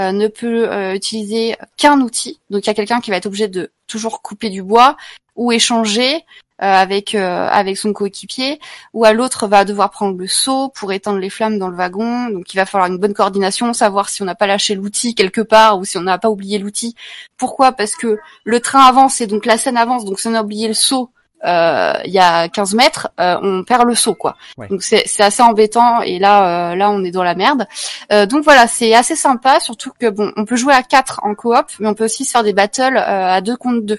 euh, 0.00 0.12
ne 0.12 0.28
peut 0.28 0.94
utiliser 0.94 1.58
qu'un 1.76 2.00
outil. 2.00 2.40
Donc 2.48 2.64
il 2.64 2.68
y 2.68 2.70
a 2.70 2.74
quelqu'un 2.74 3.02
qui 3.02 3.10
va 3.10 3.18
être 3.18 3.26
obligé 3.26 3.48
de 3.48 3.72
toujours 3.86 4.22
couper 4.22 4.48
du 4.48 4.62
bois 4.62 4.96
ou 5.34 5.52
échanger 5.52 6.24
avec 6.58 7.14
euh, 7.14 7.48
avec 7.48 7.76
son 7.76 7.92
coéquipier, 7.92 8.60
ou 8.94 9.04
à 9.04 9.12
l'autre 9.12 9.46
va 9.46 9.64
devoir 9.64 9.90
prendre 9.90 10.16
le 10.16 10.26
seau 10.26 10.68
pour 10.70 10.92
éteindre 10.92 11.18
les 11.18 11.30
flammes 11.30 11.58
dans 11.58 11.68
le 11.68 11.76
wagon. 11.76 12.30
Donc 12.30 12.52
il 12.54 12.56
va 12.56 12.66
falloir 12.66 12.90
une 12.90 12.98
bonne 12.98 13.14
coordination, 13.14 13.72
savoir 13.72 14.08
si 14.08 14.22
on 14.22 14.24
n'a 14.24 14.34
pas 14.34 14.46
lâché 14.46 14.74
l'outil 14.74 15.14
quelque 15.14 15.40
part 15.40 15.78
ou 15.78 15.84
si 15.84 15.98
on 15.98 16.02
n'a 16.02 16.18
pas 16.18 16.30
oublié 16.30 16.58
l'outil. 16.58 16.94
Pourquoi? 17.36 17.72
Parce 17.72 17.94
que 17.94 18.18
le 18.44 18.60
train 18.60 18.80
avance 18.80 19.20
et 19.20 19.26
donc 19.26 19.46
la 19.46 19.58
scène 19.58 19.76
avance. 19.76 20.04
Donc 20.04 20.20
si 20.20 20.28
on 20.28 20.34
a 20.34 20.42
oublié 20.42 20.68
le 20.68 20.74
seau 20.74 21.10
euh, 21.44 21.92
il 22.04 22.12
y 22.12 22.18
a 22.18 22.48
15 22.48 22.74
mètres, 22.74 23.08
euh, 23.20 23.36
on 23.42 23.62
perd 23.62 23.86
le 23.86 23.94
saut 23.94 24.14
quoi. 24.14 24.36
Ouais. 24.56 24.68
Donc 24.68 24.82
c'est 24.82 25.04
assez 25.20 25.42
embêtant 25.42 26.00
et 26.02 26.18
là 26.18 26.72
euh, 26.72 26.74
là 26.74 26.90
on 26.90 27.04
est 27.04 27.10
dans 27.10 27.22
la 27.22 27.34
merde. 27.34 27.66
Euh, 28.12 28.26
donc 28.26 28.44
voilà, 28.44 28.66
c'est 28.66 28.94
assez 28.94 29.16
sympa, 29.16 29.60
surtout 29.60 29.92
que 29.98 30.08
bon, 30.08 30.32
on 30.36 30.44
peut 30.44 30.56
jouer 30.56 30.74
à 30.74 30.82
4 30.82 31.20
en 31.22 31.34
coop, 31.34 31.66
mais 31.78 31.88
on 31.88 31.94
peut 31.94 32.04
aussi 32.04 32.24
se 32.24 32.30
faire 32.30 32.42
des 32.42 32.52
battles 32.52 32.96
euh, 32.96 33.34
à 33.34 33.40
2 33.40 33.56
contre 33.56 33.82
2. 33.82 33.98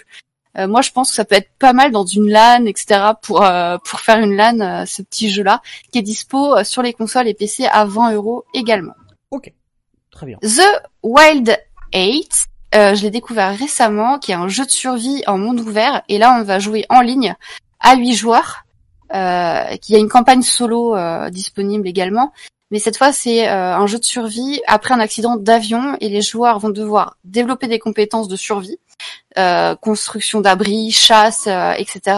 Euh, 0.58 0.68
moi 0.68 0.82
je 0.82 0.92
pense 0.92 1.10
que 1.10 1.16
ça 1.16 1.26
peut 1.26 1.36
être 1.36 1.52
pas 1.60 1.74
mal 1.74 1.92
dans 1.92 2.06
une 2.06 2.30
LAN, 2.30 2.66
etc. 2.66 3.12
pour 3.22 3.44
euh, 3.44 3.78
pour 3.84 4.00
faire 4.00 4.20
une 4.20 4.36
LAN, 4.36 4.60
euh, 4.60 4.86
ce 4.86 5.02
petit 5.02 5.30
jeu-là, 5.30 5.62
qui 5.92 6.00
est 6.00 6.04
dispo 6.04 6.58
euh, 6.58 6.64
sur 6.64 6.82
les 6.82 6.94
consoles 6.94 7.28
et 7.28 7.34
PC 7.34 7.66
à 7.66 7.86
20 7.86 8.14
euros 8.14 8.46
également. 8.54 8.96
Ok, 9.32 9.52
très 10.12 10.26
bien. 10.26 10.38
The 10.42 10.82
Wild 11.04 11.58
8, 11.94 12.48
euh, 12.76 12.96
je 12.96 13.04
l'ai 13.04 13.12
découvert 13.12 13.56
récemment, 13.58 14.20
qui 14.20 14.32
est 14.32 14.36
un 14.36 14.48
jeu 14.48 14.66
de 14.66 14.72
survie 14.72 15.24
en 15.28 15.38
monde 15.38 15.60
ouvert, 15.60 16.02
et 16.10 16.18
là 16.18 16.38
on 16.40 16.44
va 16.44 16.60
jouer 16.60 16.86
en 16.90 17.02
ligne 17.02 17.36
à 17.80 17.96
8 17.96 18.14
joueurs. 18.14 18.64
Euh, 19.14 19.78
qui 19.78 19.96
a 19.96 20.00
une 20.00 20.10
campagne 20.10 20.42
solo 20.42 20.94
euh, 20.94 21.30
disponible 21.30 21.88
également, 21.88 22.34
mais 22.72 22.80
cette 22.80 22.98
fois 22.98 23.14
c'est 23.14 23.48
euh, 23.48 23.74
un 23.74 23.88
jeu 23.88 24.00
de 24.00 24.04
survie 24.04 24.60
après 24.68 24.94
un 24.94 25.00
accident 25.00 25.38
d'avion 25.38 25.96
et 26.02 26.10
les 26.10 26.22
joueurs 26.22 26.60
vont 26.60 26.72
devoir 26.72 27.16
développer 27.24 27.68
des 27.68 27.80
compétences 27.80 28.28
de 28.28 28.36
survie 28.36 28.80
euh, 29.38 29.76
construction 29.76 30.42
d'abris, 30.42 30.92
chasse, 30.92 31.46
euh, 31.48 31.74
etc. 31.78 32.18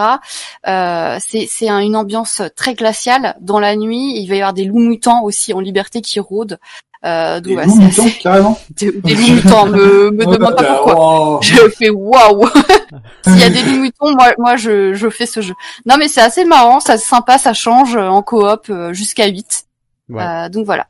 Euh, 0.67 1.17
c'est 1.25 1.47
c'est 1.49 1.69
un- 1.69 1.79
une 1.79 1.95
ambiance 1.95 2.41
très 2.55 2.73
glaciale. 2.75 3.35
Dans 3.41 3.59
la 3.59 3.75
nuit, 3.75 4.13
il 4.19 4.27
va 4.27 4.35
y 4.35 4.39
avoir 4.39 4.53
des 4.53 4.65
loups 4.65 4.79
mutants 4.79 5.23
aussi 5.23 5.53
en 5.53 5.59
liberté 5.59 6.01
qui 6.01 6.19
rôdent. 6.19 6.57
Euh, 7.05 7.39
donc 7.39 7.55
Des 7.57 7.63
loups 7.65 7.71
c'est 7.75 7.81
mutants, 7.85 8.03
assez- 8.03 8.19
carrément. 8.19 8.59
des, 8.71 8.91
des 8.91 9.15
loups 9.15 9.33
mutants. 9.35 9.65
Me, 9.67 10.11
me 10.11 10.25
demande 10.25 10.55
pas 10.55 10.63
pourquoi. 10.63 11.39
Je 11.41 11.69
fais 11.77 11.89
waouh. 11.89 12.47
S'il 13.25 13.39
y 13.39 13.43
a 13.43 13.49
des 13.49 13.61
loups 13.63 13.79
mutants, 13.81 14.11
moi, 14.11 14.31
moi, 14.37 14.55
je, 14.57 14.93
je 14.93 15.09
fais 15.09 15.25
ce 15.25 15.41
jeu. 15.41 15.53
Non, 15.85 15.95
mais 15.97 16.07
c'est 16.09 16.21
assez 16.21 16.43
marrant, 16.45 16.79
c'est 16.81 16.97
sympa, 16.97 17.37
ça 17.37 17.53
change 17.53 17.95
euh, 17.95 18.07
en 18.07 18.21
coop 18.21 18.69
euh, 18.69 18.91
jusqu'à 18.93 19.27
8. 19.27 19.63
Ouais. 20.09 20.21
Euh, 20.23 20.49
donc 20.49 20.65
voilà. 20.65 20.87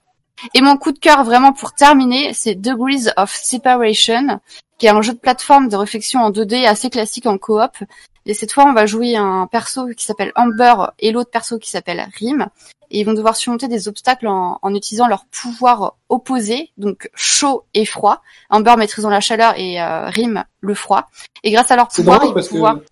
Et 0.56 0.62
mon 0.62 0.78
coup 0.78 0.94
de 0.94 1.00
cœur 1.00 1.24
vraiment 1.26 1.52
pour 1.52 1.74
terminer, 1.74 2.32
c'est 2.34 2.56
Degrees 2.56 3.10
of 3.18 3.30
Separation, 3.32 4.40
qui 4.80 4.88
est 4.88 4.90
un 4.90 5.02
jeu 5.02 5.14
de 5.14 5.20
plateforme 5.20 5.68
de 5.68 5.76
réflexion 5.76 6.22
en 6.22 6.32
2D 6.32 6.66
assez 6.66 6.90
classique 6.90 7.28
en 7.28 7.38
coop. 7.38 7.78
Et 8.26 8.34
cette 8.34 8.52
fois, 8.52 8.66
on 8.66 8.74
va 8.74 8.86
jouer 8.86 9.16
un 9.16 9.48
perso 9.48 9.88
qui 9.88 10.06
s'appelle 10.06 10.32
Amber 10.36 10.74
et 11.00 11.12
l'autre 11.12 11.30
perso 11.30 11.60
qui 11.60 11.70
s'appelle 11.70 12.08
Rim. 12.18 12.48
Et 12.92 13.02
ils 13.02 13.04
vont 13.04 13.14
devoir 13.14 13.36
surmonter 13.36 13.68
des 13.68 13.88
obstacles 13.88 14.28
en, 14.28 14.58
en 14.62 14.74
utilisant 14.74 15.08
leurs 15.08 15.26
pouvoirs 15.26 15.96
opposés, 16.10 16.72
donc 16.78 17.10
chaud 17.14 17.66
et 17.74 17.86
froid. 17.86 18.22
Amber 18.50 18.76
maîtrisant 18.78 19.10
la 19.10 19.20
chaleur 19.20 19.54
et 19.58 19.82
euh, 19.82 20.10
Rim 20.10 20.44
le 20.62 20.74
froid. 20.74 21.10
Et 21.44 21.52
grâce 21.52 21.70
à 21.72 21.76
pouvoirs, 21.86 22.20
drôle 22.20 22.30
ils 22.30 22.34
vont 22.34 22.76
que 22.76 22.84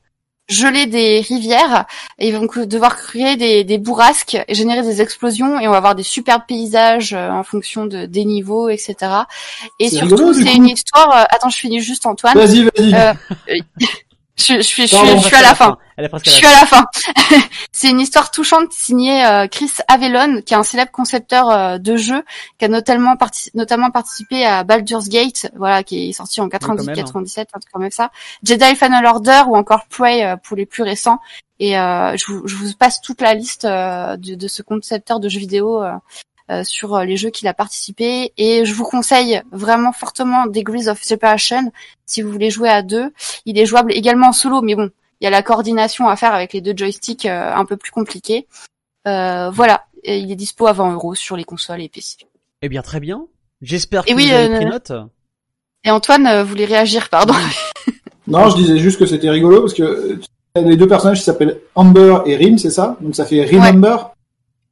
geler 0.49 0.85
des 0.85 1.19
rivières 1.21 1.85
et 2.19 2.29
ils 2.29 2.35
vont 2.35 2.47
que- 2.47 2.63
devoir 2.63 2.95
créer 2.95 3.35
des, 3.35 3.63
des 3.63 3.77
bourrasques 3.77 4.37
et 4.47 4.55
générer 4.55 4.81
des 4.81 5.01
explosions 5.01 5.59
et 5.59 5.67
on 5.67 5.71
va 5.71 5.77
avoir 5.77 5.93
des 5.95 6.03
superbes 6.03 6.43
paysages 6.47 7.13
euh, 7.13 7.29
en 7.29 7.43
fonction 7.43 7.85
de, 7.85 8.05
des 8.05 8.23
niveaux 8.23 8.69
etc 8.69 8.95
et 9.79 9.89
surtout 9.89 10.33
c'est 10.33 10.53
une 10.55 10.67
histoire 10.67 11.09
euh, 11.17 11.23
attends 11.29 11.49
je 11.49 11.57
finis 11.57 11.81
juste 11.81 12.05
Antoine. 12.05 12.37
Vas-y, 12.37 12.63
vas-y. 12.63 12.93
Euh, 12.95 13.13
euh, 13.49 13.59
je, 14.37 14.53
je, 14.55 14.61
suis- 14.61 14.83
je, 14.83 14.87
suis- 14.87 14.95
Pardon, 14.95 15.19
je 15.19 15.25
suis 15.27 15.35
à 15.35 15.41
la 15.41 15.55
fin 15.55 15.77
Je 16.25 16.29
suis 16.37 16.45
à 16.45 16.51
la 16.51 16.65
fin. 16.65 16.85
c'est 17.71 17.89
une 17.89 17.99
histoire 17.99 18.29
touchante 18.31 18.71
signée 18.71 19.25
euh, 19.25 19.47
Chris 19.47 19.71
Avellone, 19.87 20.43
qui 20.43 20.53
est 20.53 20.57
un 20.57 20.63
célèbre 20.63 20.91
concepteur 20.91 21.49
euh, 21.49 21.77
de 21.77 21.97
jeux, 21.97 22.23
qui 22.59 22.65
a 22.65 22.67
notamment, 22.67 23.15
parti- 23.15 23.49
notamment 23.55 23.89
participé 23.89 24.45
à 24.45 24.63
Baldur's 24.63 25.09
Gate, 25.09 25.49
voilà, 25.55 25.83
qui 25.83 26.09
est 26.09 26.13
sorti 26.13 26.39
en 26.41 26.49
quand 26.49 26.67
même, 26.67 26.77
98-97, 27.03 27.39
un 27.53 27.59
truc 27.59 27.71
comme 27.73 27.89
ça. 27.91 28.11
Jedi 28.43 28.75
Final 28.75 29.05
Order 29.05 29.43
ou 29.47 29.55
encore 29.57 29.85
Prey 29.89 30.23
euh, 30.23 30.35
pour 30.37 30.55
les 30.55 30.65
plus 30.65 30.83
récents. 30.83 31.19
Et 31.59 31.77
euh, 31.79 32.15
je, 32.15 32.31
vous, 32.31 32.47
je 32.47 32.55
vous 32.55 32.73
passe 32.77 33.01
toute 33.01 33.19
la 33.21 33.33
liste 33.33 33.65
euh, 33.65 34.15
de, 34.17 34.35
de 34.35 34.47
ce 34.47 34.61
concepteur 34.61 35.19
de 35.19 35.27
jeux 35.29 35.39
vidéo. 35.39 35.81
euh, 35.83 35.91
sur 36.63 36.99
les 37.01 37.17
jeux 37.17 37.29
qu'il 37.29 37.45
a 37.49 37.53
participé 37.53 38.31
et 38.37 38.63
je 38.63 38.73
vous 38.73 38.85
conseille 38.85 39.41
vraiment 39.51 39.91
fortement 39.91 40.45
Degrees 40.45 40.87
of 40.87 41.01
Separation 41.03 41.73
si 42.05 42.21
vous 42.21 42.31
voulez 42.31 42.49
jouer 42.49 42.69
à 42.69 42.83
deux. 42.83 43.11
Il 43.45 43.59
est 43.59 43.65
jouable 43.65 43.91
également 43.91 44.27
en 44.29 44.31
solo, 44.31 44.61
mais 44.61 44.73
bon, 44.75 44.89
il 45.19 45.23
y 45.25 45.27
a 45.27 45.29
la 45.29 45.41
coordination 45.43 46.07
à 46.07 46.15
faire 46.15 46.33
avec 46.33 46.53
les 46.53 46.61
deux 46.61 46.73
joysticks 46.75 47.25
euh, 47.25 47.53
un 47.53 47.65
peu 47.65 47.77
plus 47.77 47.91
compliqué. 47.91 48.47
Euh, 49.07 49.49
voilà, 49.49 49.85
Et 50.03 50.17
il 50.19 50.31
est 50.31 50.35
dispo 50.35 50.67
à 50.67 50.73
20 50.73 50.93
euros 50.93 51.15
sur 51.15 51.35
les 51.37 51.43
consoles 51.43 51.81
et 51.81 51.89
PC. 51.89 52.17
Eh 52.61 52.69
bien, 52.69 52.81
très 52.81 52.99
bien. 52.99 53.25
J'espère 53.61 54.05
que 54.05 54.11
Et 54.11 54.13
oui, 54.13 54.27
vous 54.27 54.33
avez 54.33 54.53
euh, 54.53 54.55
pris 54.57 54.65
note. 54.65 54.91
Et 55.83 55.91
Antoine 55.91 56.27
euh, 56.27 56.43
voulait 56.43 56.65
réagir, 56.65 57.09
pardon. 57.09 57.33
Non, 58.27 58.49
je 58.49 58.57
disais 58.57 58.77
juste 58.77 58.99
que 58.99 59.05
c'était 59.05 59.29
rigolo 59.29 59.61
parce 59.61 59.73
que 59.73 59.83
euh, 59.83 60.19
les 60.57 60.75
deux 60.75 60.87
personnages 60.87 61.19
qui 61.19 61.23
s'appellent 61.23 61.61
Amber 61.75 62.17
et 62.25 62.35
Rim, 62.35 62.57
c'est 62.57 62.71
ça? 62.71 62.97
Donc 62.99 63.15
ça 63.15 63.25
fait 63.25 63.41
Rim 63.43 63.61
Ouais. 63.61 63.69
Amber? 63.69 63.95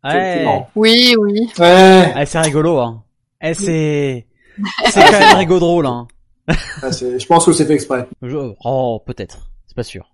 Ouais. 0.03 0.65
Oui, 0.75 1.15
oui. 1.17 1.49
Ouais. 1.57 2.11
Ah, 2.13 2.25
c'est 2.25 2.41
rigolo, 2.41 2.79
hein. 2.79 3.01
Eh, 3.41 3.53
c'est, 3.53 4.27
c'est 4.91 5.01
quand 5.03 5.11
même 5.19 5.37
rigolo 5.37 5.59
drôle, 5.59 5.85
hein. 5.85 6.05
Ah, 6.49 6.91
je 6.91 7.25
pense 7.25 7.45
que 7.45 7.53
c'est 7.53 7.65
fait 7.65 7.75
exprès. 7.75 8.07
Je- 8.21 8.53
Oh, 8.65 9.01
peut-être. 9.05 9.47
C'est 9.75 9.81
pas 9.81 9.83
sûr. 9.83 10.13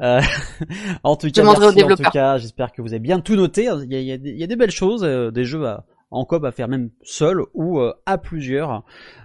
Euh, 0.00 0.20
en 1.02 1.16
tout 1.16 1.26
cas, 1.30 1.42
demanderai 1.42 1.66
aux 1.66 1.68
merci, 1.68 1.82
en 1.82 1.88
tout 1.88 1.88
développeurs. 1.88 2.12
cas, 2.12 2.38
j'espère 2.38 2.72
que 2.72 2.80
vous 2.80 2.88
avez 2.88 3.00
bien 3.00 3.20
tout 3.20 3.36
noté. 3.36 3.64
Il 3.64 3.92
y 3.92 3.96
a, 3.96 4.00
il 4.00 4.06
y 4.06 4.12
a 4.12 4.16
des, 4.16 4.30
il 4.30 4.38
y 4.38 4.44
a 4.44 4.46
des 4.46 4.56
belles 4.56 4.70
choses, 4.70 5.04
euh, 5.04 5.30
des 5.30 5.44
jeux 5.44 5.66
à, 5.66 5.84
en 6.10 6.24
coop 6.24 6.42
à 6.44 6.52
faire 6.52 6.68
même 6.68 6.90
seul 7.02 7.42
ou 7.52 7.80
euh, 7.80 7.92
à 8.06 8.16
plusieurs. 8.16 8.82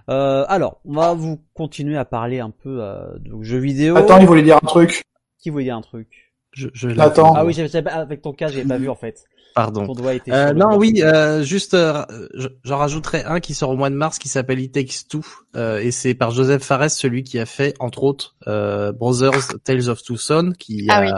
Euh, 0.10 0.44
alors, 0.50 0.82
on 0.84 0.94
va 0.94 1.14
vous 1.14 1.40
continuer 1.54 1.98
à 1.98 2.04
parler 2.04 2.40
un 2.40 2.50
peu 2.50 2.80
euh, 2.82 3.18
de 3.20 3.42
jeux 3.42 3.60
vidéo. 3.60 3.96
Attends, 3.96 4.20
il 4.20 4.28
voulait 4.28 4.42
dire 4.44 4.58
un 4.58 4.68
truc. 4.68 5.04
Qui 5.40 5.50
voulait 5.50 5.64
dire 5.64 5.78
un 5.78 5.82
truc? 5.82 6.34
Je, 6.52 6.68
je 6.74 6.90
Attends. 7.00 7.34
Ah 7.36 7.46
oui, 7.46 7.56
avec 7.86 8.22
ton 8.22 8.34
cas, 8.34 8.48
j'avais 8.48 8.68
pas 8.68 8.78
vu 8.78 8.90
en 8.90 8.96
fait. 8.96 9.24
Pardon. 9.56 9.88
Ton 9.88 9.94
doigt 9.94 10.14
était 10.14 10.32
Euh, 10.32 10.54
non, 10.54 10.78
oui, 10.78 11.02
euh, 11.04 11.42
juste, 11.44 11.74
euh, 11.74 12.04
je- 12.34 12.48
j'en 12.64 12.78
rajouterai 12.78 13.24
un 13.26 13.40
qui 13.40 13.54
sort 13.54 13.70
au 13.72 13.76
mois 13.76 13.90
de 13.90 13.96
mars 13.96 14.18
qui 14.20 14.30
s'appelle 14.30 14.60
It 14.60 14.72
Takes 14.74 15.08
Two, 15.10 15.22
euh, 15.56 15.80
et 15.80 15.92
c'est 15.92 16.14
par 16.14 16.32
Joseph 16.32 16.64
Fares, 16.64 16.90
celui 16.92 17.24
qui 17.24 17.40
a 17.40 17.46
fait, 17.46 17.74
entre 17.80 18.04
autres, 18.04 18.36
euh, 18.48 18.92
Brothers 18.92 19.56
Tales 19.64 19.90
of 19.90 20.02
Two 20.04 20.18
Sons, 20.18 20.54
qui 20.58 20.86
Ah 20.90 20.98
a 20.98 21.02
oui. 21.02 21.12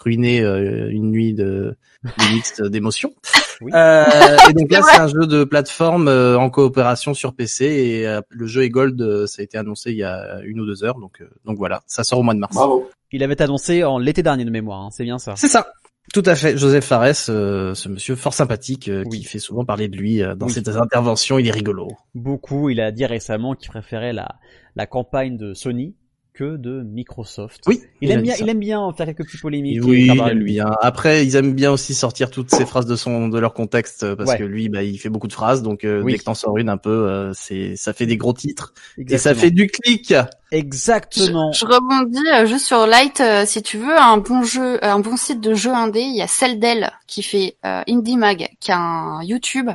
ruiné 0.00 0.40
euh, 0.42 0.88
une 0.90 1.10
nuit 1.10 1.34
de 1.34 1.76
Linux 2.18 2.60
d'émotions. 2.62 3.12
Oui. 3.60 3.72
Euh, 3.74 4.04
et 4.48 4.52
donc 4.52 4.70
là, 4.70 4.82
C'est 4.84 4.92
c'est 4.94 5.00
un 5.00 5.08
jeu 5.08 5.26
de 5.26 5.42
plateforme 5.42 6.06
euh, 6.06 6.38
en 6.38 6.48
coopération 6.48 7.12
sur 7.12 7.34
PC, 7.34 7.64
et 7.64 8.06
euh, 8.06 8.20
le 8.28 8.46
jeu 8.46 8.62
est 8.62 8.68
Gold, 8.70 9.02
euh, 9.02 9.26
ça 9.26 9.40
a 9.40 9.42
été 9.42 9.58
annoncé 9.58 9.90
il 9.90 9.96
y 9.96 10.04
a 10.04 10.38
une 10.44 10.60
ou 10.60 10.64
deux 10.64 10.84
heures, 10.84 11.00
donc, 11.00 11.20
euh, 11.20 11.28
donc 11.44 11.58
voilà, 11.58 11.82
ça 11.88 12.04
sort 12.04 12.20
au 12.20 12.22
mois 12.22 12.34
de 12.34 12.38
mars. 12.38 12.54
Bravo. 12.54 12.88
Il 13.10 13.24
avait 13.24 13.42
annoncé 13.42 13.82
en 13.82 13.98
l'été 13.98 14.22
dernier 14.22 14.44
de 14.44 14.50
mémoire, 14.50 14.82
hein, 14.82 14.88
c'est 14.92 15.02
bien 15.02 15.18
ça. 15.18 15.34
C'est 15.34 15.48
ça. 15.48 15.66
Tout 16.14 16.22
à 16.24 16.34
fait, 16.34 16.56
Joseph 16.56 16.84
Fares, 16.86 17.28
euh, 17.28 17.74
ce 17.74 17.88
monsieur 17.88 18.16
fort 18.16 18.32
sympathique 18.32 18.88
euh, 18.88 19.04
Oui. 19.06 19.20
qui 19.20 19.24
fait 19.24 19.38
souvent 19.38 19.64
parler 19.64 19.88
de 19.88 19.96
lui 19.96 20.22
euh, 20.22 20.34
dans 20.34 20.46
Oui. 20.46 20.52
ses 20.52 20.66
interventions, 20.76 21.38
il 21.38 21.46
est 21.46 21.52
rigolo. 21.52 21.88
Beaucoup, 22.14 22.70
il 22.70 22.80
a 22.80 22.90
dit 22.92 23.04
récemment 23.04 23.54
qu'il 23.54 23.68
préférait 23.68 24.12
la, 24.14 24.36
la 24.74 24.86
campagne 24.86 25.36
de 25.36 25.52
Sony 25.52 25.94
que 26.38 26.56
de 26.56 26.82
Microsoft. 26.84 27.62
Oui, 27.66 27.80
Il, 28.00 28.10
aime 28.12 28.22
bien, 28.22 28.34
ça. 28.34 28.44
il 28.44 28.48
aime 28.48 28.60
bien 28.60 28.92
faire 28.96 29.06
quelques 29.06 29.24
petites 29.26 29.40
polémiques. 29.40 29.80
Oui, 29.84 30.04
il 30.12 30.20
aime 30.20 30.38
lui. 30.38 30.52
bien. 30.52 30.70
Après, 30.82 31.26
ils 31.26 31.34
aiment 31.34 31.52
bien 31.54 31.72
aussi 31.72 31.94
sortir 31.94 32.30
toutes 32.30 32.50
ces 32.50 32.64
phrases 32.64 32.86
de 32.86 32.94
son 32.94 33.28
de 33.28 33.38
leur 33.40 33.54
contexte 33.54 34.04
euh, 34.04 34.14
parce 34.14 34.30
Ouais. 34.30 34.38
que 34.38 34.44
lui, 34.44 34.68
bah, 34.68 34.84
il 34.84 34.98
fait 34.98 35.08
beaucoup 35.08 35.26
de 35.26 35.32
phrases, 35.32 35.62
donc 35.62 35.84
euh, 35.84 36.00
Oui. 36.02 36.12
dès 36.12 36.18
que 36.18 36.24
t'en 36.24 36.34
sors 36.34 36.56
une 36.58 36.68
un 36.68 36.76
peu, 36.76 36.90
euh, 37.08 37.32
c'est 37.34 37.74
ça 37.76 37.92
fait 37.92 38.06
des 38.06 38.16
gros 38.16 38.32
titres 38.32 38.72
et 38.96 39.02
ça 39.18 39.30
Exactement. 39.32 39.40
fait 39.40 39.50
du 39.50 39.66
clic. 39.66 40.14
Exactement. 40.52 41.52
Je 41.52 41.64
rebondis 41.66 42.18
euh, 42.32 42.46
juste 42.46 42.66
sur 42.66 42.86
Light, 42.86 43.20
euh, 43.20 43.44
si 43.46 43.62
tu 43.62 43.78
veux, 43.78 43.98
un 43.98 44.18
bon 44.18 44.42
jeu, 44.42 44.76
euh, 44.76 44.78
un 44.92 45.00
bon 45.00 45.16
site 45.16 45.40
de 45.40 45.54
jeux 45.54 45.72
indé, 45.74 46.00
il 46.00 46.16
y 46.16 46.22
a 46.22 46.26
Celdel 46.28 46.92
qui 47.06 47.22
fait 47.22 47.56
euh, 47.66 47.82
Indie 47.88 48.16
Mag, 48.16 48.48
qui 48.60 48.70
a 48.70 48.78
un 48.78 49.22
YouTube, 49.22 49.70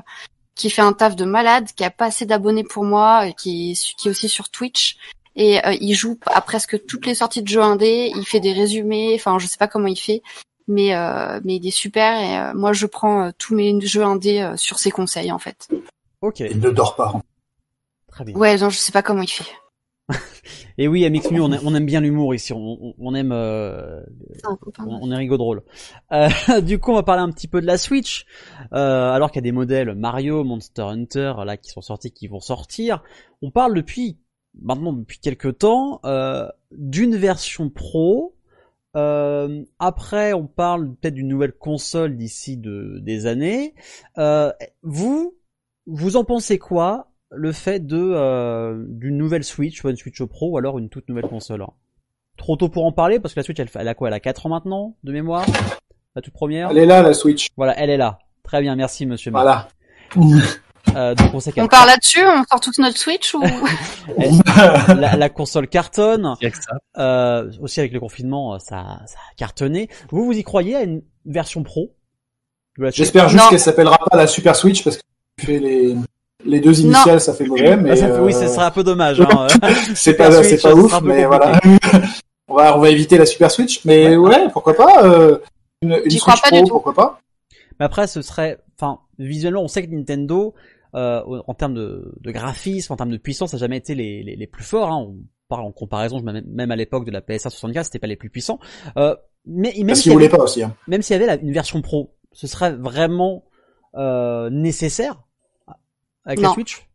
qui 0.56 0.70
fait 0.70 0.82
un 0.82 0.94
taf 0.94 1.16
de 1.16 1.26
malade, 1.26 1.66
qui 1.76 1.84
a 1.84 1.90
pas 1.90 2.06
assez 2.06 2.26
d'abonnés 2.26 2.64
pour 2.64 2.84
moi, 2.86 3.32
qui 3.38 3.78
qui 3.98 4.08
est 4.08 4.12
aussi 4.12 4.30
sur 4.30 4.50
Twitch. 4.50 4.98
Et 5.36 5.66
euh, 5.66 5.76
il 5.82 5.94
joue 5.94 6.20
à 6.28 6.42
presque 6.42 6.86
toutes 6.86 7.06
les 7.06 7.16
sorties 7.16 7.42
de 7.42 7.48
jeux 7.48 7.62
indés, 7.62 8.12
il 8.16 8.26
fait 8.26 8.40
des 8.40 8.54
résumés, 8.54 9.14
enfin 9.16 9.40
je 9.40 9.48
sais 9.48 9.58
pas 9.58 9.68
comment 9.68 9.88
il 9.88 9.96
fait, 10.00 10.22
mais 10.68 10.96
euh, 10.96 11.40
mais 11.44 11.56
il 11.56 11.68
est 11.68 11.72
super 11.72 12.20
et 12.20 12.38
euh, 12.38 12.54
moi 12.54 12.72
je 12.74 12.86
prends 12.86 13.26
euh, 13.28 13.32
tous 13.38 13.56
mes 13.56 13.80
jeux 13.82 14.04
indés 14.04 14.42
euh, 14.42 14.56
sur 14.58 14.78
ses 14.80 14.92
conseils 14.92 15.32
en 15.32 15.40
fait. 15.40 15.68
Ok, 16.22 16.40
Il 16.42 16.60
ne 16.60 16.70
dort 16.70 16.96
pas. 16.96 17.14
très 18.08 18.24
bien. 18.26 18.36
Ouais, 18.36 18.58
non, 18.58 18.70
je 18.70 18.78
sais 18.78 18.92
pas 18.92 19.02
comment 19.02 19.24
il 19.24 19.28
fait. 19.30 19.46
Et 20.78 20.88
oui, 20.88 21.06
à 21.06 21.10
Mixmu, 21.10 21.40
on, 21.40 21.52
aime- 21.52 21.62
on 21.64 21.74
aime 21.76 21.86
bien 21.86 22.02
l'humour 22.02 22.34
ici. 22.36 22.52
On, 22.54 23.16
aime, 23.16 23.32
euh, 23.32 24.02
on, 24.80 25.00
on 25.04 25.12
est 25.12 25.16
rigolo 25.16 25.38
drôle. 25.38 25.64
Euh, 26.12 26.30
du 26.62 26.80
coup, 26.80 26.92
on 26.92 26.96
va 26.96 27.04
parler 27.04 27.22
un 27.22 27.32
petit 27.32 27.48
peu 27.48 27.62
de 27.62 27.66
la 27.68 27.78
Switch. 27.78 28.26
Euh, 28.74 29.12
alors 29.12 29.30
qu'il 29.32 29.38
y 29.38 29.44
a 29.44 29.50
des 29.50 29.52
modèles 29.52 29.94
Mario, 29.96 30.44
Monster 30.44 30.82
Hunter, 30.84 31.34
là, 31.46 31.58
qui 31.58 31.70
sont 31.70 31.82
sortis, 31.82 32.12
qui 32.12 32.28
vont 32.28 32.40
sortir. 32.40 33.04
On 33.42 33.52
parle 33.52 33.76
depuis 33.76 34.18
maintenant 34.62 34.94
depuis 34.94 35.20
quelques 35.20 35.60
temps 35.60 36.00
euh, 36.06 36.48
d'une 36.72 37.16
version 37.16 37.70
pro. 37.70 38.36
Euh, 38.96 39.64
après, 39.80 40.34
on 40.34 40.46
parle 40.46 40.94
peut-être 40.96 41.16
d'une 41.16 41.28
nouvelle 41.28 41.54
console 41.54 42.16
d'ici 42.16 42.58
de, 42.58 43.00
des 43.02 43.26
années. 43.26 43.74
Euh, 44.18 44.52
vous, 44.84 45.36
vous 45.88 46.16
en 46.16 46.24
pensez 46.24 46.60
quoi 46.60 47.10
le 47.32 47.52
fait 47.52 47.86
de 47.86 47.98
euh, 47.98 48.86
d'une 48.88 49.18
nouvelle 49.18 49.44
Switch, 49.44 49.80
soit 49.80 49.90
une 49.90 49.98
Switch 49.98 50.22
Pro 50.24 50.52
ou 50.52 50.58
alors 50.58 50.78
une 50.78 50.90
toute 50.90 51.10
nouvelle 51.10 51.28
console 51.28 51.64
hein? 51.64 51.72
Trop 52.38 52.56
tôt 52.56 52.70
pour 52.70 52.86
en 52.86 52.92
parler 52.92 53.20
parce 53.20 53.34
que 53.34 53.40
la 53.40 53.44
Switch, 53.44 53.60
elle, 53.60 53.88
a 53.88 53.94
quoi? 53.94 54.08
Elle 54.08 54.14
a 54.14 54.20
4 54.20 54.48
ans 54.48 54.50
maintenant 54.50 54.96
de 55.04 55.12
mémoire? 55.12 55.46
La 56.16 56.22
toute 56.22 56.34
première? 56.34 56.72
Elle 56.72 56.80
est 56.80 56.86
là, 56.86 57.02
la 57.02 57.14
Switch. 57.14 57.48
Voilà, 57.58 57.80
elle 57.80 57.90
est 57.90 57.98
là. 57.98 58.20
Très 58.44 58.62
bien, 58.62 58.76
merci 58.76 59.06
Monsieur. 59.06 59.32
Voilà. 59.32 59.68
Euh, 60.96 61.16
donc 61.16 61.34
on 61.34 61.40
sait 61.40 61.54
On 61.58 61.68
parle 61.68 61.88
là-dessus, 61.88 62.22
on 62.24 62.44
sort 62.44 62.60
toute 62.60 62.78
notre 62.78 62.98
Switch 62.98 63.34
ou 63.34 63.42
la, 64.96 65.16
la 65.16 65.30
console 65.30 65.68
cartonne. 65.68 66.36
Ça. 66.42 66.78
Euh, 66.98 67.52
aussi 67.62 67.80
avec 67.80 67.94
le 67.94 68.00
confinement, 68.00 68.60
ça, 68.60 69.00
ça 69.06 69.18
a 69.32 69.36
cartonné. 69.38 69.90
Vous, 70.12 70.26
vous 70.26 70.34
y 70.34 70.44
croyez 70.44 70.76
à 70.76 70.82
une 70.84 71.02
version 71.26 71.64
pro 71.64 71.94
J'espère 72.92 73.30
juste 73.30 73.50
qu'elle 73.50 73.60
s'appellera 73.60 73.98
pas 74.10 74.18
la 74.18 74.28
Super 74.28 74.56
Switch 74.56 74.84
parce 74.84 74.98
que 74.98 75.02
tu 75.40 75.46
fais 75.46 75.60
les, 75.60 75.96
les 76.44 76.60
deux 76.60 76.80
initiales, 76.82 77.22
ça 77.22 77.34
fait 77.34 77.46
mauvais, 77.46 77.78
mais 77.78 77.92
Ah, 77.92 77.96
ça 77.96 78.08
fait- 78.08 78.20
oui, 78.20 78.34
euh, 78.34 78.42
ce 78.42 78.48
serait 78.54 78.66
un 78.66 78.72
peu 78.72 78.84
dommage. 78.84 79.22
Hein. 79.22 79.48
c'est 79.96 80.16
pas, 80.16 80.32
Switch, 80.44 80.62
pas 80.64 80.74
ouf, 80.74 80.92
mais 81.02 81.24
compliqué. 81.24 81.26
voilà. 81.28 81.60
on 82.48 82.56
va, 82.56 82.76
on 82.78 82.80
va 82.82 82.90
éviter 82.90 83.18
la 83.18 83.26
Super 83.28 83.52
Switch, 83.52 83.86
mais 83.86 84.16
ouais, 84.18 84.48
pourquoi 84.52 84.74
pas, 84.76 85.04
euh, 85.06 85.38
une, 85.84 86.00
une 86.04 86.20
crois 86.20 86.34
pas 86.34 86.48
Pro, 86.50 86.58
du 86.58 86.64
tout. 86.64 86.70
pourquoi 86.74 86.94
pas. 86.94 87.20
Mais 87.80 87.86
après, 87.86 88.08
ce 88.08 88.22
serait, 88.24 88.60
enfin, 88.80 89.00
visuellement, 89.20 89.62
on 89.62 89.68
sait 89.68 89.86
que 89.86 89.92
Nintendo, 89.94 90.54
euh, 90.58 90.60
en 90.94 91.54
termes 91.54 91.74
de, 91.74 92.14
de 92.20 92.32
graphisme, 92.32 92.94
en 92.94 92.96
termes 92.96 93.12
de 93.12 93.18
puissance, 93.18 93.52
ça 93.52 93.58
n'a 93.58 93.62
jamais 93.62 93.78
été 93.78 93.96
les, 93.96 94.24
les, 94.24 94.36
les 94.36 94.48
plus 94.48 94.64
forts. 94.64 94.92
Hein. 94.92 95.08
On 95.08 95.16
parle 95.50 95.66
en 95.66 95.72
comparaison, 95.72 96.22
même 96.22 96.72
à 96.72 96.76
l'époque 96.76 97.06
de 97.06 97.12
la 97.12 97.22
PSA 97.22 97.50
64, 97.50 97.86
c'était 97.86 98.00
pas 98.00 98.08
les 98.08 98.16
plus 98.16 98.30
puissants. 98.30 98.60
Euh, 98.98 99.16
mais 99.46 99.74
même 99.84 99.96
s'il 99.96 100.14
voulait 100.14 100.30
pas 100.30 100.42
aussi. 100.42 100.64
Hein. 100.64 100.76
Même 100.88 101.02
s'il 101.02 101.20
y 101.20 101.24
avait 101.24 101.40
une 101.42 101.52
version 101.52 101.82
pro, 101.82 102.16
ce 102.32 102.48
serait 102.48 102.74
vraiment 102.74 103.44
euh, 103.96 104.50
nécessaire 104.50 105.22
avec 106.26 106.40
la 106.40 106.50
Switch? 106.50 106.88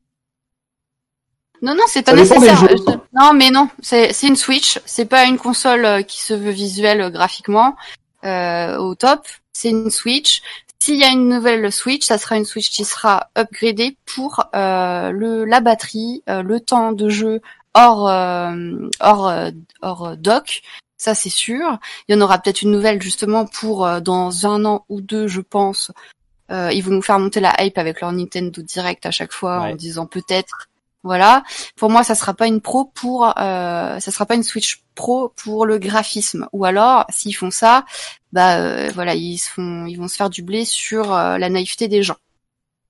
Non, 1.61 1.75
non, 1.75 1.83
c'est 1.89 2.03
pas 2.03 2.15
nécessaire. 2.15 2.69
Non, 3.13 3.33
mais 3.35 3.51
non, 3.51 3.69
c'est 3.81 4.23
une 4.23 4.37
Switch. 4.37 4.81
C'est 4.87 5.07
pas 5.07 5.25
une 5.25 5.39
console 5.39 5.85
euh, 5.85 6.03
qui 6.03 6.23
se 6.23 6.35
veut 6.35 6.53
visuelle 6.53 7.11
graphiquement 7.11 7.77
euh, 8.25 8.77
au 8.79 8.95
top. 8.95 9.27
C'est 9.53 9.71
une 9.71 9.91
Switch. 9.91 10.43
S'il 10.89 10.97
y 10.97 11.05
a 11.05 11.11
une 11.11 11.29
nouvelle 11.29 11.71
Switch, 11.71 12.07
ça 12.07 12.17
sera 12.17 12.39
une 12.39 12.47
Switch 12.47 12.71
qui 12.71 12.87
sera 12.87 13.29
upgradée 13.37 13.99
pour 14.07 14.47
euh, 14.57 15.11
le 15.11 15.45
la 15.45 15.61
batterie, 15.61 16.23
euh, 16.31 16.43
le 16.43 16.61
temps 16.61 16.93
de 16.93 17.11
jeu 17.11 17.43
hors 17.75 18.09
euh, 18.09 18.89
hors 18.99 19.31
hors 19.83 20.17
dock. 20.17 20.63
Ça 20.97 21.15
c'est 21.15 21.29
sûr. 21.29 21.79
Il 22.09 22.15
y 22.15 22.19
en 22.19 22.23
aura 22.23 22.39
peut-être 22.39 22.63
une 22.63 22.71
nouvelle 22.71 23.03
justement 23.03 23.45
pour 23.45 23.87
dans 24.01 24.47
un 24.47 24.65
an 24.65 24.87
ou 24.89 25.03
deux, 25.03 25.29
je 25.29 25.43
pense. 25.43 25.93
ils 26.49 26.81
vont 26.83 26.93
nous 26.93 27.03
faire 27.03 27.19
monter 27.19 27.41
la 27.41 27.55
hype 27.63 27.77
avec 27.77 28.01
leur 28.01 28.13
Nintendo 28.13 28.63
Direct 28.63 29.05
à 29.05 29.11
chaque 29.11 29.33
fois 29.33 29.61
en 29.61 29.75
disant 29.75 30.07
peut-être 30.07 30.69
voilà. 31.09 31.43
Pour 31.75 31.89
moi, 31.89 32.05
ça 32.05 32.15
sera 32.15 32.35
pas 32.35 32.47
une 32.47 32.61
pro 32.61 32.85
pour, 32.85 33.25
euh, 33.27 33.99
ça 33.99 34.11
sera 34.11 34.27
pas 34.27 34.35
une 34.35 34.43
Switch 34.43 34.83
Pro 34.95 35.33
pour 35.43 35.65
le 35.65 35.79
graphisme. 35.79 36.47
Ou 36.53 36.67
alors, 36.67 37.07
s'ils 37.09 37.35
font 37.35 37.51
ça, 37.51 37.87
bah 38.33 38.59
euh, 38.59 38.91
voilà, 38.95 39.15
ils 39.15 39.39
se 39.39 39.49
font, 39.49 39.87
ils 39.87 39.97
vont 39.97 40.07
se 40.07 40.17
faire 40.17 40.29
du 40.29 40.43
blé 40.43 40.67
sur 40.67 41.15
euh, 41.15 41.39
la 41.39 41.49
naïveté 41.49 41.89
des 41.89 42.03
gens. 42.03 42.17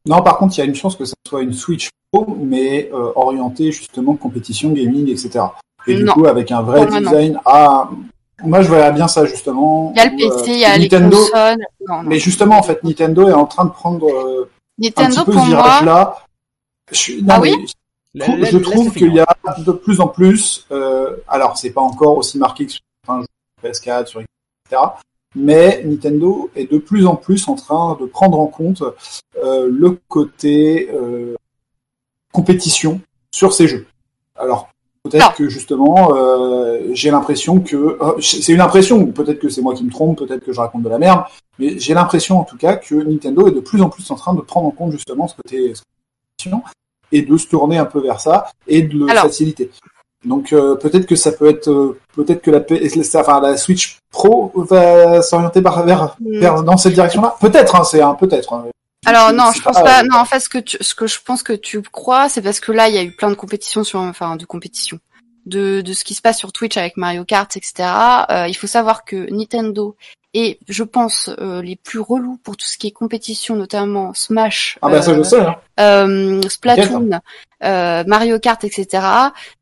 Non, 0.04 0.20
par 0.20 0.38
contre, 0.38 0.56
il 0.56 0.58
y 0.58 0.62
a 0.62 0.66
une 0.66 0.74
chance 0.74 0.96
que 0.96 1.04
ça 1.04 1.14
soit 1.28 1.42
une 1.42 1.52
Switch 1.52 1.90
Pro, 2.10 2.26
mais 2.40 2.90
orientée 3.14 3.70
justement 3.70 4.16
compétition, 4.16 4.70
gaming, 4.70 5.08
etc. 5.10 5.44
Et 5.86 5.94
du 5.94 6.06
coup, 6.06 6.26
avec 6.26 6.50
un 6.50 6.62
vrai 6.62 6.86
design. 6.86 7.38
Ah, 7.44 7.88
moi, 8.42 8.62
je 8.62 8.70
verrais 8.70 8.92
bien 8.92 9.06
ça 9.06 9.26
justement. 9.26 9.92
Il 9.94 9.98
y 9.98 10.00
a 10.00 10.10
le 10.10 10.16
PC, 10.16 10.52
il 10.54 10.58
y 10.58 10.64
a 10.64 10.76
les 10.76 10.88
consoles. 10.88 11.64
Mais 12.04 12.18
justement, 12.18 12.58
en 12.58 12.62
fait, 12.64 12.82
Nintendo 12.82 13.28
est 13.28 13.32
en 13.32 13.46
train 13.46 13.64
de 13.64 13.70
prendre 13.70 14.48
Nintendo, 14.78 15.06
un 15.06 15.10
petit 15.10 15.24
peu 15.24 15.32
pour 15.32 15.42
ce 15.42 15.48
virage-là. 15.48 16.16
ah 17.28 17.40
oui? 17.40 17.66
Je 18.20 18.58
trouve 18.58 18.92
qu'il 18.92 19.12
y 19.14 19.20
a 19.20 19.26
de 19.58 19.72
plus 19.72 20.00
en 20.00 20.08
plus, 20.08 20.66
euh, 20.70 21.16
alors 21.28 21.56
c'est 21.56 21.70
pas 21.70 21.80
encore 21.80 22.18
aussi 22.18 22.38
marqué 22.38 22.66
que 22.66 22.72
sur 22.72 22.80
PS4, 23.62 24.06
sur 24.06 24.20
etc. 24.20 24.82
Mais 25.34 25.82
Nintendo 25.84 26.50
est 26.56 26.70
de 26.70 26.78
plus 26.78 27.06
en 27.06 27.16
plus 27.16 27.48
en 27.48 27.54
train 27.54 27.96
de 28.00 28.06
prendre 28.06 28.40
en 28.40 28.46
compte 28.46 28.82
euh, 29.42 29.68
le 29.70 29.98
côté 30.08 30.90
euh, 30.92 31.34
compétition 32.32 33.00
sur 33.30 33.52
ces 33.52 33.68
jeux. 33.68 33.86
Alors 34.36 34.70
peut-être 35.02 35.34
que 35.34 35.48
justement, 35.48 36.14
euh, 36.14 36.88
j'ai 36.92 37.10
l'impression 37.10 37.60
que 37.60 37.76
euh, 37.76 38.20
c'est 38.20 38.52
une 38.52 38.60
impression, 38.60 39.06
peut-être 39.06 39.38
que 39.38 39.48
c'est 39.48 39.62
moi 39.62 39.74
qui 39.74 39.84
me 39.84 39.90
trompe, 39.90 40.18
peut-être 40.18 40.44
que 40.44 40.52
je 40.52 40.60
raconte 40.60 40.82
de 40.82 40.88
la 40.88 40.98
merde, 40.98 41.24
mais 41.58 41.78
j'ai 41.78 41.94
l'impression 41.94 42.38
en 42.38 42.44
tout 42.44 42.56
cas 42.56 42.76
que 42.76 42.94
Nintendo 42.94 43.48
est 43.48 43.52
de 43.52 43.60
plus 43.60 43.82
en 43.82 43.90
plus 43.90 44.10
en 44.10 44.14
train 44.14 44.34
de 44.34 44.40
prendre 44.40 44.66
en 44.66 44.70
compte 44.70 44.92
justement 44.92 45.28
ce 45.28 45.36
côté 45.36 45.74
compétition 46.38 46.62
et 47.12 47.22
de 47.22 47.36
se 47.36 47.46
tourner 47.46 47.78
un 47.78 47.84
peu 47.84 48.00
vers 48.00 48.20
ça 48.20 48.46
et 48.66 48.82
de 48.82 48.98
le 48.98 49.08
faciliter. 49.08 49.70
Donc 50.24 50.52
euh, 50.52 50.74
peut-être 50.74 51.06
que 51.06 51.14
ça 51.14 51.30
peut 51.30 51.48
être 51.48 51.68
euh, 51.68 51.98
peut-être 52.14 52.42
que 52.42 52.50
la 52.50 52.60
enfin 53.20 53.40
la 53.40 53.56
Switch 53.56 53.98
Pro 54.10 54.52
va 54.56 55.22
s'orienter 55.22 55.60
vers, 55.60 56.16
hmm. 56.20 56.40
vers 56.40 56.62
dans 56.64 56.76
cette 56.76 56.94
direction-là. 56.94 57.36
Peut-être, 57.40 57.76
hein, 57.76 57.84
c'est 57.84 58.00
un 58.02 58.14
peut-être. 58.14 58.52
Hein. 58.52 58.64
Alors 59.06 59.32
non, 59.32 59.52
je 59.52 59.62
pense 59.62 59.80
pas. 59.80 60.02
Non, 60.02 60.18
en 60.18 60.24
fait, 60.24 60.40
ce 60.40 60.48
que 60.48 60.58
tu, 60.58 60.76
ce 60.80 60.94
que 60.94 61.06
je 61.06 61.18
pense 61.24 61.42
que 61.42 61.52
tu 61.52 61.82
crois, 61.82 62.28
c'est 62.28 62.42
parce 62.42 62.58
que 62.60 62.72
là, 62.72 62.88
il 62.88 62.94
y 62.94 62.98
a 62.98 63.02
eu 63.02 63.12
plein 63.12 63.30
de 63.30 63.36
compétitions 63.36 63.84
sur, 63.84 64.00
enfin, 64.00 64.36
de 64.36 64.44
compétitions, 64.44 64.98
de, 65.48 65.80
de 65.80 65.92
ce 65.92 66.04
qui 66.04 66.14
se 66.14 66.22
passe 66.22 66.38
sur 66.38 66.52
Twitch 66.52 66.76
avec 66.76 66.96
Mario 66.96 67.24
Kart, 67.24 67.56
etc. 67.56 67.88
Euh, 68.30 68.46
il 68.48 68.54
faut 68.54 68.66
savoir 68.66 69.04
que 69.04 69.30
Nintendo 69.32 69.96
et 70.34 70.58
je 70.68 70.84
pense 70.84 71.30
euh, 71.40 71.62
les 71.62 71.76
plus 71.76 72.00
relous 72.00 72.38
pour 72.42 72.56
tout 72.56 72.66
ce 72.66 72.76
qui 72.76 72.88
est 72.88 72.92
compétition, 72.92 73.56
notamment 73.56 74.12
Smash, 74.12 74.78
ah 74.82 74.88
bah 74.88 75.00
ça 75.00 75.14
je 75.14 75.22
sais, 75.22 75.40
hein. 75.40 75.56
euh, 75.80 76.42
Splatoon, 76.48 77.20
euh, 77.64 78.04
Mario 78.06 78.38
Kart, 78.38 78.62
etc. 78.62 79.04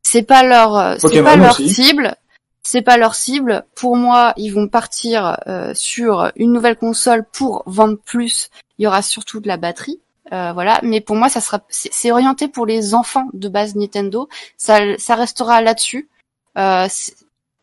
C'est 0.03 0.23
pas 0.23 0.43
leur, 0.43 0.99
c'est 0.99 1.23
pas 1.23 1.35
leur 1.35 1.55
cible. 1.55 2.15
C'est 2.63 2.81
pas 2.81 2.97
leur 2.97 3.15
cible. 3.15 3.63
Pour 3.75 3.95
moi, 3.95 4.33
ils 4.35 4.49
vont 4.49 4.67
partir 4.67 5.39
sur 5.73 6.29
une 6.35 6.51
nouvelle 6.51 6.75
console 6.75 7.23
pour 7.31 7.63
vendre 7.65 7.97
plus. 8.05 8.49
Il 8.77 8.83
y 8.83 8.87
aura 8.87 9.01
surtout 9.01 9.39
de 9.39 9.47
la 9.47 9.55
batterie. 9.55 10.01
Voilà, 10.31 10.79
mais 10.83 11.01
pour 11.01 11.15
moi, 11.15 11.29
ça 11.29 11.41
sera, 11.41 11.61
c'est 11.69 12.11
orienté 12.11 12.47
pour 12.47 12.65
les 12.65 12.93
enfants 12.93 13.27
de 13.33 13.49
base 13.49 13.75
Nintendo. 13.75 14.27
Ça, 14.57 14.97
ça 14.97 15.15
restera 15.15 15.61
là-dessus. 15.61 16.09
Euh, 16.57 16.87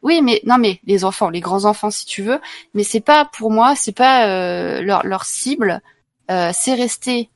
oui, 0.04 0.20
mais 0.22 0.42
non, 0.44 0.58
mais 0.58 0.80
les 0.84 1.04
enfants, 1.04 1.30
les 1.30 1.40
grands 1.40 1.64
enfants, 1.64 1.90
si 1.90 2.04
tu 2.04 2.22
veux. 2.22 2.38
Mais 2.74 2.84
c'est 2.84 3.00
pas 3.00 3.24
pour 3.24 3.50
moi, 3.50 3.74
c'est 3.74 3.96
pas 3.96 4.28
euh, 4.28 4.82
leur, 4.82 5.04
leur 5.04 5.24
cible. 5.24 5.80
Euh, 6.30 6.50
c'est 6.54 6.74
rester 6.74 7.30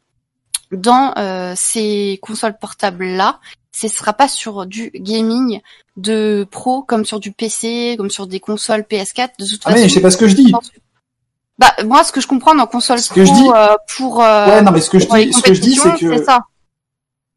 dans 0.70 1.14
euh, 1.16 1.54
ces 1.56 2.18
consoles 2.22 2.58
portables 2.58 3.06
là. 3.06 3.40
Ce 3.72 3.88
sera 3.88 4.12
pas 4.12 4.28
sur 4.28 4.66
du 4.66 4.90
gaming 4.94 5.60
de 5.96 6.46
pro 6.50 6.82
comme 6.82 7.06
sur 7.06 7.20
du 7.20 7.32
PC, 7.32 7.94
comme 7.96 8.10
sur 8.10 8.26
des 8.26 8.40
consoles 8.40 8.82
PS4. 8.82 9.30
De 9.38 9.46
toute 9.46 9.62
ah 9.64 9.72
mais 9.72 9.88
c'est 9.88 10.00
pas 10.02 10.10
ce 10.10 10.18
que 10.18 10.28
je 10.28 10.34
dis. 10.34 10.52
Bah 11.58 11.74
moi, 11.84 12.04
ce 12.04 12.12
que 12.12 12.20
je 12.20 12.28
comprends 12.28 12.54
dans 12.54 12.66
console 12.66 13.00
pro 13.00 13.12
que 13.12 13.24
je 13.24 13.32
dis... 13.32 13.48
pour 13.96 14.18
ouais 14.18 14.62
non 14.62 14.70
mais 14.70 14.80
ce 14.80 14.90
que 14.90 14.98
je 14.98 15.06
dis, 15.08 15.32
ce 15.32 15.42
que 15.42 15.54
je 15.54 15.60
dis 15.60 15.74
c'est 15.74 15.98
que 15.98 16.24
ça. 16.24 16.40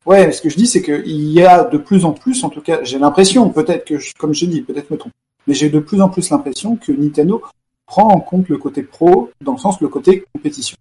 Ouais, 0.05 0.32
ce 0.32 0.41
que 0.41 0.49
je 0.49 0.55
dis, 0.55 0.65
c'est 0.65 0.82
qu'il 0.82 1.32
y 1.32 1.43
a 1.43 1.63
de 1.63 1.78
plus 1.78 2.05
en 2.05 2.11
plus, 2.11 2.43
en 2.43 2.49
tout 2.49 2.61
cas, 2.61 2.84
j'ai 2.84 2.97
l'impression, 2.97 3.49
peut-être 3.49 3.86
que, 3.86 3.95
comme 4.17 4.34
je 4.34 4.45
dis, 4.45 4.61
peut-être 4.61 4.89
me 4.89 4.97
trompe, 4.97 5.13
mais 5.45 5.53
j'ai 5.53 5.69
de 5.69 5.80
plus 5.80 6.01
en 6.01 6.09
plus 6.09 6.30
l'impression 6.32 6.76
que 6.76 6.91
Nintendo 6.91 7.41
prend 7.86 8.07
en 8.07 8.19
compte 8.19 8.49
le 8.49 8.57
côté 8.57 8.82
pro, 8.82 9.30
dans 9.41 9.53
le 9.53 9.57
sens 9.59 9.80
le 9.80 9.89
côté 9.89 10.26
compétition. 10.34 10.76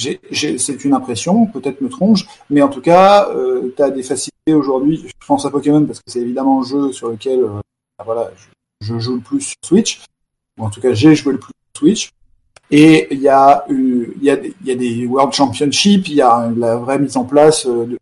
c'est 0.00 0.84
une 0.84 0.94
impression, 0.94 1.46
peut-être 1.46 1.80
me 1.80 1.88
trompe, 1.88 2.18
mais 2.50 2.60
en 2.60 2.68
tout 2.68 2.80
cas, 2.80 3.28
euh, 3.30 3.72
tu 3.76 3.82
as 3.82 3.90
des 3.90 4.02
facilités 4.02 4.54
aujourd'hui. 4.54 5.06
Je 5.06 5.26
pense 5.26 5.46
à 5.46 5.50
Pokémon 5.50 5.84
parce 5.84 6.00
que 6.00 6.10
c'est 6.10 6.20
évidemment 6.20 6.60
un 6.60 6.64
jeu 6.64 6.92
sur 6.92 7.10
lequel, 7.10 7.40
euh, 7.44 7.60
bah 7.98 8.04
voilà, 8.04 8.30
je, 8.80 8.98
joue 8.98 9.14
le 9.14 9.20
plus 9.20 9.42
sur 9.42 9.56
Switch, 9.64 10.02
ou 10.58 10.64
en 10.64 10.70
tout 10.70 10.80
cas 10.80 10.92
j'ai 10.92 11.14
joué 11.14 11.34
le 11.34 11.38
plus 11.38 11.52
sur 11.74 11.86
Switch. 11.86 12.10
Et 12.70 13.08
il 13.12 13.20
y 13.20 13.28
a, 13.28 13.64
il 13.68 14.22
y 14.22 14.30
a, 14.30 14.36
il 14.36 14.66
y 14.66 14.70
a 14.72 14.74
des 14.74 15.06
World 15.06 15.32
Championships, 15.32 16.08
il 16.08 16.14
y 16.14 16.22
a 16.22 16.50
la 16.56 16.76
vraie 16.76 16.98
mise 16.98 17.16
en 17.16 17.24
place 17.24 17.66
euh, 17.66 17.86
de 17.86 17.98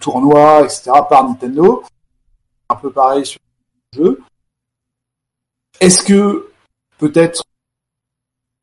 tournois, 0.00 0.64
etc. 0.64 0.90
par 1.08 1.28
Nintendo. 1.28 1.82
Un 2.68 2.74
peu 2.76 2.90
pareil 2.90 3.24
sur 3.24 3.40
le 3.96 4.04
jeu. 4.04 4.22
Est-ce 5.80 6.02
que 6.02 6.50
peut-être 6.98 7.44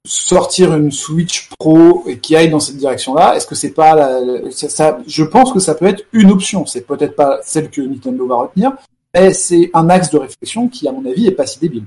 sortir 0.05 0.75
une 0.75 0.91
Switch 0.91 1.49
Pro 1.49 2.03
et 2.07 2.19
qui 2.19 2.35
aille 2.35 2.49
dans 2.49 2.59
cette 2.59 2.77
direction-là, 2.77 3.35
est-ce 3.35 3.45
que 3.45 3.55
c'est 3.55 3.71
pas 3.71 3.95
la, 3.95 4.51
ça, 4.51 4.99
je 5.05 5.23
pense 5.23 5.53
que 5.53 5.59
ça 5.59 5.75
peut 5.75 5.85
être 5.85 6.03
une 6.11 6.31
option. 6.31 6.65
C'est 6.65 6.81
peut-être 6.81 7.15
pas 7.15 7.39
celle 7.43 7.69
que 7.69 7.81
Nintendo 7.81 8.25
va 8.27 8.35
retenir, 8.37 8.73
mais 9.13 9.33
c'est 9.33 9.69
un 9.73 9.89
axe 9.89 10.09
de 10.09 10.17
réflexion 10.17 10.67
qui, 10.67 10.87
à 10.87 10.91
mon 10.91 11.05
avis, 11.05 11.27
est 11.27 11.31
pas 11.31 11.45
si 11.45 11.59
débile. 11.59 11.85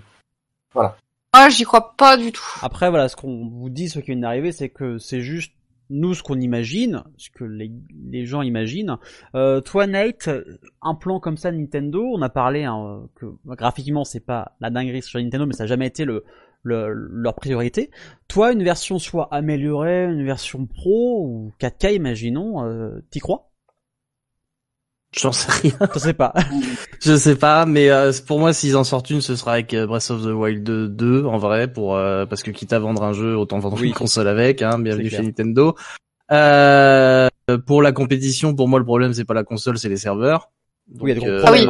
Voilà. 0.73 0.97
Ah, 1.37 1.49
j'y 1.49 1.65
crois 1.65 1.97
pas 1.97 2.17
du 2.17 2.31
tout. 2.31 2.45
Après, 2.63 2.89
voilà, 2.91 3.09
ce 3.09 3.17
qu'on 3.17 3.49
vous 3.49 3.69
dit, 3.69 3.89
ce 3.89 3.99
qui 3.99 4.13
vient 4.13 4.21
d'arriver, 4.21 4.53
c'est 4.53 4.69
que 4.69 4.99
c'est 4.99 5.21
juste 5.21 5.53
nous 5.91 6.15
ce 6.15 6.23
qu'on 6.23 6.41
imagine, 6.41 7.03
ce 7.17 7.29
que 7.29 7.43
les, 7.43 7.73
les 8.09 8.25
gens 8.25 8.43
imaginent. 8.43 8.99
Euh, 9.35 9.61
toi 9.61 9.89
Nate, 9.89 10.31
un 10.81 10.95
plan 10.95 11.19
comme 11.19 11.37
ça 11.37 11.51
Nintendo, 11.51 12.05
on 12.15 12.23
a 12.23 12.29
parlé 12.29 12.63
hein, 12.63 13.09
que 13.17 13.27
graphiquement 13.47 14.05
c'est 14.05 14.25
pas 14.25 14.53
la 14.61 14.71
dinguerie 14.71 15.03
sur 15.03 15.19
Nintendo, 15.19 15.45
mais 15.45 15.55
ça 15.55 15.65
n'a 15.65 15.69
jamais 15.69 15.89
été 15.89 16.05
le, 16.05 16.25
le, 16.63 16.89
leur 16.93 17.35
priorité. 17.35 17.91
Toi, 18.29 18.53
une 18.53 18.63
version 18.63 19.01
soit 19.01 19.29
améliorée, 19.33 20.05
une 20.05 20.25
version 20.25 20.67
pro 20.67 21.27
ou 21.27 21.53
4K, 21.61 21.95
imaginons, 21.95 22.65
euh, 22.65 23.01
t'y 23.11 23.19
crois? 23.19 23.51
J'en 25.17 25.33
sais 25.33 25.51
rien. 25.51 25.89
Je 25.95 25.99
sais 25.99 26.15
pas. 26.15 26.33
je 27.01 27.17
sais 27.17 27.37
pas, 27.37 27.67
mais 27.67 27.91
euh, 27.91 28.13
pour 28.27 28.41
moi, 28.41 28.53
s'ils 28.53 28.77
en 28.77 28.85
sortent 28.85 29.11
une, 29.11 29.21
ce 29.21 29.37
sera 29.37 29.53
avec 29.53 29.73
euh, 29.75 29.87
Breath 29.87 30.11
of 30.11 30.23
the 30.23 30.27
Wild 30.27 30.65
2, 30.65 31.25
en 31.25 31.39
vrai, 31.39 31.73
pour 31.73 31.97
euh, 31.97 32.27
parce 32.27 32.43
que 32.43 32.51
quitte 32.51 32.73
à 32.73 32.79
vendre 32.79 33.03
un 33.03 33.13
jeu, 33.13 33.37
autant 33.37 33.59
vendre 33.59 33.83
une 33.83 33.93
console 33.93 34.29
avec. 34.29 34.63
Hein, 34.63 34.79
bienvenue 34.79 35.11
chez 35.11 35.23
Nintendo. 35.23 35.77
pour 36.29 37.83
la 37.83 37.93
compétition, 37.93 38.55
pour 38.55 38.69
moi, 38.69 38.79
le 38.79 38.85
problème 38.85 39.13
c'est 39.13 39.25
pas 39.25 39.35
la 39.35 39.45
console, 39.45 39.79
c'est 39.79 39.89
les 39.89 39.97
serveurs. 39.97 40.51
Donc, 40.87 41.05
oui, 41.05 41.15
ah 41.43 41.51
oui. 41.51 41.67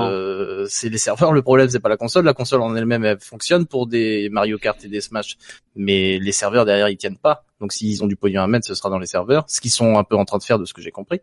c'est 0.69 0.89
les 0.89 0.99
serveurs. 0.99 1.33
Le 1.33 1.43
problème 1.43 1.69
c'est 1.69 1.79
pas 1.79 1.89
la 1.89 1.97
console. 1.97 2.25
La 2.25 2.33
console 2.33 2.63
en 2.63 2.75
elle-même 2.75 3.05
elle 3.05 3.21
fonctionne 3.21 3.67
pour 3.67 3.87
des 3.87 4.29
Mario 4.31 4.59
Kart 4.59 4.83
et 4.85 4.89
des 4.89 5.01
Smash, 5.01 5.37
mais 5.77 6.19
les 6.19 6.33
serveurs 6.33 6.65
derrière 6.65 6.89
ils 6.89 6.97
tiennent 6.97 7.19
pas. 7.19 7.45
Donc 7.61 7.73
s'ils 7.73 8.03
ont 8.03 8.09
du 8.09 8.17
pognon 8.17 8.43
à 8.43 8.47
mettre, 8.47 8.67
ce 8.67 8.75
sera 8.75 8.91
dans 8.91 8.99
les 8.99 9.07
serveurs, 9.07 9.45
ce 9.49 9.61
qu'ils 9.61 9.71
sont 9.71 9.99
un 9.99 10.05
peu 10.05 10.17
en 10.17 10.25
train 10.25 10.39
de 10.39 10.43
faire 10.43 10.59
de 10.59 10.65
ce 10.65 10.73
que 10.73 10.83
j'ai 10.83 10.91
compris. 10.91 11.21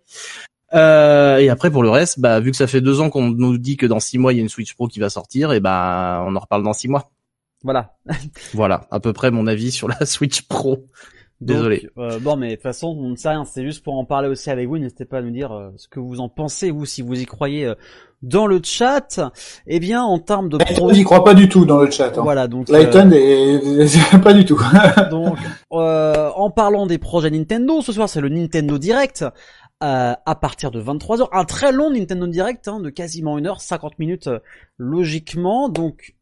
Euh, 0.74 1.38
et 1.38 1.50
après 1.50 1.70
pour 1.70 1.84
le 1.84 1.90
reste, 1.90 2.20
bah 2.20 2.40
vu 2.40 2.52
que 2.52 2.58
ça 2.58 2.68
fait 2.68 2.82
deux 2.82 3.02
ans 3.02 3.10
qu'on 3.10 3.30
nous 3.30 3.58
dit 3.58 3.78
que 3.78 3.86
dans 3.86 4.00
six 4.00 4.18
mois 4.18 4.34
il 4.34 4.38
y 4.38 4.40
a 4.40 4.44
une 4.44 4.50
Switch 4.50 4.74
Pro 4.74 4.88
qui 4.88 5.00
va 5.00 5.10
sortir, 5.10 5.52
et 5.52 5.60
bah 5.60 6.24
on 6.28 6.36
en 6.36 6.40
reparle 6.40 6.64
dans 6.64 6.74
six 6.74 6.88
mois. 6.88 7.12
Voilà. 7.64 7.94
voilà, 8.54 8.88
à 8.92 9.00
peu 9.00 9.14
près 9.14 9.32
mon 9.32 9.48
avis 9.48 9.72
sur 9.72 9.88
la 9.88 10.06
Switch 10.06 10.44
Pro. 10.44 10.88
Désolé. 11.42 11.90
Euh, 11.98 12.20
bon, 12.20 12.36
mais 12.36 12.50
de 12.50 12.54
toute 12.54 12.62
façon, 12.62 12.96
on 13.00 13.10
ne 13.10 13.16
sait 13.16 13.30
rien. 13.30 13.46
C'est 13.46 13.66
juste 13.66 13.84
pour 13.84 13.96
en 13.96 14.06
parler 14.06 14.30
aussi 14.30 14.52
avec 14.52 14.68
vous. 14.68 14.78
N'hésitez 14.78 15.06
pas 15.06 15.18
à 15.18 15.22
nous 15.22 15.32
dire 15.32 15.52
euh, 15.52 15.72
ce 15.76 15.88
que 15.88 16.00
vous 16.00 16.20
en 16.20 16.30
pensez, 16.30 16.70
vous, 16.70 16.86
si 16.86 17.02
vous 17.02 17.20
y 17.20 17.26
croyez 17.26 17.66
euh, 17.66 17.74
dans 18.22 18.46
le 18.46 18.62
chat. 18.64 19.20
Eh 19.66 19.80
bien, 19.80 20.04
en 20.04 20.20
termes 20.20 20.50
de... 20.50 20.60
Lighton 20.60 20.92
n'y 20.92 21.04
croit 21.04 21.24
pas 21.24 21.34
du 21.34 21.50
tout 21.50 21.66
dans 21.66 21.80
le 21.80 21.90
chat. 21.90 22.16
Hein. 22.16 22.22
Voilà, 22.22 22.48
donc... 22.48 22.70
Lighton 22.70 23.10
est... 23.12 24.20
pas 24.24 24.34
du 24.34 24.46
tout. 24.46 24.60
donc, 25.10 25.40
en 25.72 26.52
parlant 26.52 26.86
des 26.86 27.00
projets 27.00 27.32
Nintendo, 27.32 27.82
ce 27.82 27.92
soir, 27.92 28.08
c'est 28.08 28.22
le 28.22 28.30
Nintendo 28.30 28.78
Direct. 28.78 29.26
À 29.82 30.36
partir 30.36 30.72
de 30.72 30.82
23h, 30.82 31.28
un 31.32 31.46
très 31.46 31.72
long 31.72 31.90
Nintendo 31.90 32.28
Direct 32.28 32.68
hein, 32.68 32.80
de 32.80 32.90
quasiment 32.90 33.38
1 33.38 33.46
heure 33.46 33.62
50 33.62 34.00
minutes 34.00 34.30
logiquement. 34.78 35.70
Donc 35.70 36.16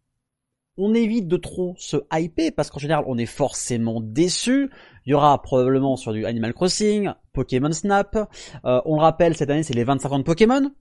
on 0.80 0.94
évite 0.94 1.28
de 1.28 1.38
trop 1.38 1.76
se 1.78 1.98
hyper 2.14 2.52
parce 2.56 2.72
qu'en 2.72 2.80
général 2.80 3.04
on 3.08 3.18
est 3.18 3.26
forcément 3.26 4.00
déçu. 4.02 4.72
Il 5.06 5.12
y 5.12 5.14
aura 5.14 5.42
probablement 5.42 5.98
sur 5.98 6.14
du 6.14 6.26
Animal 6.26 6.54
Crossing, 6.54 7.12
Pokémon 7.34 7.72
Snap. 7.72 8.16
Euh, 8.66 8.82
on 8.86 8.96
le 8.96 9.02
rappelle, 9.02 9.36
cette 9.36 9.50
année 9.50 9.64
c'est 9.64 9.74
les 9.74 9.84
25 9.84 10.12
ans 10.12 10.20
de 10.20 10.24
Pokémon, 10.24 10.72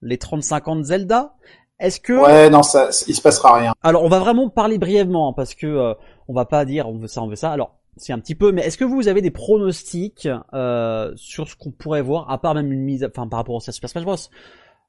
les 0.00 0.18
35 0.18 0.68
ans 0.68 0.76
de 0.76 0.82
Zelda. 0.82 1.34
Est-ce 1.78 2.00
que 2.00 2.14
ouais 2.14 2.48
non 2.48 2.62
ça 2.62 2.88
il 3.06 3.14
se 3.14 3.20
passera 3.20 3.58
rien. 3.58 3.74
Alors 3.82 4.02
on 4.02 4.08
va 4.08 4.18
vraiment 4.18 4.48
parler 4.48 4.78
brièvement 4.78 5.28
hein, 5.28 5.32
parce 5.36 5.54
que 5.54 5.66
euh, 5.66 5.94
on 6.28 6.32
va 6.32 6.46
pas 6.46 6.64
dire 6.64 6.88
on 6.88 6.98
veut 6.98 7.06
ça 7.08 7.22
on 7.22 7.28
veut 7.28 7.36
ça. 7.36 7.52
Alors 7.52 7.75
c'est 7.96 8.12
un 8.12 8.18
petit 8.18 8.34
peu 8.34 8.52
mais 8.52 8.62
est-ce 8.62 8.76
que 8.76 8.84
vous 8.84 9.08
avez 9.08 9.22
des 9.22 9.30
pronostics 9.30 10.28
euh, 10.52 11.12
sur 11.16 11.48
ce 11.48 11.56
qu'on 11.56 11.70
pourrait 11.70 12.02
voir 12.02 12.30
à 12.30 12.38
part 12.38 12.54
même 12.54 12.72
une 12.72 12.82
mise 12.82 13.04
enfin 13.04 13.26
par 13.26 13.38
rapport 13.38 13.54
au 13.54 13.60
Super 13.60 13.90
Smash 13.90 14.04
Bros? 14.04 14.16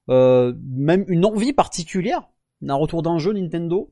Euh, 0.09 0.53
même 0.75 1.05
une 1.07 1.25
envie 1.25 1.53
particulière 1.53 2.29
d'un 2.61 2.75
retour 2.75 3.03
d'un 3.03 3.17
jeu 3.17 3.33
Nintendo? 3.33 3.89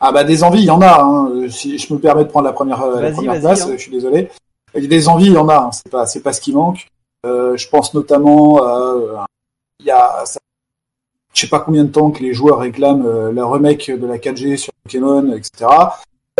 Ah 0.00 0.12
bah 0.12 0.24
des 0.24 0.44
envies, 0.44 0.60
il 0.60 0.66
y 0.66 0.70
en 0.70 0.82
a. 0.82 1.00
Hein. 1.02 1.48
Si 1.48 1.78
je 1.78 1.94
me 1.94 1.98
permets 1.98 2.24
de 2.24 2.28
prendre 2.28 2.44
la 2.44 2.52
première, 2.52 2.82
euh, 2.82 3.00
la 3.00 3.12
première 3.12 3.40
place, 3.40 3.62
hein. 3.62 3.72
je 3.72 3.76
suis 3.78 3.90
désolé. 3.90 4.28
Des 4.74 5.08
envies, 5.08 5.26
il 5.26 5.32
y 5.32 5.38
en 5.38 5.48
a. 5.48 5.56
Hein. 5.56 5.70
C'est 5.72 5.90
pas, 5.90 6.04
c'est 6.04 6.20
pas 6.20 6.34
ce 6.34 6.40
qui 6.40 6.52
manque. 6.52 6.86
Euh, 7.24 7.56
je 7.56 7.68
pense 7.68 7.94
notamment, 7.94 8.62
euh, 8.62 9.16
il 9.80 9.86
y 9.86 9.90
a, 9.90 10.24
ça, 10.26 10.38
je 11.36 11.42
sais 11.42 11.48
pas 11.48 11.60
combien 11.60 11.84
de 11.84 11.90
temps 11.90 12.10
que 12.10 12.22
les 12.22 12.32
joueurs 12.32 12.58
réclament 12.60 13.06
euh, 13.06 13.30
la 13.30 13.46
remake 13.46 13.90
de 13.90 14.06
la 14.06 14.16
4G 14.16 14.56
sur 14.56 14.72
Pokémon, 14.82 15.32
etc. 15.32 15.70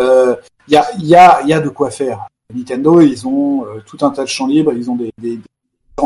Euh, 0.00 0.36
il 0.68 0.74
y 0.74 0.76
a, 0.76 0.86
y 0.98 1.14
a, 1.14 1.42
y 1.42 1.52
a 1.52 1.60
de 1.60 1.68
quoi 1.68 1.90
faire. 1.90 2.26
Nintendo, 2.54 3.00
ils 3.00 3.26
ont 3.26 3.66
tout 3.86 3.98
un 4.02 4.10
tas 4.10 4.22
de 4.22 4.28
champs 4.28 4.46
libres, 4.46 4.72
ils 4.72 4.90
ont 4.90 4.96
des, 4.96 5.12
des, 5.18 5.36
des 5.36 5.42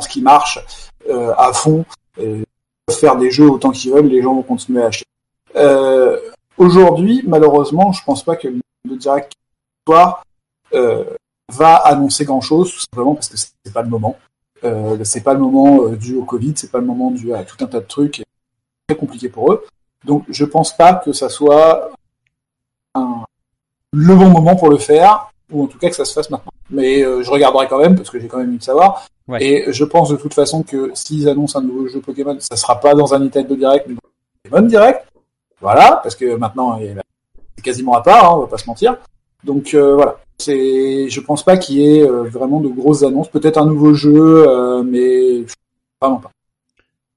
qui 0.09 0.23
marchent 0.23 0.61
à 1.11 1.53
fond. 1.53 1.85
ils 2.19 2.45
peuvent 2.87 2.97
faire 2.99 3.17
des 3.17 3.31
jeux 3.31 3.51
autant 3.51 3.71
qu'ils 3.71 3.93
veulent, 3.93 4.07
les 4.07 4.23
gens 4.23 4.35
vont 4.35 4.43
continuer 4.43 4.83
à 4.83 4.87
acheter. 4.87 5.05
Euh, 5.57 6.19
Aujourd'hui, 6.61 7.23
malheureusement, 7.27 7.91
je 7.93 8.05
pense 8.05 8.23
pas 8.23 8.37
que 8.37 8.47
le 8.49 8.97
direct 8.97 9.33
soir 9.89 10.23
euh, 10.75 11.05
va 11.51 11.77
annoncer 11.77 12.27
grand 12.27 12.43
chose, 12.43 12.71
tout 12.71 12.81
simplement 12.81 13.15
parce 13.15 13.31
que 13.31 13.39
c'est 13.39 13.73
pas 13.73 13.81
le 13.81 13.89
moment. 13.89 14.19
Euh, 14.63 15.03
c'est 15.05 15.23
pas 15.23 15.33
le 15.33 15.41
moment 15.41 15.85
euh, 15.85 15.97
dû 15.97 16.17
au 16.17 16.25
Covid, 16.25 16.53
c'est 16.57 16.71
pas 16.71 16.81
le 16.81 16.85
moment 16.85 17.13
dû 17.13 17.33
à 17.33 17.45
tout 17.45 17.57
un 17.65 17.67
tas 17.67 17.81
de 17.81 17.87
trucs, 17.87 18.23
très 18.87 18.95
compliqué 18.95 19.31
pour 19.31 19.55
eux. 19.55 19.65
Donc, 20.05 20.25
je 20.29 20.45
pense 20.45 20.77
pas 20.77 20.93
que 20.93 21.15
ça 21.15 21.31
soit 21.31 21.93
le 23.93 24.15
bon 24.15 24.29
moment 24.29 24.57
pour 24.57 24.69
le 24.69 24.79
faire, 24.79 25.33
ou 25.51 25.65
en 25.65 25.67
tout 25.67 25.79
cas 25.79 25.89
que 25.89 25.97
ça 25.97 26.05
se 26.05 26.13
fasse 26.13 26.31
maintenant. 26.31 26.53
Mais 26.71 27.03
euh, 27.03 27.23
je 27.23 27.31
regarderai 27.31 27.67
quand 27.69 27.79
même 27.79 27.97
parce 27.97 28.11
que 28.11 28.21
j'ai 28.21 28.29
quand 28.29 28.39
même 28.39 28.49
envie 28.49 28.59
de 28.59 28.63
savoir. 28.63 29.07
Et 29.39 29.65
je 29.69 29.85
pense 29.85 30.09
de 30.09 30.17
toute 30.17 30.35
façon 30.35 30.63
que 30.63 30.91
s'ils 30.95 31.29
annoncent 31.29 31.59
un 31.59 31.63
nouveau 31.63 31.87
jeu 31.87 32.01
Pokémon, 32.01 32.37
ça 32.41 32.57
sera 32.57 32.81
pas 32.81 32.95
dans 32.95 33.15
un 33.15 33.21
Nintendo 33.21 33.55
Direct, 33.55 33.87
mais 33.89 33.95
dans 33.95 34.01
un 34.01 34.51
Pokémon 34.51 34.69
Direct. 34.69 35.07
Voilà, 35.61 36.01
parce 36.03 36.17
que 36.17 36.35
maintenant 36.37 36.79
c'est 37.57 37.63
quasiment 37.63 37.95
à 37.95 38.01
part, 38.01 38.25
hein, 38.25 38.37
on 38.37 38.41
va 38.41 38.47
pas 38.47 38.59
se 38.59 38.67
mentir. 38.67 38.97
Donc 39.45 39.75
euh, 39.75 39.95
voilà, 39.95 40.19
c'est, 40.39 41.09
je 41.09 41.21
pense 41.21 41.45
pas 41.45 41.57
qu'il 41.57 41.77
y 41.77 41.99
ait 41.99 42.03
euh, 42.03 42.25
vraiment 42.25 42.61
de 42.61 42.69
grosses 42.69 43.03
annonces. 43.03 43.29
Peut-être 43.29 43.59
un 43.59 43.67
nouveau 43.67 43.95
jeu, 43.95 44.49
euh, 44.49 44.83
mais 44.83 45.45
vraiment 46.01 46.19
pas. 46.19 46.31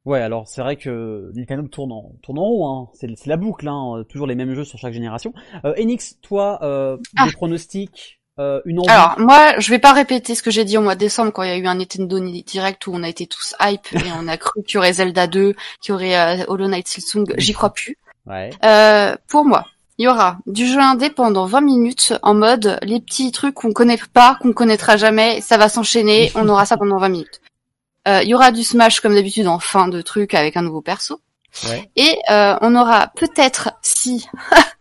Ouais, 0.06 0.20
alors 0.20 0.48
c'est 0.48 0.62
vrai 0.62 0.76
que 0.76 1.32
Nintendo 1.34 1.68
tourne 1.68 1.92
en, 1.92 2.12
tourne 2.22 2.40
en 2.40 2.46
haut, 2.46 2.66
hein. 2.66 2.90
c'est, 2.94 3.26
la 3.26 3.38
boucle, 3.38 3.68
hein. 3.68 4.04
toujours 4.10 4.28
les 4.28 4.36
mêmes 4.36 4.54
jeux 4.54 4.66
sur 4.66 4.78
chaque 4.78 4.94
génération. 4.94 5.34
Euh, 5.64 5.74
Enix, 5.78 6.18
toi, 6.22 6.60
euh, 6.62 6.98
ah. 7.16 7.26
des 7.26 7.32
pronostics 7.32 8.20
euh, 8.40 8.62
une 8.66 8.80
envie 8.80 8.90
Alors 8.90 9.16
moi, 9.20 9.60
je 9.60 9.70
vais 9.70 9.78
pas 9.78 9.94
répéter 9.94 10.34
ce 10.34 10.42
que 10.42 10.50
j'ai 10.50 10.66
dit 10.66 10.78
au 10.78 10.82
mois 10.82 10.96
de 10.96 11.00
décembre 11.00 11.32
quand 11.32 11.44
il 11.44 11.50
y 11.50 11.52
a 11.52 11.58
eu 11.58 11.68
un 11.68 11.76
Nintendo 11.76 12.20
Direct 12.20 12.88
où 12.88 12.92
on 12.94 13.04
a 13.04 13.10
été 13.10 13.28
tous 13.28 13.56
hype 13.62 13.94
et 13.94 14.10
on 14.20 14.28
a 14.28 14.38
cru 14.38 14.64
qu'il 14.64 14.76
y 14.76 14.78
aurait 14.80 14.94
Zelda 14.94 15.28
2, 15.28 15.54
qu'il 15.82 15.92
y 15.92 15.96
aurait 15.96 16.46
Hollow 16.48 16.68
Knight 16.68 16.88
Silksong. 16.88 17.36
J'y 17.38 17.54
crois 17.54 17.72
plus. 17.72 17.98
Euh, 18.30 19.16
pour 19.28 19.46
moi, 19.46 19.68
il 20.00 20.06
y 20.06 20.08
aura 20.08 20.38
du 20.48 20.66
jeu 20.66 20.80
indé 20.80 21.12
pendant 21.12 21.46
20 21.46 21.62
minutes 21.62 22.14
en 22.24 22.34
mode 22.34 22.80
les 22.82 23.00
petits 23.00 23.32
trucs 23.32 23.54
qu'on 23.54 23.72
connaît 23.72 24.00
pas, 24.14 24.38
qu'on 24.42 24.54
connaîtra 24.54 24.98
jamais, 24.98 25.40
ça 25.42 25.58
va 25.58 25.70
s'enchaîner, 25.70 26.32
on 26.34 26.50
aura 26.50 26.66
ça 26.66 26.78
pendant 26.78 26.98
20 26.98 27.10
minutes. 27.10 27.42
Euh, 28.08 28.22
il 28.24 28.30
y 28.30 28.36
aura 28.36 28.52
du 28.52 28.64
Smash 28.64 29.00
comme 29.00 29.16
d'habitude 29.16 29.48
en 29.48 29.60
fin 29.60 29.88
de 29.88 30.02
truc 30.02 30.34
avec 30.34 30.58
un 30.58 30.62
nouveau 30.62 30.82
perso. 30.82 31.22
Et 31.96 32.18
euh, 32.32 32.56
on 32.62 32.76
aura 32.76 33.08
peut-être, 33.16 33.72
si 33.82 34.28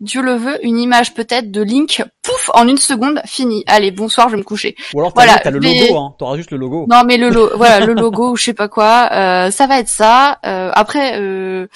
Dieu 0.00 0.22
le 0.22 0.34
veut, 0.34 0.64
une 0.64 0.78
image 0.78 1.12
peut-être 1.12 1.50
de 1.50 1.60
Link, 1.60 2.02
pouf, 2.22 2.50
en 2.54 2.66
une 2.66 2.78
seconde, 2.78 3.20
fini. 3.26 3.64
Allez, 3.66 3.90
bonsoir, 3.90 4.28
je 4.28 4.34
vais 4.34 4.38
me 4.38 4.44
coucher. 4.44 4.74
Ou 4.94 5.00
alors 5.00 5.12
t'as 5.12 5.26
voilà, 5.26 5.50
le 5.50 5.58
logo, 5.58 5.98
hein. 5.98 6.14
T'auras 6.18 6.36
juste 6.36 6.52
le 6.52 6.56
logo. 6.56 6.86
Non, 6.88 7.02
mais 7.04 7.18
le 7.18 7.28
logo, 7.28 7.54
voilà, 7.56 7.84
le 7.84 7.92
logo 7.92 8.30
ou 8.30 8.36
je 8.36 8.44
sais 8.44 8.54
pas 8.54 8.68
quoi. 8.68 9.10
Euh, 9.12 9.50
ça 9.50 9.66
va 9.66 9.78
être 9.78 9.88
ça. 9.88 10.38
Euh, 10.46 10.70
après, 10.74 11.20
euh, 11.20 11.66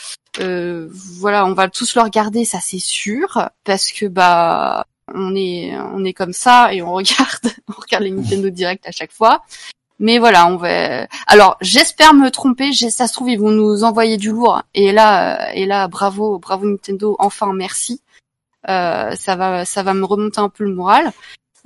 euh, 0.41 0.89
voilà, 1.19 1.45
on 1.45 1.53
va 1.53 1.69
tous 1.69 1.95
le 1.97 2.01
regarder, 2.01 2.47
ça 2.47 2.61
c'est 2.63 2.79
sûr, 2.79 3.51
parce 3.65 3.93
que 3.93 4.07
bah, 4.07 4.87
on 5.13 5.37
est, 5.37 5.77
on 5.95 6.03
est 6.05 6.15
comme 6.15 6.33
ça 6.33 6.73
et 6.73 6.81
on 6.81 6.93
regarde, 6.93 7.53
on 7.69 7.79
regarde 7.79 8.05
les 8.05 8.11
Nintendo 8.11 8.49
Direct 8.49 8.89
à 8.89 8.93
chaque 8.93 9.13
fois. 9.13 9.43
Mais 10.01 10.19
voilà, 10.19 10.49
on 10.49 10.57
va. 10.57 11.07
Alors, 11.27 11.57
j'espère 11.61 12.15
me 12.15 12.31
tromper. 12.31 12.73
Ça 12.73 13.07
se 13.07 13.12
trouve, 13.12 13.31
ils 13.31 13.39
vont 13.39 13.51
nous 13.51 13.85
envoyer 13.85 14.16
du 14.16 14.31
lourd. 14.31 14.62
Et 14.75 14.93
là, 14.93 15.55
et 15.55 15.66
là, 15.66 15.89
bravo, 15.89 16.39
bravo 16.39 16.66
Nintendo. 16.66 17.16
Enfin, 17.19 17.53
merci. 17.53 18.01
Euh, 18.69 19.12
ça 19.12 19.37
va, 19.37 19.65
ça 19.65 19.83
va 19.83 19.95
me 19.95 20.05
remonter 20.05 20.41
un 20.41 20.49
peu 20.49 20.65
le 20.65 20.75
moral. 20.75 21.12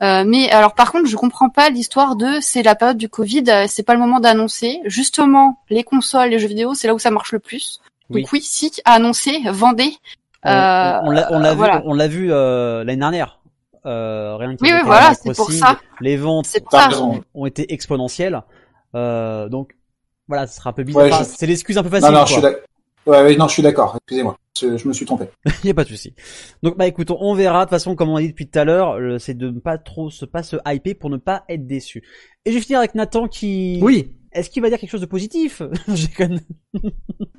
Euh, 0.00 0.24
mais 0.24 0.50
alors 0.50 0.74
par 0.74 0.92
contre, 0.92 1.08
je 1.08 1.16
comprends 1.16 1.48
pas 1.48 1.70
l'histoire 1.70 2.14
de 2.14 2.38
c'est 2.40 2.62
la 2.62 2.76
période 2.76 2.98
du 2.98 3.08
Covid, 3.08 3.44
euh, 3.48 3.64
c'est 3.66 3.82
pas 3.82 3.94
le 3.94 4.00
moment 4.00 4.20
d'annoncer. 4.20 4.80
Justement, 4.84 5.58
les 5.70 5.82
consoles, 5.82 6.30
les 6.30 6.38
jeux 6.38 6.48
vidéo, 6.48 6.74
c'est 6.74 6.86
là 6.86 6.94
où 6.94 6.98
ça 6.98 7.10
marche 7.10 7.32
le 7.32 7.40
plus. 7.40 7.80
Donc 8.10 8.32
oui, 8.32 8.40
si 8.40 8.72
annoncé, 8.84 9.40
vendez. 9.46 9.92
On, 10.44 10.50
euh, 10.50 11.00
on 11.02 11.10
l'a 11.10 11.54
vu, 11.54 11.64
on 11.84 11.94
l'a 11.94 12.08
vu 12.08 12.28
l'année 12.28 12.96
dernière. 12.96 13.37
Euh, 13.86 14.36
rien 14.36 14.56
que 14.56 14.62
oui, 14.62 14.70
oui 14.72 14.80
voilà, 14.84 15.14
c'est 15.14 15.34
pour 15.34 15.50
ça. 15.50 15.78
Les 16.00 16.16
ventes 16.16 16.48
ont, 17.00 17.22
ont, 17.34 17.46
été 17.46 17.72
exponentielles. 17.72 18.42
donc 18.94 19.74
voilà, 20.26 20.46
ce 20.46 20.56
sera 20.56 20.70
un 20.70 20.72
peu 20.72 20.84
bizarre. 20.84 21.24
c'est 21.24 21.46
l'excuse 21.46 21.78
un 21.78 21.82
peu 21.82 21.90
facile. 21.90 22.12
Non, 22.12 22.20
non, 22.20 22.26
je 22.26 22.32
suis 22.34 22.42
ouais, 23.06 23.36
non, 23.36 23.48
je 23.48 23.52
suis 23.52 23.62
d'accord. 23.62 23.96
Excusez-moi 23.96 24.36
je 24.60 24.88
me 24.88 24.92
suis 24.92 25.06
trompé. 25.06 25.26
Il 25.64 25.66
y 25.66 25.70
a 25.70 25.74
pas 25.74 25.84
de 25.84 25.88
souci. 25.88 26.14
Donc 26.62 26.76
bah 26.76 26.86
écoute, 26.86 27.10
on 27.10 27.34
verra. 27.34 27.60
De 27.60 27.64
toute 27.64 27.70
façon, 27.70 27.94
comme 27.94 28.08
on 28.08 28.16
a 28.16 28.20
dit 28.20 28.28
depuis 28.28 28.48
tout 28.48 28.58
à 28.58 28.64
l'heure, 28.64 29.20
c'est 29.20 29.34
de 29.34 29.50
ne 29.50 29.60
pas 29.60 29.78
trop 29.78 30.10
se 30.10 30.24
pas 30.24 30.42
se 30.42 30.56
hyper 30.66 30.94
pour 30.98 31.10
ne 31.10 31.16
pas 31.16 31.44
être 31.48 31.66
déçu. 31.66 32.02
Et 32.44 32.50
je 32.50 32.56
vais 32.56 32.62
finir 32.62 32.78
avec 32.78 32.94
Nathan 32.94 33.28
qui. 33.28 33.78
Oui. 33.82 34.14
Est-ce 34.38 34.50
qu'il 34.50 34.62
va 34.62 34.70
dire 34.70 34.78
quelque 34.78 34.90
chose 34.90 35.00
de 35.00 35.06
positif 35.06 35.62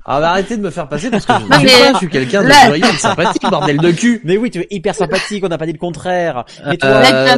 Ah 0.04 0.20
bah 0.20 0.30
arrêtez 0.30 0.56
de 0.56 0.62
me 0.62 0.70
faire 0.70 0.88
passer 0.88 1.10
parce 1.10 1.24
que 1.24 1.32
je, 1.32 1.58
suis, 1.58 1.68
je 1.68 1.96
suis 1.96 2.08
quelqu'un 2.08 2.42
de 2.42 2.50
joyeux 2.50 2.84
et 2.84 2.98
sympathique, 2.98 3.42
bordel 3.48 3.78
de 3.78 3.90
cul. 3.90 4.20
Mais 4.24 4.36
oui, 4.36 4.50
tu 4.50 4.60
es 4.60 4.66
hyper 4.70 4.94
sympathique, 4.94 5.44
on 5.44 5.48
n'a 5.48 5.58
pas 5.58 5.66
dit 5.66 5.72
le 5.72 5.78
contraire. 5.78 6.44
Mais 6.66 6.76
toi, 6.76 6.88
euh, 6.90 7.36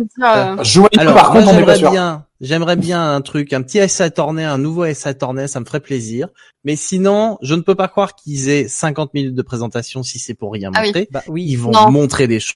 Alors, 0.99 1.15
par 1.15 1.31
contre, 1.31 1.53
j'aimerais 1.53 1.79
bien, 1.79 2.27
j'aimerais 2.41 2.77
bien 2.77 3.15
un 3.15 3.21
truc, 3.21 3.53
un 3.53 3.63
petit 3.63 3.87
SA 3.89 4.11
tourné, 4.11 4.45
un 4.45 4.59
nouveau 4.59 4.93
SA 4.93 5.15
tourné, 5.15 5.47
ça 5.49 5.61
me 5.61 5.65
ferait 5.65 5.81
plaisir. 5.81 6.29
Mais 6.65 6.77
sinon, 6.77 7.39
je 7.43 7.55
ne 7.55 7.61
peux 7.61 7.75
pas 7.75 7.89
croire 7.89 8.15
qu'ils 8.15 8.49
aient 8.49 8.69
50 8.69 9.15
minutes 9.15 9.35
de 9.35 9.43
présentation 9.43 10.03
si 10.03 10.19
c'est 10.19 10.35
pour 10.35 10.53
rien 10.53 10.71
ah 10.75 10.83
montrer. 10.83 11.09
Bah 11.11 11.23
oui. 11.29 11.45
Ils 11.49 11.57
vont 11.57 11.73
montrer 11.91 12.27
des 12.27 12.41
choses, 12.41 12.55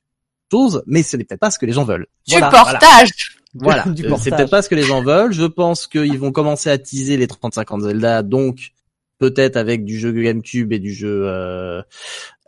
mais 0.86 1.02
ce 1.02 1.16
n'est 1.16 1.24
peut-être 1.24 1.40
pas 1.40 1.50
ce 1.50 1.58
que 1.58 1.66
les 1.66 1.72
gens 1.72 1.84
veulent. 1.84 2.06
Du 2.26 2.38
portage. 2.38 3.10
Voilà, 3.58 3.86
euh, 3.86 4.16
c'est 4.18 4.32
peut-être 4.32 4.50
pas 4.50 4.60
ce 4.60 4.68
que 4.68 4.74
les 4.74 4.82
gens 4.82 5.02
veulent. 5.02 5.32
Je 5.32 5.46
pense 5.46 5.86
qu'ils 5.86 6.18
vont 6.18 6.30
commencer 6.30 6.68
à 6.68 6.76
teaser 6.76 7.16
les 7.16 7.26
35 7.26 7.72
ans 7.72 7.78
de 7.78 7.84
Zelda, 7.84 8.22
donc 8.22 8.72
peut-être 9.18 9.56
avec 9.56 9.86
du 9.86 9.98
jeu 9.98 10.12
GameCube 10.12 10.74
et 10.74 10.78
du 10.78 10.92
jeu, 10.92 11.22
euh, 11.24 11.80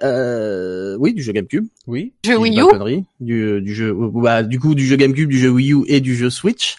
euh, 0.03 0.99
oui, 0.99 1.15
du 1.15 1.23
jeu 1.23 1.33
GameCube, 1.33 1.67
oui, 1.87 2.13
jeu 2.27 2.37
Wii 2.37 2.61
U, 2.61 3.05
du, 3.21 3.63
du 3.63 3.75
jeu, 3.75 3.97
bah, 3.97 4.43
du 4.43 4.61
coup 4.61 4.75
du 4.75 4.85
jeu 4.85 4.97
GameCube, 4.97 5.31
du 5.31 5.39
jeu 5.39 5.49
Wii 5.49 5.73
U 5.73 5.85
et 5.87 6.03
du 6.03 6.15
jeu 6.15 6.29
Switch. 6.29 6.77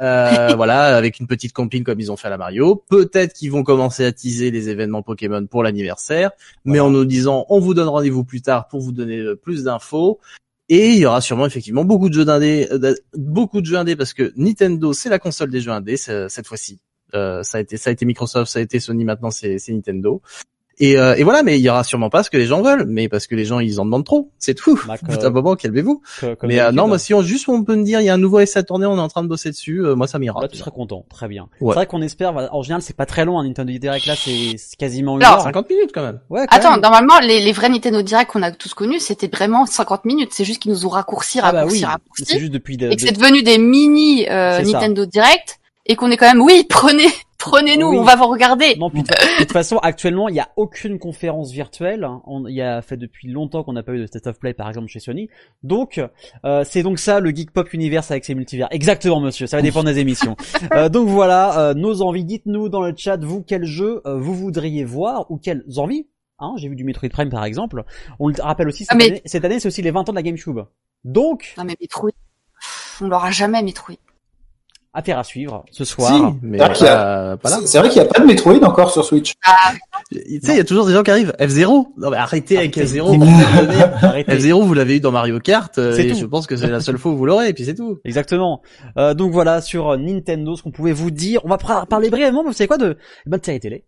Euh, 0.00 0.54
voilà, 0.56 0.96
avec 0.96 1.20
une 1.20 1.26
petite 1.26 1.52
compile 1.52 1.84
comme 1.84 2.00
ils 2.00 2.10
ont 2.10 2.16
fait 2.16 2.28
à 2.28 2.30
la 2.30 2.38
Mario. 2.38 2.82
Peut-être 2.88 3.32
qu'ils 3.34 3.52
vont 3.52 3.62
commencer 3.62 4.04
à 4.04 4.12
teaser 4.12 4.50
les 4.50 4.68
événements 4.68 5.02
Pokémon 5.02 5.46
pour 5.46 5.62
l'anniversaire, 5.62 6.30
mais 6.64 6.80
en 6.80 6.90
nous 6.90 7.04
disant 7.04 7.46
on 7.48 7.60
vous 7.60 7.74
donne 7.74 7.88
rendez-vous 7.88 8.24
plus 8.24 8.42
tard 8.42 8.68
pour 8.68 8.80
vous 8.80 8.92
donner 8.92 9.18
euh, 9.18 9.36
plus 9.36 9.64
d'infos. 9.64 10.20
Et 10.68 10.92
il 10.92 10.98
y 10.98 11.06
aura 11.06 11.20
sûrement 11.20 11.46
effectivement 11.46 11.84
beaucoup 11.84 12.08
de 12.08 12.14
jeux 12.14 12.24
d'indés, 12.24 12.68
euh, 12.70 12.94
beaucoup 13.14 13.60
de 13.60 13.66
jeux 13.66 13.76
indés 13.76 13.96
parce 13.96 14.14
que 14.14 14.32
Nintendo 14.36 14.92
c'est 14.94 15.10
la 15.10 15.18
console 15.18 15.50
des 15.50 15.60
jeux 15.60 15.72
indés 15.72 15.96
cette 15.96 16.46
fois-ci. 16.46 16.80
Euh, 17.14 17.42
ça 17.42 17.58
a 17.58 17.60
été 17.60 17.76
ça 17.76 17.90
a 17.90 17.92
été 17.92 18.06
Microsoft, 18.06 18.50
ça 18.50 18.58
a 18.58 18.62
été 18.62 18.80
Sony, 18.80 19.04
maintenant 19.04 19.30
c'est 19.30 19.58
Nintendo. 19.68 20.22
Et, 20.80 20.98
euh, 20.98 21.14
et 21.14 21.22
voilà, 21.22 21.44
mais 21.44 21.56
il 21.56 21.62
y 21.62 21.68
aura 21.70 21.84
sûrement 21.84 22.10
pas 22.10 22.24
ce 22.24 22.30
que 22.30 22.36
les 22.36 22.46
gens 22.46 22.60
veulent, 22.60 22.84
mais 22.88 23.08
parce 23.08 23.28
que 23.28 23.36
les 23.36 23.44
gens 23.44 23.60
ils 23.60 23.78
en 23.80 23.84
demandent 23.84 24.04
trop, 24.04 24.30
c'est 24.40 24.54
tout. 24.54 24.80
Bah, 24.88 24.96
Putain, 25.08 25.16
que- 25.18 25.28
moment, 25.28 25.54
calmez-vous. 25.54 26.02
Mais 26.42 26.58
euh, 26.60 26.72
non, 26.72 26.88
moi 26.88 26.98
si 26.98 27.14
on 27.14 27.22
juste 27.22 27.48
on 27.48 27.62
peut 27.62 27.76
me 27.76 27.84
dire 27.84 28.00
il 28.00 28.06
y 28.06 28.08
a 28.08 28.14
un 28.14 28.18
nouveau 28.18 28.40
essai 28.40 28.58
à 28.58 28.62
tourner, 28.64 28.84
on 28.86 28.96
est 28.96 29.00
en 29.00 29.06
train 29.08 29.22
de 29.22 29.28
bosser 29.28 29.50
dessus, 29.50 29.78
euh, 29.84 29.94
moi 29.94 30.08
ça 30.08 30.18
m'ira. 30.18 30.40
Là, 30.42 30.48
tu 30.48 30.56
serais 30.58 30.72
content, 30.72 31.04
très 31.08 31.28
bien. 31.28 31.44
Ouais. 31.60 31.72
C'est 31.72 31.74
vrai 31.76 31.86
qu'on 31.86 32.02
espère. 32.02 32.32
voilà, 32.32 32.52
En 32.52 32.62
général, 32.62 32.82
c'est 32.82 32.96
pas 32.96 33.06
très 33.06 33.24
long. 33.24 33.38
Un 33.38 33.44
Nintendo 33.44 33.72
Direct 33.78 34.06
là, 34.06 34.14
c'est 34.16 34.56
quasiment 34.76 35.16
une 35.16 35.22
Alors, 35.22 35.38
heure. 35.38 35.42
50 35.44 35.70
minutes 35.70 35.90
quand 35.94 36.02
même. 36.02 36.18
Ouais. 36.28 36.46
quand 36.50 36.56
Attends, 36.56 36.72
même. 36.72 36.80
normalement, 36.80 37.20
les, 37.20 37.40
les 37.40 37.52
vrais 37.52 37.68
Nintendo 37.68 38.02
Direct 38.02 38.30
qu'on 38.32 38.42
a 38.42 38.50
tous 38.50 38.74
connus, 38.74 38.98
c'était 39.00 39.28
vraiment 39.28 39.66
50 39.66 40.04
minutes. 40.06 40.30
C'est 40.32 40.44
juste 40.44 40.60
qu'ils 40.60 40.72
nous 40.72 40.86
ont 40.86 40.90
raccourci, 40.90 41.38
Ah 41.40 41.52
bah 41.52 41.58
raccourci, 41.60 41.78
oui. 41.78 41.84
raccourci. 41.84 42.24
C'est 42.26 42.38
juste 42.40 42.52
depuis. 42.52 42.76
de- 42.76 42.88
et 42.88 42.96
que 42.96 43.00
de- 43.02 43.06
c'est 43.06 43.12
devenu 43.12 43.42
des 43.44 43.58
mini 43.58 44.28
euh, 44.28 44.56
ça. 44.56 44.62
Nintendo 44.64 45.06
Direct 45.06 45.60
et 45.86 45.94
qu'on 45.96 46.10
est 46.10 46.16
quand 46.16 46.26
même 46.26 46.40
oui 46.42 46.64
prenez 46.68 47.06
prenez-nous 47.50 47.88
Oui. 47.88 47.98
on 47.98 48.02
va 48.02 48.16
vous 48.16 48.26
regarder 48.28 48.76
Non, 48.76 48.90
puis 48.90 49.02
de 49.02 49.08
toute 49.38 49.52
façon, 49.52 49.78
actuellement, 49.78 50.28
il 50.28 50.34
y 50.34 50.40
a 50.40 50.48
aucune 50.56 50.98
conférence 50.98 51.50
virtuelle. 51.52 52.08
On, 52.26 52.46
il 52.46 52.54
y 52.54 52.62
a 52.62 52.82
fait 52.82 52.96
depuis 52.96 53.28
longtemps 53.28 53.62
qu'on 53.64 53.72
n'a 53.74 53.82
pas 53.82 53.92
eu 53.92 54.00
de 54.00 54.06
State 54.06 54.26
of 54.26 54.38
Play, 54.38 54.54
par 54.54 54.68
exemple, 54.68 54.88
chez 54.88 55.00
Sony. 55.00 55.28
Donc, 55.62 56.00
euh, 56.44 56.64
c'est 56.64 56.82
donc 56.82 56.98
ça, 56.98 57.20
le 57.20 57.30
Geek 57.30 57.50
Pop 57.52 57.72
Universe 57.72 58.10
avec 58.10 58.24
ses 58.24 58.34
multivers. 58.34 58.68
Exactement, 58.70 59.20
monsieur. 59.20 59.46
Ça 59.46 59.56
va 59.56 59.62
dépendre 59.62 59.86
des 59.86 59.98
émissions. 59.98 60.36
Euh, 60.72 60.88
donc 60.88 61.08
voilà, 61.08 61.58
euh, 61.60 61.74
nos 61.74 62.00
envies. 62.02 62.24
Dites-nous 62.24 62.68
dans 62.68 62.80
le 62.80 62.94
chat, 62.96 63.18
vous, 63.22 63.42
quel 63.42 63.64
jeu 63.64 64.00
euh, 64.06 64.16
vous 64.18 64.34
voudriez 64.34 64.84
voir 64.84 65.30
ou 65.30 65.36
quelles 65.36 65.62
envies. 65.76 66.06
Hein, 66.38 66.54
J'ai 66.56 66.68
vu 66.68 66.74
du 66.74 66.84
Metroid 66.84 67.10
Prime, 67.10 67.28
par 67.30 67.44
exemple. 67.44 67.84
On 68.18 68.28
le 68.28 68.34
rappelle 68.42 68.68
aussi, 68.68 68.84
cette 68.84 68.92
Ah, 68.92 68.96
mais- 68.96 69.22
année, 69.44 69.60
c'est 69.60 69.66
aussi 69.68 69.82
les 69.82 69.90
20 69.90 70.08
ans 70.08 70.12
de 70.12 70.16
la 70.16 70.22
GameCube. 70.22 70.60
Donc, 71.04 71.54
non 71.58 71.64
mais 71.64 71.76
Metroid 71.80 72.10
on 73.02 73.08
l'aura 73.08 73.30
jamais 73.30 73.62
Metroid 73.62 73.96
affaire 74.94 75.18
à 75.18 75.24
suivre 75.24 75.64
ce 75.70 75.84
soir. 75.84 76.12
Si, 76.12 76.38
mais 76.42 76.58
C'est 76.58 76.64
vrai 76.64 76.74
qu'il 76.74 76.86
y 76.86 76.88
a- 76.88 76.96
pas, 76.96 77.36
pas 77.36 77.50
là. 77.50 77.58
C'est 77.66 77.78
vrai 77.78 77.88
qu'il 77.88 78.00
n'y 78.00 78.08
a 78.08 78.10
pas 78.10 78.20
de 78.20 78.26
Metroid 78.26 78.62
encore 78.64 78.90
sur 78.92 79.04
Switch. 79.04 79.32
Tu 80.12 80.18
sais, 80.42 80.52
il 80.52 80.56
y 80.56 80.60
a 80.60 80.64
toujours 80.64 80.86
des 80.86 80.92
gens 80.92 81.02
qui 81.02 81.10
arrivent. 81.10 81.34
F0 81.40 81.86
Non 81.98 82.10
mais 82.10 82.16
arrêtez 82.16 82.56
avec 82.58 82.76
Arrêtez. 82.78 83.00
F0. 83.00 83.22
Arrêtez. 84.02 84.32
F0 84.36 84.62
vous 84.64 84.74
l'avez 84.74 84.96
eu 84.96 85.00
dans 85.00 85.10
Mario 85.12 85.40
Kart, 85.40 85.76
euh, 85.78 85.92
C'est 85.94 86.06
et 86.06 86.12
tout. 86.12 86.18
je 86.18 86.26
pense 86.26 86.46
que 86.46 86.56
c'est 86.56 86.68
la 86.68 86.80
seule 86.80 86.98
fois 86.98 87.12
où 87.12 87.16
vous 87.16 87.26
l'aurez, 87.26 87.48
et 87.48 87.52
puis 87.52 87.64
c'est 87.64 87.74
tout. 87.74 87.98
Exactement. 88.04 88.62
Euh, 88.96 89.14
donc 89.14 89.32
voilà 89.32 89.60
sur 89.60 89.90
euh, 89.92 89.96
Nintendo 89.96 90.54
ce 90.56 90.62
qu'on 90.62 90.70
pouvait 90.70 90.92
vous 90.92 91.10
dire. 91.10 91.40
On 91.44 91.48
va 91.48 91.58
parler 91.58 92.10
brièvement, 92.10 92.44
vous 92.44 92.52
savez 92.52 92.68
quoi 92.68 92.78
de 92.78 92.96
eh 93.26 93.30
ben, 93.30 93.38
de 93.38 93.44
série 93.44 93.60
télé. 93.60 93.84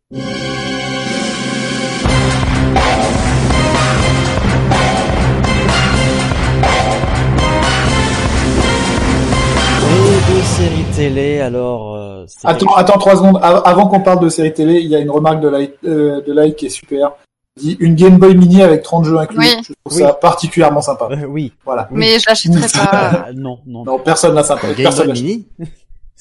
Télé, 10.96 11.40
alors 11.40 11.94
euh, 11.96 12.24
c'est 12.26 12.46
Attends, 12.46 12.74
attends 12.74 12.98
trois 12.98 13.16
secondes. 13.16 13.38
Av- 13.42 13.62
Avant 13.64 13.86
qu'on 13.88 14.00
parle 14.00 14.20
de 14.20 14.28
série 14.28 14.52
télé, 14.52 14.80
il 14.80 14.86
y 14.88 14.96
a 14.96 14.98
une 14.98 15.10
remarque 15.10 15.40
de 15.40 15.48
Light, 15.48 15.74
euh, 15.84 16.20
de 16.22 16.48
qui 16.50 16.66
est 16.66 16.70
super. 16.70 17.12
Il 17.58 17.62
dit 17.62 17.76
une 17.80 17.94
Game 17.94 18.18
Boy 18.18 18.34
Mini 18.36 18.62
avec 18.62 18.82
30 18.82 19.04
jeux 19.06 19.16
inclus. 19.16 19.38
Oui. 19.38 19.46
Je 19.62 19.72
trouve 19.84 19.98
Oui. 19.98 20.02
ça 20.02 20.12
particulièrement 20.12 20.82
sympa. 20.82 21.08
Euh, 21.10 21.24
oui. 21.26 21.52
Voilà. 21.64 21.88
mais 21.90 22.18
je 22.18 22.24
l'achèterai 22.28 22.66
pas 22.68 22.88
Ah, 22.92 23.26
non, 23.34 23.58
non. 23.66 23.84
Non, 23.84 23.98
personne 23.98 24.34
n'a 24.34 24.42
sympa. 24.42 24.66
Game 24.68 24.76
Personne 24.84 25.06
Boy. 25.12 25.22
Mini. 25.22 25.46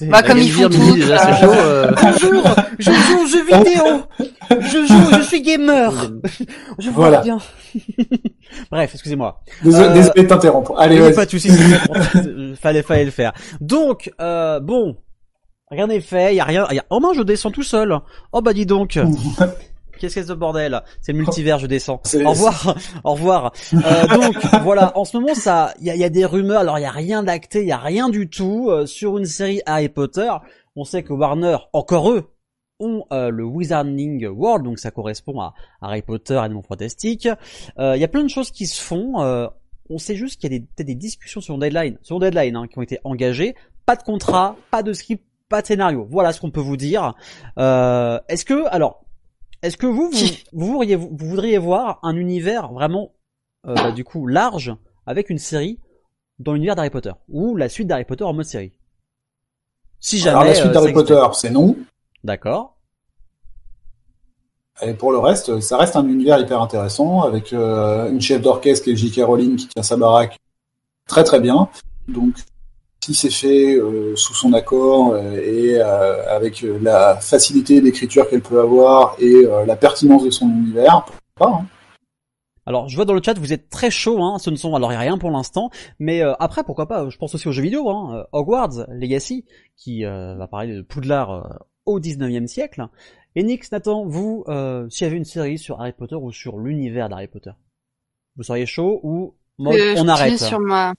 Bah 0.02 0.22
comme 0.24 0.40
ils 0.40 0.52
font 0.52 0.68
déjà, 0.68 1.18
c'est 1.38 1.44
euh, 1.46 1.48
euh, 1.88 1.92
Bonjour, 2.02 2.44
je 2.80 2.92
joue 2.92 3.20
aux 3.24 3.28
jeux 3.28 3.46
vidéo. 3.46 3.84
Je 4.50 4.86
joue, 4.86 5.18
je 5.18 5.22
suis 5.22 5.42
gamer. 5.42 5.92
Je 6.80 6.90
vois 6.90 7.10
Voilà. 7.10 7.22
bien. 7.22 7.38
Bref, 8.72 8.92
excusez-moi. 8.94 9.42
Désolé, 9.64 9.86
Euh, 9.88 9.94
désolé 9.94 10.24
de 10.24 10.28
t'interrompre. 10.28 10.74
Allez, 10.78 11.00
vas-y. 11.00 11.14
pas 11.16 11.26
de 11.26 11.30
soucis, 11.32 11.50
c'est- 11.50 12.56
fallait, 12.62 12.84
fallait 12.84 13.06
le 13.06 13.12
faire. 13.12 13.32
Donc, 13.62 14.12
euh, 14.20 14.60
bon, 14.60 14.98
rien 15.72 15.88
n'est 15.88 16.02
fait, 16.02 16.36
y 16.36 16.40
a 16.42 16.44
rien, 16.44 16.68
y 16.72 16.80
a... 16.80 16.84
oh 16.90 17.00
mince, 17.00 17.16
je 17.18 17.24
descends 17.24 17.52
tout 17.52 17.64
seul. 17.64 17.98
Oh 18.34 18.42
bah 18.42 18.52
dis 18.54 18.66
donc. 18.66 19.00
Qu'est-ce 20.00 20.16
que 20.16 20.22
c'est 20.22 20.28
ce 20.28 20.34
bordel? 20.34 20.82
C'est 21.02 21.12
le 21.14 21.20
multivers, 21.20 21.60
je 21.60 21.68
descends. 21.68 22.02
Au 22.26 22.30
revoir, 22.32 22.76
au 23.04 23.12
revoir. 23.14 23.52
Euh, 23.74 24.08
donc 24.08 24.36
voilà, 24.64 24.98
en 24.98 25.06
ce 25.06 25.18
moment, 25.18 25.34
ça, 25.36 25.74
il 25.80 25.86
y 25.88 25.90
a, 25.92 25.96
y 25.96 26.04
a 26.04 26.10
des 26.10 26.26
rumeurs. 26.26 26.62
Alors 26.62 26.78
il 26.80 26.82
y 26.84 26.86
a 26.86 26.92
rien 26.92 27.24
d'acté, 27.24 27.62
il 27.62 27.68
y 27.68 27.72
a 27.72 27.78
rien 27.78 28.10
du 28.10 28.30
tout 28.30 28.70
euh, 28.70 28.86
sur 28.86 29.18
une 29.18 29.26
série 29.26 29.62
Harry 29.66 29.90
Potter. 29.90 30.32
On 30.76 30.84
sait 30.84 31.04
que 31.04 31.14
Warner, 31.14 31.58
encore 31.74 32.12
eux, 32.12 32.32
ont 32.82 33.06
euh, 33.14 33.30
le 33.30 33.46
Wizarding 33.46 34.28
World, 34.28 34.66
donc 34.66 34.80
ça 34.80 34.92
correspond 34.92 35.40
à 35.40 35.54
Harry 35.82 36.02
Potter, 36.02 36.36
Animaux 36.36 36.64
Fantastiques. 36.68 37.30
Euh, 37.80 37.96
Il 37.96 38.02
y 38.02 38.04
a 38.04 38.10
plein 38.10 38.24
de 38.24 38.30
choses 38.30 38.52
qui 38.52 38.68
se 38.68 38.82
font. 38.82 39.22
euh, 39.22 39.48
on 39.90 39.98
sait 39.98 40.16
juste 40.16 40.42
qu'il 40.42 40.52
y 40.52 40.56
a 40.56 40.60
des- 40.60 40.66
peut-être 40.66 40.88
des 40.88 40.96
discussions 40.96 41.40
sur 41.42 41.58
Deadline, 41.58 41.98
sur 42.02 42.20
Deadline, 42.20 42.56
hein, 42.58 42.68
qui 42.70 42.78
ont 42.78 42.82
été 42.82 43.00
engagées. 43.06 43.56
Pas 43.86 43.96
de 43.96 44.04
contrat, 44.04 44.58
pas 44.72 44.82
de 44.84 44.92
script, 44.94 45.24
pas 45.48 45.62
de 45.62 45.68
scénario. 45.68 46.06
Voilà 46.10 46.34
ce 46.34 46.42
qu'on 46.42 46.50
peut 46.52 46.60
vous 46.60 46.76
dire. 46.76 47.14
Euh, 47.60 48.20
est-ce 48.28 48.44
que, 48.46 48.66
alors, 48.68 49.05
est-ce 49.66 49.78
que 49.78 49.88
vous, 49.88 50.10
vous, 50.12 50.28
vous, 50.54 50.66
voudriez, 50.68 50.96
vous 50.96 51.10
voudriez 51.18 51.58
voir 51.58 52.00
un 52.04 52.16
univers 52.16 52.72
vraiment, 52.72 53.14
euh, 53.68 53.74
bah, 53.76 53.92
du 53.92 54.04
coup, 54.04 54.28
large 54.28 54.76
avec 55.06 55.30
une 55.30 55.38
série 55.38 55.80
dans 56.40 56.54
l'univers 56.54 56.76
d'Harry 56.76 56.90
Potter 56.90 57.12
ou 57.30 57.56
la 57.56 57.70
suite 57.70 57.88
d'Harry 57.88 58.06
Potter 58.06 58.24
en 58.24 58.34
mode 58.34 58.46
série? 58.46 58.78
Si 60.00 60.18
jamais. 60.20 60.32
Alors 60.32 60.44
la 60.46 60.54
suite 60.54 60.68
euh, 60.68 60.74
d'Harry. 60.74 60.94
Potter, 60.94 61.22
c'est 61.34 61.50
non. 61.50 61.76
D'accord. 62.24 62.78
Et 64.82 64.94
pour 64.94 65.12
le 65.12 65.20
reste, 65.20 65.62
ça 65.62 65.78
reste 65.78 65.96
un 65.96 66.06
univers 66.08 66.38
hyper 66.38 66.62
intéressant 66.62 67.22
avec 67.22 67.54
euh, 67.54 68.12
une 68.12 68.20
chef 68.20 68.42
d'orchestre 68.42 68.84
qui 68.84 68.92
est 68.92 68.96
J.K. 68.96 69.22
Rowling 69.24 69.56
qui 69.56 69.68
tient 69.68 69.84
sa 69.84 69.96
baraque 69.96 70.38
très 71.08 71.24
très 71.24 71.40
bien. 71.40 71.70
Donc 72.08 72.36
si 73.06 73.14
c'est 73.14 73.30
fait 73.30 73.76
euh, 73.76 74.16
sous 74.16 74.34
son 74.34 74.54
accord 74.54 75.14
euh, 75.14 75.34
et 75.34 75.76
euh, 75.80 76.36
avec 76.36 76.64
euh, 76.64 76.80
la 76.82 77.18
facilité 77.18 77.80
d'écriture 77.80 78.28
qu'elle 78.28 78.42
peut 78.42 78.60
avoir 78.60 79.16
et 79.20 79.46
euh, 79.46 79.64
la 79.66 79.76
pertinence 79.76 80.24
de 80.24 80.32
son 80.32 80.50
univers, 80.50 81.06
pourquoi 81.06 81.22
pas, 81.36 81.58
hein. 81.60 81.66
Alors, 82.68 82.90
je 82.90 82.96
vois 82.96 83.06
dans 83.06 83.14
le 83.14 83.22
chat, 83.24 83.38
vous 83.38 83.54
êtes 83.54 83.70
très 83.70 83.92
chaud, 83.92 84.24
hein. 84.24 84.40
Ce 84.40 84.50
ne 84.50 84.56
sont, 84.56 84.74
alors 84.74 84.92
y 84.92 84.96
a 84.96 85.00
rien 85.00 85.20
pour 85.20 85.30
l'instant, 85.30 85.70
mais 86.00 86.24
euh, 86.24 86.34
après, 86.40 86.64
pourquoi 86.64 86.88
pas 86.88 87.08
Je 87.08 87.18
pense 87.18 87.36
aussi 87.36 87.48
aux 87.48 87.52
jeux 87.52 87.62
vidéo, 87.62 87.92
hein. 87.92 88.26
Hogwarts 88.32 88.88
Legacy, 88.88 89.46
qui 89.78 90.04
euh, 90.04 90.34
va 90.36 90.48
parler 90.48 90.74
de 90.74 90.82
Poudlard 90.82 91.32
euh, 91.32 91.44
au 91.86 92.00
19e 92.00 92.48
siècle. 92.48 92.88
Et 93.36 93.44
Nix, 93.44 93.72
Nathan, 93.72 94.06
vous, 94.08 94.46
euh, 94.48 94.90
s'il 94.90 95.06
y 95.06 95.08
avait 95.08 95.18
une 95.18 95.26
série 95.26 95.60
sur 95.60 95.80
Harry 95.80 95.94
Potter 95.94 96.16
ou 96.16 96.32
sur 96.32 96.58
l'univers 96.58 97.08
d'Harry 97.08 97.28
Potter, 97.28 97.52
vous 98.36 98.42
seriez 98.44 98.66
chaud 98.66 99.00
ou 99.04 99.36
mode, 99.60 99.80
on 99.98 100.08
arrête 100.08 100.40
sur 100.40 100.60
ma 100.60 100.96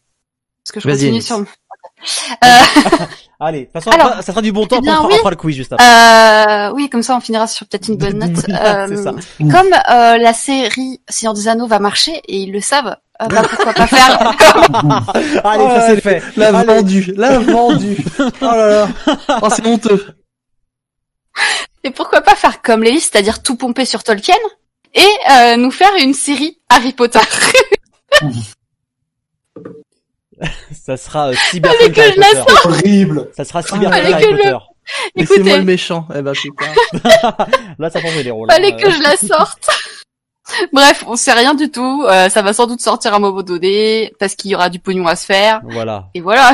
parce 0.66 0.72
que 0.72 0.80
je 0.80 0.96
continue 0.96 1.22
sur 1.22 1.44
Allez, 3.38 3.60
de 3.60 3.64
toute 3.64 3.72
façon, 3.72 3.90
Alors, 3.90 4.14
ça 4.16 4.22
sera 4.22 4.40
du 4.42 4.52
bon 4.52 4.66
temps, 4.66 4.76
eh 4.78 4.82
bien, 4.82 4.96
fera, 4.96 5.08
oui. 5.08 5.14
le 5.30 5.36
quiz 5.36 5.56
juste 5.56 5.72
après. 5.72 5.84
Euh, 5.86 6.72
oui, 6.74 6.88
comme 6.88 7.02
ça 7.02 7.16
on 7.16 7.20
finira 7.20 7.46
sur 7.46 7.66
peut-être 7.66 7.88
une 7.88 7.96
bonne 7.96 8.18
note. 8.18 8.44
Euh, 8.48 9.02
ça. 9.02 9.12
comme 9.38 9.72
euh, 9.90 10.16
la 10.18 10.32
série 10.32 11.00
Seigneur 11.08 11.34
des 11.34 11.48
Anneaux 11.48 11.66
va 11.66 11.78
marcher 11.78 12.12
et 12.26 12.38
ils 12.38 12.52
le 12.52 12.60
savent, 12.60 12.96
euh, 13.20 13.26
bah, 13.26 13.42
pourquoi 13.48 13.72
pas 13.74 13.86
faire 13.86 14.18
Allez, 15.44 15.64
Oh, 15.64 15.68
ça 15.68 15.86
c'est 15.88 16.00
fait. 16.00 16.22
La 16.36 16.56
Allez. 16.56 16.66
vendue, 16.66 17.12
la 17.16 17.38
vendue. 17.40 17.98
Oh 18.18 18.24
là 18.40 18.66
là. 18.68 18.88
Oh, 19.42 19.48
c'est 19.54 19.66
honteux. 19.66 20.06
et 21.84 21.90
pourquoi 21.90 22.22
pas 22.22 22.34
faire 22.34 22.62
comme 22.62 22.82
Lélis, 22.82 23.00
c'est-à-dire 23.00 23.42
tout 23.42 23.56
pomper 23.56 23.84
sur 23.84 24.02
Tolkien 24.02 24.34
et 24.94 25.00
euh, 25.30 25.56
nous 25.56 25.70
faire 25.70 25.92
une 26.00 26.14
série 26.14 26.58
Harry 26.70 26.92
Potter. 26.92 27.18
Ça 30.84 30.96
sera 30.96 31.28
euh, 31.28 31.34
Cyberpunk 31.50 31.92
que 31.92 32.00
Harry 32.00 32.12
je 32.12 32.38
Potter. 32.38 32.52
horrible. 32.68 33.28
Ça 33.36 33.44
sera 33.44 33.62
Cyberpunk 33.62 33.92
Allez, 33.94 34.12
Harry 34.12 34.22
que 34.24 34.30
je- 34.30 34.36
Potter. 34.36 34.56
Laissez-moi 35.16 35.38
Écoutez. 35.40 35.58
le 35.58 35.64
méchant. 35.64 36.06
Eh 36.14 36.22
ben 36.22 36.32
putain. 36.32 36.66
Là, 37.78 37.90
ça 37.90 38.00
change 38.00 38.16
les 38.22 38.30
rôles. 38.30 38.48
Fallait 38.50 38.72
hein. 38.72 38.76
que 38.76 38.90
je 38.90 39.02
la 39.02 39.16
sorte. 39.16 39.68
Bref, 40.72 41.02
on 41.08 41.16
sait 41.16 41.32
rien 41.32 41.54
du 41.54 41.70
tout. 41.72 42.04
Euh, 42.08 42.28
ça 42.28 42.42
va 42.42 42.52
sans 42.52 42.66
doute 42.68 42.80
sortir 42.80 43.12
à 43.12 43.16
un 43.16 43.18
moment 43.18 43.42
donné 43.42 44.12
parce 44.20 44.36
qu'il 44.36 44.52
y 44.52 44.54
aura 44.54 44.68
du 44.70 44.78
pognon 44.78 45.06
à 45.08 45.16
se 45.16 45.24
faire. 45.26 45.60
Voilà. 45.64 46.08
Et 46.14 46.20
voilà. 46.20 46.52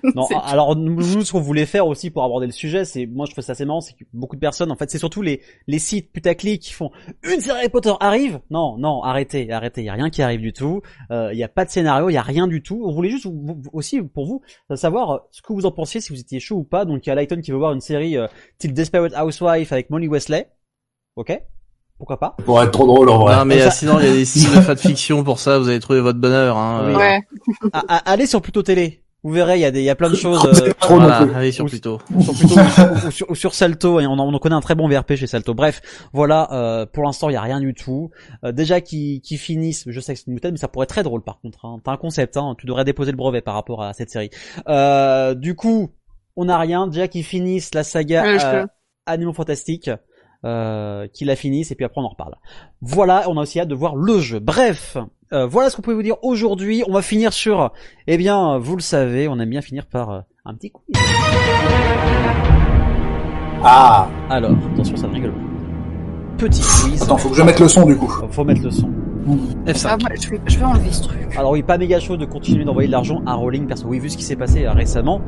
Non, 0.14 0.26
C'est- 0.26 0.34
alors 0.44 0.76
nous, 0.76 0.94
nous, 0.96 1.24
ce 1.24 1.32
qu'on 1.32 1.40
voulait 1.40 1.66
faire 1.66 1.86
aussi 1.86 2.10
pour 2.10 2.24
aborder 2.24 2.46
le 2.46 2.52
sujet, 2.52 2.84
c'est 2.84 3.06
moi 3.06 3.26
je 3.26 3.32
trouve 3.32 3.44
ça 3.44 3.52
assez 3.52 3.64
marrant, 3.64 3.80
c'est 3.80 3.94
que 3.94 4.04
beaucoup 4.12 4.36
de 4.36 4.40
personnes, 4.40 4.70
en 4.70 4.76
fait, 4.76 4.90
c'est 4.90 4.98
surtout 4.98 5.22
les 5.22 5.40
les 5.66 5.78
sites 5.78 6.12
putaclic 6.12 6.60
qui 6.62 6.72
font 6.72 6.90
une 7.24 7.40
série 7.40 7.58
Harry 7.58 7.68
Potter 7.68 7.92
arrive. 8.00 8.40
Non, 8.50 8.76
non, 8.78 9.02
arrêtez, 9.02 9.50
arrêtez. 9.52 9.82
Il 9.82 9.86
y 9.86 9.88
a 9.90 9.94
rien 9.94 10.10
qui 10.10 10.22
arrive 10.22 10.40
du 10.40 10.52
tout. 10.52 10.82
Euh, 11.10 11.30
Il 11.32 11.38
y 11.38 11.44
a 11.44 11.48
pas 11.48 11.64
de 11.64 11.70
scénario, 11.70 12.08
il 12.10 12.14
y 12.14 12.16
a 12.18 12.22
rien 12.22 12.46
du 12.46 12.62
tout. 12.62 12.82
On 12.84 12.92
voulait 12.92 13.10
juste 13.10 13.26
vous- 13.26 13.58
vous- 13.62 13.70
aussi 13.72 14.00
pour 14.02 14.26
vous 14.26 14.42
savoir 14.76 15.10
euh, 15.10 15.18
ce 15.30 15.42
que 15.42 15.52
vous 15.52 15.66
en 15.66 15.72
pensiez, 15.72 16.00
si 16.00 16.12
vous 16.12 16.20
étiez 16.20 16.40
chaud 16.40 16.56
ou 16.56 16.64
pas. 16.64 16.84
Donc 16.84 17.06
il 17.06 17.08
y 17.08 17.12
a 17.12 17.14
Lighton 17.14 17.40
qui 17.40 17.50
veut 17.50 17.58
voir 17.58 17.72
une 17.72 17.80
série 17.80 18.16
euh, 18.16 18.26
type 18.58 18.72
Desperate 18.72 19.12
Housewife 19.16 19.72
avec 19.72 19.90
Molly 19.90 20.08
Wesley. 20.08 20.48
Ok, 21.16 21.38
pourquoi 21.98 22.18
pas? 22.18 22.36
Pour 22.44 22.62
être 22.62 22.70
trop 22.70 22.86
drôle 22.86 23.08
en 23.10 23.18
vrai. 23.18 23.36
Non 23.36 23.44
mais 23.44 23.60
Ça- 23.60 23.66
euh, 23.66 23.70
sinon 23.70 23.98
il 24.00 24.06
y 24.06 24.08
a 24.08 24.12
des 24.12 24.24
sites 24.24 24.48
de 24.54 24.60
fan 24.60 24.76
fiction 24.76 25.22
pour 25.24 25.38
ça, 25.38 25.58
vous 25.58 25.68
allez 25.68 25.78
trouver 25.80 26.00
votre 26.00 26.18
bonheur. 26.18 26.56
Hein. 26.56 26.84
Oui. 26.86 26.92
euh, 26.94 26.96
Ouais. 26.96 27.20
Ah, 27.72 27.84
ah, 27.88 28.02
Allez 28.06 28.26
sur 28.26 28.40
Pluto 28.40 28.62
Télé. 28.62 29.01
Vous 29.24 29.30
verrez, 29.32 29.56
il 29.56 29.60
y 29.60 29.64
a 29.64 29.70
des, 29.70 29.80
il 29.80 29.84
y 29.84 29.90
a 29.90 29.94
plein 29.94 30.10
de 30.10 30.16
choses. 30.16 30.44
Euh, 30.44 30.72
Voilà, 30.88 31.18
allez 31.36 31.52
sur 31.52 31.64
Ou- 31.64 31.68
plutôt. 31.68 32.00
sur 32.20 32.32
ou, 33.06 33.10
sur, 33.12 33.30
ou 33.30 33.34
sur 33.36 33.54
Salto 33.54 34.00
et 34.00 34.06
on 34.06 34.12
en, 34.14 34.20
on 34.28 34.34
en 34.34 34.38
connaît 34.40 34.56
un 34.56 34.60
très 34.60 34.74
bon 34.74 34.88
VRP 34.88 35.14
chez 35.14 35.26
Salto. 35.28 35.54
Bref, 35.54 35.80
voilà, 36.12 36.48
euh, 36.52 36.86
pour 36.86 37.04
l'instant 37.04 37.28
il 37.28 37.34
y 37.34 37.36
a 37.36 37.40
rien 37.40 37.60
du 37.60 37.72
tout. 37.72 38.10
Euh, 38.44 38.50
déjà 38.50 38.80
qui 38.80 39.20
qui 39.20 39.36
finissent, 39.36 39.84
je 39.86 40.00
sais 40.00 40.14
que 40.14 40.18
c'est 40.18 40.26
une 40.26 40.34
boutade, 40.34 40.52
mais 40.52 40.58
ça 40.58 40.66
pourrait 40.68 40.84
être 40.84 40.90
très 40.90 41.04
drôle 41.04 41.22
par 41.22 41.40
contre. 41.40 41.64
Hein. 41.64 41.78
T'as 41.84 41.92
un 41.92 41.96
concept, 41.96 42.36
hein, 42.36 42.56
tu 42.58 42.66
devrais 42.66 42.84
déposer 42.84 43.12
le 43.12 43.16
brevet 43.16 43.42
par 43.42 43.54
rapport 43.54 43.82
à 43.84 43.92
cette 43.92 44.10
série. 44.10 44.30
Euh, 44.68 45.34
du 45.34 45.54
coup, 45.54 45.90
on 46.36 46.46
n'a 46.46 46.58
rien. 46.58 46.88
Déjà 46.88 47.06
qui 47.06 47.22
finissent 47.22 47.74
la 47.74 47.84
saga 47.84 48.22
Ouais, 48.24 48.44
euh. 48.44 48.66
Animaux 49.06 49.32
Fantastiques. 49.32 49.90
Euh, 50.44 51.06
qu'il 51.08 51.28
la 51.28 51.36
finisse 51.36 51.70
et 51.70 51.74
puis 51.74 51.84
après 51.84 52.00
on 52.00 52.04
en 52.04 52.08
reparle. 52.08 52.34
Voilà, 52.80 53.24
on 53.28 53.36
a 53.36 53.42
aussi 53.42 53.60
hâte 53.60 53.68
de 53.68 53.74
voir 53.74 53.96
le 53.96 54.18
jeu. 54.18 54.38
Bref, 54.38 54.96
euh, 55.32 55.46
voilà 55.46 55.70
ce 55.70 55.76
qu'on 55.76 55.82
pouvait 55.82 55.96
vous 55.96 56.02
dire 56.02 56.16
aujourd'hui. 56.22 56.82
On 56.88 56.92
va 56.92 57.02
finir 57.02 57.32
sur, 57.32 57.72
eh 58.06 58.16
bien, 58.16 58.58
vous 58.58 58.76
le 58.76 58.82
savez, 58.82 59.28
on 59.28 59.38
aime 59.38 59.50
bien 59.50 59.62
finir 59.62 59.86
par 59.86 60.10
euh, 60.10 60.20
un 60.44 60.54
petit 60.54 60.70
quiz. 60.70 60.96
Ah 63.64 64.08
Alors, 64.28 64.56
attention, 64.72 64.96
ça 64.96 65.08
rigole. 65.08 65.34
Petit 66.38 66.60
quiz. 66.60 67.02
Attends, 67.02 67.16
faut 67.16 67.30
que 67.30 67.36
je 67.36 67.42
mette 67.42 67.60
le 67.60 67.68
son 67.68 67.86
du 67.86 67.96
coup. 67.96 68.12
Faut 68.30 68.44
mettre 68.44 68.62
le 68.62 68.70
son. 68.70 68.90
F5. 69.66 69.86
Ah, 69.88 69.96
moi, 69.98 70.10
je, 70.20 70.30
vais, 70.30 70.40
je 70.46 70.58
vais 70.58 70.64
enlever 70.64 70.92
ce 70.92 71.02
truc. 71.02 71.36
Alors 71.36 71.52
oui, 71.52 71.62
pas 71.62 71.78
méga 71.78 72.00
chaud 72.00 72.16
de 72.16 72.24
continuer 72.24 72.64
d'envoyer 72.64 72.88
de 72.88 72.92
l'argent 72.92 73.22
à 73.24 73.34
Rowling 73.34 73.66
parce 73.66 73.82
que 73.82 73.86
oui, 73.86 73.98
vu 73.98 74.10
ce 74.10 74.16
qui 74.16 74.24
s'est 74.24 74.36
passé 74.36 74.64
euh, 74.64 74.72
récemment, 74.72 75.22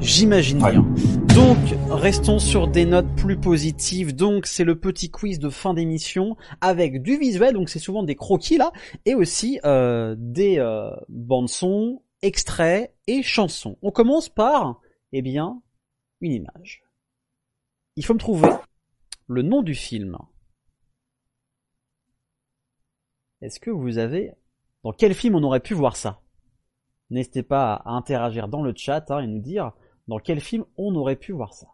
j'imagine 0.00 0.58
bien. 0.58 0.86
Donc, 1.34 1.58
restons 1.90 2.38
sur 2.38 2.68
des 2.68 2.84
notes 2.84 3.08
plus 3.16 3.36
positives. 3.36 4.14
Donc, 4.14 4.46
c'est 4.46 4.64
le 4.64 4.78
petit 4.78 5.10
quiz 5.10 5.38
de 5.38 5.48
fin 5.48 5.74
d'émission 5.74 6.36
avec 6.60 7.02
du 7.02 7.16
visuel, 7.16 7.54
donc 7.54 7.68
c'est 7.68 7.78
souvent 7.78 8.02
des 8.02 8.14
croquis 8.14 8.58
là, 8.58 8.72
et 9.04 9.14
aussi 9.14 9.58
euh, 9.64 10.14
des 10.18 10.58
euh, 10.58 10.90
bandes 11.08 11.48
son, 11.48 12.02
extraits 12.22 12.94
et 13.06 13.22
chansons. 13.22 13.76
On 13.82 13.90
commence 13.90 14.28
par, 14.28 14.80
eh 15.12 15.22
bien, 15.22 15.60
une 16.20 16.32
image. 16.32 16.82
Il 17.96 18.04
faut 18.04 18.14
me 18.14 18.18
trouver 18.18 18.48
le 19.26 19.42
nom 19.42 19.62
du 19.62 19.74
film. 19.74 20.18
Est-ce 23.42 23.60
que 23.60 23.70
vous 23.70 23.98
avez... 23.98 24.32
Dans 24.84 24.92
quel 24.92 25.14
film 25.14 25.34
on 25.34 25.42
aurait 25.42 25.60
pu 25.60 25.74
voir 25.74 25.96
ça? 25.96 26.20
N'hésitez 27.10 27.42
pas 27.42 27.74
à 27.84 27.90
interagir 27.92 28.48
dans 28.48 28.62
le 28.62 28.72
chat 28.76 29.10
hein, 29.10 29.20
et 29.20 29.26
nous 29.26 29.40
dire 29.40 29.72
dans 30.06 30.18
quel 30.18 30.40
film 30.40 30.64
on 30.76 30.94
aurait 30.94 31.16
pu 31.16 31.32
voir 31.32 31.52
ça. 31.52 31.66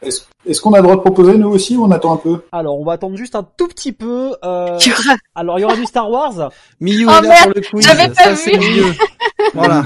Est-ce 0.00 0.22
est 0.46 0.60
qu'on 0.60 0.72
a 0.74 0.78
le 0.78 0.82
droit 0.84 0.96
de 0.96 1.00
proposer 1.00 1.36
nous 1.38 1.48
aussi 1.48 1.76
ou 1.76 1.84
on 1.84 1.90
attend 1.90 2.14
un 2.14 2.18
peu? 2.18 2.44
Alors 2.52 2.78
on 2.80 2.84
va 2.84 2.92
attendre 2.92 3.16
juste 3.16 3.34
un 3.34 3.42
tout 3.42 3.66
petit 3.68 3.92
peu. 3.92 4.36
Euh... 4.44 4.78
Alors 5.34 5.58
il 5.58 5.62
y 5.62 5.64
aura 5.64 5.76
du 5.76 5.84
Star 5.86 6.08
Wars. 6.10 6.50
Miyu 6.80 7.06
Oh 7.08 7.10
est 7.10 7.22
là 7.22 7.28
merde, 7.28 7.42
pour 7.44 7.52
le 7.54 7.60
quiz. 7.62 7.86
pas 7.86 8.14
Ça, 8.14 8.30
vu. 8.32 8.36
c'est 8.36 8.58
mieux. 8.58 8.92
voilà. 9.54 9.82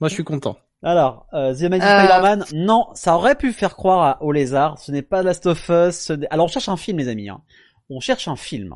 Moi, 0.00 0.08
je 0.08 0.14
suis 0.14 0.24
content. 0.24 0.56
Alors, 0.82 1.26
euh, 1.34 1.54
The 1.54 1.62
Amazing 1.64 1.82
Euh. 1.88 1.98
Spider-Man, 2.04 2.44
non, 2.54 2.86
ça 2.94 3.14
aurait 3.16 3.34
pu 3.34 3.52
faire 3.52 3.76
croire 3.76 4.02
à- 4.02 4.22
au 4.22 4.32
lézard. 4.32 4.78
Ce 4.78 4.92
n'est 4.92 5.02
pas 5.02 5.22
Last 5.22 5.46
of 5.46 5.58
Us. 5.68 5.94
ce 5.96 6.12
Alors 6.30 6.44
on 6.46 6.48
cherche 6.48 6.68
un 6.68 6.76
film 6.76 6.98
les 6.98 7.08
amis. 7.08 7.28
Hein. 7.28 7.42
On 7.90 8.00
cherche 8.00 8.28
un 8.28 8.36
film. 8.36 8.74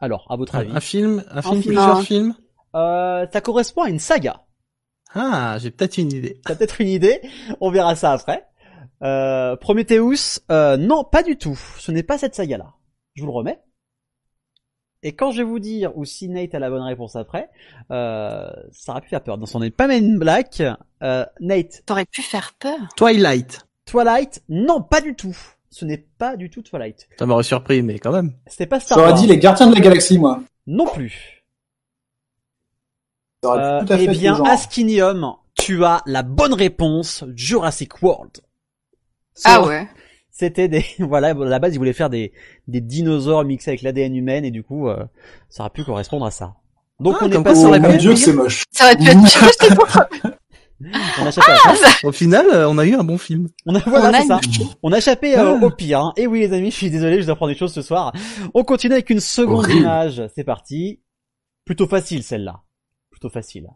Alors, 0.00 0.26
à 0.30 0.36
votre 0.36 0.54
avis 0.56 0.70
Un 0.74 0.80
film, 0.80 1.24
un 1.30 1.42
film, 1.42 1.62
film. 1.62 1.74
plusieurs 1.74 2.02
films. 2.02 2.34
euh, 2.74 3.26
Ça 3.32 3.40
correspond 3.40 3.82
à 3.82 3.88
une 3.90 3.98
saga. 3.98 4.42
Ah, 5.14 5.58
j'ai 5.58 5.70
peut-être 5.70 5.98
une 5.98 6.12
idée. 6.12 6.40
T'as 6.44 6.54
peut-être 6.54 6.80
une 6.80 6.88
idée. 6.88 7.20
On 7.60 7.70
verra 7.70 7.96
ça 7.96 8.12
après. 8.12 8.46
Euh, 9.02 9.56
Prometheus, 9.56 10.40
euh, 10.50 10.76
non, 10.76 11.04
pas 11.04 11.22
du 11.22 11.36
tout. 11.36 11.58
Ce 11.78 11.90
n'est 11.90 12.02
pas 12.02 12.16
cette 12.18 12.34
saga-là. 12.34 12.74
Je 13.14 13.22
vous 13.22 13.26
le 13.28 13.32
remets. 13.34 13.60
Et 15.02 15.14
quand 15.16 15.30
je 15.32 15.38
vais 15.38 15.44
vous 15.48 15.58
dire, 15.58 15.96
ou 15.96 16.04
si 16.04 16.28
Nate 16.28 16.54
a 16.54 16.58
la 16.58 16.68
bonne 16.68 16.82
réponse 16.82 17.16
après, 17.16 17.48
euh, 17.90 18.50
ça 18.70 18.92
aurait 18.92 19.00
pu 19.00 19.08
faire 19.08 19.22
peur. 19.22 19.38
Donc, 19.38 19.48
ce 19.48 19.56
n'est 19.58 19.70
pas 19.70 19.86
Men 19.86 20.18
Black. 20.18 20.62
Euh, 21.02 21.24
Nate, 21.40 21.82
T'aurais 21.86 22.04
pu 22.04 22.20
faire 22.22 22.52
peur. 22.58 22.78
Twilight. 22.96 23.66
Twilight, 23.86 24.42
non, 24.50 24.82
pas 24.82 25.00
du 25.00 25.14
tout. 25.16 25.36
Ce 25.70 25.84
n'est 25.84 25.98
pas 26.18 26.36
du 26.36 26.50
tout 26.50 26.62
Twilight. 26.62 27.08
Ça 27.18 27.26
m'aurait 27.26 27.44
surpris, 27.44 27.82
mais 27.82 27.98
quand 27.98 28.12
même. 28.12 28.32
C'était 28.46 28.66
pas 28.66 28.80
Star 28.80 28.98
J'aurais 28.98 29.14
dit 29.14 29.26
les 29.26 29.38
gardiens 29.38 29.68
de 29.68 29.74
la 29.74 29.80
galaxie, 29.80 30.18
moi. 30.18 30.42
Non 30.66 30.86
plus. 30.86 31.44
Ça 33.42 33.50
aurait 33.50 33.62
Euh, 33.62 33.80
tout 33.84 33.92
à 33.92 33.96
fait 33.98 34.04
eh 34.04 34.08
bien. 34.08 34.42
Askinium, 34.44 35.34
tu 35.54 35.84
as 35.84 36.02
la 36.06 36.22
bonne 36.22 36.54
réponse. 36.54 37.24
Jurassic 37.34 38.02
World. 38.02 38.40
Ah 39.44 39.54
Sur- 39.58 39.66
ouais. 39.68 39.88
C'était 40.32 40.68
des 40.68 40.84
voilà 40.98 41.28
à 41.28 41.34
la 41.34 41.58
base 41.58 41.74
ils 41.74 41.78
voulaient 41.78 41.92
faire 41.92 42.08
des 42.10 42.32
des 42.66 42.80
dinosaures 42.80 43.44
mixés 43.44 43.70
avec 43.70 43.82
l'ADN 43.82 44.14
humaine 44.16 44.44
et 44.44 44.50
du 44.50 44.62
coup 44.62 44.88
euh, 44.88 45.04
ça 45.50 45.62
aurait 45.64 45.70
pu 45.70 45.84
correspondre 45.84 46.24
à 46.26 46.30
ça. 46.30 46.54
Donc 46.98 47.16
Ah, 47.20 47.24
on 47.24 47.28
est 47.30 47.32
comme 47.34 47.44
pas 47.44 47.52
Oh 47.56 47.78
mon 47.78 47.90
pu 47.92 47.98
dieu 47.98 48.16
c'est 48.16 48.32
moche. 48.32 48.64
Ça 48.70 48.84
aurait 48.86 48.96
pu 48.96 49.04
être 49.08 49.20
juste 49.44 49.74
pour... 49.74 49.86
on 51.20 51.26
a 51.26 51.32
ça. 51.32 51.42
Au 52.04 52.12
final, 52.12 52.46
euh, 52.52 52.68
on 52.68 52.78
a 52.78 52.86
eu 52.86 52.94
un 52.94 53.04
bon 53.04 53.18
film. 53.18 53.48
On 53.66 53.74
a 53.74 53.80
voilà 53.80 54.08
On 54.10 54.12
a 54.14 54.20
c'est 54.22 54.26
ça. 54.28 54.40
On 54.82 54.92
a 54.92 54.98
échappé 54.98 55.36
euh, 55.38 55.56
Ah. 55.60 55.64
au 55.64 55.70
pire. 55.70 56.00
hein. 56.00 56.12
Et 56.16 56.26
oui 56.26 56.40
les 56.40 56.52
amis, 56.54 56.70
je 56.70 56.76
suis 56.76 56.90
désolé, 56.90 57.20
je 57.20 57.26
dois 57.26 57.36
prendre 57.36 57.52
des 57.52 57.58
choses 57.58 57.72
ce 57.74 57.82
soir. 57.82 58.12
On 58.54 58.64
continue 58.64 58.94
avec 58.94 59.10
une 59.10 59.20
seconde 59.20 59.64
Horrible. 59.64 59.80
image. 59.80 60.22
C'est 60.34 60.44
parti. 60.44 61.00
Plutôt 61.64 61.86
facile 61.86 62.22
celle-là. 62.22 62.60
Plutôt 63.10 63.28
facile. 63.28 63.68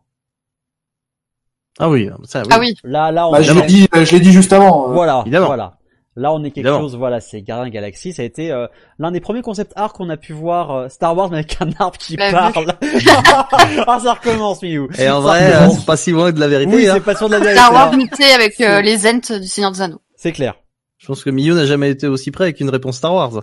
Ah 1.79 1.91
oui, 1.91 2.09
ça 2.25 2.43
oui. 2.43 2.49
Ah 2.53 2.59
oui. 2.61 2.75
Là 2.85 3.11
là 3.11 3.29
on 3.29 3.33
Bah, 3.33 3.41
est 3.41 3.45
je 3.45 3.53
l'ai 3.53 3.63
dit, 3.67 3.89
je 3.93 4.13
l'ai 4.13 4.21
dit 4.21 4.33
juste 4.33 4.53
avant. 4.53 4.91
euh. 4.91 4.95
Voilà, 4.95 5.21
Évidemment. 5.23 5.47
voilà. 5.47 5.77
Là, 6.17 6.33
on 6.33 6.39
est 6.45 6.51
quelque 6.53 6.59
Évidemment. 6.67 6.81
chose, 6.81 6.97
voilà, 6.97 7.21
c'est 7.21 7.43
Gardien 7.43 7.69
Galaxy, 7.71 8.13
ça 8.13 8.23
a 8.23 8.25
été 8.25 8.53
euh, 8.53 8.67
l'un 9.01 9.11
des 9.11 9.21
premiers 9.21 9.43
concepts 9.43 9.73
art 9.75 9.93
qu'on 9.93 10.09
a 10.11 10.17
pu 10.17 10.33
voir 10.33 10.71
euh, 10.71 10.89
Star 10.89 11.17
Wars 11.17 11.29
mais 11.29 11.39
avec 11.39 11.57
un 11.61 11.69
arbre 11.81 11.99
qui 11.99 12.17
Bah, 12.17 12.31
parle. 12.31 12.67
ah, 13.87 13.99
ça 14.01 14.15
recommence, 14.15 14.63
Miou. 14.63 14.89
Et 14.99 15.09
en 15.11 15.21
vrai, 15.21 15.53
euh, 15.55 15.69
c'est 15.71 15.85
pas 15.87 15.97
si 15.97 16.13
loin 16.13 16.31
de 16.33 16.39
la 16.39 16.49
vérité. 16.49 16.75
oui, 16.75 16.89
hein. 16.89 16.93
c'est 16.95 17.05
pas 17.05 17.17
sûr 17.17 17.27
de 17.29 17.33
la 17.33 17.41
vérité. 17.41 17.59
Star 17.61 17.73
Wars 17.73 17.91
là. 17.91 17.97
mixé 17.97 18.25
avec 18.33 18.61
euh, 18.61 18.81
les 18.81 19.07
Ents 19.07 19.39
du 19.41 19.47
Seigneur 19.49 19.73
des 19.73 19.81
Anneaux. 19.83 20.01
C'est 20.17 20.33
clair. 20.33 20.55
Je 20.99 21.07
pense 21.09 21.25
que 21.25 21.31
Miyu 21.31 21.53
n'a 21.53 21.67
jamais 21.67 21.91
été 21.91 22.07
aussi 22.07 22.31
près 22.31 22.45
avec 22.45 22.61
une 22.61 22.71
réponse 22.71 22.97
Star 22.99 23.13
Wars. 23.15 23.43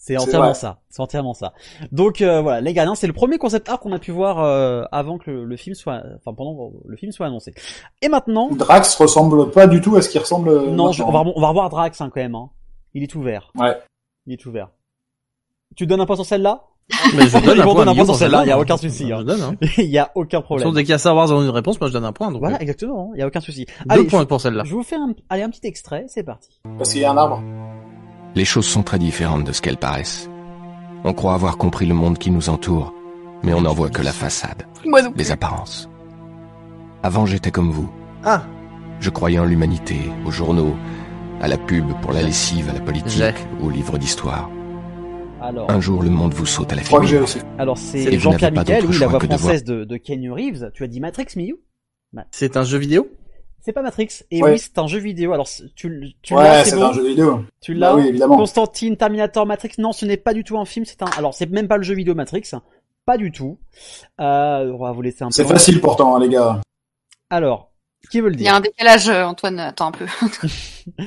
C'est 0.00 0.16
entièrement 0.16 0.54
ça. 0.54 0.78
C'est 0.88 1.02
entièrement 1.02 1.34
ça. 1.34 1.52
Donc 1.92 2.20
euh, 2.22 2.40
voilà, 2.40 2.60
les 2.60 2.72
Gardiens, 2.72 2.94
c'est 2.94 3.08
le 3.08 3.12
premier 3.12 3.36
concept 3.36 3.68
art 3.68 3.80
qu'on 3.80 3.90
a 3.92 3.98
pu 3.98 4.12
voir 4.12 4.38
euh, 4.38 4.84
avant 4.92 5.18
que 5.18 5.28
le, 5.30 5.44
le 5.44 5.56
film 5.56 5.74
soit, 5.74 6.02
enfin 6.16 6.32
pendant 6.34 6.54
que 6.70 6.76
le 6.86 6.96
film 6.96 7.10
soit 7.12 7.26
annoncé. 7.26 7.52
Et 8.00 8.08
maintenant, 8.08 8.48
Drax 8.52 8.94
ressemble 8.94 9.50
pas 9.50 9.66
du 9.66 9.80
tout 9.80 9.96
à 9.96 10.02
ce 10.02 10.08
qui 10.08 10.18
ressemble. 10.18 10.48
euh, 10.50 10.70
non, 10.70 10.92
je- 10.92 11.02
on 11.02 11.10
va, 11.10 11.24
on 11.34 11.40
va 11.40 11.48
revoir 11.48 11.68
Drax 11.68 12.00
hein, 12.00 12.10
quand 12.14 12.20
même. 12.20 12.36
Hein. 12.36 12.48
Il 12.94 13.02
est 13.02 13.14
ouvert. 13.16 13.50
Ouais. 13.58 13.76
Il 14.26 14.32
est 14.32 14.46
ouvert. 14.46 14.70
Tu 15.76 15.86
donnes 15.86 16.00
un 16.00 16.06
point 16.06 16.16
sur 16.16 16.24
celle-là? 16.24 16.62
Mais 17.14 17.26
je 17.26 17.32
donne 17.44 17.60
un 17.60 17.64
point 17.64 17.86
un 17.86 17.94
sur 18.06 18.14
celle-là, 18.14 18.38
celle-là, 18.38 18.46
y 18.46 18.50
a 18.52 18.58
aucun 18.58 18.76
souci, 18.78 19.12
hein. 19.12 19.18
Je 19.18 19.24
donne, 19.24 19.42
hein. 19.42 19.54
Il 19.78 19.84
y 19.90 19.98
a 19.98 20.10
aucun 20.14 20.38
Sauf 20.38 20.44
problème. 20.46 20.72
dès 20.72 20.82
qu'il 20.84 20.90
y 20.90 20.94
a 20.94 20.98
Star 20.98 21.14
Wars 21.14 21.28
dans 21.28 21.42
une 21.42 21.50
réponse, 21.50 21.78
moi 21.80 21.88
je 21.88 21.92
donne 21.92 22.04
un 22.06 22.12
point. 22.12 22.30
Donc, 22.30 22.40
Voilà, 22.40 22.56
euh, 22.56 22.60
exactement. 22.60 23.10
Il 23.14 23.18
y 23.18 23.22
a 23.22 23.26
aucun 23.26 23.40
souci. 23.40 23.66
deux 23.66 23.72
Allez, 23.90 24.04
points 24.04 24.24
pour 24.24 24.40
celle-là. 24.40 24.62
je 24.64 24.72
vous 24.72 24.82
fais 24.82 24.96
un, 24.96 25.12
allez, 25.28 25.42
un 25.42 25.50
petit 25.50 25.66
extrait. 25.66 26.06
C'est 26.08 26.22
parti. 26.22 26.60
Parce 26.78 26.90
qu'il 26.92 27.02
y 27.02 27.04
a 27.04 27.10
un 27.10 27.16
arbre. 27.18 27.42
Les 28.38 28.44
choses 28.44 28.66
sont 28.68 28.84
très 28.84 29.00
différentes 29.00 29.42
de 29.42 29.50
ce 29.50 29.60
qu'elles 29.60 29.78
paraissent. 29.78 30.30
On 31.02 31.12
croit 31.12 31.34
avoir 31.34 31.58
compris 31.58 31.86
le 31.86 31.94
monde 31.94 32.18
qui 32.18 32.30
nous 32.30 32.50
entoure, 32.50 32.94
mais 33.42 33.52
on 33.52 33.62
n'en 33.62 33.74
voit 33.74 33.90
que 33.90 34.00
la 34.00 34.12
façade, 34.12 34.62
Moi 34.84 35.02
non 35.02 35.10
plus. 35.10 35.18
les 35.18 35.32
apparences. 35.32 35.90
Avant 37.02 37.26
j'étais 37.26 37.50
comme 37.50 37.72
vous. 37.72 37.90
Ah, 38.22 38.44
Je 39.00 39.10
croyais 39.10 39.40
en 39.40 39.44
l'humanité, 39.44 39.96
aux 40.24 40.30
journaux, 40.30 40.76
à 41.40 41.48
la 41.48 41.56
pub 41.58 41.84
pour 42.00 42.12
la 42.12 42.22
lessive, 42.22 42.70
à 42.70 42.74
la 42.74 42.80
politique, 42.80 43.34
aux 43.60 43.70
livres 43.70 43.98
d'histoire. 43.98 44.48
Alors, 45.40 45.68
Un 45.68 45.80
jour 45.80 46.04
le 46.04 46.10
monde 46.10 46.32
vous 46.32 46.46
saute 46.46 46.72
à 46.72 46.76
la 46.76 46.82
figure. 46.82 47.26
alors 47.58 47.76
Et 47.76 48.04
c'est 48.04 48.18
Jean-Pierre 48.20 48.52
Michael, 48.52 48.86
oui, 48.86 48.98
la 49.00 49.08
voix 49.08 49.18
de 49.18 49.26
française 49.26 49.64
de, 49.64 49.82
de 49.82 49.96
Kenny 49.96 50.30
Reeves. 50.30 50.70
Tu 50.74 50.84
as 50.84 50.86
dit 50.86 51.00
Matrix, 51.00 51.26
Miyu? 51.34 51.56
C'est 52.30 52.56
un 52.56 52.62
jeu 52.62 52.78
vidéo? 52.78 53.08
C'est 53.60 53.72
pas 53.72 53.82
Matrix. 53.82 54.08
Et 54.30 54.42
Ouais. 54.42 54.52
oui, 54.52 54.58
c'est 54.58 54.78
un 54.78 54.86
jeu 54.86 54.98
vidéo. 54.98 55.32
Alors, 55.32 55.48
tu, 55.74 56.14
tu 56.22 56.34
Ouais, 56.34 56.42
l'as, 56.44 56.64
c'est 56.64 56.76
bon 56.76 56.84
un 56.86 56.92
jeu 56.92 57.06
vidéo. 57.06 57.44
Tu 57.60 57.74
l'as 57.74 57.90
Bah 57.94 57.96
oui, 58.00 58.08
évidemment. 58.08 58.36
Constantine, 58.36 58.96
Terminator, 58.96 59.44
Matrix. 59.46 59.72
Non, 59.78 59.92
ce 59.92 60.06
n'est 60.06 60.16
pas 60.16 60.32
du 60.34 60.44
tout 60.44 60.58
un 60.58 60.64
film. 60.64 60.84
C'est 60.86 61.02
un. 61.02 61.06
Alors, 61.18 61.34
c'est 61.34 61.50
même 61.50 61.68
pas 61.68 61.76
le 61.76 61.82
jeu 61.82 61.94
vidéo 61.94 62.14
Matrix. 62.14 62.50
Pas 63.04 63.16
du 63.18 63.30
tout. 63.32 63.58
Euh, 64.20 64.72
on 64.72 64.78
va 64.78 64.92
vous 64.92 65.02
laisser 65.02 65.22
un 65.24 65.28
peu. 65.28 65.32
C'est 65.32 65.44
facile 65.44 65.80
pourtant, 65.80 66.14
hein, 66.16 66.20
les 66.20 66.28
gars. 66.28 66.60
Alors, 67.30 67.72
qui 68.10 68.20
veut 68.20 68.28
le 68.28 68.34
Il 68.36 68.42
y 68.42 68.48
a 68.48 68.50
dire 68.50 68.54
un 68.56 68.60
décalage, 68.60 69.08
euh, 69.08 69.24
Antoine, 69.24 69.58
attends 69.60 69.88
un 69.88 69.92
peu. 69.92 70.06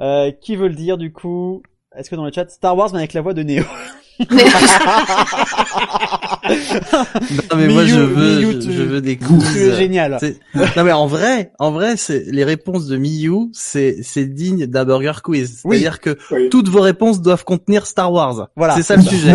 euh, 0.00 0.30
Qui 0.40 0.56
veut 0.56 0.68
le 0.68 0.74
dire 0.74 0.96
du 0.98 1.12
coup? 1.12 1.62
Est-ce 1.96 2.10
que 2.10 2.16
dans 2.16 2.24
le 2.24 2.32
chat 2.32 2.48
Star 2.50 2.76
Wars 2.76 2.90
mais 2.92 2.98
avec 2.98 3.12
la 3.12 3.20
voix 3.22 3.34
de 3.34 3.42
Neo? 3.42 3.64
Non 7.50 7.56
mais 7.56 7.68
moi 7.68 7.84
je 7.84 7.96
veux, 8.00 8.40
je, 8.40 8.58
tu- 8.58 8.72
je 8.72 8.82
veux 8.82 9.00
des 9.00 9.16
quiz. 9.16 9.56
es 9.56 9.76
génial. 9.76 10.16
C'est- 10.20 10.38
Non 10.76 10.84
mais 10.84 10.92
en 10.92 11.06
vrai, 11.06 11.52
en 11.58 11.70
vrai, 11.70 11.96
c'est 11.96 12.24
les 12.26 12.44
réponses 12.44 12.86
de 12.86 12.96
Miyu, 12.96 13.48
c'est 13.52 13.98
c'est 14.02 14.24
digne 14.26 14.66
d'un 14.66 14.84
burger 14.84 15.12
quiz. 15.22 15.60
Oui. 15.64 15.76
C'est-à-dire 15.78 16.00
que 16.00 16.16
Oui. 16.30 16.48
toutes 16.50 16.68
vos 16.68 16.80
réponses 16.80 17.20
doivent 17.20 17.44
contenir 17.44 17.86
Star 17.86 18.12
Wars. 18.12 18.48
Voilà. 18.56 18.74
C'est 18.76 18.82
ça 18.82 18.96
le 18.96 19.02
sujet. 19.02 19.34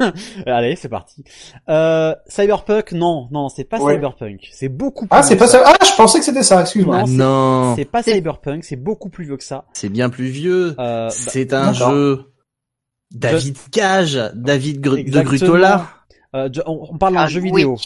Allez, 0.46 0.76
c'est 0.76 0.88
parti. 0.88 1.24
Euh, 1.68 2.14
Cyberpunk, 2.28 2.92
non, 2.92 3.28
non, 3.30 3.48
c'est 3.48 3.64
pas 3.64 3.78
Ouais. 3.80 3.94
Cyberpunk. 3.94 4.48
C'est 4.52 4.68
beaucoup 4.68 5.06
plus. 5.06 5.16
Ah, 5.18 5.22
c'est 5.22 5.30
vieux 5.34 5.38
pas 5.38 5.44
que 5.46 5.50
ça. 5.52 5.62
Ah, 5.64 5.76
je 5.84 5.96
pensais 5.96 6.18
que 6.18 6.24
c'était 6.24 6.42
ça, 6.42 6.60
excuse-moi. 6.60 6.98
Non, 6.98 7.02
Ah 7.02 7.06
c'est- 7.06 7.16
non, 7.16 7.74
C'est 7.76 7.84
pas 7.84 8.02
Cyberpunk, 8.02 8.64
c'est 8.64 8.76
beaucoup 8.76 9.08
plus 9.08 9.24
vieux 9.24 9.36
que 9.36 9.44
ça. 9.44 9.64
c'est 9.72 9.88
bien 9.88 10.10
plus 10.10 10.26
vieux. 10.28 10.74
Euh, 10.78 11.06
bah, 11.08 11.10
c'est 11.10 11.52
un 11.54 11.72
jeu. 11.72 12.24
David 13.12 13.56
Cage, 13.72 14.20
David 14.34 14.80
Gr- 14.86 15.10
de. 15.10 15.20
Grutola. 15.22 15.86
euh, 16.36 16.48
on, 16.66 16.88
on 16.92 16.98
parle 16.98 17.14
d'un 17.14 17.20
Ah, 17.22 17.26
jeu 17.26 17.40
vidéo. 17.40 17.76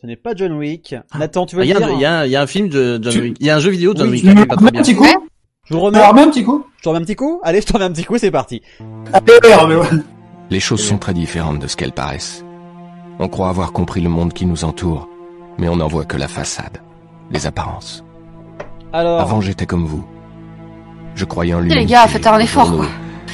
Ce 0.00 0.06
n'est 0.06 0.16
pas 0.16 0.34
John 0.34 0.52
Wick. 0.52 0.94
Nathan, 1.18 1.44
tu 1.44 1.56
veux 1.56 1.64
Il 1.64 1.68
y, 1.70 1.72
le 1.74 1.76
a, 1.76 1.80
dire 1.80 1.88
un- 1.88 1.92
il 1.94 2.00
y 2.00 2.04
a 2.06 2.18
un- 2.20 2.24
il 2.26 2.30
y 2.32 2.36
a 2.36 2.40
un 2.42 2.46
film 2.46 2.68
de 2.70 2.98
John 3.02 3.12
Tu- 3.12 3.20
Wick. 3.20 3.36
Il 3.40 3.46
y 3.46 3.50
a 3.50 3.56
un 3.56 3.60
jeu 3.60 3.70
vidéo 3.70 3.92
de 3.92 3.98
John 3.98 4.08
Oui, 4.08 4.22
Wick 4.24 4.36
tu 4.36 4.46
pas 4.46 4.54
remets 4.54 4.56
très 4.56 4.68
un 4.68 4.70
bien. 4.70 4.82
petit 4.82 4.94
coup. 4.96 5.06
Je 5.64 5.74
vous 5.74 5.80
remets. 5.80 5.98
me 5.98 6.04
remets 6.04 6.22
un 6.22 6.28
petit 6.30 6.42
coup 6.42 6.64
Je 6.78 6.82
te 6.82 6.88
remets 6.88 7.00
un 7.00 7.04
petit 7.04 7.16
coup. 7.16 7.40
Allez, 7.44 7.60
je 7.60 7.66
te 7.66 7.72
remets 7.74 7.84
un 7.84 7.92
petit 7.92 8.04
coup. 8.04 8.16
C'est 8.18 8.30
parti. 8.30 8.62
Ah. 9.12 9.20
Les 10.50 10.60
choses 10.60 10.82
sont 10.82 10.98
très 10.98 11.12
différentes 11.14 11.58
de 11.60 11.66
ce 11.66 11.76
qu'elles 11.76 11.92
paraissent. 11.92 12.44
On 13.18 13.28
croit 13.28 13.50
avoir 13.50 13.72
compris 13.72 14.00
le 14.00 14.08
monde 14.08 14.32
qui 14.32 14.46
nous 14.46 14.64
entoure, 14.64 15.08
mais 15.58 15.68
on 15.68 15.76
n'en 15.76 15.86
voit 15.88 16.06
que 16.06 16.16
la 16.16 16.26
façade, 16.26 16.78
les 17.30 17.46
apparences. 17.46 18.02
Alors, 18.92 19.20
Avant 19.20 19.40
j'étais 19.42 19.66
comme 19.66 19.84
vous. 19.84 20.04
Je 21.14 21.24
croyais 21.26 21.52
en 21.54 21.60
lui. 21.60 21.70
les 21.72 21.84
gars, 21.84 22.06
faites 22.08 22.26
un 22.26 22.38
effort, 22.38 22.74
quoi. 22.74 22.86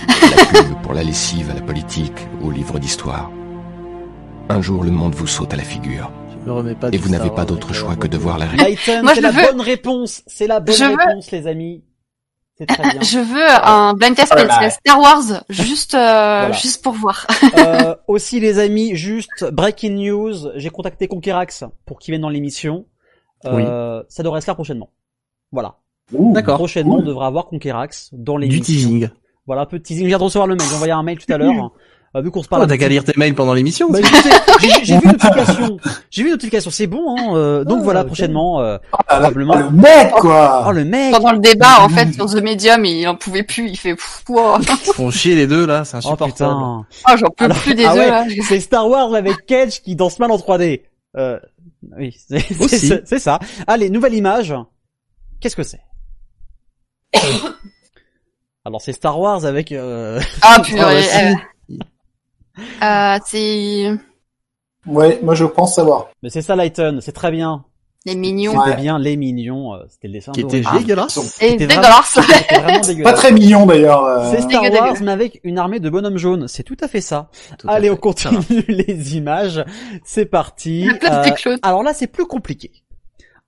La 0.08 0.44
pub 0.62 0.82
pour 0.82 0.92
la 0.94 1.02
lessive, 1.02 1.50
à 1.50 1.54
la 1.54 1.60
politique, 1.60 2.26
aux 2.42 2.50
livres 2.50 2.78
d'histoire. 2.78 3.30
Un 4.48 4.60
jour, 4.62 4.84
le 4.84 4.90
monde 4.90 5.14
vous 5.14 5.26
saute 5.26 5.52
à 5.52 5.56
la 5.56 5.62
figure. 5.64 6.10
Je 6.30 6.46
me 6.50 6.52
remets 6.52 6.74
pas 6.74 6.88
Et 6.92 6.96
vous 6.96 7.08
n'avez 7.08 7.30
pas 7.30 7.44
d'autre 7.44 7.72
choix 7.74 7.96
que 7.96 8.06
de 8.06 8.16
voir 8.16 8.38
la. 8.38 8.46
Lighten, 8.54 9.02
Moi, 9.02 9.12
c'est 9.14 9.20
la 9.20 9.30
veux- 9.32 9.42
bonne 9.50 9.60
réponse. 9.60 10.22
C'est 10.26 10.46
la 10.46 10.60
bonne 10.60 10.74
Je 10.74 10.84
veux- 10.84 10.96
réponse, 10.96 11.30
les 11.32 11.46
amis. 11.46 11.82
C'est 12.58 12.66
très 12.66 12.82
bien. 12.90 13.00
Je 13.02 13.18
veux 13.18 13.66
un 13.68 13.92
blind 13.94 14.14
test 14.16 14.32
Oh 14.34 14.38
là 14.38 14.44
là. 14.46 14.70
Star 14.70 14.98
Wars, 15.00 15.42
juste, 15.50 15.94
euh, 15.94 15.98
Voilà. 15.98 16.52
juste 16.52 16.82
pour 16.82 16.92
voir. 16.94 17.26
Euh, 17.58 17.94
aussi, 18.06 18.38
les 18.38 18.58
amis, 18.58 18.94
juste 18.96 19.44
breaking 19.52 19.96
news. 19.96 20.34
J'ai 20.56 20.70
contacté 20.70 21.08
Conquerax 21.08 21.64
pour 21.84 21.98
qu'il 21.98 22.12
vienne 22.12 22.22
dans 22.22 22.28
l'émission. 22.28 22.86
Euh, 23.44 24.02
Ça 24.08 24.22
devrait 24.22 24.40
se 24.40 24.44
faire 24.46 24.54
prochainement. 24.54 24.90
Voilà. 25.52 25.76
D'accord. 26.12 26.56
Prochainement, 26.56 26.96
on 26.98 27.02
devra 27.02 27.26
avoir 27.26 27.46
Conquerax 27.46 28.10
dans 28.12 28.36
l'émission. 28.36 28.60
Du 28.60 28.64
teasing. 28.66 29.08
Voilà, 29.46 29.62
un 29.62 29.66
peu 29.66 29.78
de 29.78 29.82
teasing. 29.84 30.04
Je 30.04 30.08
viens 30.08 30.18
de 30.18 30.24
recevoir 30.24 30.46
le 30.46 30.56
mail. 30.56 30.66
J'ai 30.68 30.74
envoyé 30.74 30.92
un 30.92 31.02
mail 31.02 31.18
tout 31.18 31.32
à 31.32 31.38
l'heure. 31.38 31.70
Euh, 32.14 32.20
vu 32.22 32.30
qu'on 32.30 32.42
se 32.42 32.48
parle. 32.48 32.62
Oh, 32.62 32.66
t'as 32.66 32.78
qu'à 32.78 32.88
lire 32.88 33.04
tes 33.04 33.12
mails 33.16 33.34
pendant 33.34 33.52
l'émission. 33.52 33.90
Bah, 33.90 33.98
j'ai- 34.00 34.68
vu 34.94 35.00
une 35.00 35.00
notification. 35.12 35.76
J'ai 36.10 36.22
vu 36.22 36.28
une 36.28 36.34
notification. 36.34 36.70
C'est 36.70 36.86
bon, 36.86 37.14
hein. 37.18 37.36
euh, 37.36 37.64
donc 37.64 37.78
Ah, 37.80 37.84
voilà, 37.84 38.04
prochainement, 38.04 38.60
euh, 38.60 38.78
Ah, 38.92 39.02
probablement. 39.04 39.54
le 39.56 39.70
mec, 39.70 40.10
quoi 40.12 40.64
Oh, 40.66 40.72
le 40.72 40.84
mec. 40.84 41.12
Pendant 41.12 41.32
le 41.32 41.38
débat, 41.40 41.80
en 41.82 41.88
fait, 41.88 42.12
sur 42.14 42.26
The 42.26 42.42
Medium, 42.42 42.84
il 42.84 43.06
en 43.06 43.16
pouvait 43.16 43.42
plus, 43.42 43.68
il 43.68 43.76
fait, 43.76 43.94
wow. 44.28 44.58
Ils 44.60 44.92
font 44.94 45.10
chier 45.10 45.34
les 45.34 45.46
deux 45.46 45.66
là, 45.66 45.84
c'est 45.84 45.96
Oh 45.96 45.98
insupportable. 45.98 46.32
putain. 46.32 46.86
Oh, 47.08 47.16
j'en 47.16 47.28
peux 47.36 47.44
Alors- 47.44 47.58
plus 47.58 47.74
des 47.74 47.84
ah 47.84 47.92
deux, 47.92 47.98
ouais, 48.00 48.06
là. 48.10 48.24
C'est 48.48 48.60
Star 48.60 48.88
Wars 48.88 49.12
avec 49.14 49.44
Cage 49.46 49.82
qui 49.82 49.94
danse 49.94 50.18
mal 50.18 50.30
en 50.30 50.36
3D. 50.38 50.82
Euh, 51.18 51.38
oui, 51.98 52.16
c'est 52.68 53.18
ça. 53.18 53.38
Allez, 53.66 53.90
nouvelle 53.90 54.14
image. 54.14 54.54
Qu'est-ce 55.40 55.56
que 55.56 55.62
c'est? 55.64 55.80
Alors 58.66 58.80
c'est 58.82 58.92
Star 58.92 59.18
Wars 59.20 59.44
avec. 59.44 59.70
Euh... 59.70 60.20
Ah, 60.42 60.56
Ah, 60.58 60.62
purée. 60.64 61.04
euh, 61.04 61.34
euh, 62.82 63.18
c'est 63.24 63.92
Ouais, 64.86 65.20
moi 65.22 65.34
je 65.34 65.44
pense 65.44 65.74
savoir. 65.76 66.08
Mais 66.22 66.30
c'est 66.30 66.42
ça, 66.42 66.56
Lighton. 66.56 66.98
C'est 67.00 67.12
très 67.12 67.30
bien. 67.30 67.64
les 68.04 68.14
mignons. 68.16 68.52
Ouais. 68.56 68.64
C'était 68.70 68.80
bien 68.82 68.98
les 68.98 69.16
mignons. 69.16 69.74
euh, 69.74 69.84
C'était 69.88 70.08
le 70.08 70.12
dessin. 70.14 70.32
Qui 70.32 70.40
était 70.40 70.60
d'origine. 70.60 70.80
dégueulasse. 70.86 71.18
C'était 71.20 71.66
dégueulasse. 71.66 72.18
C'était 72.20 72.58
vraiment 72.60 73.02
Pas 73.04 73.12
très 73.12 73.32
mignon 73.32 73.66
d'ailleurs. 73.66 74.04
euh. 74.04 74.30
C'est 74.32 74.42
Star 74.42 74.62
Wars, 74.62 74.94
mais 75.02 75.12
avec 75.12 75.40
une 75.44 75.58
armée 75.58 75.80
de 75.80 75.88
bonhommes 75.90 76.18
jaunes. 76.18 76.48
C'est 76.48 76.62
tout 76.64 76.76
à 76.80 76.88
fait 76.88 77.00
ça. 77.00 77.30
Tout 77.58 77.68
Allez, 77.70 77.88
fait. 77.88 77.94
on 77.94 77.96
continue 77.96 78.64
les 78.68 79.16
images. 79.16 79.64
C'est 80.04 80.26
parti. 80.26 80.88
Alors 81.62 81.82
là, 81.82 81.94
c'est 81.94 82.06
plus 82.08 82.26
compliqué. 82.26 82.70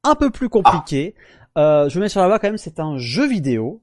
Un 0.04 0.14
peu 0.14 0.30
plus 0.30 0.48
compliqué. 0.48 1.14
Euh, 1.56 1.88
je 1.88 1.94
vous 1.94 2.00
mets 2.00 2.08
sur 2.08 2.20
la 2.20 2.28
voie 2.28 2.38
quand 2.38 2.48
même. 2.48 2.58
C'est 2.58 2.78
un 2.80 2.98
jeu 2.98 3.26
vidéo. 3.28 3.80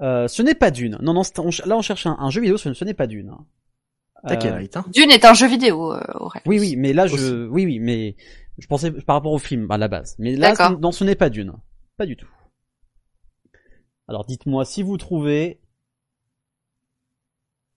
Euh, 0.00 0.26
ce 0.28 0.42
n'est 0.42 0.54
pas 0.54 0.70
d'une. 0.70 0.98
Non, 1.00 1.14
non. 1.14 1.22
on 1.38 1.50
là, 1.66 1.76
on 1.76 1.82
cherche 1.82 2.06
un, 2.06 2.16
un 2.18 2.30
jeu 2.30 2.40
vidéo. 2.40 2.56
Ce, 2.56 2.72
ce 2.74 2.84
n'est 2.84 2.94
pas 2.94 3.06
d'une. 3.06 3.34
T'inquiète, 4.26 4.54
Euh, 4.76 4.80
hein. 4.80 4.84
Dune 4.92 5.10
est 5.10 5.24
un 5.24 5.34
jeu 5.34 5.46
vidéo, 5.46 5.92
euh, 5.92 6.00
Aurel. 6.14 6.42
oui, 6.46 6.58
oui, 6.58 6.76
mais 6.76 6.92
là, 6.94 7.06
je, 7.06 7.14
Aussi. 7.14 7.50
oui, 7.52 7.66
oui, 7.66 7.78
mais 7.78 8.16
je 8.58 8.66
pensais 8.66 8.90
par 8.90 9.16
rapport 9.16 9.32
au 9.32 9.38
film 9.38 9.70
à 9.70 9.76
la 9.78 9.86
base. 9.88 10.16
Mais 10.18 10.34
là, 10.34 10.54
non, 10.80 10.92
ce 10.92 11.04
n'est 11.04 11.14
pas 11.14 11.28
d'une. 11.30 11.52
Pas 11.96 12.06
du 12.06 12.16
tout. 12.16 12.28
Alors, 14.08 14.24
dites-moi 14.24 14.64
si 14.64 14.82
vous 14.82 14.96
trouvez. 14.96 15.60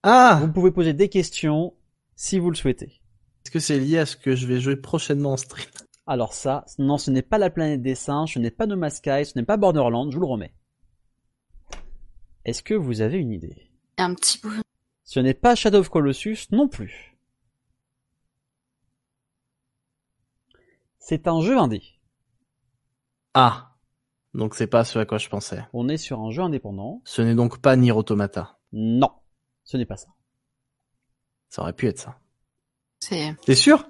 Ah 0.02 0.38
Vous 0.40 0.52
pouvez 0.52 0.70
poser 0.70 0.92
des 0.94 1.08
questions 1.08 1.74
si 2.16 2.38
vous 2.38 2.50
le 2.50 2.56
souhaitez. 2.56 3.00
Est-ce 3.44 3.50
que 3.50 3.58
c'est 3.60 3.78
lié 3.78 3.98
à 3.98 4.06
ce 4.06 4.16
que 4.16 4.34
je 4.36 4.46
vais 4.46 4.60
jouer 4.60 4.76
prochainement 4.76 5.32
en 5.32 5.36
stream? 5.36 5.66
Alors 6.06 6.32
ça, 6.32 6.64
non, 6.78 6.96
ce 6.98 7.10
n'est 7.10 7.22
pas 7.22 7.38
la 7.38 7.50
planète 7.50 7.82
des 7.82 7.94
singes, 7.94 8.34
ce 8.34 8.38
n'est 8.38 8.50
pas 8.50 8.66
No 8.66 8.76
Man's 8.76 8.96
Sky, 8.96 9.24
ce 9.26 9.38
n'est 9.38 9.44
pas 9.44 9.56
Borderlands, 9.58 10.10
je 10.10 10.14
vous 10.16 10.22
le 10.22 10.26
remets. 10.26 10.54
Est-ce 12.44 12.62
que 12.62 12.74
vous 12.74 13.00
avez 13.00 13.18
une 13.18 13.32
idée? 13.32 13.70
Un 13.96 14.14
petit 14.14 14.38
peu. 14.38 14.50
Ce 15.04 15.20
n'est 15.20 15.34
pas 15.34 15.54
Shadow 15.54 15.78
of 15.78 15.88
Colossus 15.88 16.46
non 16.50 16.68
plus. 16.68 17.16
C'est 20.98 21.26
un 21.26 21.40
jeu 21.40 21.56
indé. 21.58 21.82
Ah 23.34 23.74
Donc 24.34 24.54
c'est 24.54 24.66
pas 24.66 24.84
ce 24.84 24.98
à 24.98 25.06
quoi 25.06 25.18
je 25.18 25.28
pensais. 25.28 25.64
On 25.72 25.88
est 25.88 25.96
sur 25.96 26.20
un 26.20 26.30
jeu 26.30 26.42
indépendant. 26.42 27.00
Ce 27.04 27.22
n'est 27.22 27.34
donc 27.34 27.60
pas 27.60 27.76
Nier 27.76 27.92
Automata. 27.92 28.58
Non, 28.72 29.10
ce 29.64 29.76
n'est 29.76 29.86
pas 29.86 29.96
ça. 29.96 30.08
Ça 31.48 31.62
aurait 31.62 31.72
pu 31.72 31.86
être 31.88 31.98
ça. 31.98 32.18
C'est, 33.00 33.34
T'es 33.46 33.54
sûr? 33.54 33.88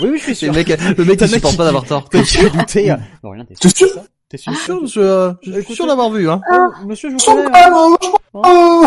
Oui, 0.00 0.10
oui, 0.10 0.18
je 0.18 0.22
suis 0.24 0.34
sûr. 0.36 0.52
Le 0.52 0.58
mec, 0.58 0.68
le 0.68 1.04
mec 1.04 1.20
mec 1.20 1.28
supporte 1.30 1.52
qui- 1.52 1.56
pas 1.58 1.64
d'avoir 1.64 1.86
tort. 1.86 2.08
T'es 2.08 2.24
sûr 2.24 2.52
douté 2.52 2.94
Non, 3.24 3.30
rien, 3.30 3.44
t'es 3.44 3.54
T'es 3.54 3.68
sûr? 3.70 3.88
T'es 4.30 4.36
sûr 4.36 4.52
Je 4.52 4.58
suis 4.58 4.64
sûr, 4.64 4.86
je, 4.86 5.00
euh, 5.00 5.32
je 5.42 5.60
suis 5.60 5.74
sûr 5.74 5.88
d'avoir 5.88 6.08
vu, 6.10 6.30
hein. 6.30 6.40
Oh, 6.52 6.86
Monsieur, 6.86 7.10
je 7.10 7.16
vous 7.16 7.20
connais. 7.34 7.50
ballon, 7.50 7.96
oh 8.32 8.86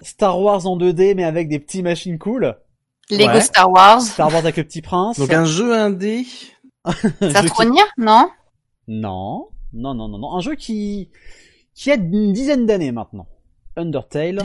Star 0.00 0.40
Wars 0.40 0.66
en 0.66 0.78
2D, 0.78 1.14
mais 1.14 1.24
avec 1.24 1.50
des 1.50 1.58
petits 1.58 1.82
machines 1.82 2.18
cool. 2.18 2.56
Lego 3.10 3.32
Ouais. 3.34 3.40
Star 3.42 3.70
Wars. 3.70 4.00
Star 4.00 4.28
Wars 4.28 4.38
avec 4.38 4.56
le 4.56 4.64
petit 4.64 4.80
prince. 4.80 5.18
Donc 5.18 5.30
un 5.30 5.44
jeu 5.44 5.74
indé. 5.74 6.24
Ça 7.20 7.42
trop 7.42 7.64
nier, 7.64 7.82
non? 7.98 8.30
Non, 8.88 9.48
non, 9.74 9.94
non, 9.94 10.08
non, 10.08 10.18
non. 10.18 10.34
Un 10.34 10.40
jeu 10.40 10.54
qui 10.54 11.10
qui 11.74 11.90
a 11.90 11.96
une 11.96 12.32
dizaine 12.32 12.64
d'années 12.64 12.92
maintenant. 12.92 13.26
Undertale, 13.76 14.38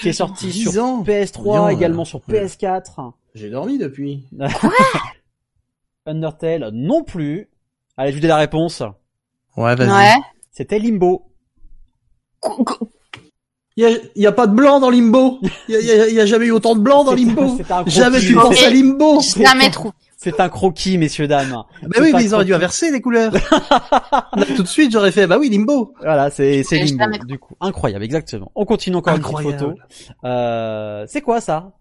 qui 0.00 0.08
est 0.08 0.12
sorti 0.14 0.46
10 0.48 0.70
sur 0.70 0.82
ans. 0.82 1.02
PS3, 1.02 1.42
Bien, 1.42 1.68
également 1.68 2.02
euh, 2.02 2.06
sur 2.06 2.20
ouais. 2.28 2.46
PS4. 2.46 3.12
J'ai 3.34 3.50
dormi 3.50 3.76
depuis. 3.76 4.24
Undertale 6.06 6.70
non 6.72 7.02
plus. 7.04 7.50
Allez, 7.98 8.12
je 8.12 8.16
vous 8.16 8.20
dis 8.22 8.26
la 8.26 8.36
réponse. 8.36 8.82
Ouais, 9.56 9.74
vas-y. 9.74 9.90
Ouais. 9.90 10.14
C'était 10.52 10.78
Limbo. 10.78 11.24
Il 13.78 13.82
y 13.82 13.84
a, 13.84 13.90
y 14.14 14.26
a 14.26 14.32
pas 14.32 14.46
de 14.46 14.54
blanc 14.54 14.80
dans 14.80 14.88
Limbo. 14.88 15.38
Il 15.68 15.74
y 15.74 15.76
a, 15.76 15.80
y 15.80 15.90
a- 16.00 16.08
y 16.08 16.20
a 16.20 16.24
jamais 16.26 16.46
eu 16.46 16.50
autant 16.50 16.74
de 16.74 16.80
blanc 16.80 17.04
dans 17.04 17.12
Limbo. 17.12 17.56
c'est 17.58 17.70
un 17.70 17.82
gros 17.82 17.90
Jamais 17.90 18.20
tu 18.20 18.34
penses 18.34 18.62
à 18.62 18.70
Limbo. 18.70 19.20
Jamais 19.20 19.70
trop. 19.70 19.92
C'est 20.16 20.40
un 20.40 20.48
croquis, 20.48 20.96
messieurs 20.96 21.28
dames. 21.28 21.62
Bah 21.82 21.98
oui, 22.00 22.10
mais 22.14 22.24
ils 22.24 22.34
auraient 22.34 22.46
dû 22.46 22.54
inverser 22.54 22.90
les 22.90 23.02
couleurs. 23.02 23.32
Là, 23.52 24.46
tout 24.56 24.62
de 24.62 24.68
suite, 24.68 24.90
j'aurais 24.92 25.12
fait, 25.12 25.26
bah 25.26 25.36
oui, 25.38 25.50
Limbo. 25.50 25.92
Voilà, 26.00 26.30
c'est 26.30 26.62
Limbo. 26.72 27.04
Du 27.26 27.38
coup, 27.38 27.54
incroyable, 27.60 28.02
exactement. 28.02 28.50
On 28.54 28.64
continue 28.64 28.96
encore 28.96 29.14
une 29.14 29.20
Incroyable. 29.20 29.74
petite 29.74 30.06
photo. 30.06 30.18
Euh, 30.24 31.04
c'est 31.06 31.20
quoi 31.20 31.42
ça? 31.42 31.72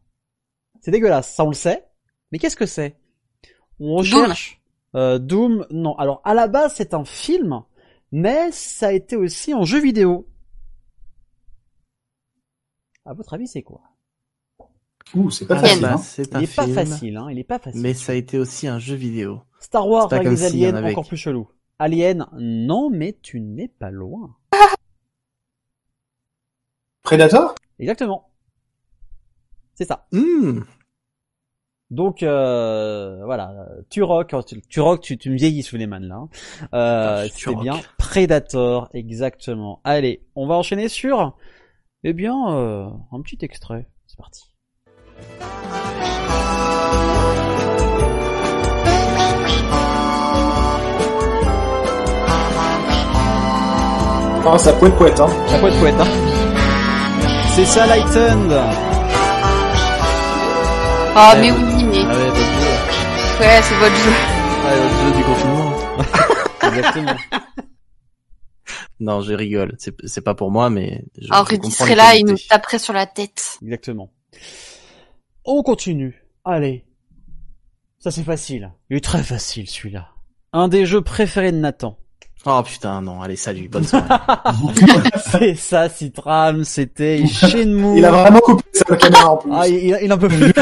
C'est 0.81 0.91
dégueulasse, 0.91 1.33
ça 1.33 1.45
on 1.45 1.49
le 1.49 1.55
sait. 1.55 1.85
Mais 2.31 2.39
qu'est-ce 2.39 2.57
que 2.57 2.65
c'est? 2.65 2.97
On 3.79 3.95
recherche 3.95 4.59
euh, 4.95 5.19
Doom. 5.19 5.65
Non, 5.71 5.95
alors 5.97 6.21
à 6.23 6.33
la 6.33 6.47
base 6.47 6.73
c'est 6.75 6.93
un 6.93 7.05
film, 7.05 7.61
mais 8.11 8.51
ça 8.51 8.87
a 8.87 8.91
été 8.91 9.15
aussi 9.15 9.53
en 9.53 9.63
jeu 9.63 9.79
vidéo. 9.79 10.27
À 13.05 13.13
votre 13.13 13.33
avis, 13.35 13.47
c'est 13.47 13.61
quoi? 13.61 13.81
Ouh, 15.13 15.29
c'est 15.29 15.45
pas 15.45 15.57
Ah, 15.57 15.61
facile. 15.61 15.81
bah, 15.81 15.93
hein. 15.93 15.97
c'est 15.97 16.33
Il 16.33 16.43
est 16.43 16.55
pas 16.55 16.67
facile, 16.67 17.17
hein. 17.17 17.27
Il 17.29 17.37
est 17.37 17.43
pas 17.43 17.59
facile. 17.59 17.81
Mais 17.81 17.93
ça 17.93 18.13
a 18.13 18.15
été 18.15 18.39
aussi 18.39 18.67
un 18.67 18.79
jeu 18.79 18.95
vidéo. 18.95 19.41
Star 19.59 19.87
Wars 19.87 20.11
avec 20.11 20.27
en 20.27 20.41
aliens 20.43 20.83
encore 20.83 21.07
plus 21.07 21.17
chelou. 21.17 21.47
Alien, 21.77 22.25
non, 22.33 22.89
mais 22.89 23.15
tu 23.21 23.39
n'es 23.41 23.67
pas 23.67 23.91
loin. 23.91 24.35
Predator? 27.03 27.53
Exactement. 27.77 28.29
C'est 29.75 29.85
ça. 29.85 30.07
Hmm. 30.11 30.61
Donc 31.91 32.23
euh, 32.23 33.21
voilà, 33.25 33.53
tu 33.89 34.01
rock, 34.01 34.33
tu, 34.47 34.59
tu 34.67 34.79
rock, 34.79 35.01
tu, 35.01 35.17
tu 35.17 35.29
me 35.29 35.35
vieillis 35.37 35.61
sous 35.63 35.77
les 35.77 35.85
mains 35.85 35.99
là. 35.99 36.15
hein. 36.15 36.29
Euh, 36.73 37.27
c'est 37.31 37.55
bien 37.55 37.79
Predator, 37.97 38.89
exactement. 38.93 39.81
Allez, 39.83 40.23
on 40.35 40.47
va 40.47 40.55
enchaîner 40.55 40.89
sur, 40.89 41.37
eh 42.03 42.13
bien, 42.13 42.35
euh, 42.55 42.87
un 43.11 43.21
petit 43.21 43.37
extrait. 43.41 43.87
C'est 44.07 44.17
parti. 44.17 44.41
Ah, 54.47 54.57
ça 54.59 54.71
poète 54.73 54.95
poète, 54.95 55.19
hein. 55.19 55.27
Ça 55.47 55.57
peut 55.57 55.67
être 55.67 55.79
poète, 55.79 55.95
hein. 55.99 56.07
C'est 57.55 57.65
ça, 57.65 57.87
Lightened. 57.87 58.51
Ah, 61.17 61.33
Ouais, 61.35 61.41
mais 61.41 61.51
oui, 61.51 61.74
Ah 61.97 62.07
ouais, 62.07 62.29
votre 62.29 62.35
jeu. 62.35 63.39
ouais, 63.39 63.61
c'est 63.61 63.75
votre 63.75 63.95
jeu. 63.95 64.11
Ouais, 64.65 64.77
votre 64.81 64.97
jeu 65.01 65.11
du 65.17 65.23
confinement. 65.23 65.71
Exactement. 66.67 67.15
Non, 68.99 69.21
je 69.21 69.33
rigole. 69.33 69.75
C'est, 69.77 70.21
pas 70.21 70.35
pour 70.35 70.51
moi, 70.51 70.69
mais 70.69 71.05
je, 71.19 71.31
Alors, 71.31 71.47
comprends 71.47 71.69
serait 71.69 71.95
là, 71.95 72.15
il 72.15 72.25
nous 72.25 72.37
taperait 72.49 72.79
sur 72.79 72.93
la 72.93 73.05
tête. 73.05 73.59
Exactement. 73.61 74.11
On 75.45 75.63
continue. 75.63 76.23
Allez. 76.43 76.85
Ça 77.99 78.11
c'est 78.11 78.23
facile. 78.23 78.71
Il 78.89 78.97
est 78.97 79.03
très 79.03 79.23
facile 79.23 79.67
celui-là. 79.67 80.09
Un 80.53 80.67
des 80.67 80.85
jeux 80.85 81.01
préférés 81.01 81.51
de 81.51 81.57
Nathan. 81.57 81.97
Oh 82.47 82.61
putain, 82.63 83.01
non, 83.01 83.21
allez, 83.21 83.35
salut, 83.35 83.67
bonne 83.69 83.83
soirée. 83.83 84.07
c'est 85.31 85.55
ça, 85.55 85.89
Citram, 85.89 86.63
c'était 86.63 87.25
Shenmue. 87.25 87.97
Il 87.97 88.05
a 88.05 88.11
vraiment 88.11 88.39
coupé 88.39 88.63
sa 88.71 88.95
caméra 88.95 89.31
en 89.31 89.37
plus. 89.37 89.51
Ah, 89.51 89.67
il, 89.67 89.97
il 90.03 90.13
en 90.13 90.17
peut 90.19 90.27
plus. 90.27 90.53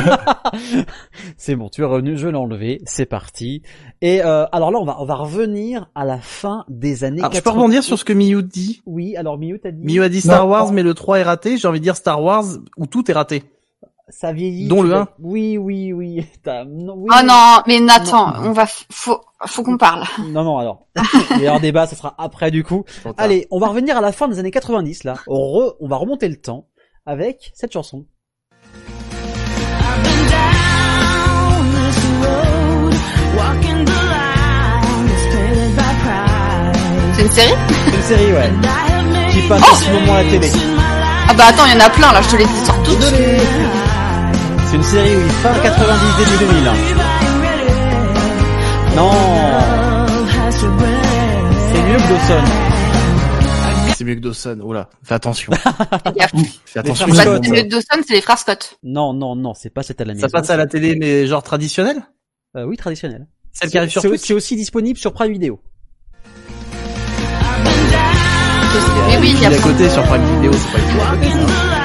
c'est 1.38 1.56
bon, 1.58 1.68
tu 1.68 1.82
es 1.82 1.86
revenu, 1.86 2.18
je 2.18 2.30
l'ai 2.30 2.38
enlevé, 2.38 2.82
c'est 2.86 3.06
parti. 3.06 3.64
Et 4.02 4.24
euh, 4.24 4.46
alors 4.54 4.72
là, 4.72 4.80
on 4.80 4.86
va 4.86 4.96
on 5.00 5.06
va 5.06 5.16
revenir 5.16 5.90
à 5.94 6.06
la 6.06 6.20
fin 6.20 6.64
des 6.70 7.04
années. 7.04 7.20
Alors, 7.20 7.34
je 7.34 7.40
80. 7.40 7.52
peux 7.52 7.60
rebondir 7.60 7.84
sur 7.84 8.00
ce 8.00 8.06
que 8.06 8.14
Miyu 8.14 8.44
dit? 8.44 8.82
Oui, 8.86 9.18
alors 9.18 9.38
Miyu 9.38 9.60
t'as 9.62 9.72
dit. 9.72 9.86
Miyu 9.86 10.04
a 10.04 10.10
dit 10.10 10.22
Star 10.22 10.46
Non. 10.46 10.52
Wars, 10.52 10.72
mais 10.72 10.84
le 10.84 10.94
3 10.94 11.20
est 11.20 11.24
raté. 11.24 11.58
J'ai 11.58 11.68
envie 11.68 11.80
de 11.80 11.84
dire 11.84 11.98
Star 11.98 12.24
Wars 12.24 12.46
où 12.78 12.86
tout 12.88 13.12
est 13.12 13.14
raté. 13.14 13.44
Ça 14.10 14.34
vieillit. 14.34 14.68
Dont 14.68 14.82
le 14.82 14.90
vas- 14.90 15.00
1. 15.02 15.08
Oui, 15.20 15.58
oui, 15.58 15.94
oui. 15.94 16.26
T'as- 16.44 16.66
Non, 16.66 16.96
oui, 16.98 17.10
Oh 17.12 17.26
non, 17.26 17.62
mais 17.68 17.80
Nathan, 17.80 18.34
on 18.44 18.52
va, 18.52 18.66
faut, 18.68 19.22
faut 19.46 19.64
qu'on 19.64 19.78
parle. 19.78 20.04
Non, 20.28 20.44
non, 20.44 20.58
alors. 20.58 20.88
Meilleur 21.38 21.60
débat, 21.60 21.88
ça 21.88 21.96
sera 21.96 22.14
après 22.18 22.52
du 22.52 22.64
coup. 22.64 22.84
Allez, 23.18 23.48
on 23.50 23.60
va 23.60 23.68
revenir 23.68 23.98
à 23.98 24.02
la 24.02 24.12
fin 24.12 24.28
des 24.28 24.40
années 24.40 24.52
90 24.52 25.06
là. 25.06 25.16
On, 25.28 25.36
re- 25.38 25.76
on 25.80 25.88
va 25.88 25.96
remonter 25.98 26.28
le 26.28 26.36
temps 26.36 26.68
avec 27.06 27.52
cette 27.56 27.72
chanson. 27.72 28.06
C'est 37.16 37.24
une 37.24 37.32
série? 37.32 37.54
C'est 37.68 37.96
une 37.96 38.02
série, 38.04 38.34
ouais. 38.34 38.50
Qui 39.32 39.48
passe 39.48 39.62
en 39.62 39.76
ce 39.76 39.92
moment 39.92 40.14
à 40.14 40.24
la 40.24 40.30
télé. 40.30 40.50
Ah 41.30 41.34
bah 41.36 41.44
attends, 41.50 41.66
il 41.66 41.74
y 41.74 41.76
en 41.82 41.86
a 41.86 41.90
plein 41.90 42.12
là, 42.12 42.22
je 42.22 42.30
te 42.30 42.36
les 42.36 42.46
dis 42.46 42.66
sur 42.66 42.84
toutes. 42.84 43.93
C'est 44.74 44.78
une 44.78 44.84
série, 44.86 45.16
oui, 45.18 45.30
fin 45.30 45.54
90, 45.54 46.18
début 46.18 46.52
2000. 46.52 46.64
Non. 48.96 49.12
C'est 51.70 51.84
mieux 51.84 51.98
que 51.98 52.10
Dawson. 52.10 52.44
C'est 53.96 54.04
mieux 54.04 54.16
que 54.16 54.20
Dawson. 54.20 54.60
Oula, 54.64 54.90
fais 55.04 55.14
attention. 55.14 55.54
Fais 56.66 56.80
attention. 56.80 57.06
frères 57.06 57.16
Bah, 57.16 57.22
Scott. 57.22 57.42
c'est 57.44 57.52
mieux 57.52 57.62
que 57.62 57.70
Dawson, 57.70 58.02
c'est 58.08 58.14
les 58.16 58.22
frères 58.22 58.40
Scott. 58.40 58.80
Non, 58.82 59.14
non, 59.14 59.36
non, 59.36 59.54
c'est 59.54 59.70
pas 59.70 59.84
cette 59.84 60.02
à 60.02 60.06
la 60.06 60.16
maison. 60.16 60.28
Ça 60.28 60.32
passe 60.32 60.50
à 60.50 60.58
la 60.58 60.66
télé, 60.66 60.96
mais 60.96 61.28
genre 61.28 61.44
traditionnel? 61.44 62.02
Euh, 62.58 62.66
oui, 62.66 62.76
traditionnel. 62.76 63.28
Celle 63.52 63.70
qui 63.70 63.78
arrive 63.78 63.92
sur 63.92 64.02
C'est 64.02 64.08
Twitch? 64.08 64.22
c'est 64.26 64.34
aussi 64.34 64.56
disponible 64.56 64.98
sur 64.98 65.14
Prime 65.14 65.34
Video. 65.34 65.60
Mais 69.08 69.18
oui, 69.20 69.34
il 69.36 69.40
y 69.40 69.46
a 69.46 69.50
à 69.50 69.62
côté 69.62 69.88
sur 69.88 70.02
Prime 70.02 70.24
Video, 70.38 70.52
c'est 70.52 70.72
pas 70.72 70.80
une 70.80 71.83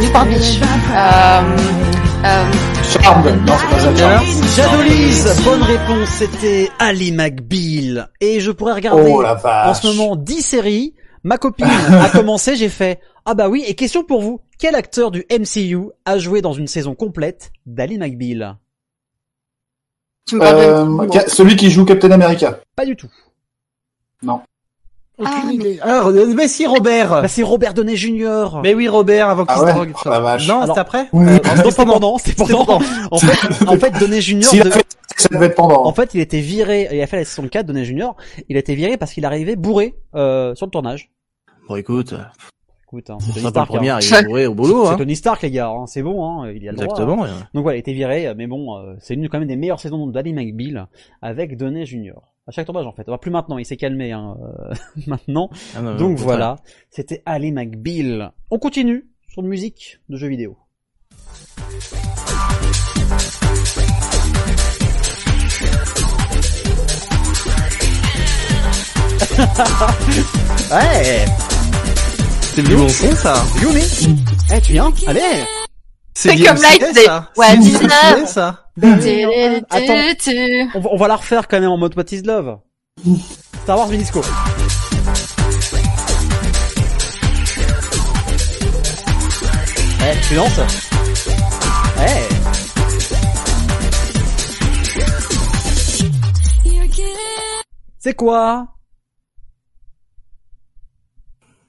Newport 0.00 0.26
Beach. 0.26 0.60
Euh, 0.60 1.56
euh, 2.24 2.52
Charmed. 2.82 3.46
Non, 3.46 3.54
c'est 3.58 3.70
pas 3.70 3.78
ça. 3.78 3.96
Charmed. 3.96 4.26
Jadolise, 4.56 5.42
bonne 5.44 5.62
réponse, 5.62 6.08
c'était 6.10 6.70
Ali 6.78 7.12
McBeal. 7.12 8.10
Et 8.20 8.40
je 8.40 8.50
pourrais 8.50 8.74
regarder 8.74 9.10
Oh 9.14 9.24
en 9.24 9.74
ce 9.74 9.86
moment 9.86 10.16
10 10.16 10.42
séries. 10.42 10.94
Ma 11.24 11.38
copine 11.38 11.66
a 11.90 12.08
commencé, 12.10 12.56
j'ai 12.56 12.68
fait 12.68 13.00
Ah 13.24 13.34
bah 13.34 13.48
oui, 13.48 13.64
et 13.66 13.74
question 13.74 14.04
pour 14.04 14.20
vous, 14.22 14.40
quel 14.58 14.74
acteur 14.74 15.10
du 15.10 15.24
MCU 15.30 15.90
a 16.04 16.18
joué 16.18 16.42
dans 16.42 16.52
une 16.52 16.68
saison 16.68 16.94
complète 16.94 17.50
d'Ali 17.64 17.98
McBeal? 17.98 18.56
Tu 20.26 20.36
me. 20.36 20.42
Euh, 20.42 21.08
celui 21.28 21.56
qui 21.56 21.70
joue 21.70 21.84
Captain 21.84 22.10
America. 22.10 22.60
Pas 22.74 22.84
du 22.84 22.96
tout. 22.96 23.10
Non. 24.22 24.40
Ah, 25.24 25.42
mais- 25.46 25.78
Ah, 25.82 26.10
mais 26.34 26.46
si 26.48 26.66
Robert 26.66 27.08
Bah 27.22 27.28
c'est 27.28 27.42
Robert 27.42 27.72
Downey 27.74 27.96
Jr. 27.96 28.60
Mais 28.62 28.74
oui, 28.74 28.86
Robert, 28.88 29.28
avant 29.30 29.44
qu'il 29.46 29.54
Ah 29.56 29.60
se 29.60 29.64
ouais 29.64 29.72
drogue. 29.72 29.92
Oh 30.04 30.08
la 30.10 30.20
vache. 30.20 30.46
Non, 30.46 30.60
Alors- 30.60 30.74
c'est 30.74 30.80
après 30.80 31.08
Oui. 31.12 31.26
Euh, 31.26 31.38
non, 31.64 31.70
c'est 31.70 31.84
pendant, 31.86 32.18
c'est 32.18 32.36
pendant. 32.36 32.80
En 33.10 33.18
fait, 33.18 33.64
en 33.68 33.76
fait, 33.78 33.90
Downey 33.98 34.20
Jr. 34.20 34.40
De- 34.62 34.68
a 34.68 34.70
fait, 34.70 34.86
ça 35.16 35.28
devait 35.32 35.46
être 35.46 35.54
pendant. 35.56 35.86
En 35.86 35.92
fait, 35.94 36.12
il 36.14 36.20
était 36.20 36.40
viré, 36.40 36.88
il 36.92 37.00
a 37.00 37.06
fait 37.06 37.16
la 37.16 37.24
saison 37.24 37.48
4, 37.48 37.64
Downey 37.66 37.84
Jr. 37.86 38.10
Il 38.50 38.56
a 38.56 38.60
été 38.60 38.74
viré 38.74 38.96
parce 38.98 39.12
qu'il 39.12 39.24
arrivait 39.24 39.56
bourré 39.56 39.94
euh, 40.14 40.54
sur 40.54 40.66
le 40.66 40.70
tournage. 40.70 41.10
Bon, 41.68 41.76
écoute, 41.76 42.14
Écoute, 42.88 43.10
hein, 43.10 43.16
c'est 43.20 43.32
Tony 43.32 43.42
pas 43.42 43.48
le 43.48 43.50
Stark. 43.50 43.68
premier 43.68 43.88
hein. 43.90 43.94
à 43.94 43.96
arriver 43.96 44.22
bourré 44.28 44.46
au 44.46 44.54
boulot, 44.54 44.84
C'est 44.86 44.92
hein. 44.92 44.96
Tony 44.96 45.16
Stark, 45.16 45.42
les 45.42 45.50
gars. 45.50 45.68
hein, 45.70 45.86
C'est 45.88 46.02
bon, 46.02 46.24
hein, 46.42 46.50
il 46.54 46.62
y 46.62 46.68
a 46.68 46.72
le 46.72 46.76
droit, 46.76 46.86
hein. 46.86 46.90
Exactement. 46.92 47.22
ouais. 47.22 47.28
Donc 47.54 47.62
voilà, 47.64 47.76
il 47.78 47.80
était 47.80 47.92
viré, 47.92 48.32
mais 48.36 48.46
bon, 48.46 48.76
euh, 48.76 48.94
c'est 49.00 49.14
une 49.14 49.28
quand 49.28 49.38
même 49.40 49.48
des 49.48 49.56
meilleures 49.56 49.80
saisons 49.80 50.06
d'Ali 50.06 50.32
McBeal 50.32 50.86
avec 51.22 51.56
Downey 51.56 51.84
Jr. 51.84 52.12
À 52.48 52.52
chaque 52.52 52.66
tournage 52.66 52.86
en 52.86 52.92
fait. 52.92 53.02
Enfin, 53.08 53.18
plus 53.18 53.32
maintenant, 53.32 53.58
il 53.58 53.64
s'est 53.64 53.76
calmé 53.76 54.12
hein, 54.12 54.36
euh, 54.40 54.72
maintenant. 55.08 55.50
Ah, 55.74 55.82
non, 55.82 55.96
Donc 55.96 56.18
voilà, 56.18 56.56
c'était 56.90 57.20
Ali 57.26 57.50
McBeal. 57.50 58.30
On 58.50 58.58
continue 58.60 59.08
sur 59.28 59.42
de 59.42 59.48
musique 59.48 59.98
de 60.08 60.16
jeux 60.16 60.28
vidéo. 60.28 60.56
ouais, 70.70 71.24
C'est 72.42 72.62
du 72.62 72.76
bon 72.76 72.88
son, 72.88 73.14
ça. 73.16 73.34
Yumi. 73.60 73.82
Eh, 74.54 74.60
tu 74.60 74.72
viens 74.72 74.92
Allez. 75.06 75.44
C'est 76.18 76.34
comme 76.36 76.56
Day. 76.56 77.04
ça. 77.04 77.30
Ouais, 77.36 77.46
C'est 77.50 77.56
bien 77.58 77.78
19. 77.78 77.92
stylé, 77.92 78.26
ça. 78.26 78.70
Attends. 79.68 80.14
Tu- 80.18 80.70
On 80.90 80.96
va, 80.96 81.08
la 81.08 81.16
refaire 81.16 81.46
quand 81.46 81.60
même 81.60 81.68
en 81.68 81.76
mode 81.76 81.94
What 81.94 82.04
is 82.10 82.22
Love. 82.22 82.58
Star 83.64 83.76
Wars 83.76 83.88
Minisco. 83.88 84.22
Eh, 90.08 90.20
tu 90.28 90.34
lances 90.34 90.60
Eh 91.98 92.26
C'est 97.98 98.14
quoi? 98.14 98.68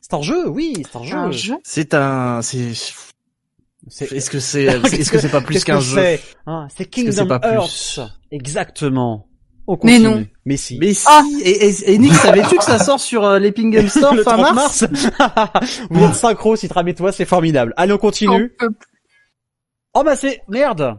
C'est 0.02 0.14
un 0.14 0.22
jeu, 0.22 0.48
oui, 0.48 0.74
c'est 0.90 0.98
un 0.98 1.03
jeu. 1.03 1.18
Un 1.18 1.32
jeu 1.32 1.56
C'est 1.64 1.94
un, 1.94 2.41
c'est, 2.41 2.74
C'est- 3.89 4.11
est-ce 4.11 4.30
que 4.30 4.39
c'est, 4.39 4.64
est-ce 4.93 5.11
que 5.11 5.19
c'est 5.19 5.30
pas 5.30 5.41
plus 5.41 5.64
qu'un 5.64 5.80
jeu 5.80 5.95
c'est 6.01 6.22
Hein, 6.45 6.68
Kingdom 6.91 7.27
pas 7.27 7.39
Hearts. 7.43 7.99
Exactement. 8.31 9.27
On 9.69 9.77
Mais 9.84 9.99
non. 9.99 10.26
Mais 10.45 10.55
si. 10.55 10.77
Mais 10.80 10.93
si, 10.93 11.05
Ah. 11.09 11.23
et, 11.43 11.68
et, 11.68 11.93
et 11.93 11.97
Nick, 11.97 12.14
savais-tu 12.14 12.57
que 12.57 12.64
ça 12.64 12.80
sort 12.80 12.99
sur 13.01 13.26
euh, 13.26 13.38
l'Epic 13.39 13.69
Game 13.69 13.88
Store 13.89 14.15
le 14.15 14.23
fin 14.23 14.38
30 14.38 14.55
mars, 14.55 14.84
mars. 14.84 15.07
Vous 15.89 16.03
êtes 16.05 16.15
synchro, 16.15 16.55
Citram 16.55 16.88
et 16.88 16.95
toi, 16.95 17.11
c'est 17.11 17.26
formidable. 17.26 17.73
Allez, 17.76 17.91
on 17.91 17.97
continue. 17.97 18.55
On. 18.61 18.68
Oh 19.93 20.03
bah 20.03 20.15
c'est 20.15 20.41
merde. 20.47 20.97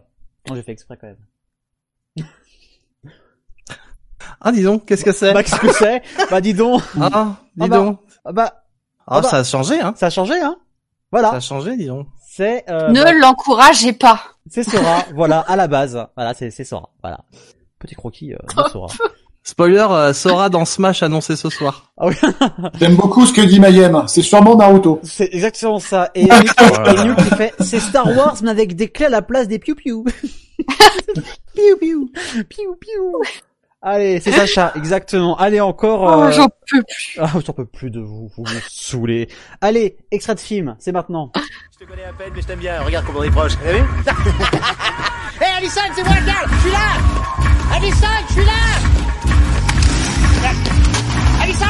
Non, 0.49 0.55
j'ai 0.55 0.63
fait 0.63 0.73
exprès 0.73 0.99
quand 1.01 1.07
même. 1.07 2.27
Ah, 4.41 4.53
dis 4.53 4.63
donc, 4.63 4.85
qu'est-ce 4.87 5.05
que 5.05 5.13
c'est 5.13 5.33
Bah 5.33 5.43
qu'est-ce 5.43 5.61
que 5.61 5.73
c'est? 5.73 6.03
Bah 6.31 6.41
dis 6.41 6.55
donc. 6.55 6.83
Ah, 7.01 7.37
dis 7.57 7.63
Ah 7.65 7.69
bah, 7.69 7.77
donc. 7.79 8.01
Ah 8.25 8.33
bah 8.33 8.65
Ah, 9.07 9.21
bah. 9.21 9.29
ça 9.29 9.37
a 9.39 9.45
changé, 9.45 9.81
hein. 9.81 9.95
ça 9.97 10.07
a 10.07 10.11
changé 10.11 10.35
hein. 10.35 10.57
Ça 10.59 10.65
Voilà. 11.11 11.31
a 11.33 11.41
changé, 11.41 11.77
dis 11.77 11.87
donc. 11.87 12.07
C'est 12.39 12.63
euh, 12.71 12.91
Ne 12.91 13.03
bah, 13.03 13.13
l'encouragez 13.15 13.93
pas. 13.93 14.21
c'est 14.49 14.63
Sora. 14.63 15.05
voilà 15.17 15.41
à 15.41 15.57
la 15.57 15.67
base. 15.67 16.07
Voilà 16.15 16.35
c'est 16.35 16.53
c'est 16.53 16.63
Sora. 16.63 16.89
Voilà. 17.03 17.19
Petit 17.81 17.97
croquis 17.97 18.33
euh, 18.33 18.39
de 18.57 18.69
Sora. 18.71 18.87
Spoiler, 19.43 19.85
euh, 19.91 20.13
Sora 20.13 20.49
dans 20.49 20.65
Smash 20.65 21.03
annoncé 21.03 21.35
ce 21.35 21.51
soir. 21.51 21.91
Ah 21.97 22.07
oui. 22.07 22.15
J'aime 22.79 22.95
beaucoup 22.95 23.27
ce 23.27 23.33
que 23.33 23.41
dit 23.41 23.59
Mayhem. 23.59 24.05
C'est 24.07 24.23
sûrement 24.23 24.55
Naruto. 24.55 25.01
C'est 25.03 25.29
exactement 25.33 25.81
ça. 25.81 26.13
Et 26.15 26.23
et 26.27 27.05
Nuke 27.05 27.17
qui 27.17 27.35
fait 27.35 27.55
c'est 27.59 27.81
Star 27.81 28.07
Wars 28.17 28.37
mais 28.43 28.51
avec 28.51 28.77
des 28.77 28.89
clés 28.89 29.07
à 29.07 29.11
la 29.11 29.23
place 29.23 29.49
des 29.49 29.59
piou 29.59 29.75
piou. 29.75 30.05
piou 31.57 31.77
piou. 31.81 32.11
Piou 32.49 32.77
piou. 32.77 33.23
Allez, 33.81 34.21
c'est 34.21 34.33
Sacha, 34.47 34.73
exactement. 34.77 35.37
Allez 35.39 35.61
encore. 35.61 36.03
Oh, 36.03 36.23
euh, 36.25 36.33
j'en 36.33 36.49
peux 36.49 36.83
plus. 36.83 37.19
Ah, 37.19 37.31
j'en 37.45 37.53
peux 37.53 37.67
plus 37.67 37.91
de 37.91 38.01
vous, 38.01 38.31
vous 38.37 38.43
me 38.43 38.61
saoulez. 38.69 39.29
Allez, 39.61 39.97
extrait 40.11 40.35
de 40.35 40.41
film, 40.41 40.77
c'est 40.79 40.93
maintenant. 40.93 41.31
Je 41.73 41.85
te 41.85 41.91
connais 41.91 42.05
à 42.05 42.13
peine, 42.13 42.33
mais 42.35 42.43
je 42.43 42.47
t'aime 42.47 42.59
bien. 42.59 42.83
Regarde 42.83 43.07
comment 43.07 43.21
on 43.21 43.23
est 43.23 43.31
proche. 43.31 43.53
T'as 43.63 43.73
vu 43.73 43.79
Hé 45.41 45.45
Alison, 45.59 45.81
c'est 45.95 46.03
moi 46.03 46.15
le 46.19 46.27
gars 46.27 46.45
Je 46.51 46.57
suis 46.61 46.71
là 46.73 46.89
Alison, 47.77 48.07
je 48.27 48.33
suis 48.33 48.45
là 48.45 48.53
Alison 51.41 51.67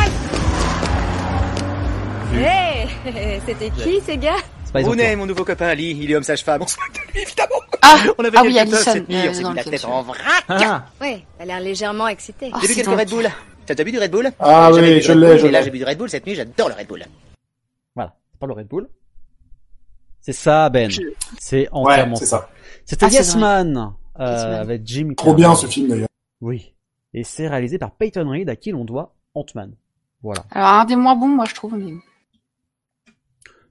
Hé 2.34 3.40
C'était 3.46 3.68
qui 3.70 4.00
ces 4.00 4.16
gars? 4.16 4.38
Pas 4.72 4.80
Rooney, 4.82 5.16
mon 5.16 5.26
nouveau 5.26 5.44
copain 5.44 5.66
Ali, 5.66 5.90
il 6.00 6.10
est 6.10 6.14
homme 6.16 6.22
sage-femme. 6.22 6.62
On 6.62 6.66
se 6.66 6.76
moque 6.78 6.92
de 6.94 7.12
lui, 7.12 7.22
évidemment. 7.22 7.54
Ah, 7.82 7.96
On 8.18 8.24
avait 8.24 8.38
ah 8.38 8.42
oui, 8.44 8.58
Alison. 8.58 8.76
cette 8.78 9.08
nuit, 9.08 9.16
on 9.16 9.28
euh, 9.30 9.32
s'est 9.32 9.42
dans 9.42 9.50
mis 9.50 9.56
la 9.56 9.64
tête 9.64 9.84
en 9.84 10.02
vrac. 10.02 10.18
Ah, 10.48 10.84
Ouais, 11.00 11.24
t'as 11.38 11.44
l'air 11.44 11.60
légèrement 11.60 12.08
excité. 12.08 12.50
Oh, 12.54 12.58
J'ai 12.62 12.68
bu 12.68 12.74
quelques. 12.74 12.98
Red 12.98 13.10
Bull. 13.10 13.28
T'as 13.66 13.74
déjà 13.74 13.84
bu 13.84 13.92
du 13.92 13.98
Red 13.98 14.10
Bull 14.10 14.30
Ah 14.38 14.70
oui, 14.72 14.78
je 14.78 15.12
l'ai, 15.12 15.38
je 15.38 15.46
Et 15.46 15.50
là, 15.50 15.58
l'ai. 15.60 15.64
j'ai 15.64 15.70
bu 15.70 15.78
du 15.78 15.84
Red 15.84 15.98
Bull 15.98 16.08
cette 16.10 16.26
nuit, 16.26 16.34
j'adore 16.34 16.68
le 16.68 16.74
Red 16.74 16.86
Bull. 16.86 17.04
Voilà, 17.94 18.14
c'est 18.30 18.38
pas 18.40 18.46
le 18.46 18.52
Red 18.54 18.66
Bull. 18.68 18.88
C'est 20.20 20.32
ça, 20.32 20.68
Ben. 20.70 20.90
C'est 21.38 21.60
Ouais, 21.60 21.68
entièrement 21.72 22.16
c'est 22.16 22.26
ça. 22.26 22.48
C'était 22.84 23.06
Ah, 23.06 23.10
c'est 23.10 23.16
Yes. 23.18 23.36
Man, 23.36 23.92
euh, 24.20 24.60
avec 24.60 24.82
Jim 24.86 25.12
Trop 25.16 25.34
bien 25.34 25.54
ce 25.54 25.66
film 25.66 25.88
d'ailleurs. 25.88 26.08
Oui. 26.40 26.74
Et 27.14 27.24
c'est 27.24 27.48
réalisé 27.48 27.78
par 27.78 27.92
Peyton 27.92 28.28
Reed, 28.28 28.48
à 28.50 28.56
qui 28.56 28.70
l'on 28.70 28.84
doit 28.84 29.14
Ant-Man. 29.34 29.74
Voilà. 30.22 30.44
Alors, 30.50 30.68
un 30.80 30.84
des 30.84 30.96
moins 30.96 31.14
bons, 31.14 31.28
moi, 31.28 31.44
je 31.46 31.54
trouve. 31.54 31.74
Mais... 31.76 31.92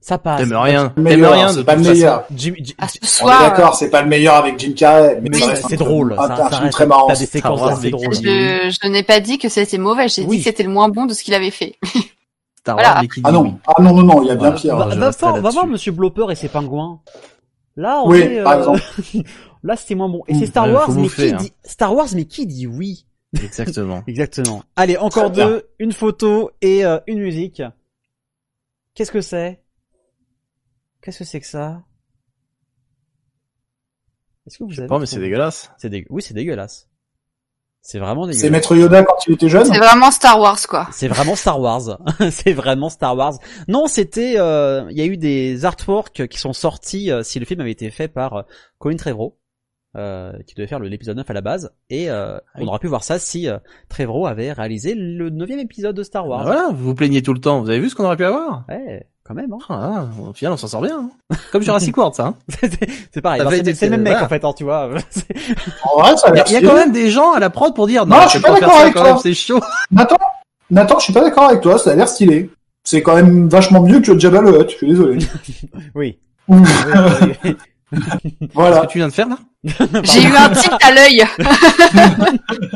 Ça 0.07 0.17
passe. 0.17 0.39
t'aimes 0.39 0.55
rien. 0.55 0.87
T'aimes 0.95 1.25
rien 1.25 1.49
c'est 1.49 1.65
pas 1.65 1.75
le 1.75 1.81
meilleur. 1.81 2.23
Jim, 2.33 2.53
Jim- 2.61 2.73
Ah, 2.77 2.87
ce 2.87 2.97
On 3.01 3.03
est 3.03 3.07
soir, 3.09 3.41
d'accord, 3.41 3.75
c'est 3.75 3.89
pas 3.89 4.01
le 4.03 4.07
meilleur 4.07 4.35
avec 4.35 4.57
Jim 4.57 4.71
Carrey, 4.73 5.19
mais 5.21 5.29
Oui, 5.33 5.41
ça 5.41 5.47
reste 5.47 5.65
c'est 5.67 5.75
drôle, 5.75 6.15
Un, 6.17 6.27
ça- 6.27 6.47
reste- 6.47 6.71
très 6.71 6.85
marrant. 6.85 7.07
t'as 7.07 7.17
des 7.17 7.25
séquences 7.25 7.61
assez 7.61 7.79
avec 7.79 7.91
drôles. 7.91 8.13
je, 8.15 8.77
je 8.81 8.87
n'ai 8.87 9.03
pas 9.03 9.19
dit 9.19 9.37
que 9.37 9.49
c'était 9.49 9.77
mauvais, 9.77 10.07
j'ai 10.07 10.23
Oui. 10.23 10.37
dit 10.37 10.43
que 10.43 10.49
c'était 10.49 10.63
le 10.63 10.69
moins 10.69 10.87
bon 10.87 11.07
de 11.07 11.13
ce 11.13 11.23
qu'il 11.25 11.33
avait 11.33 11.51
fait. 11.51 11.75
Star 12.59 12.75
Voilà. 12.75 13.01
Ah 13.25 13.31
non, 13.33 13.59
ah 13.67 13.81
non, 13.81 13.93
non, 13.95 14.03
non, 14.03 14.21
il 14.23 14.27
y 14.27 14.31
a 14.31 14.35
bien 14.35 14.51
Voilà. 14.51 14.55
pire. 14.55 14.77
Va, 14.77 14.83
je 14.91 14.95
va 14.99 15.11
va 15.11 15.31
là-dessus. 15.41 15.53
voir 15.53 15.67
Monsieur 15.67 15.91
Blopper 15.91 16.27
et 16.31 16.35
ses 16.35 16.47
pingouins. 16.47 17.01
Là, 17.75 18.01
on 18.05 18.09
Oui, 18.11 18.19
est, 18.19 18.43
par 18.43 18.53
euh, 18.53 18.57
exemple. 18.59 18.81
là, 19.63 19.75
c'était 19.75 19.95
moins 19.95 20.07
bon. 20.09 20.23
Et 20.29 20.35
c'est 20.35 20.45
Star 20.45 20.67
ouais, 20.67 20.71
Wars, 20.73 20.89
mais 20.91 21.09
qui 21.09 21.29
hein. 21.31 21.37
dit 21.37 21.51
Star 21.63 21.93
Wars, 21.93 22.07
mais 22.15 22.23
qui 22.25 22.45
dit 22.47 22.65
oui? 22.65 23.05
Exactement. 23.43 24.03
Exactement. 24.07 24.63
Allez, 24.77 24.95
encore 24.97 25.31
deux, 25.31 25.67
une 25.79 25.91
photo 25.91 26.49
et 26.61 26.85
euh, 26.85 26.97
une 27.07 27.19
musique. 27.19 27.61
Qu'est-ce 28.95 29.11
que 29.11 29.21
c'est? 29.21 29.59
Qu'est-ce 31.07 31.19
que 31.19 31.23
c'est 31.23 31.39
que 31.39 31.45
ça? 31.47 31.83
Est-ce 34.45 34.57
que 34.57 34.65
vous 34.65 34.71
Je 34.71 34.81
sais 34.81 34.87
pas, 34.87 34.99
mais 34.99 35.05
c'est 35.05 35.21
dégueulasse. 35.21 35.71
C'est 35.77 35.87
dégueu- 35.89 36.07
Oui, 36.09 36.21
c'est 36.21 36.33
dégueulasse. 36.33 36.89
C'est 37.81 37.99
vraiment 37.99 38.25
dégueulasse. 38.27 38.41
C'est 38.41 38.49
Maître 38.49 38.75
Yoda 38.75 39.03
quand 39.05 39.15
il 39.25 39.35
était 39.35 39.47
jeune? 39.47 39.63
C'est 39.63 39.77
vraiment 39.77 40.11
Star 40.11 40.37
Wars, 40.37 40.59
quoi. 40.67 40.89
C'est 40.91 41.07
vraiment 41.07 41.37
Star 41.37 41.61
Wars. 41.61 41.97
c'est 42.31 42.51
vraiment 42.51 42.89
Star 42.89 43.15
Wars. 43.15 43.35
Non, 43.69 43.87
c'était. 43.87 44.33
euh, 44.37 44.85
Il 44.91 44.97
y 44.97 45.01
a 45.01 45.05
eu 45.05 45.15
des 45.15 45.63
artworks 45.63 46.27
qui 46.27 46.37
sont 46.39 46.51
sortis 46.51 47.09
euh, 47.09 47.23
si 47.23 47.39
le 47.39 47.45
film 47.45 47.61
avait 47.61 47.71
été 47.71 47.89
fait 47.89 48.09
par 48.09 48.33
euh, 48.33 48.41
Colin 48.77 48.97
Trevorrow, 48.97 49.39
euh, 49.95 50.33
qui 50.45 50.55
devait 50.55 50.67
faire 50.67 50.79
l'épisode 50.81 51.15
9 51.15 51.29
à 51.29 51.33
la 51.33 51.39
base, 51.41 51.73
et 51.89 52.09
euh, 52.09 52.37
on 52.55 52.67
aurait 52.67 52.79
pu 52.79 52.87
voir 52.87 53.05
ça 53.05 53.17
si 53.19 53.47
euh, 53.47 53.59
Trevorrow 53.87 54.27
avait 54.27 54.51
réalisé 54.51 54.93
le 54.93 55.29
neuvième 55.29 55.59
épisode 55.59 55.95
de 55.95 56.03
Star 56.03 56.25
Ah, 56.25 56.27
Wars. 56.27 56.43
voilà, 56.43 56.67
vous 56.73 56.83
vous 56.83 56.95
plaignez 56.95 57.21
tout 57.21 57.33
le 57.33 57.39
temps. 57.39 57.61
Vous 57.61 57.69
avez 57.69 57.79
vu 57.79 57.89
ce 57.89 57.95
qu'on 57.95 58.03
aurait 58.03 58.17
pu 58.17 58.25
avoir? 58.25 58.65
Ouais, 58.67 59.07
quand 59.27 59.33
même. 59.33 59.51
Hein. 59.53 59.57
ah, 59.69 60.05
Au 60.29 60.33
final, 60.33 60.53
on 60.53 60.57
s'en 60.57 60.67
sort 60.67 60.81
bien. 60.81 61.09
hein. 61.31 61.35
Comme 61.51 61.61
Jurassic 61.63 61.95
World, 61.97 62.15
ça. 62.15 62.27
Hein. 62.27 62.35
c'est 63.13 63.21
pareil. 63.21 63.41
Non, 63.43 63.49
C'est 63.73 63.85
le 63.85 63.91
même 63.91 64.01
mec 64.01 64.13
voilà. 64.13 64.25
en 64.25 64.29
fait, 64.29 64.43
hein, 64.45 64.53
tu 64.55 64.63
vois. 64.63 64.89
En 65.83 65.99
vrai, 66.01 66.17
ça 66.17 66.27
a 66.29 66.31
Il 66.31 66.35
y 66.37 66.39
a, 66.39 66.43
l'air 66.43 66.45
il 66.47 66.53
y 66.53 66.55
a 66.55 66.59
stylé. 66.59 66.61
quand 66.67 66.75
même 66.75 66.91
des 66.91 67.09
gens 67.09 67.33
à 67.33 67.39
la 67.39 67.49
prod 67.49 67.75
pour 67.75 67.87
dire 67.87 68.05
Non, 68.05 68.21
je 68.23 68.29
suis 68.29 68.39
pas 68.39 68.51
d'accord 68.59 68.77
avec 68.79 68.93
toi. 68.93 69.19
c'est 69.21 69.33
chaud. 69.33 69.59
Nathan, 69.91 70.15
Nathan, 70.71 70.99
je 70.99 71.03
suis 71.05 71.13
pas 71.13 71.21
d'accord 71.21 71.45
avec 71.45 71.61
toi, 71.61 71.77
ça 71.77 71.91
a 71.91 71.95
l'air 71.95 72.07
stylé. 72.07 72.49
C'est 72.83 73.01
quand 73.01 73.15
même 73.15 73.49
vachement 73.49 73.81
mieux 73.81 73.99
que 73.99 74.17
Jabba 74.17 74.39
le 74.41 74.61
Hutt, 74.61 74.69
je 74.71 74.75
suis 74.75 74.87
désolé. 74.87 75.25
oui. 75.95 76.19
Oui, 76.49 76.61
oui, 77.43 77.55
Ce 77.91 78.45
voilà. 78.53 78.81
que 78.81 78.87
tu 78.87 78.97
viens 78.99 79.07
de 79.09 79.13
faire 79.13 79.27
là? 79.27 79.37
J'ai 80.03 80.23
eu 80.23 80.33
un 80.33 80.49
tic 80.51 80.71
à 80.81 80.91
l'œil. 80.93 81.23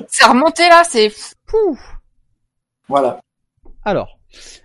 c'est 0.10 0.26
remonté 0.26 0.64
là, 0.68 0.84
c'est 0.88 1.10
fou. 1.48 1.80
Voilà. 2.90 3.20
Alors, 3.86 4.18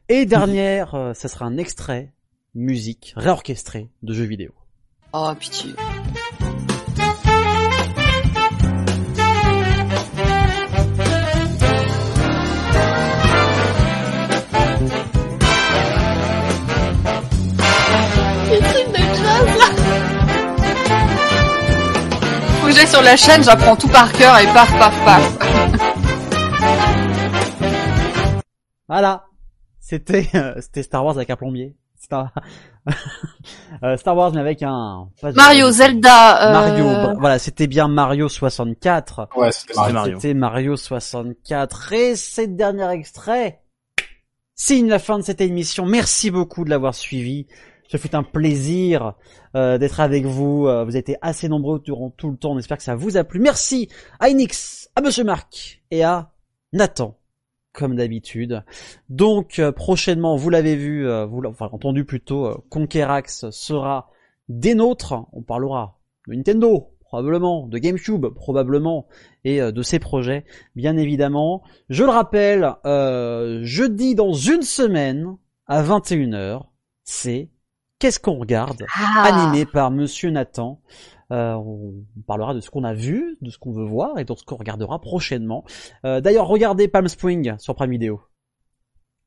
et 0.08 0.26
dernière, 0.26 0.94
euh, 0.94 1.14
ça 1.14 1.28
sera 1.28 1.44
un 1.44 1.56
extrait 1.56 2.12
musique 2.54 3.12
réorchestré 3.16 3.90
de 4.02 4.14
jeux 4.14 4.24
vidéo. 4.24 4.52
Oh 5.12 5.32
pitié. 5.38 5.74
J'aille 22.76 22.88
sur 22.88 23.00
la 23.00 23.16
chaîne, 23.16 23.42
j'apprends 23.42 23.74
tout 23.74 23.88
par 23.88 24.12
cœur 24.12 24.38
et 24.38 24.44
paf 24.52 24.70
paf 24.78 25.04
paf. 25.06 25.38
Voilà, 28.86 29.24
c'était 29.86 30.28
euh, 30.34 30.54
c'était 30.60 30.82
Star 30.82 31.04
Wars 31.04 31.16
avec 31.16 31.30
un 31.30 31.36
plombier. 31.36 31.76
Star, 31.98 32.32
Euh, 33.82 33.96
Star 33.96 34.16
Wars 34.16 34.32
mais 34.32 34.40
avec 34.40 34.62
un 34.62 35.08
Mario, 35.34 35.70
Zelda, 35.70 36.48
euh, 36.48 36.52
Mario, 36.52 37.18
voilà, 37.18 37.38
c'était 37.38 37.66
bien 37.66 37.88
Mario 37.88 38.28
64. 38.28 39.28
Ouais, 39.36 39.52
c'était 39.52 39.74
Mario. 39.74 39.94
Mario. 39.94 40.14
C'était 40.20 40.34
Mario 40.34 40.76
64 40.76 41.92
et 41.92 42.16
cette 42.16 42.56
dernier 42.56 42.88
extrait 42.90 43.60
signe 44.54 44.88
la 44.88 44.98
fin 44.98 45.18
de 45.18 45.24
cette 45.24 45.40
émission. 45.40 45.84
Merci 45.84 46.30
beaucoup 46.30 46.64
de 46.64 46.70
l'avoir 46.70 46.94
suivi. 46.94 47.46
Ce 47.88 47.98
fut 47.98 48.16
un 48.16 48.22
plaisir 48.22 49.14
euh, 49.54 49.78
d'être 49.78 50.00
avec 50.00 50.24
vous. 50.24 50.66
Euh, 50.66 50.84
vous 50.84 50.90
avez 50.90 50.98
été 50.98 51.16
assez 51.22 51.48
nombreux 51.48 51.78
durant 51.80 52.10
tout 52.10 52.30
le 52.30 52.36
temps. 52.36 52.52
On 52.52 52.58
espère 52.58 52.78
que 52.78 52.82
ça 52.82 52.96
vous 52.96 53.16
a 53.16 53.24
plu. 53.24 53.38
Merci 53.38 53.88
à 54.18 54.28
Enix, 54.28 54.88
à 54.96 55.02
Monsieur 55.02 55.24
Marc 55.24 55.82
et 55.90 56.02
à 56.02 56.32
Nathan, 56.72 57.16
comme 57.76 57.94
d'habitude. 57.94 58.64
Donc 59.10 59.58
euh, 59.58 59.70
prochainement, 59.70 60.34
vous 60.34 60.50
l'avez 60.50 60.74
vu, 60.74 61.06
euh, 61.06 61.26
vous 61.26 61.42
l'avez 61.42 61.54
enfin, 61.54 61.68
entendu 61.72 62.04
plutôt, 62.04 62.46
euh, 62.46 62.56
Conquerax 62.70 63.50
sera 63.50 64.10
des 64.48 64.74
nôtres. 64.74 65.14
On 65.32 65.42
parlera 65.42 65.98
de 66.26 66.34
Nintendo, 66.34 66.90
probablement, 67.00 67.66
de 67.66 67.78
GameCube, 67.78 68.26
probablement, 68.28 69.06
et 69.44 69.60
de 69.60 69.82
ses 69.82 69.98
projets, 69.98 70.44
bien 70.74 70.96
évidemment. 70.96 71.62
Je 71.88 72.02
le 72.02 72.10
rappelle, 72.10 72.74
euh, 72.84 73.60
jeudi 73.62 74.14
dans 74.14 74.32
une 74.32 74.62
semaine, 74.62 75.36
à 75.66 75.82
21h, 75.82 76.62
c'est 77.04 77.50
Qu'est-ce 77.98 78.20
qu'on 78.20 78.38
regarde? 78.38 78.84
Ah. 78.94 79.22
animé 79.24 79.64
par 79.64 79.90
Monsieur 79.90 80.30
Nathan. 80.30 80.80
Euh, 81.32 81.54
on 81.54 81.92
parlera 82.26 82.54
de 82.54 82.60
ce 82.60 82.70
qu'on 82.70 82.84
a 82.84 82.94
vu, 82.94 83.36
de 83.40 83.50
ce 83.50 83.58
qu'on 83.58 83.72
veut 83.72 83.84
voir 83.84 84.18
et 84.18 84.24
de 84.24 84.34
ce 84.34 84.44
qu'on 84.44 84.56
regardera 84.56 85.00
prochainement. 85.00 85.64
Euh, 86.04 86.20
D'ailleurs, 86.20 86.46
regardez 86.46 86.86
Palm 86.88 87.08
Spring 87.08 87.54
sur 87.58 87.74
Prime 87.74 87.90
Video. 87.90 88.20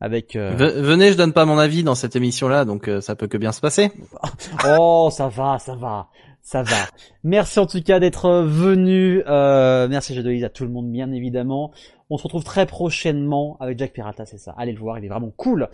Avec 0.02 0.38
euh, 0.38 0.56
Ve- 0.56 0.80
Venez, 0.82 1.12
je 1.12 1.18
donne 1.18 1.34
pas 1.34 1.44
mon 1.46 1.58
avis 1.58 1.84
dans 1.84 1.96
cette 1.96 2.16
émission-là, 2.16 2.64
donc 2.64 2.88
euh, 2.88 3.02
ça 3.02 3.16
peut 3.18 3.28
que 3.28 3.38
bien 3.38 3.52
se 3.52 3.60
passer. 3.60 3.92
Oh, 4.80 5.10
ça 5.12 5.28
va, 5.28 5.60
ça 5.60 5.76
va, 5.76 6.08
ça 6.42 6.64
va. 6.64 6.78
Merci 7.24 7.60
en 7.60 7.66
tout 7.68 7.82
cas 7.82 8.00
d'être 8.00 8.44
venu. 8.44 9.22
Euh, 9.28 9.90
merci 9.90 10.14
Jadolise 10.16 10.46
à 10.46 10.50
tout 10.50 10.64
le 10.64 10.70
monde, 10.70 10.90
bien 10.90 11.12
évidemment. 11.12 11.72
On 12.10 12.18
se 12.18 12.24
retrouve 12.24 12.46
très 12.46 12.66
prochainement 12.66 13.58
avec 13.60 13.78
Jack 13.78 13.92
Pirata, 13.92 14.26
c'est 14.26 14.38
ça. 14.38 14.56
Allez 14.58 14.72
le 14.72 14.80
voir, 14.80 14.98
il 15.00 15.06
est 15.06 15.10
vraiment 15.10 15.32
cool. 15.36 15.68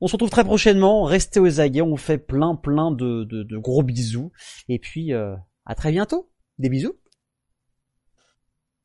On 0.00 0.06
se 0.06 0.12
retrouve 0.12 0.30
très 0.30 0.44
prochainement. 0.44 1.02
Restez 1.02 1.40
aux 1.40 1.60
aguets. 1.60 1.82
On 1.82 1.90
vous 1.90 1.96
fait 1.96 2.18
plein, 2.18 2.54
plein 2.54 2.92
de, 2.92 3.24
de, 3.24 3.42
de 3.42 3.58
gros 3.58 3.82
bisous. 3.82 4.30
Et 4.68 4.78
puis, 4.78 5.12
euh, 5.12 5.34
à 5.66 5.74
très 5.74 5.92
bientôt. 5.92 6.30
Des 6.58 6.68
bisous. 6.68 6.98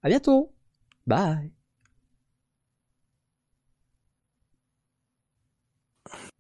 À 0.02 0.10
bientôt. 0.10 0.56
Bye. 1.06 1.57